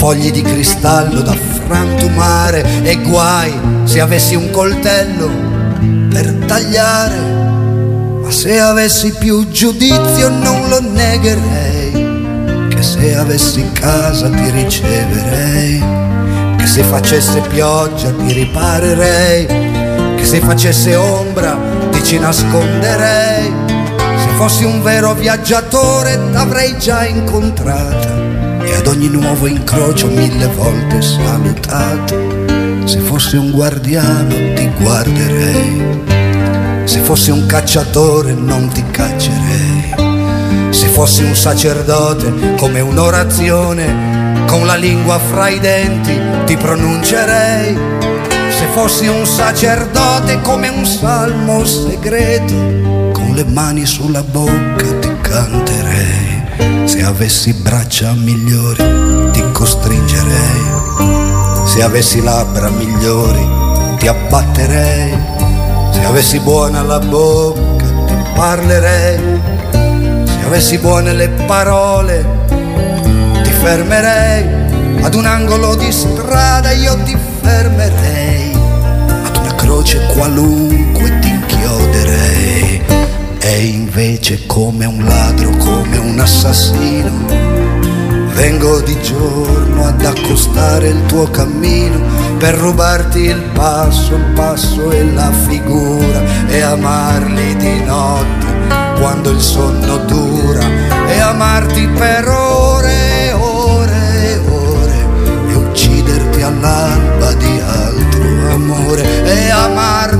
fogli 0.00 0.30
di 0.30 0.40
cristallo 0.40 1.20
da 1.20 1.36
frantumare 1.66 2.64
e 2.82 2.96
guai 3.02 3.52
se 3.84 4.00
avessi 4.00 4.34
un 4.34 4.50
coltello 4.50 5.28
per 6.08 6.38
tagliare. 6.46 7.18
Ma 8.22 8.30
se 8.30 8.58
avessi 8.58 9.12
più 9.18 9.46
giudizio 9.50 10.30
non 10.30 10.70
lo 10.70 10.80
negherei, 10.80 12.68
che 12.70 12.82
se 12.82 13.14
avessi 13.14 13.62
casa 13.74 14.30
ti 14.30 14.50
riceverei, 14.50 15.84
che 16.56 16.66
se 16.66 16.82
facesse 16.82 17.42
pioggia 17.42 18.10
ti 18.10 18.32
riparerei, 18.32 19.46
che 20.16 20.24
se 20.24 20.40
facesse 20.40 20.96
ombra 20.96 21.58
ti 21.90 22.02
ci 22.02 22.18
nasconderei, 22.18 23.52
se 23.98 24.28
fossi 24.38 24.64
un 24.64 24.80
vero 24.82 25.12
viaggiatore 25.12 26.18
t'avrei 26.32 26.78
già 26.78 27.04
incontrata 27.04 28.49
e 28.70 28.74
ad 28.76 28.86
ogni 28.86 29.08
nuovo 29.08 29.48
incrocio 29.48 30.06
mille 30.06 30.46
volte 30.46 31.02
salutato, 31.02 32.14
se 32.84 33.00
fossi 33.00 33.36
un 33.36 33.50
guardiano 33.50 34.34
ti 34.54 34.70
guarderei. 34.78 36.08
Se 36.84 37.00
fossi 37.00 37.30
un 37.30 37.46
cacciatore 37.46 38.32
non 38.32 38.68
ti 38.68 38.84
caccerei. 38.90 40.70
Se 40.70 40.86
fossi 40.86 41.24
un 41.24 41.34
sacerdote 41.34 42.54
come 42.56 42.80
un'orazione, 42.80 44.44
con 44.46 44.66
la 44.66 44.76
lingua 44.76 45.18
fra 45.18 45.48
i 45.48 45.58
denti 45.58 46.16
ti 46.46 46.56
pronuncerei. 46.56 47.76
Se 48.50 48.66
fossi 48.72 49.08
un 49.08 49.26
sacerdote 49.26 50.40
come 50.42 50.68
un 50.68 50.84
salmo 50.84 51.64
segreto, 51.64 52.54
con 53.12 53.32
le 53.34 53.44
mani 53.44 53.84
sulla 53.84 54.22
bocca 54.22 54.98
ti 55.00 55.10
canterei. 55.20 56.29
Se 56.90 57.04
avessi 57.04 57.52
braccia 57.52 58.14
migliori 58.14 59.30
ti 59.30 59.44
costringerei. 59.52 60.64
Se 61.64 61.84
avessi 61.84 62.20
labbra 62.20 62.68
migliori 62.68 63.46
ti 63.96 64.08
abbatterei. 64.08 65.16
Se 65.92 66.04
avessi 66.04 66.40
buona 66.40 66.82
la 66.82 66.98
bocca 66.98 67.86
ti 68.06 68.14
parlerei, 68.34 69.20
se 70.24 70.44
avessi 70.44 70.78
buone 70.78 71.12
le 71.12 71.28
parole 71.46 72.26
ti 73.44 73.52
fermerei, 73.52 75.00
ad 75.00 75.14
un 75.14 75.26
angolo 75.26 75.76
di 75.76 75.92
strada 75.92 76.72
io 76.72 77.00
ti 77.04 77.16
fermerei, 77.40 78.52
ad 79.26 79.36
una 79.36 79.54
croce 79.54 80.06
qualunque 80.12 81.20
ti 81.20 81.28
inchioderei. 81.28 82.49
E 83.40 83.64
invece 83.64 84.46
come 84.46 84.84
un 84.84 85.04
ladro, 85.04 85.50
come 85.56 85.96
un 85.96 86.18
assassino, 86.18 87.58
Vengo 88.40 88.80
di 88.80 88.98
giorno 89.02 89.84
ad 89.84 90.02
accostare 90.02 90.88
il 90.88 91.04
tuo 91.04 91.28
cammino 91.30 92.00
per 92.38 92.54
rubarti 92.54 93.18
il 93.18 93.42
passo, 93.52 94.14
il 94.14 94.32
passo 94.34 94.90
e 94.90 95.04
la 95.12 95.30
figura 95.30 96.22
e 96.48 96.62
amarli 96.62 97.56
di 97.56 97.84
notte 97.84 98.46
quando 98.98 99.30
il 99.30 99.40
sonno 99.40 99.98
dura 100.06 100.64
e 101.06 101.20
amarti 101.20 101.86
per 101.88 102.28
ore 102.28 103.26
e 103.26 103.32
ore 103.32 104.32
e 104.32 104.38
ore 104.48 105.06
e 105.48 105.54
ucciderti 105.54 106.40
all'alba 106.40 107.32
di 107.34 107.60
altro 107.60 108.52
amore 108.52 109.24
e 109.24 109.50
amarti 109.50 110.19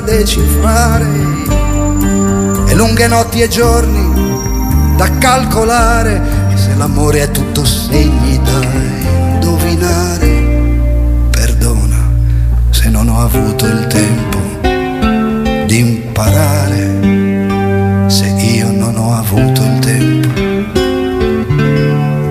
decifrare. 0.00 1.06
E 2.66 2.74
lunghe 2.74 3.06
notti 3.06 3.40
e 3.40 3.48
giorni 3.48 4.94
da 4.96 5.08
calcolare. 5.18 6.20
E 6.52 6.56
se 6.56 6.74
l'amore 6.76 7.22
è 7.22 7.30
tutto 7.30 7.64
segni 7.64 8.40
da 8.42 8.60
indovinare. 9.34 10.28
Perdona 11.30 12.10
se 12.70 12.88
non 12.88 13.08
ho 13.08 13.20
avuto 13.20 13.66
il 13.66 13.86
tempo 13.86 14.38
di 15.66 15.78
imparare. 15.78 17.00
Se 18.08 18.26
io 18.26 18.70
non 18.70 18.96
ho 18.96 19.16
avuto 19.16 19.62
il 19.62 19.78
tempo 19.78 20.40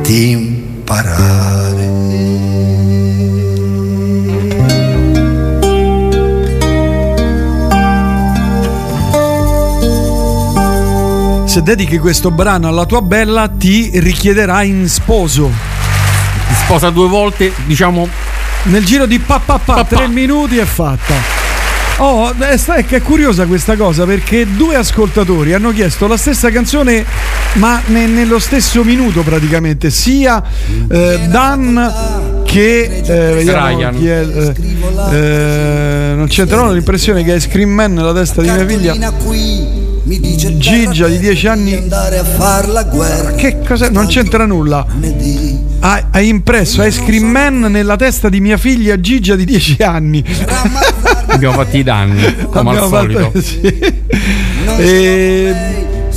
di 0.02 0.32
imparare 0.32 1.31
Se 11.52 11.62
dedichi 11.62 11.98
questo 11.98 12.32
brano 12.32 12.70
alla 12.70 12.86
tua 12.86 13.02
bella, 13.02 13.50
ti 13.50 13.92
richiederà 13.96 14.64
in 14.64 14.88
sposo. 14.88 15.52
Ti 16.48 16.54
sposa 16.54 16.92
due 16.92 17.10
volte, 17.10 17.52
diciamo. 17.66 18.08
Nel 18.64 18.86
giro 18.86 19.06
di 19.06 19.20
pa 19.20 19.42
pa 19.44 19.60
pa, 19.60 19.84
tre 19.84 20.08
minuti 20.08 20.56
è 20.60 20.64
fatta. 20.64 21.14
Oh, 21.98 22.34
è 22.34 23.02
curiosa 23.02 23.48
questa 23.48 23.76
cosa 23.76 24.06
perché 24.06 24.48
due 24.56 24.76
ascoltatori 24.76 25.52
hanno 25.52 25.74
chiesto 25.74 26.08
la 26.08 26.16
stessa 26.16 26.50
canzone, 26.52 27.04
ma 27.56 27.82
ne- 27.88 28.08
nello 28.08 28.40
stesso 28.40 28.86
minuto 28.86 29.22
praticamente, 29.22 29.90
sia 29.90 30.42
eh, 30.90 31.20
Dan 31.28 32.44
che 32.46 33.02
eh, 33.04 33.34
vediamo 33.34 33.68
Ryan. 33.68 33.98
chi 33.98 34.08
è, 34.08 34.26
eh, 34.26 34.54
eh, 35.12 36.14
non 36.16 36.28
c'entra 36.30 36.62
no, 36.62 36.72
l'impressione 36.72 37.26
che 37.26 37.36
è 37.36 37.40
Scream 37.42 37.72
Man 37.72 37.92
nella 37.92 38.14
testa 38.14 38.42
di 38.42 38.50
mia 38.50 38.66
figlia 38.66 39.81
Mi 40.12 40.20
dice 40.20 40.58
Gigia 40.58 41.08
di 41.08 41.18
10 41.20 41.48
anni 41.48 41.74
andare 41.74 42.18
a 42.18 42.26
far 42.26 42.68
la 42.68 42.84
guerra. 42.84 43.32
che 43.32 43.60
cos'è? 43.66 43.88
Non 43.90 44.08
c'entra 44.08 44.46
nulla. 44.46 44.86
Ha- 45.80 46.08
Hai 46.12 46.28
impresso 46.28 46.84
Ice 46.84 47.02
Cream 47.06 47.24
Man 47.30 47.60
nella 47.72 47.96
testa 47.96 48.28
di 48.28 48.42
mia 48.42 48.58
figlia 48.58 49.00
Gigia 49.00 49.38
di 49.38 49.46
10 49.46 49.82
anni. 49.84 50.22
Abbiamo 51.28 51.54
fatti 51.56 51.78
i 51.78 51.84
danni, 51.84 52.22
come 52.50 52.72
al 52.72 52.76
Abbiamo 52.76 52.88
solito. 52.90 53.20
fatto- 53.20 53.42
sì. 53.42 53.62
E- 54.78 55.56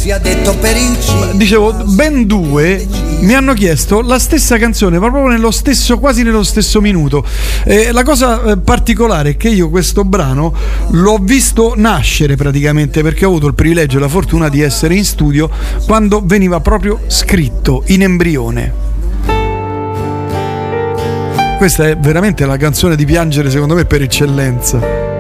Sia 0.05 0.19
detto 0.19 0.55
per 0.59 0.77
inciso. 0.77 1.33
Dicevo, 1.33 1.73
ben 1.73 2.27
due 2.27 2.87
mi 3.21 3.33
hanno 3.33 3.55
chiesto 3.55 4.03
la 4.03 4.19
stessa 4.19 4.59
canzone, 4.59 4.99
ma 4.99 5.09
proprio 5.09 5.33
nello 5.33 5.51
stesso, 5.51 5.99
quasi 5.99 6.23
nello 6.23 6.43
stesso 6.43 6.83
minuto. 6.83 7.25
Eh, 7.65 7.91
la 7.91 8.03
cosa 8.03 8.43
eh, 8.43 8.59
particolare 8.59 9.31
è 9.31 9.37
che 9.39 9.49
io 9.49 9.71
questo 9.71 10.05
brano 10.05 10.53
l'ho 10.91 11.17
visto 11.23 11.73
nascere 11.75 12.37
praticamente 12.37 13.01
perché 13.01 13.25
ho 13.25 13.29
avuto 13.29 13.47
il 13.47 13.55
privilegio 13.55 13.97
e 13.97 14.01
la 14.01 14.09
fortuna 14.09 14.51
di 14.51 14.61
essere 14.61 14.95
in 14.95 15.07
studio 15.07 15.49
quando 15.87 16.21
veniva 16.23 16.61
proprio 16.61 17.01
scritto 17.07 17.83
in 17.87 18.03
embrione. 18.03 18.73
Questa 21.57 21.89
è 21.89 21.97
veramente 21.97 22.45
la 22.45 22.59
canzone 22.59 22.95
di 22.95 23.07
piangere, 23.07 23.49
secondo 23.49 23.75
me, 23.75 23.87
per 23.87 24.03
eccellenza. 24.03 25.14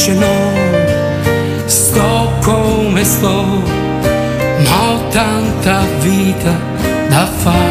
Invece 0.00 0.14
no, 0.14 1.66
sto 1.66 2.32
come 2.42 3.04
sto, 3.04 3.42
ma 4.64 4.92
ho 4.92 5.08
tanta 5.10 5.82
vita 6.00 6.56
da 7.08 7.26
fare 7.26 7.69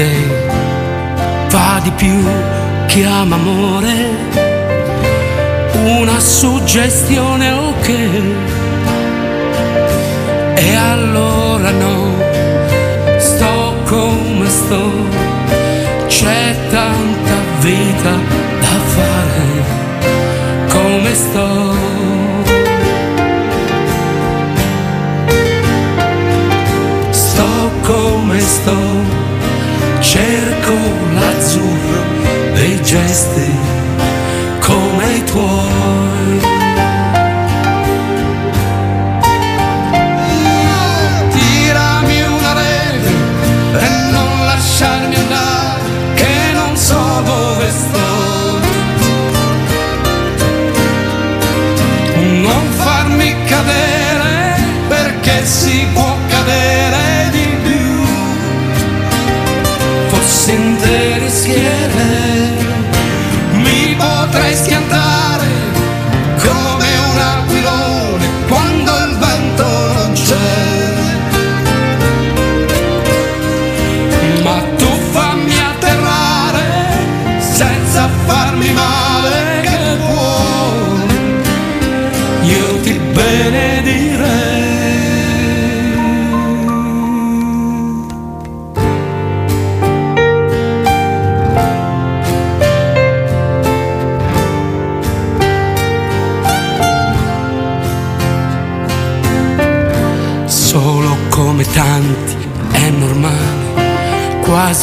dei, 0.00 0.24
fa 1.48 1.80
di 1.82 1.90
più 1.90 2.24
che 2.86 3.04
ama 3.04 3.36
amore. 3.36 3.94
Una 5.84 6.18
suggestione 6.18 7.50
ok. 7.50 7.88
E 10.54 10.74
allora 10.74 11.70
no, 11.70 11.98
sto 13.18 13.74
come 13.84 14.48
sto, 14.48 14.84
c'è 16.06 16.54
tanta 16.70 17.36
vita 17.60 18.14
da 18.64 18.76
fare 18.94 19.48
come. 20.68 21.08
Sto 21.12 21.49
cerco 30.10 30.72
l'azzurro 31.14 32.02
dei 32.54 32.82
gesti 32.82 33.48
come 34.58 35.14
i 35.14 35.24
tuoi. 35.24 35.79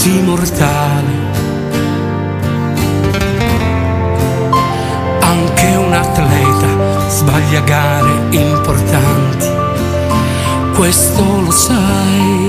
Quasi 0.07 0.21
mortale. 0.21 1.25
Anche 5.19 5.75
un 5.75 5.93
atleta 5.93 7.09
sbaglia 7.09 7.61
gare 7.61 8.11
importanti, 8.29 9.47
questo 10.75 11.41
lo 11.41 11.51
sai. 11.51 12.46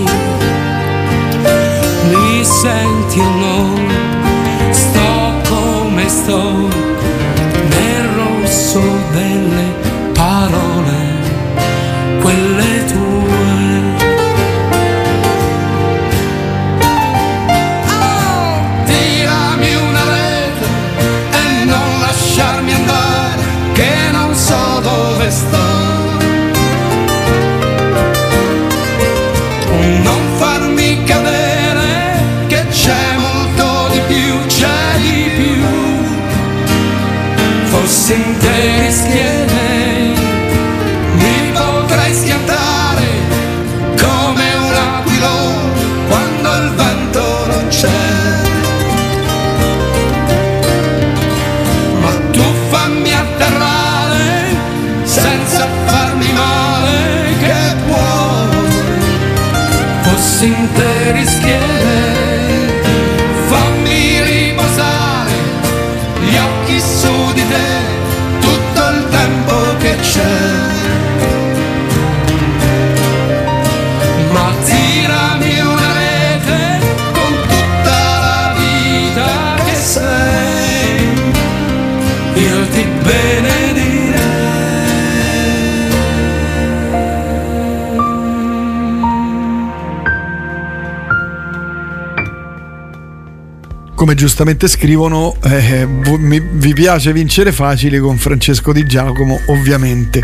giustamente 94.19 94.67
scrivono 94.67 95.37
eh, 95.45 95.83
eh 95.83 95.87
mi, 95.87 96.41
vi 96.41 96.73
piace 96.73 97.13
vincere 97.13 97.53
facile 97.53 98.01
con 98.01 98.19
Francesco 98.19 98.73
Di 98.73 98.85
Giacomo 98.85 99.39
ovviamente. 99.47 100.21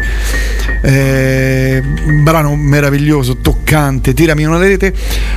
Eh, 0.83 1.81
brano 2.23 2.57
meraviglioso 2.57 3.37
toccante 3.37 4.13
tirami 4.13 4.45
una 4.45 4.59
rete. 4.59 4.93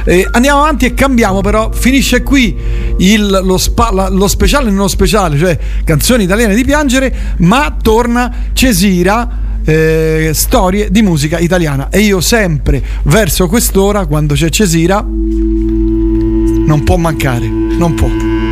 Eh, 0.06 0.28
andiamo 0.32 0.62
avanti 0.62 0.88
e 0.88 0.96
cambiamo 0.96 1.42
però 1.42 1.72
finisce 1.72 2.24
qui 2.24 2.58
il, 2.98 3.42
lo, 3.44 3.60
spa, 3.60 3.92
la, 3.92 4.10
lo, 4.10 4.28
speciale 4.28 4.72
nello 4.72 4.88
speciale 4.88 5.38
cioè 5.38 5.56
canzoni 5.84 6.24
italiane 6.24 6.56
di 6.56 6.66
piangere 6.66 7.16
ma 7.38 7.78
torna 7.80 8.50
Cesira 8.54 9.60
eh, 9.64 10.32
storie 10.34 10.90
di 10.90 11.04
musica 11.04 11.38
italiana. 11.38 11.90
E 11.92 12.00
io 12.00 12.22
sempre 12.22 12.82
verso 13.04 13.48
quest'ora 13.48 14.08
quando 14.08 14.34
c'è 14.34 14.50
Cesira 14.50 15.06
non 15.06 16.82
può 16.84 16.98
mancare 16.98 17.48
non 17.78 17.94
può. 17.94 18.47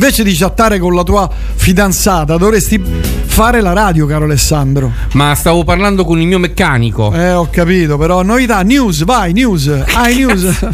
invece 0.00 0.24
di 0.24 0.34
chattare 0.34 0.78
con 0.78 0.94
la 0.94 1.02
tua 1.02 1.28
fidanzata 1.30 2.38
dovresti 2.38 2.82
fare 2.82 3.60
la 3.60 3.74
radio, 3.74 4.06
caro 4.06 4.24
Alessandro. 4.24 4.90
Ma 5.12 5.34
stavo 5.34 5.62
parlando 5.62 6.06
con 6.06 6.18
il 6.18 6.26
mio 6.26 6.38
meccanico. 6.38 7.12
Eh, 7.12 7.32
ho 7.32 7.48
capito, 7.50 7.98
però 7.98 8.22
novità, 8.22 8.62
news, 8.62 9.04
vai, 9.04 9.34
news, 9.34 9.70
hai 9.92 10.14
news. 10.14 10.58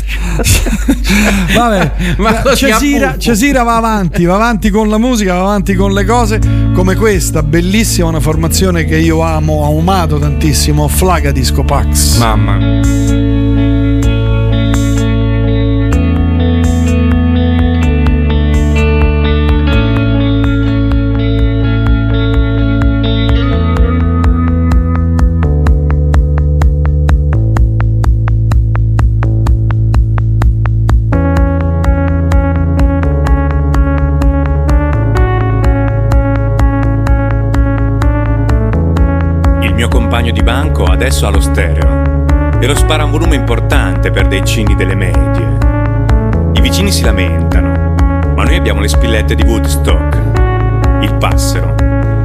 Vabbè, 1.55 1.93
Ma 2.19 2.43
eh, 2.43 2.55
Cesira, 2.55 3.19
Cesira 3.19 3.65
va 3.65 3.75
avanti, 3.75 4.25
va 4.25 4.37
avanti 4.37 4.71
con 4.71 4.89
la 4.89 4.99
musica, 4.99 5.35
va 5.35 5.41
avanti 5.41 5.75
con 5.75 5.93
le 5.93 6.05
cose 6.05 6.39
come 6.73 6.95
questa, 6.95 7.43
bellissima, 7.43 8.07
una 8.07 8.21
formazione 8.21 8.85
che 8.85 8.97
io 8.97 9.23
amo, 9.23 9.65
ho 9.65 9.77
amato 9.77 10.21
tantissimo, 10.21 10.87
Flaga 10.87 11.33
Disco 11.33 11.65
Pax. 11.65 12.19
Mamma. 12.19 13.26
Adesso 40.97 41.27
ha 41.27 41.31
lo 41.31 41.41
stereo 41.41 42.25
e 42.59 42.67
lo 42.67 42.75
spara 42.75 43.05
un 43.05 43.11
volume 43.11 43.37
importante 43.37 44.11
per 44.11 44.27
dei 44.29 44.43
cini 44.45 44.75
delle 44.75 44.95
medie. 44.95 45.59
I 46.55 46.61
vicini 46.63 46.91
si 46.91 47.03
lamentano, 47.03 47.95
ma 48.35 48.45
noi 48.45 48.57
abbiamo 48.57 48.81
le 48.81 48.89
spillette 48.89 49.35
di 49.35 49.43
Woodstock, 49.43 50.19
il 51.03 51.15
passero, 51.19 51.75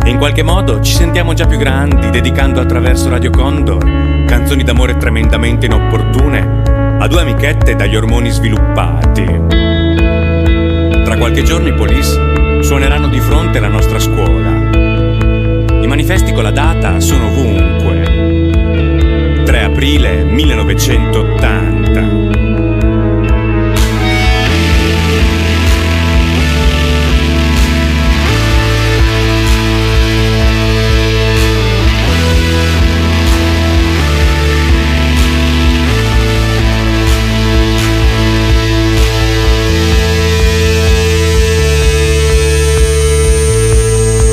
e 0.01 0.09
in 0.09 0.17
qualche 0.17 0.41
modo 0.41 0.79
ci 0.79 0.93
sentiamo 0.93 1.33
già 1.33 1.45
più 1.45 1.57
grandi 1.57 2.09
dedicando 2.09 2.61
attraverso 2.61 3.09
Radio 3.09 3.29
Condor 3.29 3.83
canzoni 4.25 4.63
d'amore 4.63 4.95
tremendamente 4.95 5.65
inopportune 5.65 6.63
a 6.97 7.07
due 7.07 7.21
amichette 7.21 7.75
dagli 7.75 7.97
ormoni 7.97 8.29
sviluppati. 8.29 9.25
Tra 11.03 11.17
qualche 11.17 11.43
giorno 11.43 11.67
i 11.67 11.73
police 11.73 12.63
suoneranno 12.63 13.07
di 13.07 13.19
fronte 13.19 13.57
alla 13.57 13.67
nostra 13.67 13.99
scuola. 13.99 14.49
I 15.81 15.87
manifesti 15.87 16.31
con 16.31 16.43
la 16.43 16.51
data 16.51 17.01
sono 17.01 17.27
ovunque. 17.27 17.90
3 19.43 19.63
aprile 19.63 20.23
1980. 20.23 22.29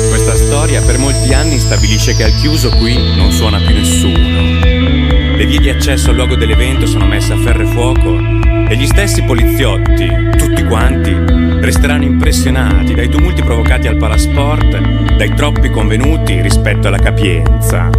Questa 0.09 0.35
storia 0.35 0.81
per 0.81 0.97
molti 0.97 1.33
anni 1.33 1.59
stabilisce 1.59 2.15
che 2.15 2.23
al 2.23 2.35
chiuso 2.35 2.69
qui 2.69 3.15
non 3.15 3.31
suona 3.31 3.59
più 3.59 3.73
nessuno. 3.73 4.58
Le 5.39 5.45
vie 5.45 5.59
di 5.59 5.69
accesso 5.69 6.09
al 6.09 6.17
luogo 6.17 6.35
dell'evento 6.35 6.85
sono 6.85 7.05
messe 7.05 7.31
a 7.31 7.37
ferro 7.37 7.61
e 7.61 7.65
fuoco 7.67 8.17
e 8.67 8.75
gli 8.75 8.85
stessi 8.85 9.23
poliziotti, 9.23 10.05
tutti 10.37 10.65
quanti, 10.65 11.15
resteranno 11.61 12.03
impressionati 12.03 12.93
dai 12.93 13.07
tumulti 13.07 13.41
provocati 13.41 13.87
al 13.87 13.95
palasport, 13.95 15.15
dai 15.15 15.33
troppi 15.33 15.69
convenuti 15.69 16.41
rispetto 16.41 16.89
alla 16.89 16.97
capienza. 16.97 17.89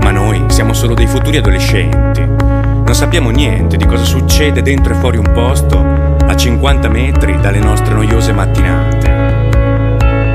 Ma 0.00 0.10
noi 0.10 0.44
siamo 0.48 0.72
solo 0.72 0.94
dei 0.94 1.06
futuri 1.06 1.36
adolescenti. 1.36 2.22
Non 2.22 2.94
sappiamo 2.94 3.28
niente 3.28 3.76
di 3.76 3.84
cosa 3.84 4.04
succede 4.04 4.62
dentro 4.62 4.94
e 4.94 4.96
fuori 4.96 5.18
un 5.18 5.30
posto 5.30 5.78
a 5.78 6.34
50 6.34 6.88
metri 6.88 7.38
dalle 7.38 7.58
nostre 7.58 7.92
noiose 7.92 8.32
mattinate. 8.32 9.19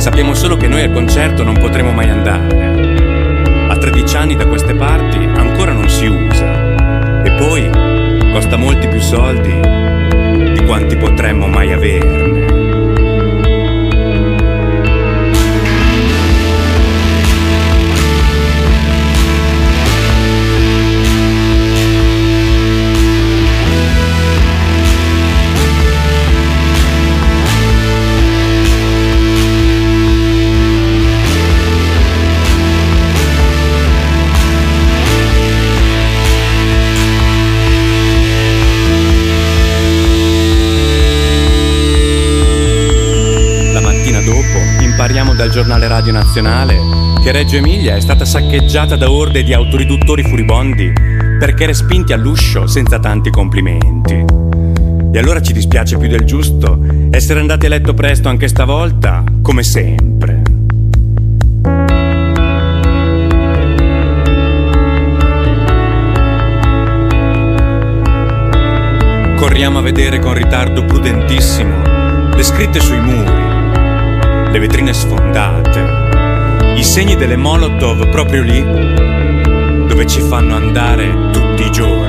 Sappiamo 0.06 0.36
solo 0.36 0.56
che 0.56 0.68
noi 0.68 0.84
al 0.84 0.92
concerto 0.92 1.42
non 1.42 1.58
potremo 1.58 1.92
mai 1.92 2.12
andare. 2.12 3.70
A 3.70 3.76
13 3.76 4.16
anni 4.16 4.36
da 4.36 4.46
queste 4.46 4.76
parti 4.76 5.18
ancora 5.18 5.72
non 5.72 5.90
si 5.90 6.06
usa. 6.06 7.24
E 7.24 7.32
poi 7.32 7.68
costa 8.32 8.56
molti 8.56 8.88
più 8.88 9.00
soldi 9.00 9.60
di 10.54 10.64
quanti 10.64 10.96
potremmo 10.96 11.48
mai 11.48 11.74
averne. 11.74 12.35
Radio 45.96 46.12
nazionale 46.12 46.78
che 47.24 47.32
Reggio 47.32 47.56
Emilia 47.56 47.96
è 47.96 48.02
stata 48.02 48.26
saccheggiata 48.26 48.98
da 48.98 49.10
orde 49.10 49.44
di 49.44 49.54
autoriduttori 49.54 50.24
furibondi 50.24 50.92
perché 50.92 51.68
respinti 51.68 52.12
all'uscio 52.12 52.68
senza 52.68 53.00
tanti 53.00 53.30
complimenti. 53.30 54.14
E 54.14 55.18
allora 55.18 55.42
ci 55.42 55.54
dispiace 55.54 55.98
più 55.98 56.10
del 56.10 56.26
giusto 56.26 56.78
essere 57.12 57.40
andati 57.40 57.68
a 57.68 57.70
letto 57.70 57.94
presto 57.94 58.28
anche 58.28 58.50
stavolta, 58.50 59.24
come 59.42 59.64
sempre. 59.64 60.42
Corriamo 69.38 69.78
a 69.78 69.82
vedere 69.82 70.20
con 70.20 70.34
ritardo 70.34 70.84
prudentissimo 70.84 72.34
le 72.36 72.44
scritte 72.44 72.82
sui 72.82 73.00
muri, 73.00 73.45
le 74.56 74.62
vetrine 74.62 74.94
sfondate, 74.94 76.78
i 76.78 76.84
segni 76.86 77.18
delle 77.18 77.36
Molotov 77.36 78.08
proprio 78.10 78.42
lì 78.42 78.62
dove 78.62 80.08
ci 80.08 80.22
fanno 80.22 80.56
andare 80.56 81.30
tutti 81.32 81.66
i 81.66 81.72
giorni. 81.72 82.05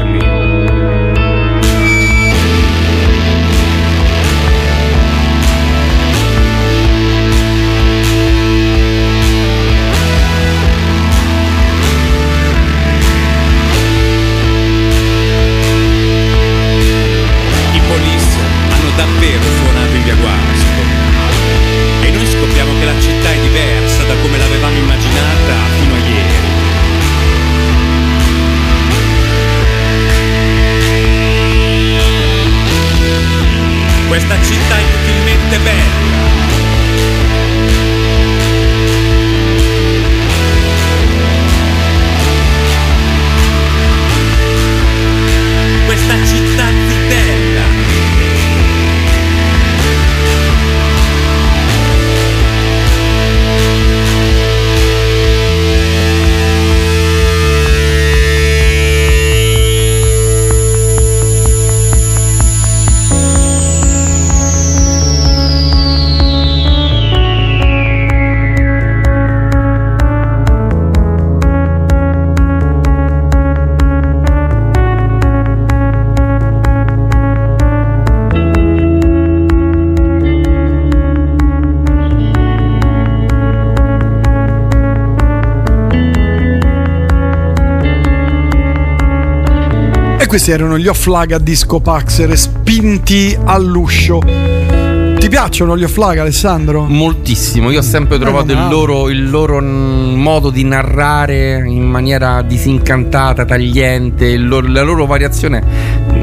Questi 90.36 90.52
erano 90.52 90.76
gli 90.76 90.86
off-lag 90.86 91.32
a 91.32 91.38
Disco 91.38 91.80
Pax, 91.80 92.26
respinti 92.26 93.34
all'uscio. 93.42 94.18
Ti 94.18 95.28
piacciono 95.30 95.78
gli 95.78 95.82
off-lag, 95.82 96.18
Alessandro? 96.18 96.84
Moltissimo, 96.84 97.70
io 97.70 97.78
ho 97.78 97.82
sempre 97.82 98.18
trovato 98.18 98.52
il 98.52 98.68
loro, 98.68 99.08
il 99.08 99.30
loro, 99.30 99.62
modo 99.62 100.50
di 100.50 100.62
narrare 100.62 101.62
in 101.66 101.84
maniera 101.84 102.42
disincantata, 102.42 103.46
tagliente, 103.46 104.36
loro- 104.36 104.68
la 104.68 104.82
loro 104.82 105.06
variazione, 105.06 105.64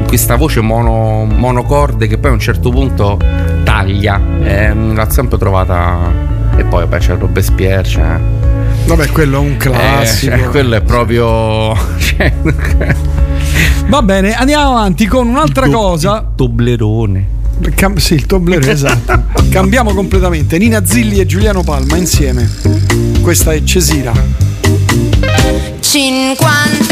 questa 0.06 0.36
voce 0.36 0.60
mono, 0.60 1.24
monocorde 1.24 2.06
che 2.06 2.16
poi 2.16 2.30
a 2.30 2.34
un 2.34 2.40
certo 2.40 2.70
punto 2.70 3.18
taglia, 3.64 4.20
ehm, 4.42 4.94
l'ho 4.94 5.10
sempre 5.10 5.38
trovata. 5.38 6.32
E 6.56 6.62
poi 6.62 6.82
vabbè 6.82 6.98
c'è 6.98 7.16
Robespierre, 7.16 7.82
c'è. 7.82 8.20
Vabbè, 8.86 9.08
quello 9.08 9.38
è 9.38 9.40
un 9.40 9.56
classico. 9.56 10.34
Eh, 10.34 10.38
cioè, 10.38 10.48
quello 10.50 10.76
è 10.76 10.82
proprio. 10.82 11.74
cioè, 11.98 12.32
Va 13.86 14.02
bene, 14.02 14.34
andiamo 14.34 14.70
avanti 14.70 15.06
con 15.06 15.28
un'altra 15.28 15.68
cosa. 15.68 16.28
Toblerone. 16.34 17.42
Cam- 17.74 17.98
sì, 17.98 18.14
il 18.14 18.26
Toblerone, 18.26 18.72
esatto. 18.72 19.22
Cambiamo 19.50 19.94
completamente. 19.94 20.58
Nina 20.58 20.84
Zilli 20.84 21.20
e 21.20 21.26
Giuliano 21.26 21.62
Palma 21.62 21.96
insieme. 21.96 22.50
Questa 23.20 23.52
è 23.52 23.62
Cesira. 23.62 24.12
50.000 24.12 26.83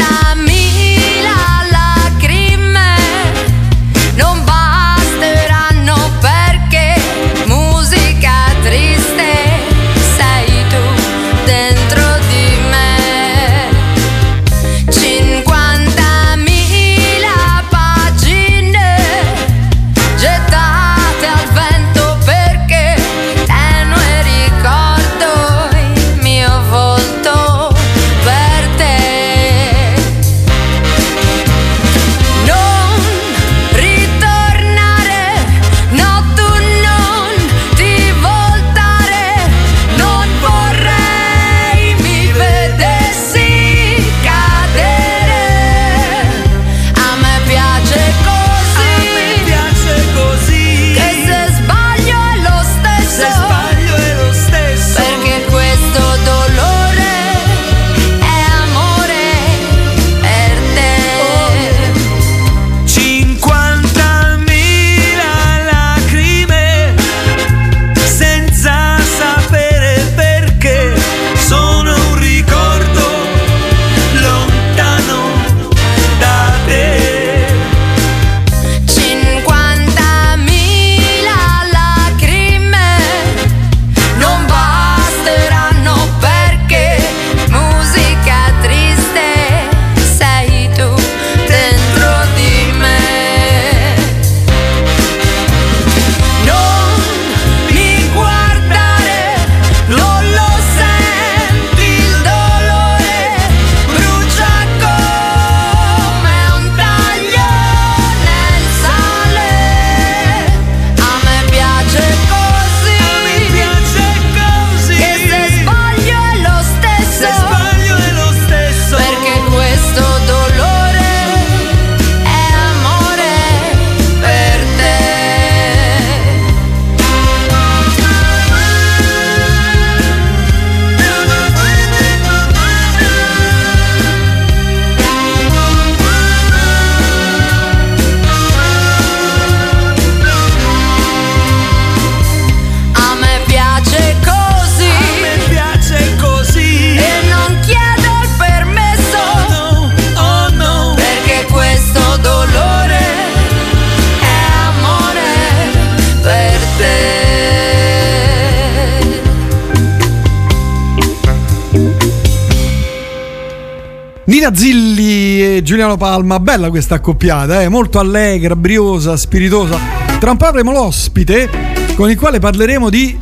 Nina 164.43 164.55
Zilli 164.57 165.55
e 165.55 165.61
Giuliano 165.63 165.95
Palma, 165.95 166.37
bella 166.37 166.69
questa 166.69 166.95
accoppiata, 166.95 167.61
eh? 167.61 167.69
molto 167.69 167.99
allegra, 167.99 168.57
briosa, 168.57 169.15
spiritosa. 169.15 169.79
Tra 170.19 170.31
un 170.31 170.37
po' 170.37 170.47
avremo 170.47 170.73
l'ospite 170.73 171.49
con 171.95 172.09
il 172.09 172.17
quale 172.17 172.39
parleremo 172.39 172.89
di 172.89 173.17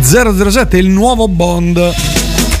007, 0.00 0.78
il 0.78 0.88
nuovo 0.88 1.28
Bond. 1.28 1.78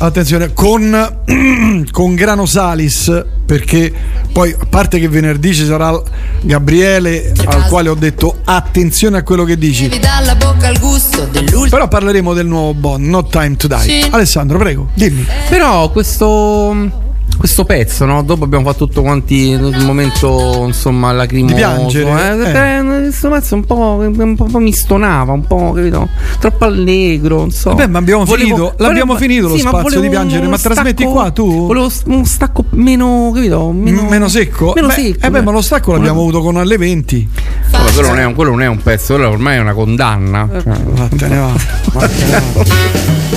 Attenzione, 0.00 0.52
con, 0.52 1.22
con 1.90 2.14
Grano 2.14 2.44
Salis, 2.44 3.24
perché 3.46 3.90
poi 4.30 4.54
a 4.58 4.66
parte 4.68 4.98
che 4.98 5.08
venerdì 5.08 5.54
ci 5.54 5.64
sarà 5.64 5.98
Gabriele 6.42 7.32
al 7.46 7.66
quale 7.68 7.88
ho 7.88 7.94
detto 7.94 8.40
attenzione 8.44 9.16
a 9.16 9.22
quello 9.22 9.44
che 9.44 9.56
dici. 9.56 9.88
Mi 9.88 9.98
dà 9.98 10.20
la 10.22 10.34
bocca 10.34 10.68
al 10.68 10.78
gusto 10.78 11.24
dell'ultimo. 11.32 11.68
Però 11.70 11.88
parleremo 11.88 12.34
del 12.34 12.46
nuovo 12.46 12.74
Bond, 12.74 13.06
No 13.06 13.24
Time 13.24 13.56
to 13.56 13.68
Die. 13.68 13.78
Sì. 13.78 14.06
Alessandro, 14.10 14.58
prego, 14.58 14.88
dimmi. 14.92 15.26
Però 15.48 15.90
questo. 15.90 17.10
Questo 17.42 17.64
pezzo, 17.64 18.04
no? 18.04 18.22
Dopo 18.22 18.44
abbiamo 18.44 18.70
fatto 18.70 18.86
tutto 18.86 19.02
quanti 19.02 19.48
il 19.48 19.82
momento, 19.84 20.62
insomma, 20.64 21.10
lacrimoso. 21.10 21.52
Di 21.54 21.60
piangere, 21.60 22.52
Eh, 22.52 22.78
eh, 22.78 23.00
questo 23.02 23.30
pezzo 23.30 23.56
un 23.56 23.64
po', 23.64 23.98
un 24.00 24.34
po', 24.36 24.58
mi 24.60 24.72
stonava, 24.72 25.32
un 25.32 25.44
po', 25.44 25.72
capito? 25.74 26.08
Troppo 26.38 26.64
allegro, 26.66 27.38
non 27.38 27.50
so. 27.50 27.70
Vabbè, 27.70 27.88
ma 27.88 27.98
abbiamo 27.98 28.24
Volevo- 28.24 28.44
finito, 28.54 28.74
l'abbiamo 28.76 29.14
volevo- 29.14 29.32
finito 29.32 29.48
lo 29.48 29.54
sì, 29.56 29.60
spazio 29.62 30.00
di 30.00 30.08
piangere, 30.08 30.46
ma 30.46 30.56
trasmetti 30.56 31.02
stacco- 31.02 31.10
qua 31.18 31.30
tu? 31.32 31.66
Volevo 31.66 31.90
uno 32.06 32.24
stacco 32.24 32.64
meno, 32.70 33.32
capito? 33.34 33.72
Meno, 33.72 34.02
meno 34.08 34.28
secco? 34.28 34.72
Meno 34.76 34.86
Beh, 34.86 34.92
secco. 34.94 35.26
eh 35.26 35.30
beh, 35.30 35.42
ma 35.42 35.50
lo 35.50 35.62
stacco 35.62 35.90
l'abbiamo 35.92 36.20
avuto 36.20 36.42
con 36.42 36.56
alle 36.58 36.78
20. 36.78 37.28
Vabbè, 37.72 37.92
quello, 37.92 38.06
non 38.08 38.18
è 38.20 38.24
un, 38.24 38.34
quello 38.34 38.50
non 38.52 38.62
è 38.62 38.66
un 38.68 38.80
pezzo, 38.80 39.14
quello 39.14 39.30
ormai 39.30 39.56
è 39.56 39.60
una 39.60 39.74
condanna. 39.74 40.48
Eh, 40.48 40.62
Cioè, 40.62 40.72
Vattene 40.84 41.36
va, 41.38 41.52
vattene 41.92 42.42
va. 42.54 42.64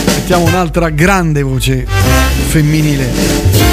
Mettiamo 0.05 0.45
un'altra 0.45 0.89
grande 0.89 1.41
voce 1.41 1.87
femminile. 2.49 3.64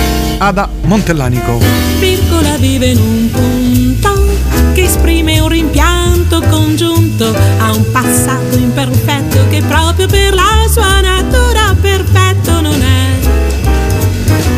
Ada 0.42 0.68
Montellanico. 0.86 1.60
Virgola 2.00 2.56
vive 2.56 2.86
in 2.86 2.98
un 2.98 3.30
punto 3.30 4.26
che 4.72 4.82
esprime 4.82 5.38
un 5.38 5.48
rimpianto 5.48 6.42
congiunto 6.50 7.32
a 7.58 7.70
un 7.70 7.88
passato 7.92 8.56
imperfetto 8.56 9.46
che 9.50 9.62
proprio 9.62 10.08
per 10.08 10.34
la 10.34 10.66
sua 10.68 11.00
natura 11.00 11.76
perfetto 11.80 12.60
non 12.60 12.82
è. 12.82 13.18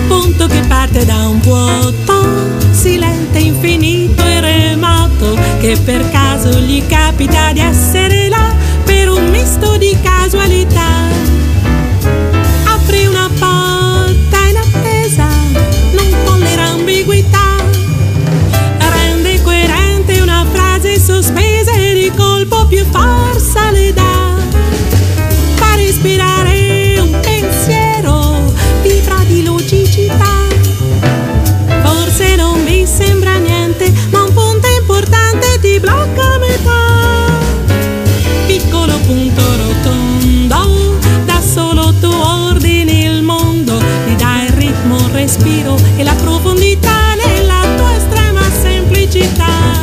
Punto 0.08 0.46
che 0.46 0.60
parte 0.66 1.04
da 1.04 1.28
un 1.28 1.40
vuoto 1.40 2.70
silente, 2.70 3.40
infinito 3.40 4.24
e 4.24 4.40
remoto 4.40 5.38
che 5.60 5.76
per 5.84 6.08
caso 6.10 6.60
gli 6.60 6.82
capita 6.86 7.52
di 7.52 7.60
essere 7.60 8.30
là 8.30 8.53
respiro 45.34 45.76
e 45.96 46.04
la 46.04 46.14
profondità 46.14 47.14
nella 47.14 47.62
tua 47.76 47.96
estrema 47.96 48.42
semplicità. 48.62 49.82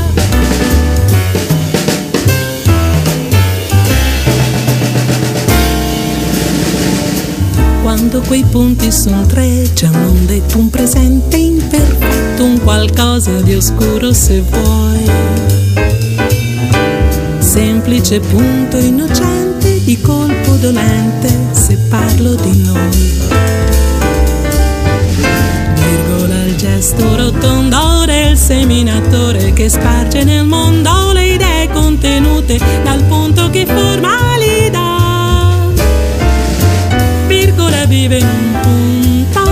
Quando 7.82 8.22
quei 8.22 8.44
punti 8.44 8.92
sono 8.92 9.26
tre, 9.26 9.70
c'è 9.74 9.88
un 9.88 10.10
un 10.54 10.70
presente 10.70 11.38
imperfetto, 11.38 12.44
un 12.44 12.60
qualcosa 12.62 13.42
di 13.42 13.54
oscuro 13.56 14.14
se 14.14 14.42
vuoi. 14.42 15.10
Semplice 17.40 18.20
punto 18.20 18.78
innocente, 18.78 19.84
di 19.84 20.00
colpo 20.00 20.56
dolente, 20.56 21.30
se 21.52 21.76
parlo 21.90 22.36
di 22.36 22.62
noi. 22.64 23.61
Gesto 26.62 27.16
rotondo 27.16 28.06
del 28.06 28.38
seminatore 28.38 29.52
che 29.52 29.68
sparge 29.68 30.24
nel 30.24 30.46
mondo 30.46 31.12
le 31.12 31.34
idee 31.34 31.68
contenute 31.72 32.60
dal 32.84 33.02
punto 33.06 33.50
che 33.50 33.66
forma 33.66 34.38
l'idea 34.38 35.68
virgola 37.26 37.86
vive 37.86 38.20
in 38.20 38.28
un 38.28 38.60
punto 38.62 39.52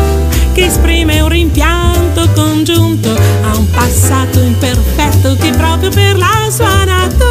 che 0.54 0.66
esprime 0.66 1.22
un 1.22 1.30
rimpianto 1.30 2.30
congiunto 2.36 3.10
a 3.10 3.58
un 3.58 3.68
passato 3.72 4.40
imperfetto 4.42 5.36
che 5.38 5.50
proprio 5.50 5.90
per 5.90 6.16
la 6.16 6.48
sua 6.52 6.84
natura 6.84 7.29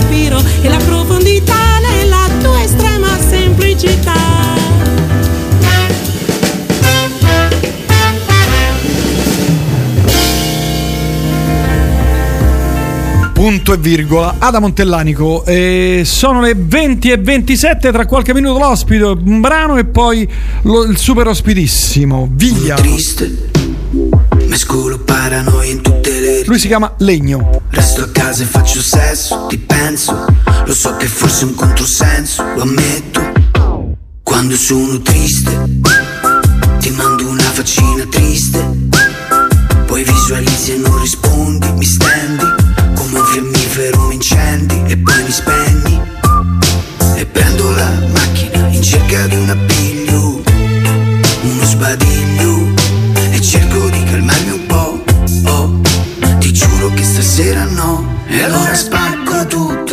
respiro 0.00 0.42
e 0.62 0.68
la 0.68 0.78
profondità 0.78 1.78
nella 1.80 2.28
tua 2.40 2.62
estrema 2.62 3.18
semplicità. 3.28 4.18
Punto 13.32 13.72
e 13.72 13.78
virgola. 13.78 14.34
Ada 14.38 14.58
Montellanico. 14.60 15.44
eh, 15.46 16.02
sono 16.04 16.42
le 16.42 16.54
20 16.54 17.10
e 17.10 17.16
27. 17.16 17.90
Tra 17.90 18.04
qualche 18.04 18.34
minuto 18.34 18.58
l'ospite, 18.58 19.02
un 19.04 19.40
brano 19.40 19.78
e 19.78 19.84
poi 19.86 20.28
lo- 20.62 20.84
il 20.84 20.98
super 20.98 21.26
ospitissimo. 21.26 22.28
Via. 22.32 22.74
Triste, 22.74 23.48
mescolo 24.50 24.98
paranoia 24.98 25.70
in 25.70 25.80
tutte 25.80 26.18
le 26.18 26.42
Lui 26.44 26.58
si 26.58 26.66
chiama 26.66 26.92
Legno. 26.98 27.62
Resto 27.70 28.02
a 28.02 28.08
casa 28.08 28.42
e 28.42 28.46
faccio 28.46 28.82
sesso, 28.82 29.46
ti 29.48 29.56
penso. 29.58 30.26
Lo 30.64 30.74
so 30.74 30.96
che 30.96 31.06
forse 31.06 31.42
è 31.42 31.44
un 31.44 31.54
controsenso, 31.54 32.42
lo 32.56 32.62
ammetto. 32.62 33.32
Quando 34.24 34.56
sono 34.56 35.00
triste, 35.02 35.52
ti 36.80 36.90
mando 36.90 37.28
una 37.28 37.42
faccina 37.42 38.04
triste. 38.10 38.88
Poi 39.86 40.02
visualizzi 40.02 40.72
e 40.72 40.76
non 40.78 41.00
rispondi, 41.00 41.70
mi 41.72 41.84
stendi 41.84 42.44
come 42.96 43.18
un 43.20 43.26
fiammifero, 43.26 44.06
mi 44.08 44.14
incendi 44.14 44.69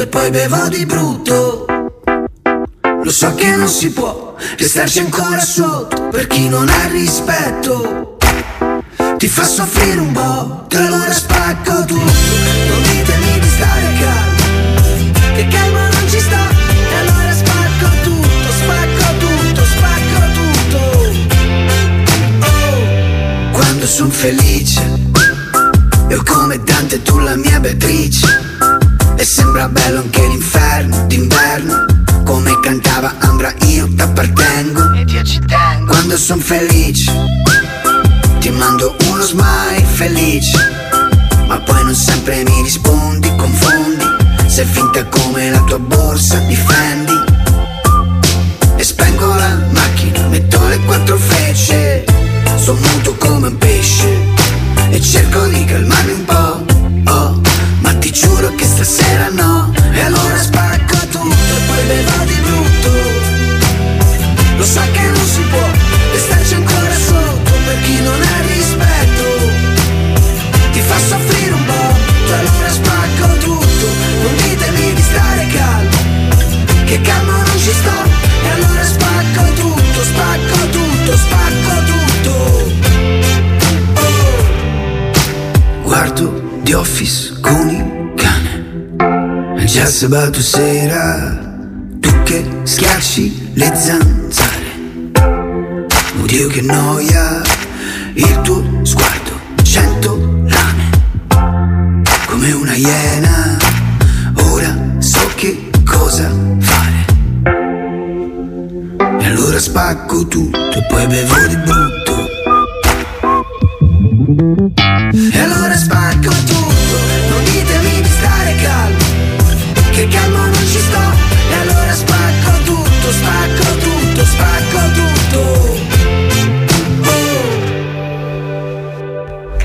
e 0.08 0.10
poi 0.10 0.30
bevo 0.32 0.68
di 0.70 0.86
brutto. 0.86 1.66
Lo 3.04 3.12
so 3.12 3.36
che 3.36 3.56
non 3.56 3.68
si 3.68 3.92
può 3.92 4.36
restarci 4.58 5.00
ancora 5.00 5.40
sotto 5.40 6.08
per 6.08 6.28
chi 6.28 6.48
non 6.48 6.68
ha 6.70 6.88
rispetto. 6.88 8.18
Ti 9.18 9.28
fa 9.28 9.44
soffrire 9.44 10.00
un 10.00 10.12
po', 10.14 10.66
e 10.70 10.78
allora 10.78 11.12
spacco 11.12 11.84
tutto. 11.86 12.12
Non 12.70 12.82
ditemi 12.84 13.40
di 13.40 13.50
stare 13.50 13.88
calmo, 14.00 15.36
che 15.36 15.48
calma 15.48 15.90
non 15.90 16.10
ci 16.10 16.20
sta. 16.20 16.48
E 16.90 16.96
allora 16.96 17.32
spacco 17.34 17.90
tutto, 18.04 18.50
spacco 18.62 19.08
tutto, 19.20 19.62
spacco 19.66 20.22
tutto. 20.38 20.80
Oh, 22.46 23.52
quando 23.52 23.86
son 23.86 24.10
felice, 24.10 24.82
io 26.10 26.24
come 26.24 26.64
Dante 26.64 27.02
tu 27.02 27.20
la 27.20 27.36
mia 27.36 27.60
Beatrice. 27.60 28.77
E 29.20 29.24
sembra 29.24 29.68
bello 29.68 30.02
anche 30.02 30.28
l'inferno 30.28 31.06
d'inverno. 31.08 31.86
Come 32.24 32.60
cantava 32.60 33.16
Ambra 33.20 33.52
io 33.66 33.88
t'appartengo. 33.96 34.94
Ed 34.94 35.10
io 35.10 35.24
ci 35.24 35.40
tengo 35.40 35.92
Quando 35.92 36.16
son 36.18 36.40
felice 36.40 37.12
Ti 38.40 38.50
mando 38.52 38.96
uno 39.10 39.22
smile 39.24 39.84
felice. 39.94 40.58
Ma 41.48 41.58
poi 41.60 41.84
non 41.84 41.96
sempre 41.96 42.44
mi 42.44 42.62
rispondi 42.62 43.36
Confondi. 43.36 44.06
Sei 44.46 44.66
finta 44.66 45.04
come 45.06 45.50
la 45.50 45.62
tua 45.62 45.80
borsa 45.80 46.38
Difendi. 46.40 47.14
E 48.76 48.84
spengo 48.84 49.34
la 49.34 49.58
macchina 49.72 50.28
Metto 50.28 50.60
le 50.68 50.80
quattro 50.82 51.18
frecce. 51.18 52.06
Sono 52.56 52.80
muto 52.82 53.16
come 53.16 53.48
un 53.48 53.58
pesce. 53.58 54.36
E 54.92 55.02
cerco 55.02 55.48
di 55.48 55.66
calmarmi 55.66 56.12
un 56.12 56.26
po' 56.26 56.57
giuro 58.20 58.50
che 58.56 58.66
stasera 58.66 59.30
no. 59.30 59.72
E 59.92 60.02
allora 60.02 60.38
spacco 60.38 60.98
tutto 61.10 61.54
e 61.56 61.62
poi 61.68 61.84
bevo 61.88 62.24
di 62.26 62.36
brutto. 62.42 62.92
Lo 64.58 64.64
sa 64.64 64.82
che 64.92 65.02
non 65.02 65.26
si 65.26 65.42
può 65.42 65.68
restarci 66.12 66.56
ancora 66.56 66.96
sotto 66.96 67.52
Per 67.66 67.80
chi 67.84 68.02
non 68.02 68.20
ha 68.22 68.42
rispetto. 68.48 69.26
Ti 70.72 70.82
fa 70.82 70.98
soffrire 71.10 71.54
un 71.54 71.66
po' 71.66 71.96
E 72.28 72.34
allora 72.34 72.70
spacco 72.70 73.38
tutto. 73.38 73.86
Non 74.24 74.36
ditemi 74.36 74.94
di 74.94 75.02
stare 75.02 75.48
calmo 75.48 75.98
Che 76.86 77.02
calmo 77.02 77.32
non 77.32 77.58
ci 77.58 77.72
sto. 77.72 77.98
E 78.44 78.50
allora 78.50 78.84
spacco 78.84 79.44
tutto, 79.54 80.04
spacco 80.04 80.70
tutto, 80.72 81.18
spacco 81.18 81.84
tutto. 81.92 82.34
Oh. 83.94 84.44
Guardo 85.84 86.46
The 86.64 86.74
Office 86.74 87.36
con 87.40 87.70
È 87.70 87.87
già 89.68 89.86
sabato 89.86 90.42
sera 90.42 91.38
Tu 92.00 92.24
che 92.24 92.46
schiacci 92.64 93.52
le 93.54 93.72
zanzare. 93.76 94.66
Oddio 96.22 96.48
che 96.48 96.62
noia 96.62 97.42
Il 98.14 98.42
tuo 98.44 98.64
sguardo 98.84 99.32
Cento 99.62 100.16
lame. 100.46 100.90
Come 102.28 102.52
una 102.54 102.76
iena 102.76 103.58
Ora 104.52 104.74
so 105.00 105.30
che 105.36 105.70
cosa 105.84 106.32
fare. 106.60 107.06
E 109.20 109.26
allora 109.26 109.60
spacco 109.60 110.28
tutto 110.28 110.78
E 110.78 110.86
poi 110.88 111.08
bevo 111.08 111.36
di 111.48 111.58
brutto. 111.58 112.28
E 115.34 115.40
allora 115.40 115.76
spacco 115.76 115.97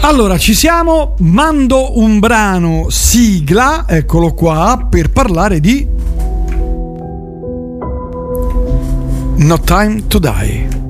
Allora, 0.05 0.37
ci 0.37 0.53
siamo. 0.53 1.15
Mando 1.21 1.99
un 1.99 2.19
brano 2.19 2.87
sigla, 2.91 3.85
eccolo 3.87 4.35
qua, 4.35 4.87
per 4.91 5.11
parlare 5.11 5.61
di 5.61 5.87
No 9.37 9.61
Time 9.61 10.07
to 10.09 10.19
Die. 10.19 10.82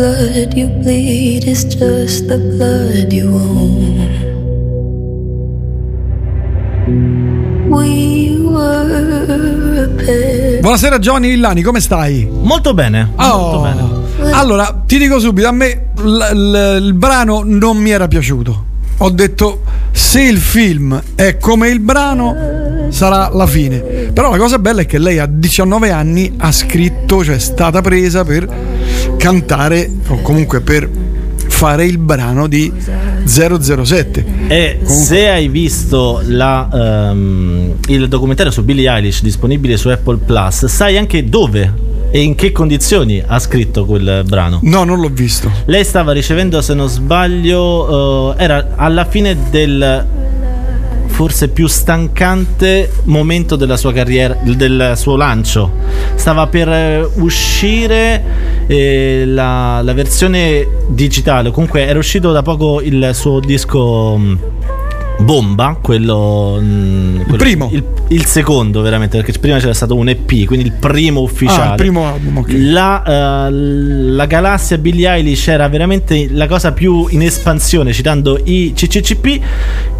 Blood 0.00 0.54
you 0.56 0.68
bleed 0.82 1.44
is 1.46 1.62
just 1.64 2.26
the 2.26 2.38
blood 2.38 3.12
you 3.12 3.28
own 3.28 4.08
We 7.68 8.38
were 8.40 9.84
a 9.84 9.88
pair 10.02 10.60
Buonasera 10.60 10.98
Giovanni 10.98 11.28
Villani, 11.28 11.60
come 11.62 11.80
stai? 11.80 12.26
Molto 12.30 12.72
bene. 12.74 13.12
Oh. 13.16 13.36
Molto 13.38 13.60
bene. 13.60 14.32
Allora, 14.32 14.82
ti 14.86 14.96
dico 14.98 15.18
subito, 15.18 15.48
a 15.48 15.52
me 15.52 15.90
l- 15.96 16.16
l- 16.34 16.78
il 16.82 16.94
brano 16.94 17.42
non 17.44 17.76
mi 17.76 17.90
era 17.90 18.08
piaciuto. 18.08 18.64
Ho 18.98 19.10
detto 19.10 19.62
se 19.92 20.22
il 20.22 20.38
film 20.38 21.00
è 21.14 21.36
come 21.38 21.68
il 21.68 21.80
brano 21.80 22.88
sarà 22.90 23.30
la 23.32 23.46
fine. 23.46 23.78
Però 24.12 24.30
la 24.30 24.36
cosa 24.38 24.58
bella 24.58 24.80
è 24.82 24.86
che 24.86 24.98
lei 24.98 25.18
a 25.18 25.26
19 25.26 25.90
anni 25.90 26.34
ha 26.38 26.52
scritto, 26.52 27.22
cioè 27.24 27.36
è 27.36 27.38
stata 27.38 27.80
presa 27.80 28.24
per 28.24 28.46
cantare 29.16 29.90
o 30.08 30.20
comunque 30.22 30.60
per 30.60 30.88
fare 31.60 31.84
il 31.84 31.98
brano 31.98 32.46
di 32.46 32.72
007. 33.24 34.24
E 34.48 34.78
se 34.82 35.28
hai 35.28 35.48
visto 35.48 36.22
la, 36.24 37.10
ehm, 37.10 37.74
il 37.88 38.08
documentario 38.08 38.50
su 38.50 38.64
Billie 38.64 38.90
Eilish 38.90 39.22
disponibile 39.22 39.76
su 39.76 39.88
Apple 39.88 40.18
Plus, 40.24 40.64
sai 40.66 40.96
anche 40.96 41.28
dove 41.28 41.88
e 42.10 42.22
in 42.22 42.34
che 42.34 42.50
condizioni 42.50 43.22
ha 43.24 43.38
scritto 43.38 43.84
quel 43.84 44.24
brano. 44.26 44.60
No, 44.62 44.84
non 44.84 45.00
l'ho 45.00 45.10
visto. 45.10 45.50
Lei 45.66 45.84
stava 45.84 46.12
ricevendo, 46.12 46.60
se 46.60 46.74
non 46.74 46.88
sbaglio, 46.88 48.34
eh, 48.36 48.42
era 48.42 48.72
alla 48.76 49.04
fine 49.04 49.36
del 49.50 50.06
forse 51.20 51.48
più 51.48 51.66
stancante 51.66 52.90
momento 53.04 53.54
della 53.54 53.76
sua 53.76 53.92
carriera, 53.92 54.38
del 54.42 54.94
suo 54.96 55.16
lancio. 55.16 55.70
Stava 56.14 56.46
per 56.46 56.68
eh, 56.70 57.10
uscire 57.16 58.24
eh, 58.66 59.24
la, 59.26 59.82
la 59.82 59.92
versione 59.92 60.66
digitale, 60.88 61.50
comunque 61.50 61.86
era 61.86 61.98
uscito 61.98 62.32
da 62.32 62.40
poco 62.40 62.80
il 62.80 63.10
suo 63.12 63.38
disco 63.38 64.16
mh, 64.16 64.38
Bomba, 65.22 65.78
quello, 65.80 66.58
mh, 66.60 67.22
quello- 67.24 67.36
primo. 67.36 67.68
il, 67.72 67.84
il 68.08 68.24
secondo 68.24 68.80
veramente, 68.80 69.18
perché 69.18 69.38
prima 69.38 69.58
c'era 69.58 69.74
stato 69.74 69.94
un 69.94 70.08
EP, 70.08 70.44
quindi 70.44 70.66
il 70.66 70.72
primo 70.72 71.20
ufficiale. 71.20 71.62
Ah, 71.62 71.70
il 71.70 71.74
primo 71.76 72.06
album, 72.06 72.38
ok. 72.38 72.52
La, 72.56 73.46
eh, 73.46 73.50
la 73.50 74.26
galassia 74.26 74.78
Billie 74.78 75.08
Eilish 75.10 75.48
era 75.48 75.68
veramente 75.68 76.28
la 76.30 76.46
cosa 76.46 76.72
più 76.72 77.06
in 77.10 77.22
espansione, 77.22 77.92
citando 77.92 78.40
i 78.44 78.72
CCCP. 78.74 79.40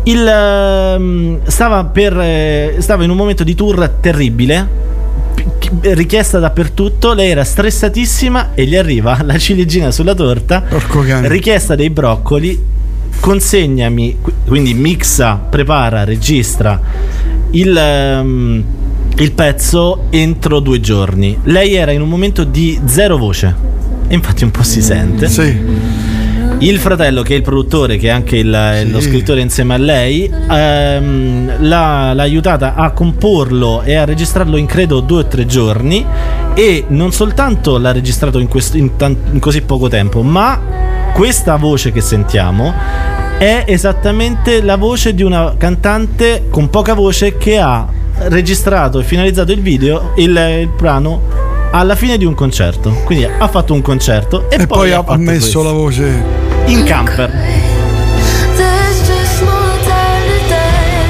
Il, 0.04 0.26
ehm, 0.26 1.40
stava, 1.44 1.84
per, 1.84 2.18
eh, 2.18 2.76
stava 2.78 3.04
in 3.04 3.10
un 3.10 3.16
momento 3.16 3.44
di 3.44 3.54
tour 3.54 3.96
terribile. 4.00 4.88
Richiesta 5.80 6.38
dappertutto, 6.38 7.12
lei 7.12 7.30
era 7.30 7.44
stressatissima 7.44 8.50
e 8.54 8.64
gli 8.66 8.74
arriva 8.76 9.20
la 9.22 9.38
ciliegina 9.38 9.90
sulla 9.90 10.14
torta. 10.14 10.64
Richiesta 11.28 11.74
dei 11.76 11.90
broccoli. 11.90 12.69
Consegnami, 13.20 14.16
qu- 14.20 14.32
quindi 14.46 14.72
mixa, 14.74 15.34
prepara, 15.36 16.04
registra 16.04 16.80
il, 17.50 17.76
ehm, 17.76 18.64
il 19.16 19.32
pezzo 19.32 20.04
entro 20.10 20.60
due 20.60 20.80
giorni. 20.80 21.36
Lei 21.44 21.74
era 21.74 21.92
in 21.92 22.00
un 22.00 22.08
momento 22.08 22.44
di 22.44 22.80
zero 22.86 23.18
voce, 23.18 23.54
e 24.08 24.14
infatti 24.14 24.44
un 24.44 24.50
po' 24.50 24.62
si 24.62 24.80
sente. 24.80 25.28
Il 26.62 26.78
fratello, 26.78 27.22
che 27.22 27.34
è 27.34 27.36
il 27.36 27.42
produttore, 27.42 27.96
che 27.96 28.08
è 28.08 28.10
anche 28.10 28.36
il- 28.36 28.50
lo 28.90 29.00
scrittore 29.00 29.40
insieme 29.40 29.74
a 29.74 29.78
lei, 29.78 30.30
ehm, 30.50 31.52
l'ha, 31.66 32.12
l'ha 32.12 32.22
aiutata 32.22 32.74
a 32.74 32.90
comporlo 32.90 33.82
e 33.82 33.94
a 33.94 34.04
registrarlo 34.04 34.56
in 34.56 34.66
credo 34.66 35.00
due 35.00 35.20
o 35.20 35.26
tre 35.26 35.46
giorni. 35.46 36.04
E 36.54 36.84
non 36.88 37.12
soltanto 37.12 37.78
l'ha 37.78 37.92
registrato 37.92 38.38
in, 38.38 38.48
questo- 38.48 38.76
in 38.76 38.96
tan- 38.96 39.16
in 39.32 39.38
così 39.40 39.62
poco 39.62 39.88
tempo, 39.88 40.22
ma 40.22 40.60
questa 41.12 41.56
voce 41.56 41.92
che 41.92 42.00
sentiamo 42.00 42.72
è 43.38 43.64
esattamente 43.66 44.62
la 44.62 44.76
voce 44.76 45.14
di 45.14 45.22
una 45.22 45.54
cantante 45.56 46.46
con 46.50 46.68
poca 46.70 46.94
voce 46.94 47.36
che 47.38 47.58
ha 47.58 47.86
registrato 48.28 49.00
e 49.00 49.02
finalizzato 49.04 49.52
il 49.52 49.60
video, 49.62 50.12
il, 50.16 50.30
il 50.60 50.68
brano 50.68 51.22
alla 51.70 51.94
fine 51.94 52.18
di 52.18 52.24
un 52.24 52.34
concerto. 52.34 52.90
Quindi 53.04 53.24
ha 53.24 53.48
fatto 53.48 53.72
un 53.72 53.80
concerto 53.82 54.50
e, 54.50 54.62
E 54.62 54.66
poi 54.66 54.92
ha, 54.92 54.98
ha 54.98 55.02
fatto 55.04 55.18
messo 55.18 55.60
questo. 55.60 55.62
la 55.62 55.72
voce. 55.72 56.22
in 56.66 56.84
camper. 56.84 57.30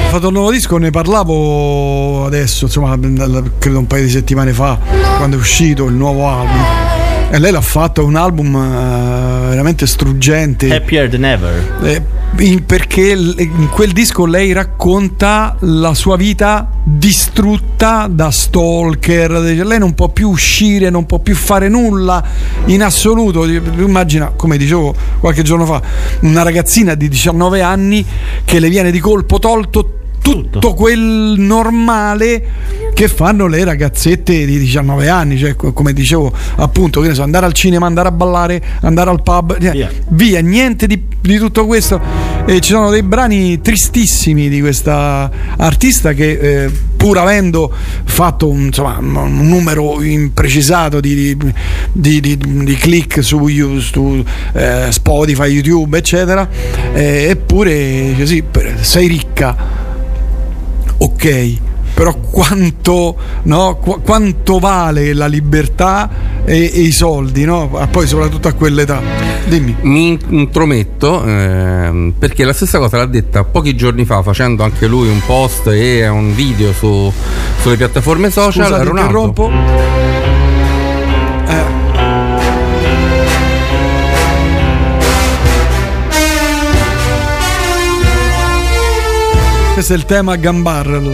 Ha 0.03 0.13
fatto 0.15 0.27
un 0.27 0.33
nuovo 0.33 0.51
disco, 0.51 0.77
ne 0.77 0.89
parlavo 0.89 2.25
adesso, 2.25 2.65
insomma, 2.65 2.97
credo 3.59 3.79
un 3.79 3.87
paio 3.87 4.03
di 4.03 4.09
settimane 4.09 4.51
fa, 4.51 4.77
quando 5.17 5.37
è 5.37 5.39
uscito 5.39 5.85
il 5.85 5.93
nuovo 5.93 6.27
album. 6.27 6.80
E 7.33 7.39
lei 7.39 7.51
l'ha 7.51 7.61
fatto, 7.61 8.03
un 8.03 8.17
album 8.17 8.53
eh, 8.55 9.49
veramente 9.49 9.87
struggente. 9.87 10.73
Happier 10.75 11.09
than 11.09 11.23
ever. 11.23 11.77
Eh, 11.83 12.01
in- 12.39 12.65
perché 12.65 13.15
l- 13.15 13.35
in 13.37 13.69
quel 13.71 13.91
disco 13.93 14.25
lei 14.25 14.51
racconta 14.51 15.55
la 15.59 15.93
sua 15.93 16.17
vita 16.17 16.69
distrutta 16.83 18.07
da 18.11 18.31
stalker. 18.31 19.31
Lei 19.31 19.79
non 19.79 19.93
può 19.93 20.09
più 20.09 20.29
uscire, 20.29 20.89
non 20.89 21.05
può 21.05 21.19
più 21.19 21.35
fare 21.35 21.69
nulla 21.69 22.21
in 22.65 22.83
assoluto. 22.83 23.45
Immagina, 23.45 24.33
come 24.35 24.57
dicevo 24.57 24.93
qualche 25.19 25.41
giorno 25.43 25.65
fa, 25.65 25.81
una 26.21 26.43
ragazzina 26.43 26.95
di 26.95 27.07
19 27.07 27.61
anni 27.61 28.05
che 28.43 28.59
le 28.59 28.67
viene 28.69 28.91
di 28.91 28.99
colpo 28.99 29.39
tolto 29.39 29.99
tutto. 30.21 30.73
Quel 30.73 31.35
normale 31.37 32.43
che 32.93 33.07
fanno 33.07 33.47
le 33.47 33.63
ragazzette 33.63 34.45
di 34.45 34.59
19 34.59 35.09
anni, 35.09 35.37
cioè 35.37 35.55
co- 35.55 35.73
come 35.73 35.93
dicevo 35.93 36.31
appunto, 36.57 37.01
che 37.01 37.09
ne 37.09 37.13
so, 37.13 37.23
andare 37.23 37.45
al 37.45 37.53
cinema, 37.53 37.85
andare 37.85 38.09
a 38.09 38.11
ballare, 38.11 38.61
andare 38.81 39.09
al 39.09 39.21
pub, 39.23 39.59
cioè, 39.59 39.89
via, 40.09 40.39
niente 40.41 40.87
di, 40.87 41.01
di 41.19 41.37
tutto 41.37 41.65
questo. 41.65 41.99
E 42.45 42.59
ci 42.59 42.71
sono 42.71 42.89
dei 42.89 43.03
brani 43.03 43.61
tristissimi 43.61 44.49
di 44.49 44.59
questa 44.61 45.29
artista 45.57 46.13
che 46.13 46.63
eh, 46.65 46.71
pur 46.97 47.17
avendo 47.17 47.71
fatto 48.03 48.47
un, 48.47 48.65
insomma, 48.65 48.97
un 48.99 49.47
numero 49.47 50.01
imprecisato 50.03 50.99
di, 50.99 51.35
di- 51.91 52.19
di- 52.19 52.75
click 52.75 53.23
su, 53.23 53.47
su, 53.79 54.23
eh, 54.53 54.87
Spotify, 54.89 55.47
YouTube, 55.47 55.97
eccetera, 55.97 56.47
eh, 56.93 57.27
eppure 57.29 58.13
così, 58.17 58.43
sei 58.81 59.07
ricca 59.07 59.80
ok, 61.03 61.57
però 61.93 62.15
quanto, 62.15 63.15
no? 63.43 63.75
Qu- 63.81 64.01
quanto 64.03 64.59
vale 64.59 65.13
la 65.13 65.27
libertà 65.27 66.09
e, 66.45 66.71
e 66.73 66.79
i 66.81 66.91
soldi, 66.91 67.43
no? 67.43 67.69
Poi 67.91 68.07
soprattutto 68.07 68.47
a 68.47 68.53
quell'età. 68.53 69.01
Dimmi. 69.45 69.75
Mi 69.81 70.17
intrometto 70.29 71.23
ehm, 71.25 72.13
perché 72.17 72.45
la 72.45 72.53
stessa 72.53 72.77
cosa 72.77 72.97
l'ha 72.97 73.05
detta 73.07 73.43
pochi 73.43 73.75
giorni 73.75 74.05
fa 74.05 74.21
facendo 74.21 74.63
anche 74.63 74.85
lui 74.87 75.09
un 75.09 75.21
post 75.25 75.67
e 75.67 76.07
un 76.07 76.33
video 76.35 76.71
su- 76.73 77.11
sulle 77.61 77.75
piattaforme 77.77 78.29
social. 78.29 78.65
Scusa, 78.67 78.83
Ronaldo. 78.83 79.51
Questo 89.81 89.97
è 89.97 89.99
il 89.99 90.05
tema 90.05 90.35
Gambarrel. 90.35 91.11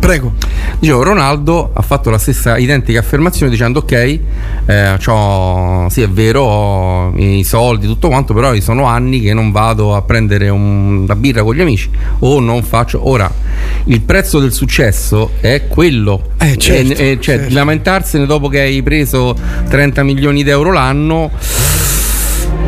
Prego. 0.00 0.32
Dicevo, 0.78 1.02
Ronaldo 1.02 1.72
ha 1.74 1.82
fatto 1.82 2.08
la 2.08 2.16
stessa 2.16 2.56
identica 2.56 3.00
affermazione 3.00 3.50
dicendo 3.52 3.80
ok, 3.80 3.92
eh, 4.64 4.96
c'ho- 4.96 5.88
sì 5.90 6.00
è 6.00 6.08
vero, 6.08 6.40
ho 6.44 7.12
i 7.16 7.44
soldi, 7.44 7.86
tutto 7.86 8.08
quanto, 8.08 8.32
però 8.32 8.58
sono 8.60 8.84
anni 8.84 9.20
che 9.20 9.34
non 9.34 9.52
vado 9.52 9.94
a 9.94 10.00
prendere 10.00 10.48
un- 10.48 11.02
una 11.02 11.16
birra 11.16 11.42
con 11.42 11.54
gli 11.54 11.60
amici 11.60 11.90
o 12.20 12.40
non 12.40 12.62
faccio... 12.62 13.06
Ora, 13.06 13.30
il 13.84 14.00
prezzo 14.00 14.38
del 14.40 14.54
successo 14.54 15.32
è 15.40 15.66
quello. 15.68 16.30
Eh, 16.38 16.56
certo, 16.56 16.92
E- 16.94 17.10
e- 17.10 17.20
cioè, 17.20 17.40
certo. 17.40 17.52
lamentarsene 17.52 18.24
dopo 18.24 18.48
che 18.48 18.60
hai 18.60 18.82
preso 18.82 19.36
30 19.68 20.02
milioni 20.02 20.42
d'euro 20.42 20.72
l'anno... 20.72 21.30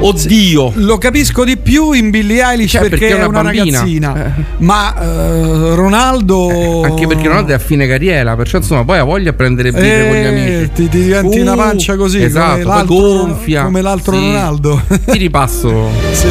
Oddio! 0.03 0.73
Lo 0.77 0.97
capisco 0.99 1.45
di 1.45 1.57
più 1.59 1.93
in 1.93 2.09
Billie 2.11 2.43
Eilish 2.43 2.71
Cioè, 2.71 2.81
perché, 2.89 2.97
perché 3.09 3.15
è 3.23 3.25
una 3.27 3.41
una, 3.41 3.51
ragazzina. 3.51 4.35
Ma 4.59 4.95
eh, 4.99 5.75
Ronaldo. 5.75 6.83
Anche 6.83 7.07
perché 7.07 7.29
Ronaldo 7.29 7.53
è 7.53 7.55
a 7.55 7.59
fine 7.59 7.87
carriera, 7.87 8.35
perciò 8.35 8.57
insomma 8.59 8.85
poi 8.85 8.99
ha 8.99 9.05
voglia 9.05 9.31
di 9.31 9.37
prendere 9.37 9.73
birre 9.73 10.07
con 10.09 10.17
gli 10.17 10.19
Eh, 10.19 10.27
amici. 10.27 10.71
Ti, 10.73 10.89
ti 10.89 11.03
diventi 11.03 11.39
Uh, 11.39 11.43
una 11.43 11.55
pancia 11.55 11.97
così 11.97 12.23
esatto, 12.23 12.63
come 12.69 12.85
gonfia. 12.87 13.65
come 13.65 13.83
l'altro 13.83 14.13
Sì. 14.15 14.19
Ronaldo. 14.21 14.83
Ti 15.05 15.19
ripasso. 15.19 15.89
Sì. 16.13 16.29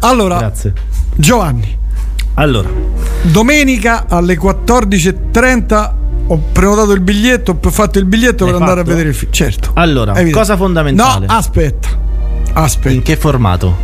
Allora, 0.00 0.38
Grazie. 0.38 0.72
Giovanni, 1.16 1.76
Allora, 2.34 2.68
domenica 3.22 4.06
alle 4.08 4.36
14.30 4.38 5.90
ho 6.26 6.42
prenotato 6.52 6.92
il 6.92 7.00
biglietto, 7.00 7.58
ho 7.62 7.70
fatto 7.70 7.98
il 7.98 8.04
biglietto 8.06 8.44
per 8.44 8.54
L'hai 8.54 8.62
andare 8.62 8.80
a 8.80 8.82
fatto? 8.82 8.90
vedere 8.90 9.08
il 9.10 9.14
film. 9.14 9.30
Certo. 9.32 9.70
allora 9.74 10.12
Evidente. 10.12 10.32
cosa 10.38 10.56
fondamentale? 10.56 11.26
No, 11.26 11.32
aspetta. 11.32 11.88
Aspetta. 12.54 12.94
In 12.94 13.02
che 13.02 13.16
formato? 13.16 13.76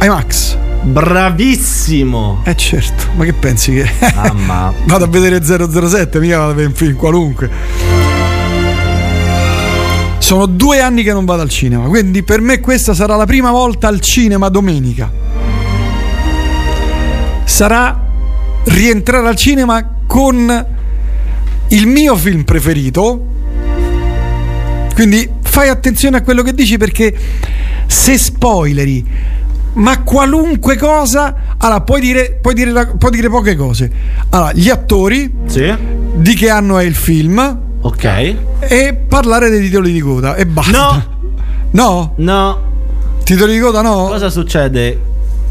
IMAX. 0.00 0.56
Bravissimo! 0.82 2.40
Eh 2.44 2.56
certo, 2.56 3.04
ma 3.14 3.24
che 3.24 3.32
pensi 3.34 3.72
che 3.72 3.88
Mamma. 4.16 4.72
vado 4.86 5.04
a 5.04 5.06
vedere 5.06 5.40
007, 5.44 6.18
mica 6.18 6.38
vado 6.38 6.50
a 6.50 6.54
vedere 6.54 6.68
un 6.68 6.74
film 6.74 6.96
qualunque. 6.96 7.50
Sono 10.18 10.46
due 10.46 10.80
anni 10.80 11.02
che 11.04 11.12
non 11.12 11.24
vado 11.24 11.42
al 11.42 11.48
cinema, 11.50 11.86
quindi 11.86 12.22
per 12.24 12.40
me 12.40 12.58
questa 12.60 12.94
sarà 12.94 13.14
la 13.16 13.26
prima 13.26 13.50
volta 13.52 13.86
al 13.86 14.00
cinema 14.00 14.48
domenica. 14.48 15.10
Sarà 17.44 18.00
rientrare 18.64 19.28
al 19.28 19.36
cinema 19.36 19.86
con 20.06 20.66
il 21.68 21.86
mio 21.86 22.16
film 22.16 22.42
preferito. 22.44 23.26
Quindi 24.94 25.28
fai 25.52 25.68
attenzione 25.68 26.16
a 26.16 26.22
quello 26.22 26.42
che 26.42 26.54
dici 26.54 26.78
perché 26.78 27.14
se 27.86 28.16
spoileri 28.16 29.04
ma 29.74 30.02
qualunque 30.02 30.78
cosa 30.78 31.54
allora 31.58 31.82
puoi 31.82 32.00
dire, 32.00 32.38
puoi 32.40 32.54
dire, 32.54 32.70
la- 32.70 32.86
puoi 32.86 33.10
dire 33.10 33.28
poche 33.28 33.54
cose. 33.54 33.90
Allora 34.30 34.52
gli 34.54 34.70
attori 34.70 35.30
di 36.14 36.34
che 36.34 36.48
anno 36.48 36.78
è 36.78 36.84
il 36.84 36.94
film 36.94 37.58
ok. 37.82 38.34
e 38.60 38.94
parlare 39.06 39.50
dei 39.50 39.60
titoli 39.60 39.92
di 39.92 40.00
coda 40.00 40.36
e 40.36 40.46
basta. 40.46 40.70
No. 40.70 41.04
no? 41.72 42.14
No. 42.16 42.62
Titoli 43.22 43.52
di 43.52 43.60
coda 43.60 43.82
no? 43.82 44.06
Cosa 44.08 44.30
succede 44.30 44.98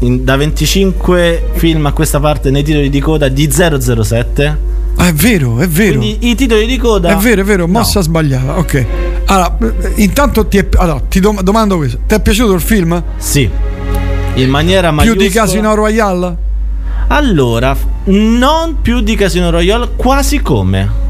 in- 0.00 0.24
da 0.24 0.34
25 0.36 1.50
film 1.54 1.86
a 1.86 1.92
questa 1.92 2.18
parte 2.18 2.50
nei 2.50 2.64
titoli 2.64 2.90
di 2.90 3.00
coda 3.00 3.28
di 3.28 3.48
007? 3.50 4.70
Ah, 4.96 5.06
è 5.08 5.12
vero 5.12 5.58
è 5.58 5.66
vero 5.66 5.98
Quindi 5.98 6.28
i 6.30 6.34
titoli 6.34 6.66
di 6.66 6.76
coda 6.76 7.08
È 7.10 7.16
vero, 7.16 7.40
è 7.40 7.44
vero, 7.44 7.66
mossa 7.66 8.00
sbagliata. 8.02 8.58
Ok. 8.58 8.86
Allora, 9.26 9.56
intanto 9.96 10.46
ti, 10.46 10.58
è, 10.58 10.68
allora, 10.76 11.00
ti 11.08 11.18
dom- 11.20 11.40
domando 11.42 11.76
questo: 11.76 12.00
ti 12.06 12.14
è 12.14 12.20
piaciuto 12.20 12.52
il 12.52 12.60
film? 12.60 13.02
Sì. 13.16 13.48
In 14.34 14.48
maniera 14.50 14.88
Più 14.88 14.96
maiuscola. 14.96 15.24
di 15.26 15.30
Casino 15.30 15.74
Royale? 15.74 16.36
Allora, 17.08 17.76
non 18.04 18.76
più 18.80 19.00
di 19.00 19.14
Casino 19.14 19.50
Royale, 19.50 19.90
quasi 19.96 20.40
come. 20.40 21.00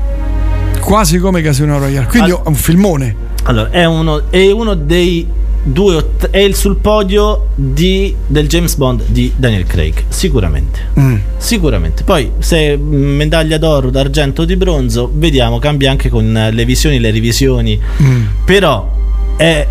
Quasi 0.80 1.18
come 1.18 1.42
Casino 1.42 1.78
Royale. 1.78 2.06
Quindi 2.06 2.30
Al- 2.30 2.38
è 2.38 2.48
un 2.48 2.54
filmone. 2.54 3.16
Allora, 3.44 3.70
è 3.70 3.84
uno, 3.84 4.30
è 4.30 4.50
uno 4.50 4.74
dei 4.74 5.26
due 5.62 6.10
è 6.30 6.38
il 6.38 6.54
sul 6.54 6.76
podio 6.76 7.48
di- 7.54 8.14
del 8.26 8.48
James 8.48 8.74
Bond 8.76 9.04
di 9.06 9.32
Daniel 9.36 9.64
Craig, 9.64 10.04
sicuramente. 10.08 10.80
Mm. 10.98 11.16
Sicuramente. 11.36 12.02
Poi 12.04 12.30
se 12.38 12.76
mh, 12.76 12.82
medaglia 12.82 13.58
d'oro, 13.58 13.90
d'argento 13.90 14.42
o 14.42 14.44
di 14.44 14.56
bronzo, 14.56 15.10
vediamo, 15.12 15.58
cambia 15.58 15.90
anche 15.90 16.08
con 16.08 16.36
eh, 16.36 16.50
le 16.52 16.64
visioni 16.64 16.98
le 16.98 17.10
revisioni. 17.10 17.80
Mm. 18.02 18.24
Però 18.44 18.90
è, 19.36 19.66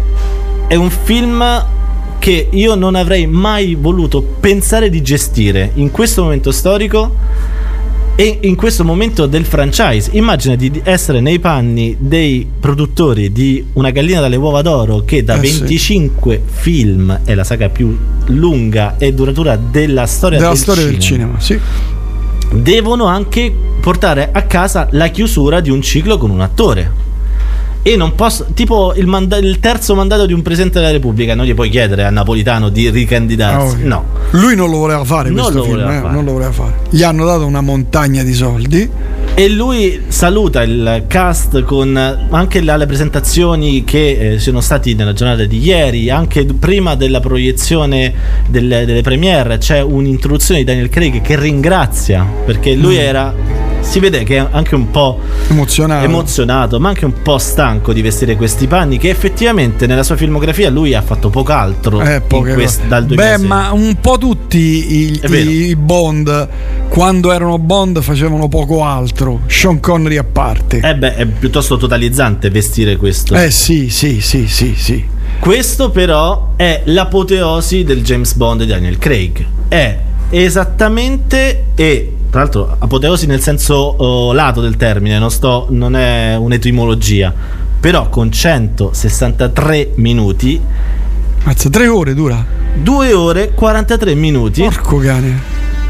è 0.67 0.75
un 0.75 0.89
film 0.89 1.65
che 2.19 2.49
io 2.51 2.75
non 2.75 2.95
avrei 2.95 3.25
mai 3.25 3.75
voluto 3.75 4.21
pensare 4.21 4.89
di 4.89 5.01
gestire 5.01 5.71
in 5.75 5.89
questo 5.89 6.21
momento 6.23 6.51
storico 6.51 7.15
e 8.15 8.39
in 8.41 8.55
questo 8.55 8.83
momento 8.83 9.25
del 9.25 9.45
franchise. 9.45 10.09
Immagina 10.13 10.55
di 10.55 10.81
essere 10.83 11.21
nei 11.21 11.39
panni 11.39 11.95
dei 11.99 12.47
produttori 12.59 13.31
di 13.31 13.63
Una 13.73 13.89
gallina 13.91 14.19
dalle 14.19 14.35
uova 14.35 14.61
d'oro 14.61 15.03
che 15.05 15.23
da 15.23 15.39
Eh, 15.39 15.45
sì. 15.45 15.59
25 15.59 16.41
film 16.45 17.19
è 17.23 17.33
la 17.33 17.43
saga 17.43 17.69
più 17.69 17.97
lunga 18.27 18.95
e 18.97 19.13
duratura 19.13 19.55
della 19.57 20.05
storia, 20.05 20.37
Della 20.37 20.51
del, 20.51 20.59
storia 20.59 20.83
cinema. 20.83 20.97
del 20.97 21.01
cinema, 21.01 21.39
sì. 21.39 21.59
Devono 22.53 23.05
anche 23.05 23.53
portare 23.79 24.29
a 24.31 24.41
casa 24.43 24.87
la 24.91 25.07
chiusura 25.07 25.59
di 25.61 25.69
un 25.69 25.81
ciclo 25.81 26.17
con 26.17 26.29
un 26.29 26.41
attore. 26.41 27.09
E 27.83 27.95
non 27.95 28.13
posso, 28.13 28.45
tipo 28.53 28.93
il, 28.95 29.07
manda- 29.07 29.37
il 29.37 29.59
terzo 29.59 29.95
mandato 29.95 30.25
di 30.27 30.33
un 30.33 30.41
presidente 30.43 30.79
della 30.79 30.91
Repubblica, 30.91 31.33
non 31.33 31.45
gli 31.45 31.53
puoi 31.55 31.69
chiedere 31.69 32.03
a 32.03 32.09
Napolitano 32.11 32.69
di 32.69 32.89
ricandidarsi. 32.91 33.75
Ah, 33.75 33.79
ok. 33.79 33.83
No. 33.83 34.05
Lui 34.31 34.55
non 34.55 34.69
lo 34.69 34.77
voleva 34.77 35.03
fare 35.03 35.29
Non 35.29 35.39
questo 35.41 35.57
lo 35.57 35.63
film, 35.63 35.75
voleva 35.77 35.97
eh, 35.97 36.01
fare. 36.01 36.13
non 36.13 36.25
lo 36.25 36.31
voleva 36.33 36.51
fare. 36.51 36.73
Gli 36.89 37.01
hanno 37.03 37.25
dato 37.25 37.45
una 37.45 37.61
montagna 37.61 38.21
di 38.23 38.33
soldi. 38.33 38.89
E 39.33 39.49
lui 39.49 39.99
saluta 40.09 40.61
il 40.61 41.05
cast 41.07 41.63
con 41.63 41.95
anche 42.29 42.59
le, 42.59 42.71
alle 42.71 42.85
presentazioni 42.85 43.83
che 43.83 44.33
eh, 44.33 44.39
sono 44.39 44.59
stati 44.61 44.93
nella 44.93 45.13
giornata 45.13 45.45
di 45.45 45.57
ieri, 45.57 46.09
anche 46.09 46.45
prima 46.45 46.95
della 46.95 47.19
proiezione 47.21 48.13
delle, 48.47 48.85
delle 48.85 49.01
premiere 49.01 49.57
c'è 49.57 49.81
un'introduzione 49.81 50.59
di 50.59 50.65
Daniel 50.65 50.89
Craig 50.89 51.21
che 51.21 51.39
ringrazia 51.39 52.23
perché 52.45 52.73
lui 52.75 52.95
Mm. 52.95 52.99
era 52.99 53.33
si 53.81 53.99
vede 53.99 54.23
che 54.23 54.37
è 54.37 54.47
anche 54.51 54.75
un 54.75 54.89
po' 54.91 55.19
emozionato. 55.49 56.05
emozionato, 56.05 56.79
ma 56.79 56.89
anche 56.89 57.05
un 57.05 57.21
po' 57.21 57.37
stanco 57.37 57.91
di 57.93 58.01
vestire 58.01 58.35
questi 58.35 58.67
panni 58.67 58.97
che 58.97 59.09
effettivamente 59.09 59.85
nella 59.87 60.03
sua 60.03 60.15
filmografia 60.15 60.69
lui 60.69 60.93
ha 60.93 61.01
fatto 61.01 61.29
poco 61.29 61.51
altro 61.51 62.01
Eh, 62.01 62.21
quest- 62.27 62.85
dal 62.87 63.05
Beh, 63.05 63.15
2006. 63.15 63.47
ma 63.47 63.71
un 63.71 63.97
po' 63.99 64.17
tutti 64.17 64.57
i, 64.57 65.19
vero. 65.27 65.49
i 65.49 65.75
Bond, 65.75 66.47
quando 66.89 67.31
erano 67.31 67.57
Bond, 67.59 68.01
facevano 68.01 68.47
poco 68.47 68.83
altro. 68.83 69.41
Sean 69.47 69.79
Connery 69.79 70.17
a 70.17 70.23
parte. 70.23 70.79
Eh 70.83 70.95
beh, 70.95 71.15
è 71.15 71.25
piuttosto 71.25 71.77
totalizzante 71.77 72.49
vestire 72.49 72.95
questo. 72.97 73.35
Eh 73.35 73.51
sì, 73.51 73.89
sì, 73.89 74.21
sì, 74.21 74.47
sì, 74.47 74.73
sì. 74.77 75.03
Questo 75.39 75.89
però 75.89 76.53
è 76.55 76.81
l'apoteosi 76.85 77.83
del 77.83 78.03
James 78.03 78.33
Bond 78.35 78.61
di 78.61 78.67
Daniel 78.67 78.97
Craig. 78.99 79.45
È 79.67 79.97
esattamente 80.29 81.65
e 81.75 82.13
tra 82.31 82.39
l'altro 82.39 82.75
apoteosi 82.79 83.25
nel 83.27 83.41
senso 83.41 83.75
oh, 83.75 84.31
lato 84.31 84.61
del 84.61 84.77
termine, 84.77 85.19
non, 85.19 85.29
sto, 85.29 85.67
non 85.69 85.97
è 85.97 86.35
un'etimologia, 86.35 87.33
però 87.77 88.07
con 88.07 88.31
163 88.31 89.91
minuti, 89.95 90.59
Mazza, 91.43 91.69
tre 91.69 91.87
ore 91.87 92.13
dura. 92.13 92.43
2 92.73 93.13
ore 93.13 93.51
43 93.53 94.15
minuti 94.15 94.61
Porco 94.61 94.97
cane. 94.99 95.41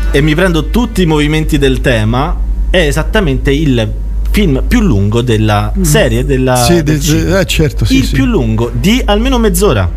e 0.09 0.21
mi 0.21 0.33
prendo 0.33 0.69
tutti 0.69 1.03
i 1.03 1.05
movimenti 1.05 1.59
del 1.59 1.79
tema, 1.79 2.35
è 2.71 2.79
esattamente 2.79 3.51
il 3.51 3.87
film 4.31 4.63
più 4.67 4.79
lungo 4.79 5.21
della 5.21 5.71
serie 5.81 6.25
della 6.25 6.53
Mm. 6.61 6.63
Sì, 6.63 6.83
del 6.83 6.99
de- 6.99 7.39
eh, 7.39 7.45
certo, 7.45 7.85
sì, 7.85 7.97
il 7.97 8.05
sì. 8.05 8.13
più 8.13 8.25
lungo 8.25 8.71
di 8.73 9.01
almeno 9.05 9.37
mezz'ora. 9.37 9.89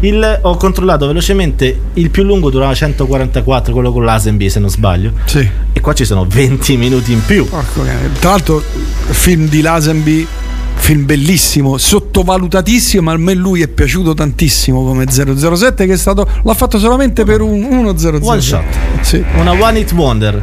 Il- 0.00 0.38
ho 0.42 0.56
controllato 0.56 1.06
velocemente, 1.06 1.78
il 1.94 2.10
più 2.10 2.22
lungo 2.22 2.50
durava 2.50 2.74
144, 2.74 3.72
quello 3.72 3.90
con 3.92 4.04
l'Asenby 4.04 4.48
se 4.50 4.60
non 4.60 4.68
sbaglio. 4.70 5.12
Sì. 5.24 5.48
E 5.72 5.80
qua 5.80 5.92
ci 5.94 6.04
sono 6.04 6.26
20 6.28 6.76
minuti 6.76 7.12
in 7.12 7.22
più. 7.24 7.46
Porco. 7.48 7.82
Tra 8.20 8.30
l'altro, 8.30 8.62
film 9.08 9.48
di 9.48 9.60
Lazenby, 9.62 10.26
film 10.74 11.04
bellissimo, 11.06 11.76
sottovalutatissimo, 11.78 13.02
ma 13.02 13.12
a 13.12 13.16
me 13.16 13.34
lui 13.34 13.62
è 13.62 13.68
piaciuto 13.68 14.14
tantissimo 14.14 14.84
come 14.84 15.06
007 15.10 15.86
che 15.86 15.94
è 15.94 15.96
stato 15.96 16.26
l'ha 16.44 16.54
fatto 16.54 16.78
solamente 16.78 17.24
per 17.24 17.40
un 17.40 17.62
1-0-0. 17.62 18.18
One 18.22 18.40
shot. 18.40 18.62
Sì. 19.00 19.24
Una 19.36 19.52
one 19.52 19.78
hit 19.80 19.92
wonder. 19.92 20.42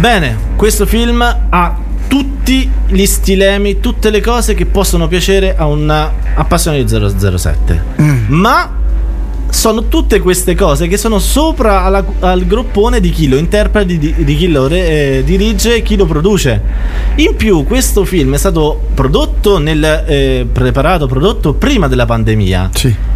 Bene, 0.00 0.36
questo 0.56 0.84
film 0.86 1.20
ha 1.22 1.76
tutti 2.08 2.68
gli 2.88 3.06
stilemi, 3.06 3.80
tutte 3.80 4.10
le 4.10 4.20
cose 4.20 4.54
che 4.54 4.66
possono 4.66 5.06
piacere 5.06 5.56
a 5.56 5.66
un 5.66 5.88
appassionato 5.88 6.82
di 6.82 7.38
007. 7.38 7.84
Mm. 8.00 8.24
Ma 8.28 8.77
sono 9.50 9.88
tutte 9.88 10.20
queste 10.20 10.54
cose 10.54 10.88
che 10.88 10.96
sono 10.96 11.18
sopra 11.18 11.82
alla- 11.82 12.04
al 12.20 12.46
groppone 12.46 13.00
di 13.00 13.10
chi 13.10 13.28
lo 13.28 13.36
interpreta, 13.36 13.86
di, 13.86 13.98
di 13.98 14.36
chi 14.36 14.48
lo 14.48 14.66
re- 14.66 15.18
eh, 15.18 15.24
dirige 15.24 15.76
e 15.76 15.82
chi 15.82 15.96
lo 15.96 16.06
produce. 16.06 16.60
In 17.16 17.34
più, 17.36 17.64
questo 17.64 18.04
film 18.04 18.34
è 18.34 18.38
stato 18.38 18.80
prodotto 18.94 19.58
nel 19.58 19.82
eh, 20.06 20.46
preparato, 20.50 21.06
prodotto 21.06 21.54
prima 21.54 21.88
della 21.88 22.04
pandemia. 22.06 22.70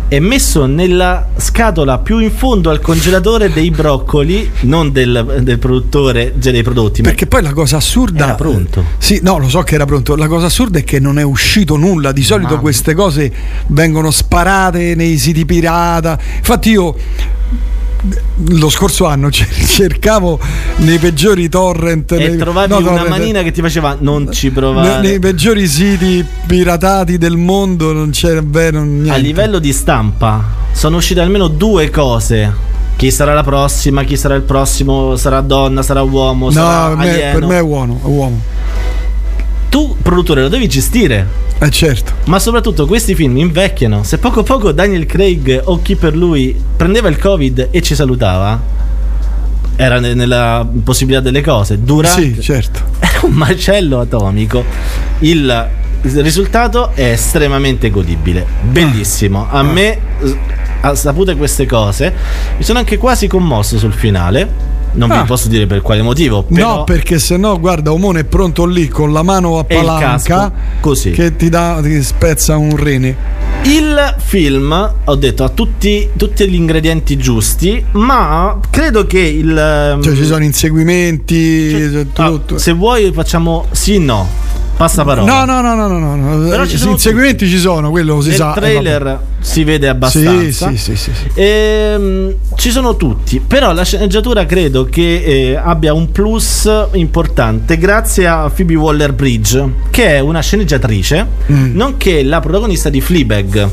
E 0.09 0.21
messo 0.21 0.67
nella 0.67 1.29
scatola 1.37 1.99
più 1.99 2.19
in 2.19 2.31
fondo 2.31 2.69
al 2.69 2.81
congelatore 2.81 3.51
dei 3.51 3.71
broccoli, 3.71 4.51
non 4.63 4.93
del, 4.93 5.41
del 5.43 5.59
produttore, 5.59 6.35
cioè 6.39 6.53
dei 6.53 6.63
prodotti. 6.63 7.01
Perché 7.01 7.27
poi 7.27 7.41
la 7.43 7.55
cosa 7.55 7.79
assurda. 7.79 8.25
Era 8.25 8.35
pronto. 8.35 8.85
Sì, 8.99 9.21
no, 9.23 9.39
lo 9.39 9.49
so 9.49 9.63
che 9.63 9.75
era 9.75 9.87
pronto. 9.87 10.15
La 10.15 10.27
cosa 10.27 10.47
assurda 10.47 10.79
è 10.81 10.85
che 10.85 11.01
non 11.01 11.19
è 11.19 11.23
uscito 11.23 11.77
nulla. 11.77 12.13
Di 12.13 12.23
solito 12.23 12.51
Mamma. 12.51 12.61
queste 12.61 12.93
cose 12.93 13.33
vengono 13.69 14.11
sparate 14.11 14.95
nei 14.95 15.17
siti 15.17 15.47
pirata. 15.47 16.19
Infatti, 16.39 16.71
io. 16.71 16.95
Lo 18.49 18.69
scorso 18.69 19.07
anno 19.07 19.31
cer- 19.31 19.65
cercavo 19.65 20.41
nei 20.79 20.99
peggiori 20.99 21.49
torrent 21.49 22.11
E 22.13 22.17
nei- 22.17 22.37
trovavi 22.37 22.69
no, 22.73 22.79
una 22.79 22.89
torrent, 22.89 23.09
manina 23.09 23.43
che 23.43 23.53
ti 23.53 23.61
faceva 23.61 23.97
non 24.01 24.33
ci 24.33 24.47
nei, 24.47 24.55
provare. 24.57 25.01
nei 25.07 25.19
peggiori 25.21 25.69
siti 25.69 26.25
piratati 26.47 27.17
del 27.17 27.37
mondo 27.37 27.93
non 27.93 28.11
c'era 28.11 28.41
vero 28.45 28.83
niente. 28.83 29.11
A 29.13 29.17
livello 29.19 29.61
di 29.61 29.73
stampa 29.73 30.45
sono 30.73 30.97
uscite 30.97 31.21
almeno 31.21 31.47
due 31.47 31.91
cose. 31.91 32.53
Chi 32.97 33.13
sarà 33.13 33.35
la 33.35 33.45
prossima, 33.45 34.03
chi 34.03 34.17
sarà 34.17 34.35
il 34.35 34.43
prossimo, 34.43 35.15
sarà 35.15 35.41
donna, 35.41 35.83
sarà 35.83 36.03
uomo, 36.03 36.47
no, 36.47 36.51
sarà 36.53 36.97
me, 36.97 37.31
per 37.33 37.47
me 37.47 37.57
è 37.57 37.61
uomo, 37.63 38.01
è 38.03 38.07
uomo. 38.07 38.41
Tu, 39.73 39.97
produttore, 40.03 40.43
lo 40.43 40.49
devi 40.49 40.69
gestire. 40.69 41.27
Eh 41.59 41.71
certo. 41.71 42.13
Ma 42.27 42.39
soprattutto 42.39 42.85
questi 42.87 43.15
film 43.15 43.39
invecchiano. 43.39 44.03
Se 44.03 44.19
poco 44.19 44.41
a 44.41 44.43
poco 44.43 44.71
Daniel 44.71 45.07
Craig 45.07 45.63
o 45.65 45.81
chi 45.81 45.97
per 45.97 46.15
lui 46.15 46.55
prendeva 46.77 47.09
il 47.09 47.17
Covid 47.17 47.69
e 47.71 47.81
ci 47.81 47.95
salutava, 47.95 48.61
era 49.77 49.99
ne- 49.99 50.13
nella 50.13 50.69
possibilità 50.85 51.23
delle 51.23 51.41
cose. 51.41 51.83
Durante 51.83 52.35
Sì, 52.35 52.41
certo. 52.43 52.81
era 52.99 53.21
un 53.23 53.33
macello 53.33 53.99
atomico. 54.01 54.63
Il 55.21 55.69
risultato 56.03 56.91
è 56.93 57.05
estremamente 57.13 57.89
godibile, 57.89 58.45
bellissimo. 58.61 59.47
A 59.49 59.63
me, 59.63 59.99
a 60.83 60.95
sapute 60.95 61.35
queste 61.35 61.65
cose, 61.65 62.13
mi 62.59 62.63
sono 62.63 62.79
anche 62.79 62.99
quasi 62.99 63.27
commosso 63.27 63.79
sul 63.79 63.95
finale. 63.95 64.71
Non 64.95 65.11
Ah. 65.11 65.21
vi 65.23 65.27
posso 65.27 65.49
dire 65.49 65.67
per 65.67 65.81
quale 65.83 66.03
motivo. 66.03 66.43
Però 66.43 66.77
No, 66.79 66.85
perché 66.85 67.19
se 67.19 67.37
no, 67.37 67.59
guarda, 67.59 67.93
Omone 67.93 68.21
è 68.21 68.25
pronto 68.25 68.65
lì 68.67 68.89
con 68.89 69.13
la 69.13 69.23
mano 69.23 69.59
a 69.59 69.65
palanca 69.65 70.53
così. 70.81 71.11
che 71.13 71.37
ti, 71.37 71.49
dà, 71.49 71.81
ti 71.83 72.03
spezza 72.03 72.57
un 72.57 72.77
rene. 72.77 73.41
Il 73.65 74.15
film, 74.19 74.93
ho 75.05 75.15
detto, 75.15 75.45
ha 75.45 75.49
tutti, 75.49 76.09
tutti 76.17 76.49
gli 76.49 76.55
ingredienti 76.55 77.17
giusti, 77.17 77.83
ma 77.93 78.59
credo 78.71 79.07
che 79.07 79.21
il... 79.21 79.57
ehm, 79.57 80.03
Cioè 80.03 80.15
ci 80.17 80.25
sono 80.25 80.43
inseguimenti, 80.43 81.71
c'è 81.93 82.07
ah, 82.17 82.29
tutto. 82.29 82.59
se 82.59 82.73
vuoi 82.73 83.13
facciamo 83.13 83.67
sì 83.71 83.99
no. 83.99 84.27
Passaparola. 84.83 85.27
No, 85.33 85.45
no, 85.45 85.61
no, 85.61 85.75
no, 85.75 85.87
no, 85.99 86.17
no, 86.17 86.37
no. 86.37 86.49
Però 86.49 86.67
ci 86.67 86.77
sono 86.77 86.93
inseguimenti 86.93 87.47
ci 87.49 87.59
sono, 87.59 87.91
quello 87.91 88.21
si 88.21 88.29
Nel 88.29 88.37
sa. 88.37 88.51
eh, 88.53 88.55
trailer 88.61 89.03
vabbè. 89.03 89.19
si 89.41 89.65
vede 89.65 89.89
abbastanza. 89.89 90.69
Sì, 90.71 90.77
sì, 90.77 90.97
sì, 90.97 90.97
sì, 90.97 91.11
sì. 91.15 91.41
Ehm, 91.41 92.35
ci 92.57 92.71
sono 92.71 92.97
tutti, 92.97 93.41
però 93.41 93.73
la 93.73 93.85
sceneggiatura 93.85 94.45
credo 94.47 94.85
che 94.85 95.23
eh, 95.23 95.57
abbia 95.57 95.93
un 95.95 96.11
plus 96.11 96.69
importante 96.93 97.79
grazie 97.79 98.27
a 98.27 98.51
Phoebe 98.55 98.75
Waller 98.75 99.13
Bridge, 99.13 99.73
che 99.91 100.17
è 100.17 100.19
una 100.21 100.41
sceneggiatrice, 100.41 101.27
Mm. 101.53 101.75
nonché 101.77 102.23
la 102.23 102.41
protagonista 102.41 102.89
di 102.89 103.01
Fleabag. 103.01 103.69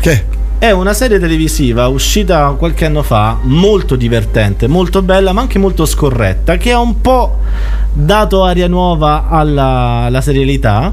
Che? 0.00 0.24
È 0.60 0.72
una 0.72 0.92
serie 0.92 1.20
televisiva 1.20 1.86
uscita 1.86 2.48
qualche 2.58 2.84
anno 2.84 3.04
fa, 3.04 3.38
molto 3.42 3.94
divertente, 3.94 4.66
molto 4.66 5.02
bella, 5.02 5.32
ma 5.32 5.40
anche 5.40 5.56
molto 5.56 5.86
scorretta, 5.86 6.56
che 6.56 6.72
ha 6.72 6.80
un 6.80 7.00
po' 7.00 7.38
dato 7.92 8.42
aria 8.42 8.66
nuova 8.66 9.28
alla, 9.28 10.02
alla 10.06 10.20
serialità. 10.20 10.92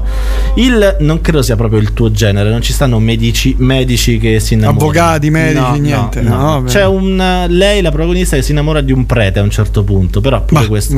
Il, 0.54 0.98
non 1.00 1.20
credo 1.20 1.42
sia 1.42 1.56
proprio 1.56 1.80
il 1.80 1.92
tuo 1.94 2.12
genere, 2.12 2.48
non 2.48 2.62
ci 2.62 2.72
stanno 2.72 3.00
medici, 3.00 3.56
medici 3.58 4.18
che 4.18 4.38
si 4.38 4.54
innamorano. 4.54 4.88
Avvocati, 4.88 5.30
medici, 5.30 5.60
No, 5.60 5.74
niente. 5.74 6.20
no. 6.20 6.60
No. 6.60 6.62
C'è 6.62 6.86
un, 6.86 7.44
lei, 7.48 7.82
la 7.82 7.90
protagonista, 7.90 8.36
che 8.36 8.42
si 8.42 8.52
innamora 8.52 8.80
di 8.80 8.92
un 8.92 9.04
prete 9.04 9.40
a 9.40 9.42
un 9.42 9.50
certo 9.50 9.82
punto, 9.82 10.20
però 10.20 10.44
pure 10.44 10.66
questo. 10.68 10.94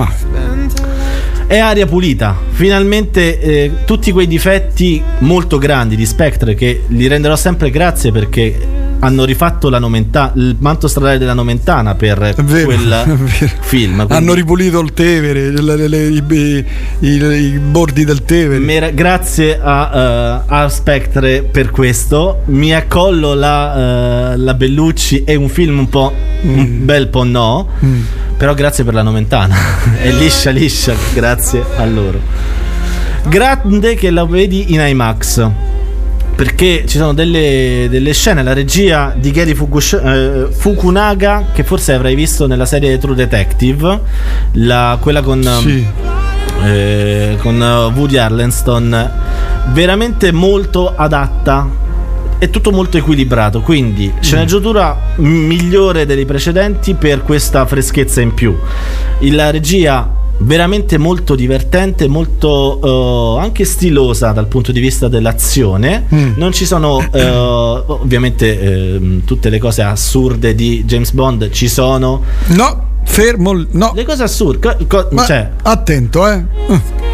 È 1.48 1.56
aria 1.56 1.86
pulita. 1.86 2.36
Finalmente 2.50 3.40
eh, 3.40 3.72
tutti 3.86 4.12
quei 4.12 4.26
difetti 4.26 5.02
molto 5.20 5.56
grandi 5.56 5.96
di 5.96 6.04
Spectre 6.04 6.54
che 6.54 6.82
gli 6.86 7.08
renderò 7.08 7.36
sempre 7.36 7.70
grazie 7.70 8.12
perché 8.12 8.54
hanno 9.00 9.24
rifatto 9.24 9.68
la 9.70 9.78
Nomenta- 9.78 10.32
il 10.36 10.56
manto 10.58 10.88
stradale 10.88 11.18
della 11.18 11.32
Nomentana 11.34 11.94
per 11.94 12.34
vero, 12.42 12.64
quel 12.66 13.18
film. 13.60 13.94
quindi 14.06 14.12
Hanno 14.14 14.34
ripulito 14.34 14.80
il 14.80 14.92
Tevere, 14.92 15.50
le- 15.50 15.76
le- 15.76 15.88
le- 15.88 16.06
i, 16.08 16.22
i- 17.00 17.08
i- 17.08 17.58
bordi 17.58 18.04
del 18.04 18.24
Tevere. 18.24 18.58
mera- 18.58 18.90
grazie 18.90 19.58
a, 19.62 19.90
eh, 19.94 20.40
a 20.46 20.68
Spectre 20.68 21.42
per 21.42 21.70
questo. 21.70 22.42
Mi 22.46 22.74
accollo 22.74 23.34
la, 23.34 24.32
eh, 24.32 24.36
la 24.36 24.54
Bellucci. 24.54 25.22
È 25.24 25.34
un 25.34 25.48
film 25.48 25.78
un 25.78 25.88
po'. 25.88 26.12
un 26.42 26.84
bel 26.84 27.08
po' 27.08 27.24
no. 27.24 27.68
Mm. 27.84 28.00
Però 28.36 28.54
grazie 28.54 28.84
per 28.84 28.94
la 28.94 29.02
Nomentana. 29.02 29.56
è 30.00 30.10
liscia 30.12 30.50
liscia, 30.50 30.94
grazie 31.14 31.64
a 31.76 31.84
loro. 31.84 32.20
Grande 33.28 33.94
che 33.94 34.10
la 34.10 34.24
vedi 34.24 34.72
in 34.72 34.80
IMAX. 34.80 35.48
Perché 36.38 36.84
ci 36.86 36.98
sono 36.98 37.14
delle, 37.14 37.88
delle 37.90 38.12
scene, 38.14 38.44
la 38.44 38.52
regia 38.52 39.12
di 39.16 39.32
Gary 39.32 39.54
Fukush- 39.54 40.00
eh, 40.00 40.46
Fukunaga, 40.52 41.46
che 41.52 41.64
forse 41.64 41.94
avrai 41.94 42.14
visto 42.14 42.46
nella 42.46 42.64
serie 42.64 42.96
True 42.96 43.16
Detective, 43.16 44.00
la- 44.52 44.96
quella 45.00 45.20
con, 45.22 45.42
Sì. 45.42 45.84
eh, 46.62 47.36
con 47.40 47.60
eh, 47.60 47.92
Woody 47.92 48.18
Arlenston, 48.18 49.10
veramente 49.72 50.30
molto 50.30 50.94
adatta. 50.94 51.68
È 52.38 52.48
tutto 52.50 52.70
molto 52.70 52.98
equilibrato, 52.98 53.60
quindi 53.60 54.12
sceneggiatura 54.20 54.96
m- 55.16 55.26
migliore 55.26 56.06
dei 56.06 56.24
precedenti 56.24 56.94
per 56.94 57.24
questa 57.24 57.66
freschezza 57.66 58.20
in 58.20 58.32
più. 58.32 58.56
La 59.22 59.50
regia 59.50 60.08
veramente 60.38 60.98
molto 60.98 61.34
divertente, 61.34 62.06
molto 62.08 63.36
eh, 63.38 63.42
anche 63.42 63.64
stilosa 63.64 64.32
dal 64.32 64.46
punto 64.46 64.72
di 64.72 64.80
vista 64.80 65.08
dell'azione. 65.08 66.06
Mm. 66.12 66.32
Non 66.36 66.52
ci 66.52 66.64
sono 66.64 67.04
eh, 67.12 67.24
ovviamente 67.28 68.60
ehm, 68.60 69.24
tutte 69.24 69.48
le 69.48 69.58
cose 69.58 69.82
assurde 69.82 70.54
di 70.54 70.84
James 70.84 71.12
Bond, 71.12 71.50
ci 71.50 71.68
sono. 71.68 72.22
No, 72.48 72.86
fermo. 73.04 73.64
No. 73.70 73.92
Le 73.94 74.04
cose 74.04 74.22
assurde, 74.22 74.76
co- 74.86 75.08
Ma 75.12 75.24
cioè, 75.24 75.50
attento, 75.62 76.26
eh. 76.28 76.42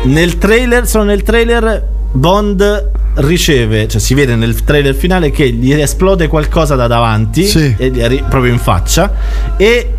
nel 0.04 0.38
trailer, 0.38 0.86
solo 0.86 1.04
nel 1.04 1.22
trailer 1.22 1.88
Bond 2.12 2.90
riceve, 3.16 3.88
cioè 3.88 4.00
si 4.00 4.14
vede 4.14 4.34
nel 4.36 4.62
trailer 4.64 4.94
finale 4.94 5.30
che 5.30 5.50
gli 5.50 5.72
esplode 5.72 6.28
qualcosa 6.28 6.74
da 6.74 6.86
davanti, 6.86 7.44
Sì. 7.44 7.74
e 7.76 7.90
proprio 8.28 8.52
in 8.52 8.58
faccia, 8.58 9.12
e 9.56 9.94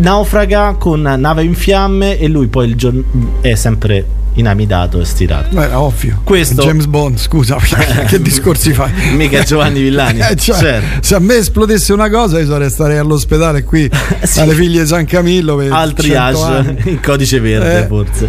naufraga 0.00 0.74
con 0.78 1.00
nave 1.02 1.44
in 1.44 1.54
fiamme 1.54 2.18
e 2.18 2.26
lui 2.28 2.48
poi 2.48 2.68
il 2.68 2.74
giorno 2.76 3.02
è 3.40 3.54
sempre 3.54 4.04
inamidato 4.34 5.00
e 5.00 5.04
stirato. 5.04 5.54
Beh, 5.54 5.72
ovvio. 5.74 6.20
Questo- 6.24 6.62
James 6.62 6.86
Bond, 6.86 7.18
scusa, 7.18 7.56
che 8.06 8.20
discorsi 8.22 8.72
fai? 8.72 8.90
Mica 9.14 9.42
Giovanni 9.42 9.80
Villani, 9.82 10.20
Eh, 10.26 10.36
cioè, 10.36 10.56
certo. 10.58 10.86
Se 11.02 11.14
a 11.14 11.18
me 11.18 11.34
esplodesse 11.36 11.92
una 11.92 12.08
cosa, 12.08 12.38
io 12.38 12.46
sarei 12.46 12.70
starei 12.70 12.96
all'ospedale 12.98 13.64
qui 13.64 13.90
alle 14.36 14.54
figlie 14.54 14.82
di 14.82 14.86
San 14.86 15.04
Camillo 15.04 15.56
per 15.56 15.72
al 15.72 15.94
100 15.94 16.02
triage 16.02 16.76
in 16.90 17.00
codice 17.02 17.40
verde 17.40 17.82
Eh. 17.82 17.86
forse 17.86 18.28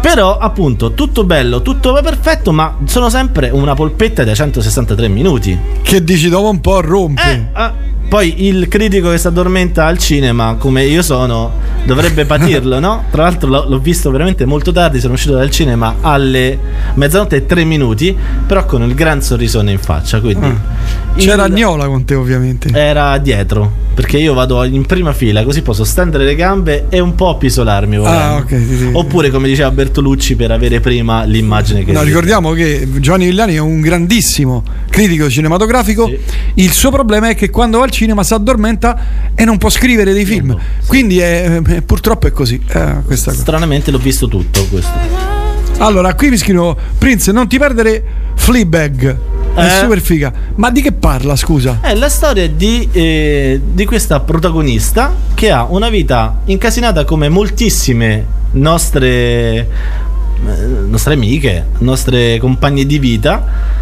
però 0.00 0.38
appunto 0.38 0.92
tutto 0.94 1.24
bello 1.24 1.60
tutto 1.60 1.92
perfetto 2.02 2.52
ma 2.52 2.78
sono 2.84 3.10
sempre 3.10 3.50
una 3.50 3.74
polpetta 3.74 4.24
da 4.24 4.32
163 4.34 5.08
minuti 5.08 5.58
Che 5.82 6.02
dici 6.02 6.30
dopo 6.30 6.48
un 6.48 6.60
po' 6.60 6.80
rompe. 6.80 7.48
Ah, 7.52 7.74
poi 8.10 8.48
il 8.48 8.66
critico 8.66 9.08
che 9.10 9.18
si 9.18 9.28
addormenta 9.28 9.86
al 9.86 9.96
cinema, 9.96 10.56
come 10.58 10.84
io 10.84 11.00
sono, 11.00 11.52
dovrebbe 11.84 12.24
patirlo, 12.24 12.80
no? 12.80 13.04
Tra 13.08 13.22
l'altro 13.22 13.48
l'ho, 13.48 13.66
l'ho 13.68 13.78
visto 13.78 14.10
veramente 14.10 14.44
molto 14.44 14.72
tardi, 14.72 14.98
sono 14.98 15.12
uscito 15.12 15.34
dal 15.34 15.48
cinema 15.48 15.94
alle 16.00 16.58
mezzanotte 16.94 17.36
e 17.36 17.46
tre 17.46 17.62
minuti, 17.62 18.16
però 18.48 18.66
con 18.66 18.82
il 18.82 18.94
gran 18.96 19.22
sorrisone 19.22 19.70
in 19.70 19.78
faccia, 19.78 20.20
quindi... 20.20 20.44
Ah. 20.44 20.79
C'era 21.16 21.44
il- 21.44 21.52
Agnola 21.52 21.86
con 21.86 22.04
te, 22.04 22.14
ovviamente. 22.14 22.70
Era 22.72 23.18
dietro, 23.18 23.70
perché 23.94 24.16
io 24.18 24.32
vado 24.32 24.62
in 24.64 24.86
prima 24.86 25.12
fila, 25.12 25.42
così 25.44 25.60
posso 25.60 25.84
stendere 25.84 26.24
le 26.24 26.34
gambe 26.34 26.86
e 26.88 26.98
un 27.00 27.14
po' 27.14 27.30
appisolarmi. 27.30 27.96
Ah, 27.96 28.36
ok, 28.36 28.48
sì, 28.48 28.76
sì. 28.78 28.90
Oppure, 28.92 29.30
come 29.30 29.48
diceva 29.48 29.70
Bertolucci, 29.70 30.36
per 30.36 30.50
avere 30.52 30.80
prima 30.80 31.24
l'immagine 31.24 31.84
che... 31.84 31.92
No, 31.92 32.02
ricordiamo 32.02 32.52
che 32.52 32.88
Giovanni 33.00 33.26
Villani 33.26 33.54
è 33.54 33.58
un 33.58 33.80
grandissimo 33.80 34.62
critico 34.88 35.28
cinematografico. 35.28 36.10
Il 36.54 36.70
suo 36.70 36.90
problema 36.90 37.28
è 37.28 37.34
che 37.34 37.50
quando 37.50 37.78
va 37.78 37.84
al 37.84 37.90
cinema 37.90 38.22
si 38.22 38.32
addormenta 38.32 38.98
e 39.34 39.44
non 39.44 39.58
può 39.58 39.68
scrivere 39.68 40.12
dei 40.12 40.24
film. 40.24 40.56
Quindi 40.86 41.18
è- 41.18 41.60
eh, 41.66 41.82
purtroppo 41.82 42.28
è 42.28 42.32
così. 42.32 42.54
eh, 42.72 42.94
questa 43.04 43.30
cosa. 43.32 43.42
Stranamente 43.42 43.90
l'ho 43.90 43.98
visto 43.98 44.26
tutto 44.28 44.64
questo. 44.70 44.92
Allora, 45.78 46.14
qui 46.14 46.30
mi 46.30 46.36
scrivono 46.36 46.76
Prince, 46.98 47.32
non 47.32 47.48
ti 47.48 47.58
perdere 47.58 48.02
Fleabag. 48.36 49.16
È 49.54 49.64
Eh? 49.64 49.68
super 49.80 50.00
figa. 50.00 50.32
Ma 50.56 50.70
di 50.70 50.80
che 50.80 50.92
parla, 50.92 51.36
scusa? 51.36 51.78
È 51.80 51.94
la 51.94 52.08
storia 52.08 52.48
di, 52.48 52.88
eh, 52.92 53.60
di 53.72 53.84
questa 53.84 54.20
protagonista 54.20 55.12
che 55.34 55.50
ha 55.50 55.64
una 55.68 55.88
vita 55.88 56.40
incasinata 56.46 57.04
come 57.04 57.28
moltissime 57.28 58.24
nostre, 58.52 59.08
eh, 59.08 59.66
nostre 60.88 61.14
amiche, 61.14 61.66
nostre 61.78 62.38
compagne 62.38 62.86
di 62.86 62.98
vita. 62.98 63.78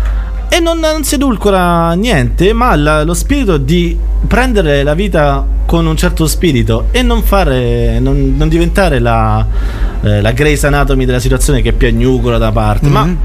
E 0.50 0.60
non, 0.60 0.78
non 0.78 1.04
si 1.04 1.16
edulcora 1.16 1.92
niente, 1.92 2.54
ma 2.54 2.70
ha 2.70 2.76
la- 2.76 3.04
lo 3.04 3.12
spirito 3.12 3.58
di 3.58 3.96
prendere 4.26 4.82
la 4.82 4.94
vita 4.94 5.46
con 5.66 5.84
un 5.86 5.94
certo 5.98 6.26
spirito 6.26 6.86
e 6.90 7.02
non 7.02 7.22
fare, 7.22 8.00
non, 8.00 8.34
non 8.36 8.48
diventare 8.48 8.98
la, 8.98 9.46
eh, 10.00 10.22
la 10.22 10.32
Grey's 10.32 10.64
Anatomy 10.64 11.04
della 11.04 11.20
situazione 11.20 11.60
che 11.60 11.74
piagnucola 11.74 12.38
da 12.38 12.50
parte, 12.50 12.88
ma 12.88 13.04
Mhm. 13.04 13.18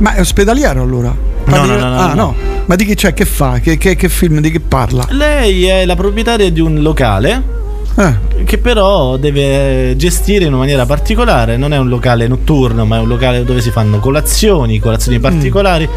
Ma 0.00 0.14
è 0.14 0.20
ospedaliero 0.20 0.82
allora? 0.82 1.14
No, 1.44 1.56
no, 1.56 1.64
no, 1.66 1.76
no, 1.88 1.98
ah, 1.98 2.14
no. 2.14 2.34
Ma 2.66 2.74
di 2.76 2.84
che, 2.84 2.94
cioè, 2.94 3.12
che 3.14 3.24
fa? 3.24 3.58
Che, 3.60 3.76
che- 3.78 3.96
che 3.96 4.08
film? 4.08 4.40
Di 4.40 4.50
che 4.50 4.60
parla? 4.60 5.06
lei 5.10 5.64
è 5.66 5.84
la 5.84 5.96
proprietaria 5.96 6.50
di 6.50 6.60
un 6.60 6.80
locale 6.82 7.42
Eh. 7.96 8.44
che 8.44 8.58
però 8.58 9.16
deve 9.16 9.94
gestire 9.96 10.42
in 10.44 10.50
una 10.50 10.58
maniera 10.58 10.86
particolare. 10.86 11.56
Non 11.56 11.72
è 11.72 11.78
un 11.78 11.88
locale 11.88 12.28
notturno, 12.28 12.84
ma 12.86 12.96
è 12.96 13.00
un 13.00 13.08
locale 13.08 13.44
dove 13.44 13.60
si 13.60 13.70
fanno 13.70 13.98
colazioni, 13.98 14.78
colazioni 14.78 15.18
particolari. 15.18 15.88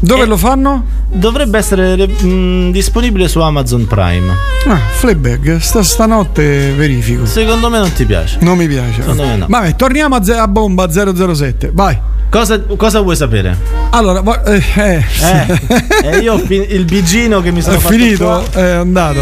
Dove 0.00 0.24
lo 0.26 0.36
fanno? 0.36 0.84
Dovrebbe 1.12 1.58
essere 1.58 2.06
mh, 2.08 2.70
disponibile 2.72 3.28
su 3.28 3.40
Amazon 3.40 3.86
Prime. 3.86 4.32
Ah, 4.66 4.78
Fleabag. 4.90 5.58
Sta, 5.58 5.82
stanotte 5.82 6.72
verifico. 6.72 7.26
Secondo 7.26 7.68
me 7.68 7.78
non 7.78 7.92
ti 7.92 8.04
piace. 8.06 8.38
Non 8.40 8.56
mi 8.56 8.66
piace. 8.66 9.02
Secondo 9.02 9.22
me 9.24 9.36
no. 9.36 9.46
Vabbè, 9.48 9.76
torniamo 9.76 10.14
a, 10.16 10.24
ze- 10.24 10.36
a 10.38 10.48
bomba 10.48 10.88
007. 10.90 11.70
Vai. 11.74 11.96
Cosa, 12.30 12.60
cosa 12.76 13.00
vuoi 13.00 13.16
sapere? 13.16 13.56
Allora, 13.90 14.42
eh, 14.44 14.62
eh. 14.74 15.04
Eh, 15.22 15.60
eh, 16.04 16.18
io 16.18 16.34
il 16.48 16.84
bigino 16.84 17.40
che 17.40 17.52
mi 17.52 17.62
sono 17.62 17.76
è 17.76 17.78
fatto 17.78 17.94
finito? 17.94 18.24
qua. 18.24 18.60
È 18.60 18.70
andato. 18.70 19.20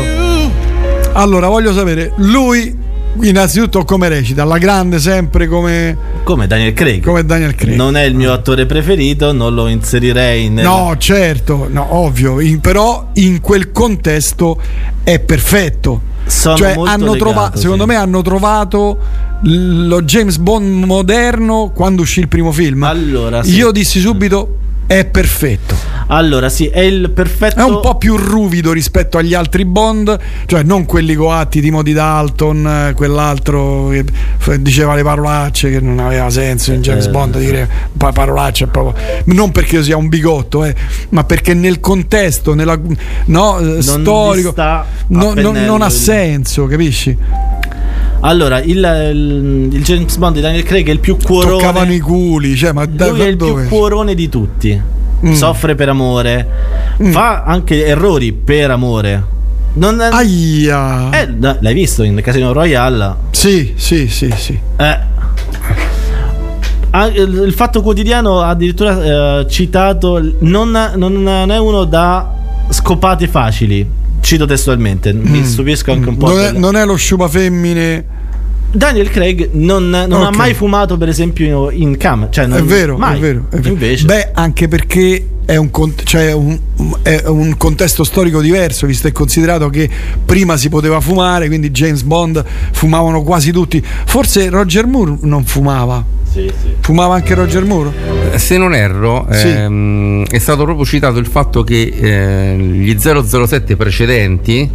Allora, 1.13 1.49
voglio 1.49 1.75
sapere, 1.75 2.13
lui 2.17 2.75
innanzitutto 3.21 3.85
come 3.85 4.09
recita? 4.09 4.43
Alla 4.43 4.59
grande 4.59 4.99
sempre 4.99 5.47
come, 5.47 5.97
Come 6.25 6.47
Daniel 6.47 6.73
Craig. 6.73 7.03
come 7.03 7.25
Daniel 7.25 7.55
Craig. 7.55 7.77
Non 7.77 7.97
è 7.97 8.03
il 8.03 8.15
mio 8.15 8.33
attore 8.33 8.67
preferito, 8.67 9.33
non 9.33 9.55
lo 9.55 9.69
inserirei 9.69 10.49
nel... 10.49 10.65
No, 10.65 10.95
certo, 10.99 11.69
no, 11.71 11.95
ovvio, 11.97 12.41
in- 12.41 12.61
però 12.61 13.11
in 13.15 13.41
quel 13.41 13.73
contesto 13.73 14.61
è 15.03 15.19
perfetto. 15.19 16.11
Sono 16.25 16.57
cioè, 16.57 16.73
hanno 16.73 17.13
legato, 17.13 17.17
trovato, 17.17 17.59
secondo 17.59 17.83
sì. 17.83 17.89
me 17.89 17.97
hanno 17.97 18.23
trovato 18.23 18.99
lo 19.43 20.03
James 20.03 20.37
Bond 20.39 20.85
moderno 20.85 21.73
quando 21.75 22.03
uscì 22.03 22.21
il 22.21 22.29
primo 22.29 22.53
film. 22.53 22.85
Allora, 22.85 23.43
sì. 23.43 23.57
Io 23.57 23.73
dissi 23.73 23.99
subito 23.99 24.59
è 24.99 25.05
perfetto. 25.07 25.75
Allora, 26.09 26.49
sì, 26.49 26.67
è 26.67 26.81
il 26.81 27.11
perfetto. 27.11 27.59
È 27.59 27.63
un 27.63 27.81
po' 27.81 27.97
più 27.97 28.17
ruvido 28.17 28.73
rispetto 28.73 29.17
agli 29.19 29.33
altri 29.35 29.65
Bond, 29.65 30.19
cioè 30.47 30.63
non 30.63 30.85
quelli 30.85 31.15
coatti 31.15 31.61
Timothy 31.61 31.93
Dalton, 31.93 32.67
eh, 32.89 32.93
quell'altro 32.95 33.89
che 33.89 34.05
diceva 34.59 34.95
le 34.95 35.03
parolacce 35.03 35.71
che 35.71 35.81
non 35.81 35.99
aveva 35.99 36.29
senso 36.31 36.73
in 36.73 36.83
James 36.83 37.07
Eh. 37.07 37.11
Bond 37.11 37.39
dire 37.39 37.69
pa- 37.97 38.13
parolacce 38.13 38.67
proprio. 38.67 39.03
Non 39.27 39.53
perché 39.53 39.77
io 39.77 39.83
sia 39.83 39.97
un 39.97 40.09
bigotto, 40.09 40.65
eh, 40.65 40.75
ma 41.11 41.25
perché 41.25 41.55
nel 41.55 41.81
contesto, 41.81 42.55
nella, 42.55 42.79
no, 43.27 43.59
eh, 43.59 43.63
Non 43.63 43.83
storico, 43.83 44.53
no- 44.57 44.85
no- 45.07 45.33
pennello 45.33 45.67
non 45.67 45.83
ha 45.83 45.91
senso, 45.91 46.67
capisci? 46.67 47.17
Allora, 48.25 48.61
il, 48.63 48.77
il- 49.13 49.69
il 49.73 49.83
James 49.83 50.17
Bond 50.17 50.35
di 50.37 50.41
Daniel 50.41 50.63
Craig 50.63 50.87
è 50.89 50.91
il 50.93 51.01
più 51.01 51.17
cuorone. 51.17 51.59
Toccavano 51.59 51.93
i 51.93 51.99
culi, 51.99 52.55
cioè, 52.57 52.73
ma 52.73 52.87
da, 52.87 53.09
Lui 53.09 53.21
è 53.21 53.27
il 53.27 53.37
dove? 53.37 53.63
più 53.67 53.71
cuorone 53.71 54.15
di 54.15 54.29
tutti. 54.29 54.81
Mm. 55.25 55.33
Soffre 55.33 55.75
per 55.75 55.89
amore. 55.89 56.49
Fa 57.11 57.43
anche 57.45 57.85
errori 57.87 58.33
per 58.33 58.71
amore. 58.71 59.25
Non 59.75 60.01
Aia. 60.01 61.11
Eh, 61.11 61.29
da- 61.29 61.57
l'hai 61.61 61.75
visto 61.75 62.03
in 62.03 62.21
Casino 62.23 62.53
Royale? 62.53 63.15
Sì, 63.31 63.73
sì, 63.77 64.09
sì, 64.09 64.33
sì. 64.37 64.59
Eh. 64.77 64.99
Ah, 66.91 67.07
il 67.07 67.43
il 67.47 67.53
fatto 67.55 67.81
quotidiano 67.81 68.41
ha 68.41 68.49
addirittura 68.51 69.41
eh, 69.41 69.47
citato 69.49 70.21
non, 70.41 70.71
non- 70.97 71.23
non 71.23 71.51
è 71.51 71.59
uno 71.59 71.85
da 71.85 72.31
scopate 72.69 73.27
facili. 73.29 74.01
Cito 74.23 74.47
testualmente, 74.47 75.13
mi 75.13 75.45
stupisco 75.45 75.91
anche 75.93 76.09
un 76.09 76.17
po'. 76.17 76.29
Mm. 76.29 76.31
Non 76.35 76.45
è, 76.45 76.53
non 76.53 76.77
è 76.77 76.85
lo 76.87 76.95
sciupa 76.95 77.27
femmine. 77.29 78.05
Daniel 78.71 79.11
Craig 79.11 79.51
non, 79.53 79.91
non 79.91 80.13
ha 80.23 80.29
Ok. 80.29 80.37
mai 80.37 80.55
fumato, 80.55 80.97
per 80.97 81.09
esempio, 81.09 81.71
in 81.71 81.97
cam. 81.99 82.29
Cioè, 82.31 82.47
non- 82.47 82.59
È 82.59 82.63
vero, 82.63 82.97
mai. 82.97 83.19
è 83.19 83.21
vero, 83.21 83.47
è 83.51 83.57
vero. 83.57 83.69
Invece, 83.75 84.05
Beh, 84.07 84.31
anche 84.33 84.69
perché 84.69 85.27
è 85.45 85.57
un, 85.57 85.71
cioè 86.05 86.33
un- 86.33 86.59
è 87.03 87.23
un 87.27 87.57
contesto 87.57 88.05
storico 88.05 88.41
diverso, 88.41 88.87
visto 88.87 89.07
e 89.09 89.13
considerato 89.13 89.69
che 89.71 89.89
prima 90.25 90.57
si 90.57 90.69
poteva 90.69 91.01
fumare, 91.01 91.47
quindi 91.47 91.71
James 91.71 92.03
Bond 92.03 92.45
fumavano 92.73 93.23
quasi 93.23 93.51
tutti. 93.53 93.83
Forse 94.07 94.49
Roger 94.49 94.87
Moore 94.87 95.17
non 95.23 95.45
fumava. 95.45 96.05
Sì, 96.33 96.51
sì. 96.63 96.75
Fumava 96.81 97.15
anche 97.15 97.35
Roger 97.35 97.63
Moore? 97.67 97.93
Se 98.37 98.57
non 98.57 98.73
erro, 98.75 99.27
Sì. 99.31 99.49
ehm, 99.49 100.25
è 100.27 100.39
stato 100.39 100.65
proprio 100.65 100.87
citato 100.87 101.19
il 101.19 101.27
fatto 101.27 101.63
che 101.63 101.93
eh, 101.95 102.57
gli 102.57 102.97
007 102.99 103.77
precedenti 103.77 104.67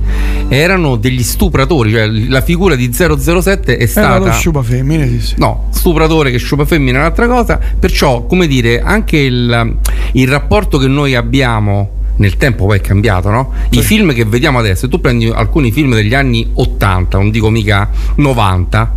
erano 0.50 0.98
degli 0.98 1.24
stupratori, 1.24 1.92
cioè 1.92 2.06
la 2.06 2.42
figura 2.42 2.76
di 2.76 2.92
007 2.94 3.74
è 3.78 3.82
Era 3.82 3.88
stata 3.88 4.18
lo 4.20 4.32
sciupa 4.32 4.62
femmine, 4.62 5.08
sì, 5.10 5.20
sì. 5.20 5.34
No, 5.40 5.70
stupratore 5.72 6.30
che 6.30 6.38
sciupa 6.38 6.64
femmina 6.66 6.98
è 6.98 7.02
un'altra 7.02 7.28
cosa, 7.28 7.60
perciò 7.80 8.26
come 8.28 8.46
dire 8.46 8.80
anche 8.80 9.18
il, 9.18 9.78
il 10.12 10.28
rapporto 10.28 10.56
che 10.66 10.88
noi 10.88 11.14
abbiamo 11.14 11.98
nel 12.18 12.38
tempo 12.38 12.66
poi 12.66 12.78
è 12.78 12.82
cambiato, 12.82 13.30
no? 13.30 13.54
I 13.70 13.82
film 13.82 14.14
che 14.14 14.26
vediamo 14.26 14.60
adesso, 14.60 14.82
se 14.82 14.88
tu 14.88 15.00
prendi 15.00 15.28
alcuni 15.28 15.72
film 15.72 15.94
degli 15.94 16.14
anni 16.14 16.50
80, 16.52 17.18
non 17.18 17.30
dico 17.30 17.50
mica 17.50 17.90
90, 18.16 18.96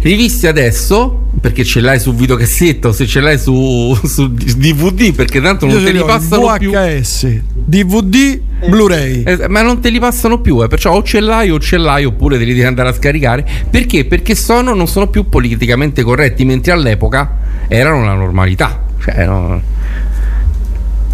rivisti 0.00 0.46
adesso, 0.46 1.28
perché 1.40 1.64
ce 1.64 1.80
l'hai 1.80 1.98
su 1.98 2.14
videocassetta 2.14 2.88
o 2.88 2.92
se 2.92 3.06
ce 3.06 3.20
l'hai 3.20 3.38
su, 3.38 3.98
su 4.04 4.30
DVD, 4.30 5.14
perché 5.14 5.40
tanto 5.40 5.66
non 5.66 5.76
Io 5.76 5.84
te 5.84 5.92
li 5.92 6.04
passano 6.04 6.54
più. 6.58 6.70
VHS, 6.70 7.40
DVD, 7.52 8.40
Blu-ray. 8.68 9.22
Eh, 9.24 9.48
ma 9.48 9.62
non 9.62 9.80
te 9.80 9.88
li 9.88 9.98
passano 9.98 10.40
più, 10.40 10.62
eh, 10.62 10.68
perciò 10.68 10.92
o 10.92 11.02
ce 11.02 11.20
l'hai 11.20 11.50
o 11.50 11.58
ce 11.58 11.78
l'hai 11.78 12.04
oppure 12.04 12.36
te 12.36 12.44
li 12.44 12.52
devi 12.52 12.66
andare 12.66 12.90
a 12.90 12.92
scaricare. 12.92 13.46
Perché? 13.70 14.04
Perché 14.04 14.34
sono, 14.34 14.74
non 14.74 14.86
sono 14.86 15.08
più 15.08 15.28
politicamente 15.28 16.02
corretti, 16.02 16.44
mentre 16.44 16.72
all'epoca 16.72 17.38
erano 17.68 18.04
la 18.04 18.14
normalità. 18.14 18.82
Cioè, 19.02 19.24
no. 19.24 19.60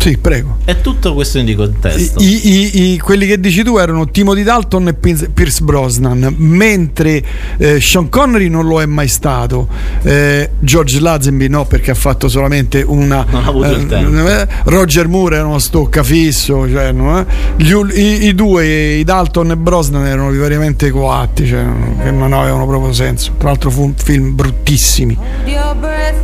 Sì, 0.01 0.17
prego. 0.17 0.57
è 0.65 0.81
tutto 0.81 1.13
questione 1.13 1.45
di 1.45 1.55
contesto. 1.55 2.21
I, 2.23 2.49
i- 2.49 2.93
i- 2.95 2.99
quelli 2.99 3.27
che 3.27 3.39
dici 3.39 3.63
tu 3.63 3.77
erano 3.77 4.09
Timothy 4.11 4.43
Dalton 4.43 4.89
e 4.89 4.95
Pierce 4.95 5.63
Brosnan, 5.63 6.35
mentre 6.39 7.23
eh, 7.59 7.81
Sean 7.83 8.09
Connery 8.09 8.49
non 8.49 8.67
lo 8.67 8.81
è 8.81 8.87
mai 8.87 9.09
stato. 9.09 9.69
Eh, 10.03 10.53
George 10.59 11.01
Lazenby 11.01 11.49
no, 11.49 11.67
perché 11.67 11.91
ha 11.91 11.95
fatto 11.95 12.29
solamente 12.29 12.81
una. 12.81 13.27
Non 13.31 13.45
ha 13.45 13.49
avuto 13.49 13.73
il 13.73 13.87
tempo. 13.87 14.27
eh, 14.27 14.49
Roger 14.65 15.07
Moore 15.07 15.37
era 15.37 15.47
uno 15.47 15.59
stoccafisso. 15.59 16.67
Cioè, 16.67 16.93
no, 16.93 17.19
eh. 17.21 17.27
I, 17.59 18.25
i 18.29 18.35
due, 18.35 18.67
i 18.95 19.05
Dalton 19.05 19.51
e 19.51 19.57
Brosnan, 19.59 20.07
erano 20.07 20.31
vivariamente 20.31 20.91
coatti, 20.91 21.47
cioè, 21.47 21.63
che 22.03 22.11
non 22.11 22.33
avevano 22.33 22.67
proprio 22.67 22.95
senso. 22.95 23.33
Tra 23.37 23.49
l'altro, 23.49 23.69
fu 23.71 23.83
un 23.83 23.93
film 23.95 24.35
bruttissimi. 24.35 25.19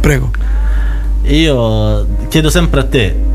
Prego. 0.00 0.30
Io 1.24 2.06
chiedo 2.28 2.48
sempre 2.48 2.80
a 2.80 2.84
te. 2.84 3.34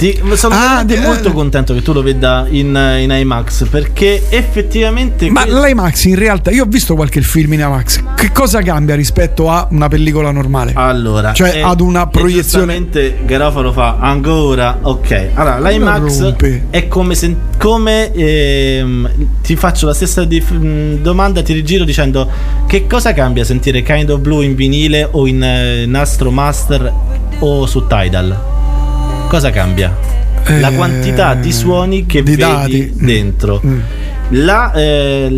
Ti- 0.00 0.18
sono 0.32 0.54
Ah, 0.54 0.82
di- 0.82 0.96
molto 0.96 1.30
contento 1.32 1.74
che 1.74 1.82
tu 1.82 1.92
lo 1.92 2.00
veda 2.00 2.46
in, 2.48 2.68
in 3.00 3.10
IMAX 3.10 3.68
perché 3.68 4.22
effettivamente 4.30 5.28
Ma 5.28 5.44
que- 5.44 5.52
l'IMAX 5.60 6.04
in 6.04 6.14
realtà, 6.14 6.50
io 6.50 6.62
ho 6.62 6.66
visto 6.66 6.94
qualche 6.94 7.20
film 7.20 7.52
in 7.52 7.60
IMAX. 7.60 8.02
Che 8.14 8.32
cosa 8.32 8.62
cambia 8.62 8.94
rispetto 8.94 9.50
a 9.50 9.68
una 9.72 9.88
pellicola 9.88 10.30
normale? 10.30 10.72
allora 10.74 11.34
cioè 11.34 11.56
eh, 11.56 11.60
ad 11.60 11.80
una 11.80 12.06
proiezione. 12.06 12.76
giustamente 12.78 13.18
Garofalo 13.26 13.72
fa 13.72 13.98
ancora 14.00 14.78
ok 14.80 15.28
allora 15.34 15.58
l'IMAX 15.68 16.34
è 16.70 16.88
come 16.88 17.14
se 17.14 17.36
come 17.58 18.10
ehm, 18.14 19.10
ti 19.42 19.54
faccio 19.54 19.84
la 19.84 19.92
stessa 19.92 20.24
di- 20.24 20.40
mh, 20.40 21.02
domanda 21.02 21.42
ti 21.42 21.52
rigiro 21.52 21.84
dicendo 21.84 22.26
che 22.66 22.86
cosa 22.86 23.12
cambia 23.12 23.44
sentire 23.44 23.82
Kind 23.82 24.08
of 24.08 24.20
Blue 24.20 24.42
in 24.44 24.54
vinile 24.54 25.06
o 25.10 25.26
in 25.26 25.42
eh, 25.42 25.84
nastro 25.84 26.30
master 26.30 26.90
o 27.40 27.66
su 27.66 27.86
Tidal 27.86 28.58
cosa 29.30 29.50
cambia 29.50 29.96
la 30.58 30.70
Eh, 30.70 30.74
quantità 30.74 31.34
di 31.34 31.52
suoni 31.52 32.04
che 32.04 32.22
di 32.24 32.30
vedi 32.34 32.40
dati. 32.40 32.92
dentro 32.96 33.60
Mm. 33.64 33.78
La, 34.32 34.72
eh, 34.74 35.28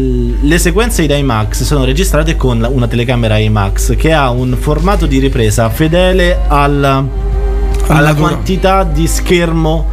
le 0.40 0.58
sequenze 0.58 1.02
in 1.02 1.10
IMAX 1.10 1.62
sono 1.62 1.84
registrate 1.84 2.36
con 2.36 2.66
una 2.70 2.86
telecamera 2.86 3.38
IMAX 3.38 3.96
che 3.96 4.12
ha 4.12 4.28
un 4.30 4.54
formato 4.58 5.06
di 5.06 5.18
ripresa 5.18 5.70
fedele 5.70 6.38
alla, 6.46 7.02
alla 7.86 8.14
quantità 8.14 8.84
di 8.84 9.06
schermo 9.06 9.86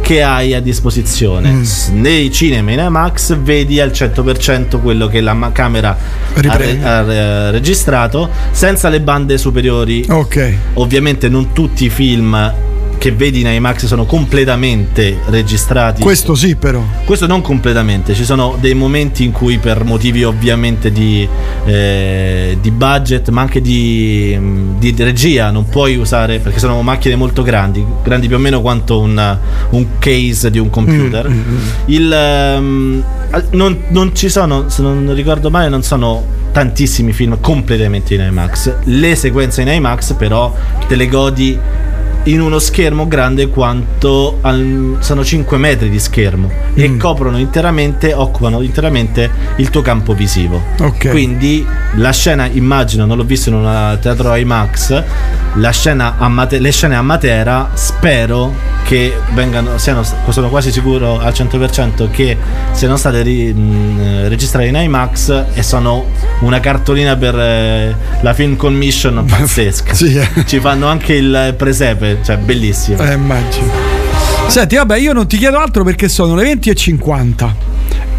che 0.00 0.22
hai 0.22 0.54
a 0.54 0.60
disposizione. 0.60 1.50
Mm. 1.50 1.62
Nei 2.00 2.30
cinema 2.30 2.70
in 2.70 2.78
IMAX 2.78 3.36
vedi 3.38 3.80
al 3.80 3.90
100% 3.90 4.80
quello 4.80 5.08
che 5.08 5.20
la 5.20 5.50
camera 5.52 5.90
ha, 5.90 6.40
Riprende. 6.40 6.84
re- 6.84 6.84
ha, 6.88 7.12
eh, 7.12 7.50
registrato 7.50 8.28
senza 8.52 8.88
le 8.88 9.00
bande 9.00 9.36
superiori. 9.36 10.04
Ok. 10.08 10.54
Ovviamente 10.74 11.28
non 11.28 11.52
tutti 11.52 11.86
i 11.86 11.90
film 11.90 12.52
che 12.98 13.12
vedi 13.12 13.40
in 13.40 13.46
IMAX 13.46 13.86
sono 13.86 14.04
completamente 14.06 15.18
registrati 15.26 16.00
Questo 16.02 16.34
sì, 16.34 16.56
però. 16.56 16.82
questo 17.04 17.26
non 17.26 17.42
completamente, 17.42 18.14
ci 18.14 18.24
sono 18.24 18.56
dei 18.60 18.74
momenti 18.74 19.24
in 19.24 19.32
cui 19.32 19.58
per 19.58 19.84
motivi 19.84 20.24
ovviamente 20.24 20.90
di, 20.90 21.28
eh, 21.66 22.56
di 22.60 22.70
budget 22.70 23.28
ma 23.28 23.42
anche 23.42 23.60
di, 23.60 24.36
mh, 24.38 24.78
di 24.78 24.94
regia 24.98 25.50
non 25.50 25.68
puoi 25.68 25.96
usare 25.96 26.38
perché 26.38 26.58
sono 26.58 26.80
macchine 26.82 27.16
molto 27.16 27.42
grandi, 27.42 27.84
grandi 28.02 28.26
più 28.26 28.36
o 28.36 28.38
meno 28.38 28.60
quanto 28.60 29.00
un, 29.00 29.38
un 29.70 29.86
case 29.98 30.50
di 30.50 30.58
un 30.58 30.70
computer. 30.70 31.28
Mm, 31.28 31.58
Il, 31.86 32.12
al- 32.12 33.46
non, 33.50 33.78
non 33.88 34.14
ci 34.14 34.28
sono, 34.28 34.68
se 34.68 34.82
non 34.82 35.12
ricordo 35.14 35.50
male, 35.50 35.68
non 35.68 35.82
sono 35.82 36.42
tantissimi 36.52 37.12
film 37.12 37.38
completamente 37.40 38.14
in 38.14 38.20
IMAX. 38.20 38.74
Le 38.84 39.14
sequenze 39.16 39.62
in 39.62 39.68
IMAX 39.68 40.14
però 40.14 40.54
te 40.86 40.94
le 40.94 41.08
godi 41.08 41.58
in 42.24 42.40
uno 42.40 42.58
schermo 42.58 43.06
grande 43.06 43.48
quanto 43.48 44.38
al- 44.40 44.96
sono 45.00 45.24
5 45.24 45.58
metri 45.58 45.90
di 45.90 45.98
schermo 45.98 46.50
e 46.74 46.96
coprono 46.96 47.38
interamente, 47.38 48.12
occupano 48.14 48.62
interamente 48.62 49.30
il 49.56 49.70
tuo 49.70 49.82
campo 49.82 50.14
visivo. 50.14 50.60
Ok. 50.80 51.08
Quindi 51.10 51.66
la 51.96 52.10
scena, 52.12 52.46
immagino, 52.50 53.04
non 53.04 53.16
l'ho 53.16 53.24
visto 53.24 53.50
in 53.50 53.56
un 53.56 53.98
teatro 54.00 54.34
IMAX, 54.34 55.02
la 55.56 55.70
scena 55.70 56.16
a 56.18 56.28
Mate- 56.28 56.58
le 56.58 56.70
scene 56.72 56.96
a 56.96 57.02
Matera 57.02 57.70
spero 57.74 58.72
che 58.84 59.14
vengano, 59.32 59.78
siano, 59.78 60.02
sono 60.28 60.48
quasi 60.48 60.70
sicuro 60.70 61.18
al 61.18 61.32
100% 61.32 62.10
che 62.10 62.36
siano 62.72 62.96
state 62.96 63.22
ri- 63.22 63.52
mh, 63.52 64.28
registrate 64.28 64.66
in 64.66 64.74
IMAX 64.74 65.44
e 65.54 65.62
sono 65.62 66.04
una 66.40 66.60
cartolina 66.60 67.16
per 67.16 67.38
eh, 67.38 67.94
la 68.20 68.34
film 68.34 68.56
commission 68.56 69.24
pazzesca. 69.28 69.94
Sì, 69.94 70.16
eh. 70.16 70.28
Ci 70.44 70.58
fanno 70.60 70.86
anche 70.88 71.14
il 71.14 71.54
presepe, 71.56 72.13
cioè 72.22 72.36
bellissimo. 72.38 73.02
Eh, 73.02 73.12
immagino. 73.14 73.70
Senti, 74.48 74.76
vabbè, 74.76 74.98
io 74.98 75.12
non 75.12 75.26
ti 75.26 75.36
chiedo 75.38 75.58
altro 75.58 75.84
perché 75.84 76.08
sono 76.08 76.34
le 76.34 76.42
20 76.42 76.70
e 76.70 76.74
50. 76.74 77.56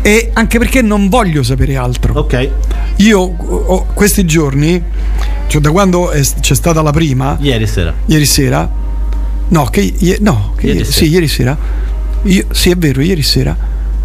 E 0.01 0.29
anche 0.33 0.59
perché 0.59 0.81
non 0.81 1.09
voglio 1.09 1.41
sapere 1.43 1.75
altro. 1.77 2.13
Ok. 2.19 2.49
Io 2.97 3.19
ho- 3.19 3.85
questi 3.93 4.23
giorni, 4.25 4.81
cioè 5.47 5.61
da 5.61 5.71
quando 5.71 6.11
è- 6.11 6.21
c'è 6.39 6.55
stata 6.55 6.81
la 6.81 6.91
prima, 6.91 7.37
Ieri 7.39 7.65
sera. 7.67 7.93
ieri 8.05 8.25
sera, 8.25 8.69
no, 9.47 9.63
che, 9.65 9.81
ie- 9.81 10.17
no, 10.21 10.53
che 10.57 10.67
Ieri 10.67 10.77
ieri- 10.79 10.91
sera. 10.91 11.05
sì, 11.05 11.11
ieri 11.11 11.27
sera, 11.27 11.57
io, 12.23 12.45
sì 12.51 12.69
è 12.69 12.75
vero, 12.75 13.01
ieri 13.01 13.23
sera, 13.23 13.55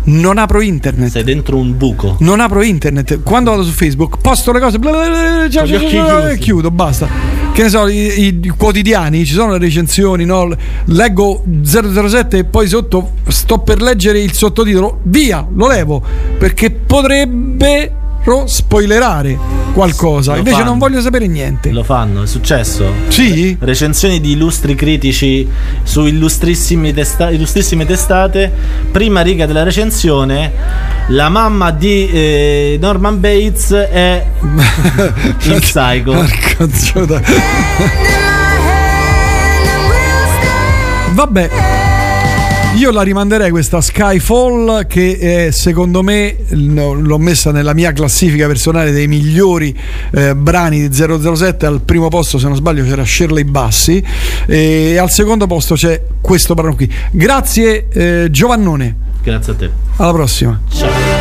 non 0.05 0.39
apro 0.39 0.61
internet. 0.63 1.11
Sei 1.11 1.23
dentro 1.23 1.57
un 1.59 1.77
buco. 1.77 2.17
Non 2.21 2.41
apro 2.41 2.63
internet. 2.63 3.23
Quando 3.23 3.51
vado 3.51 3.63
su 3.63 3.73
Facebook, 3.73 4.17
posto 4.23 4.53
le 4.53 4.61
cose 4.61 4.79
bla 4.79 4.91
bla 4.91 5.01
bla, 5.01 5.49
bla, 5.49 5.77
bla, 5.77 6.03
bla, 6.21 6.31
e 6.31 6.39
chiudo, 6.39 6.71
basta. 6.71 7.07
Che 7.07 7.40
che 7.61 7.67
ne 7.67 7.69
so, 7.69 7.89
i, 7.89 8.41
i 8.43 8.49
quotidiani, 8.57 9.25
ci 9.27 9.35
sono 9.35 9.53
le 9.53 9.59
recensioni, 9.59 10.25
no? 10.25 10.49
leggo 10.87 11.45
007 11.63 12.39
e 12.39 12.45
poi 12.45 12.67
sotto 12.67 13.13
sto 13.29 13.59
per 13.59 13.83
leggere 13.83 14.21
il 14.21 14.33
sottotitolo, 14.33 15.01
via, 15.05 15.47
lo 15.53 15.67
levo, 15.67 16.03
perché 16.39 16.71
potrebbe 16.71 18.00
spoilerare 18.47 19.39
qualcosa. 19.73 20.33
Lo 20.33 20.39
Invece 20.39 20.57
fanno. 20.59 20.69
non 20.71 20.79
voglio 20.79 21.01
sapere 21.01 21.27
niente. 21.27 21.71
Lo 21.71 21.83
fanno, 21.83 22.23
è 22.23 22.27
successo. 22.27 22.85
Sì? 23.09 23.57
Recensioni 23.61 24.21
di 24.21 24.33
illustri 24.33 24.75
critici 24.75 25.49
su 25.83 26.05
illustrissimi 26.07 26.93
testa- 26.93 27.31
illustrissime 27.31 27.87
testate. 27.87 28.53
Prima 28.91 29.21
riga 29.23 29.47
della 29.47 29.63
recensione, 29.63 30.53
la 31.09 31.29
mamma 31.29 31.71
di 31.71 32.09
eh, 32.11 32.79
Norman 32.81 33.21
Bates 33.21 33.71
è 33.73 34.25
il 35.45 35.61
psycho. 35.61 36.13
Porca. 36.13 36.69
Vabbè. 41.13 41.51
Io 42.77 42.93
la 42.93 43.03
rimanderei 43.03 43.51
questa 43.51 43.81
Skyfall 43.81 44.87
che 44.87 45.47
eh, 45.47 45.53
secondo 45.53 46.03
me 46.03 46.37
no, 46.51 46.95
l'ho 46.95 47.19
messa 47.19 47.51
nella 47.51 47.75
mia 47.75 47.93
classifica 47.93 48.47
personale 48.47 48.93
dei 48.93 49.09
migliori 49.09 49.77
eh, 50.13 50.35
brani 50.37 50.89
di 50.89 50.95
007 50.95 51.67
al 51.67 51.81
primo 51.83 52.09
posto 52.09 52.39
se 52.39 52.47
non 52.47 52.55
sbaglio 52.55 52.85
c'era 52.85 53.05
Shirley 53.05 53.45
Bassi 53.45 54.03
e 54.47 54.97
al 54.97 55.11
secondo 55.11 55.47
posto 55.47 55.75
c'è 55.75 56.01
questo 56.21 56.55
brano 56.55 56.77
qui. 56.77 56.91
Grazie 57.11 57.89
eh, 57.89 58.29
Giovannone. 58.31 58.97
Grazie 59.23 59.53
a 59.53 59.57
te. 59.57 59.71
alla 59.97 60.13
prossima. 60.13 60.61
This 60.71 61.20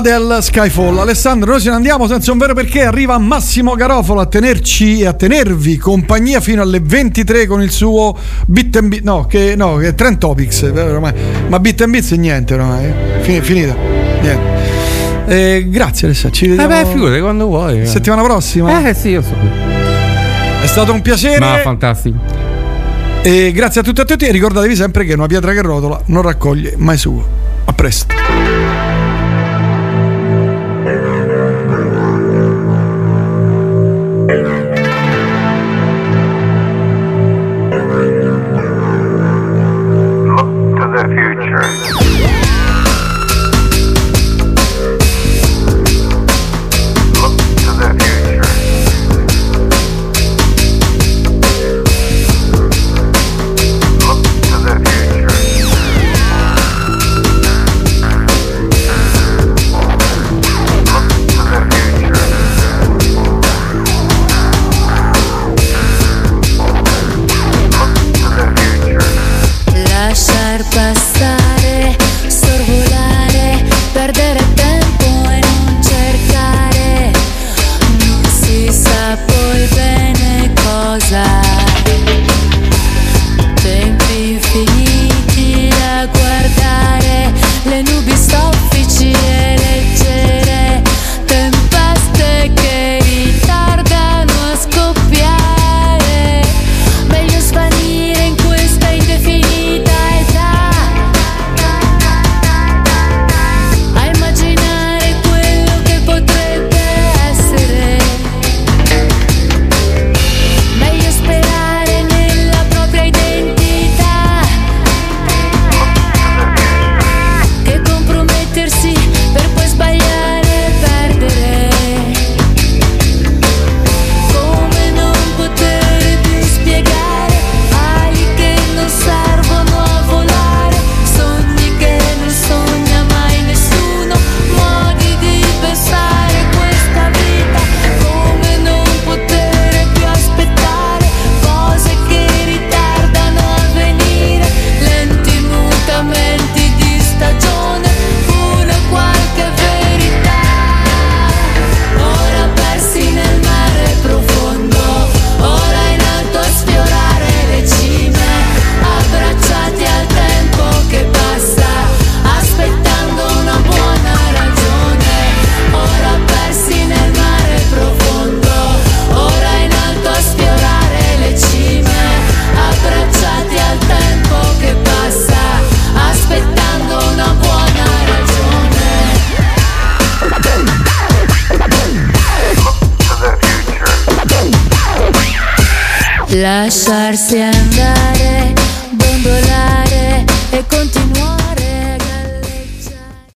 Adele 0.00 0.40
Skyfall. 0.42 0.98
Alessandro, 0.98 1.50
noi 1.52 1.60
ce 1.60 1.68
ne 1.68 1.76
andiamo 1.76 2.06
senza 2.08 2.32
un 2.32 2.38
vero 2.38 2.54
perché. 2.54 2.82
Arriva 2.84 3.18
Massimo 3.18 3.74
Garofalo 3.74 4.20
a 4.20 4.26
tenerci 4.26 5.00
e 5.00 5.06
a 5.06 5.12
tenervi 5.12 5.76
compagnia 5.76 6.40
fino 6.40 6.62
alle 6.62 6.80
23 6.82 7.46
con 7.46 7.60
il 7.62 7.70
suo 7.70 8.16
Bit 8.46 8.76
and 8.76 8.88
Beat. 8.88 9.02
No, 9.02 9.26
che, 9.26 9.54
no, 9.56 9.76
che 9.76 9.94
Trend 9.94 10.18
Topics. 10.18 10.62
eh, 10.62 10.70
ormai. 10.80 11.12
Ma 11.48 11.60
Bit 11.60 11.82
and 11.82 11.92
Beats 11.92 12.12
è 12.12 12.16
niente 12.16 12.54
ormai. 12.54 12.84
eh. 12.86 12.94
Fini- 13.20 13.40
finita. 13.42 13.74
Niente. 14.22 14.58
Eh, 15.26 15.66
grazie 15.68 16.06
Alessandro. 16.06 16.38
Ci 16.38 16.44
Eh 16.46 16.48
vediamo 16.48 16.82
beh, 16.82 16.86
figurati 16.90 17.20
quando 17.20 17.46
vuoi. 17.46 17.86
settimana 17.86 18.22
prossima. 18.22 18.88
Eh 18.88 18.94
sì, 18.94 19.10
io 19.10 19.22
so. 19.22 19.34
È 20.62 20.66
stato 20.66 20.92
un 20.92 21.02
piacere. 21.02 21.38
Ma 21.40 21.58
fantastico. 21.58 22.18
E 23.22 23.52
grazie 23.52 23.82
a 23.82 23.84
tutti 23.84 24.00
e 24.00 24.02
a 24.02 24.06
tutti. 24.06 24.24
E 24.24 24.32
ricordatevi 24.32 24.74
sempre 24.74 25.04
che 25.04 25.12
una 25.12 25.26
pietra 25.26 25.52
che 25.52 25.60
rotola 25.60 26.00
non 26.06 26.22
raccoglie 26.22 26.74
mai 26.78 26.96
suo. 26.96 27.22
A 27.66 27.72
presto. 27.74 28.19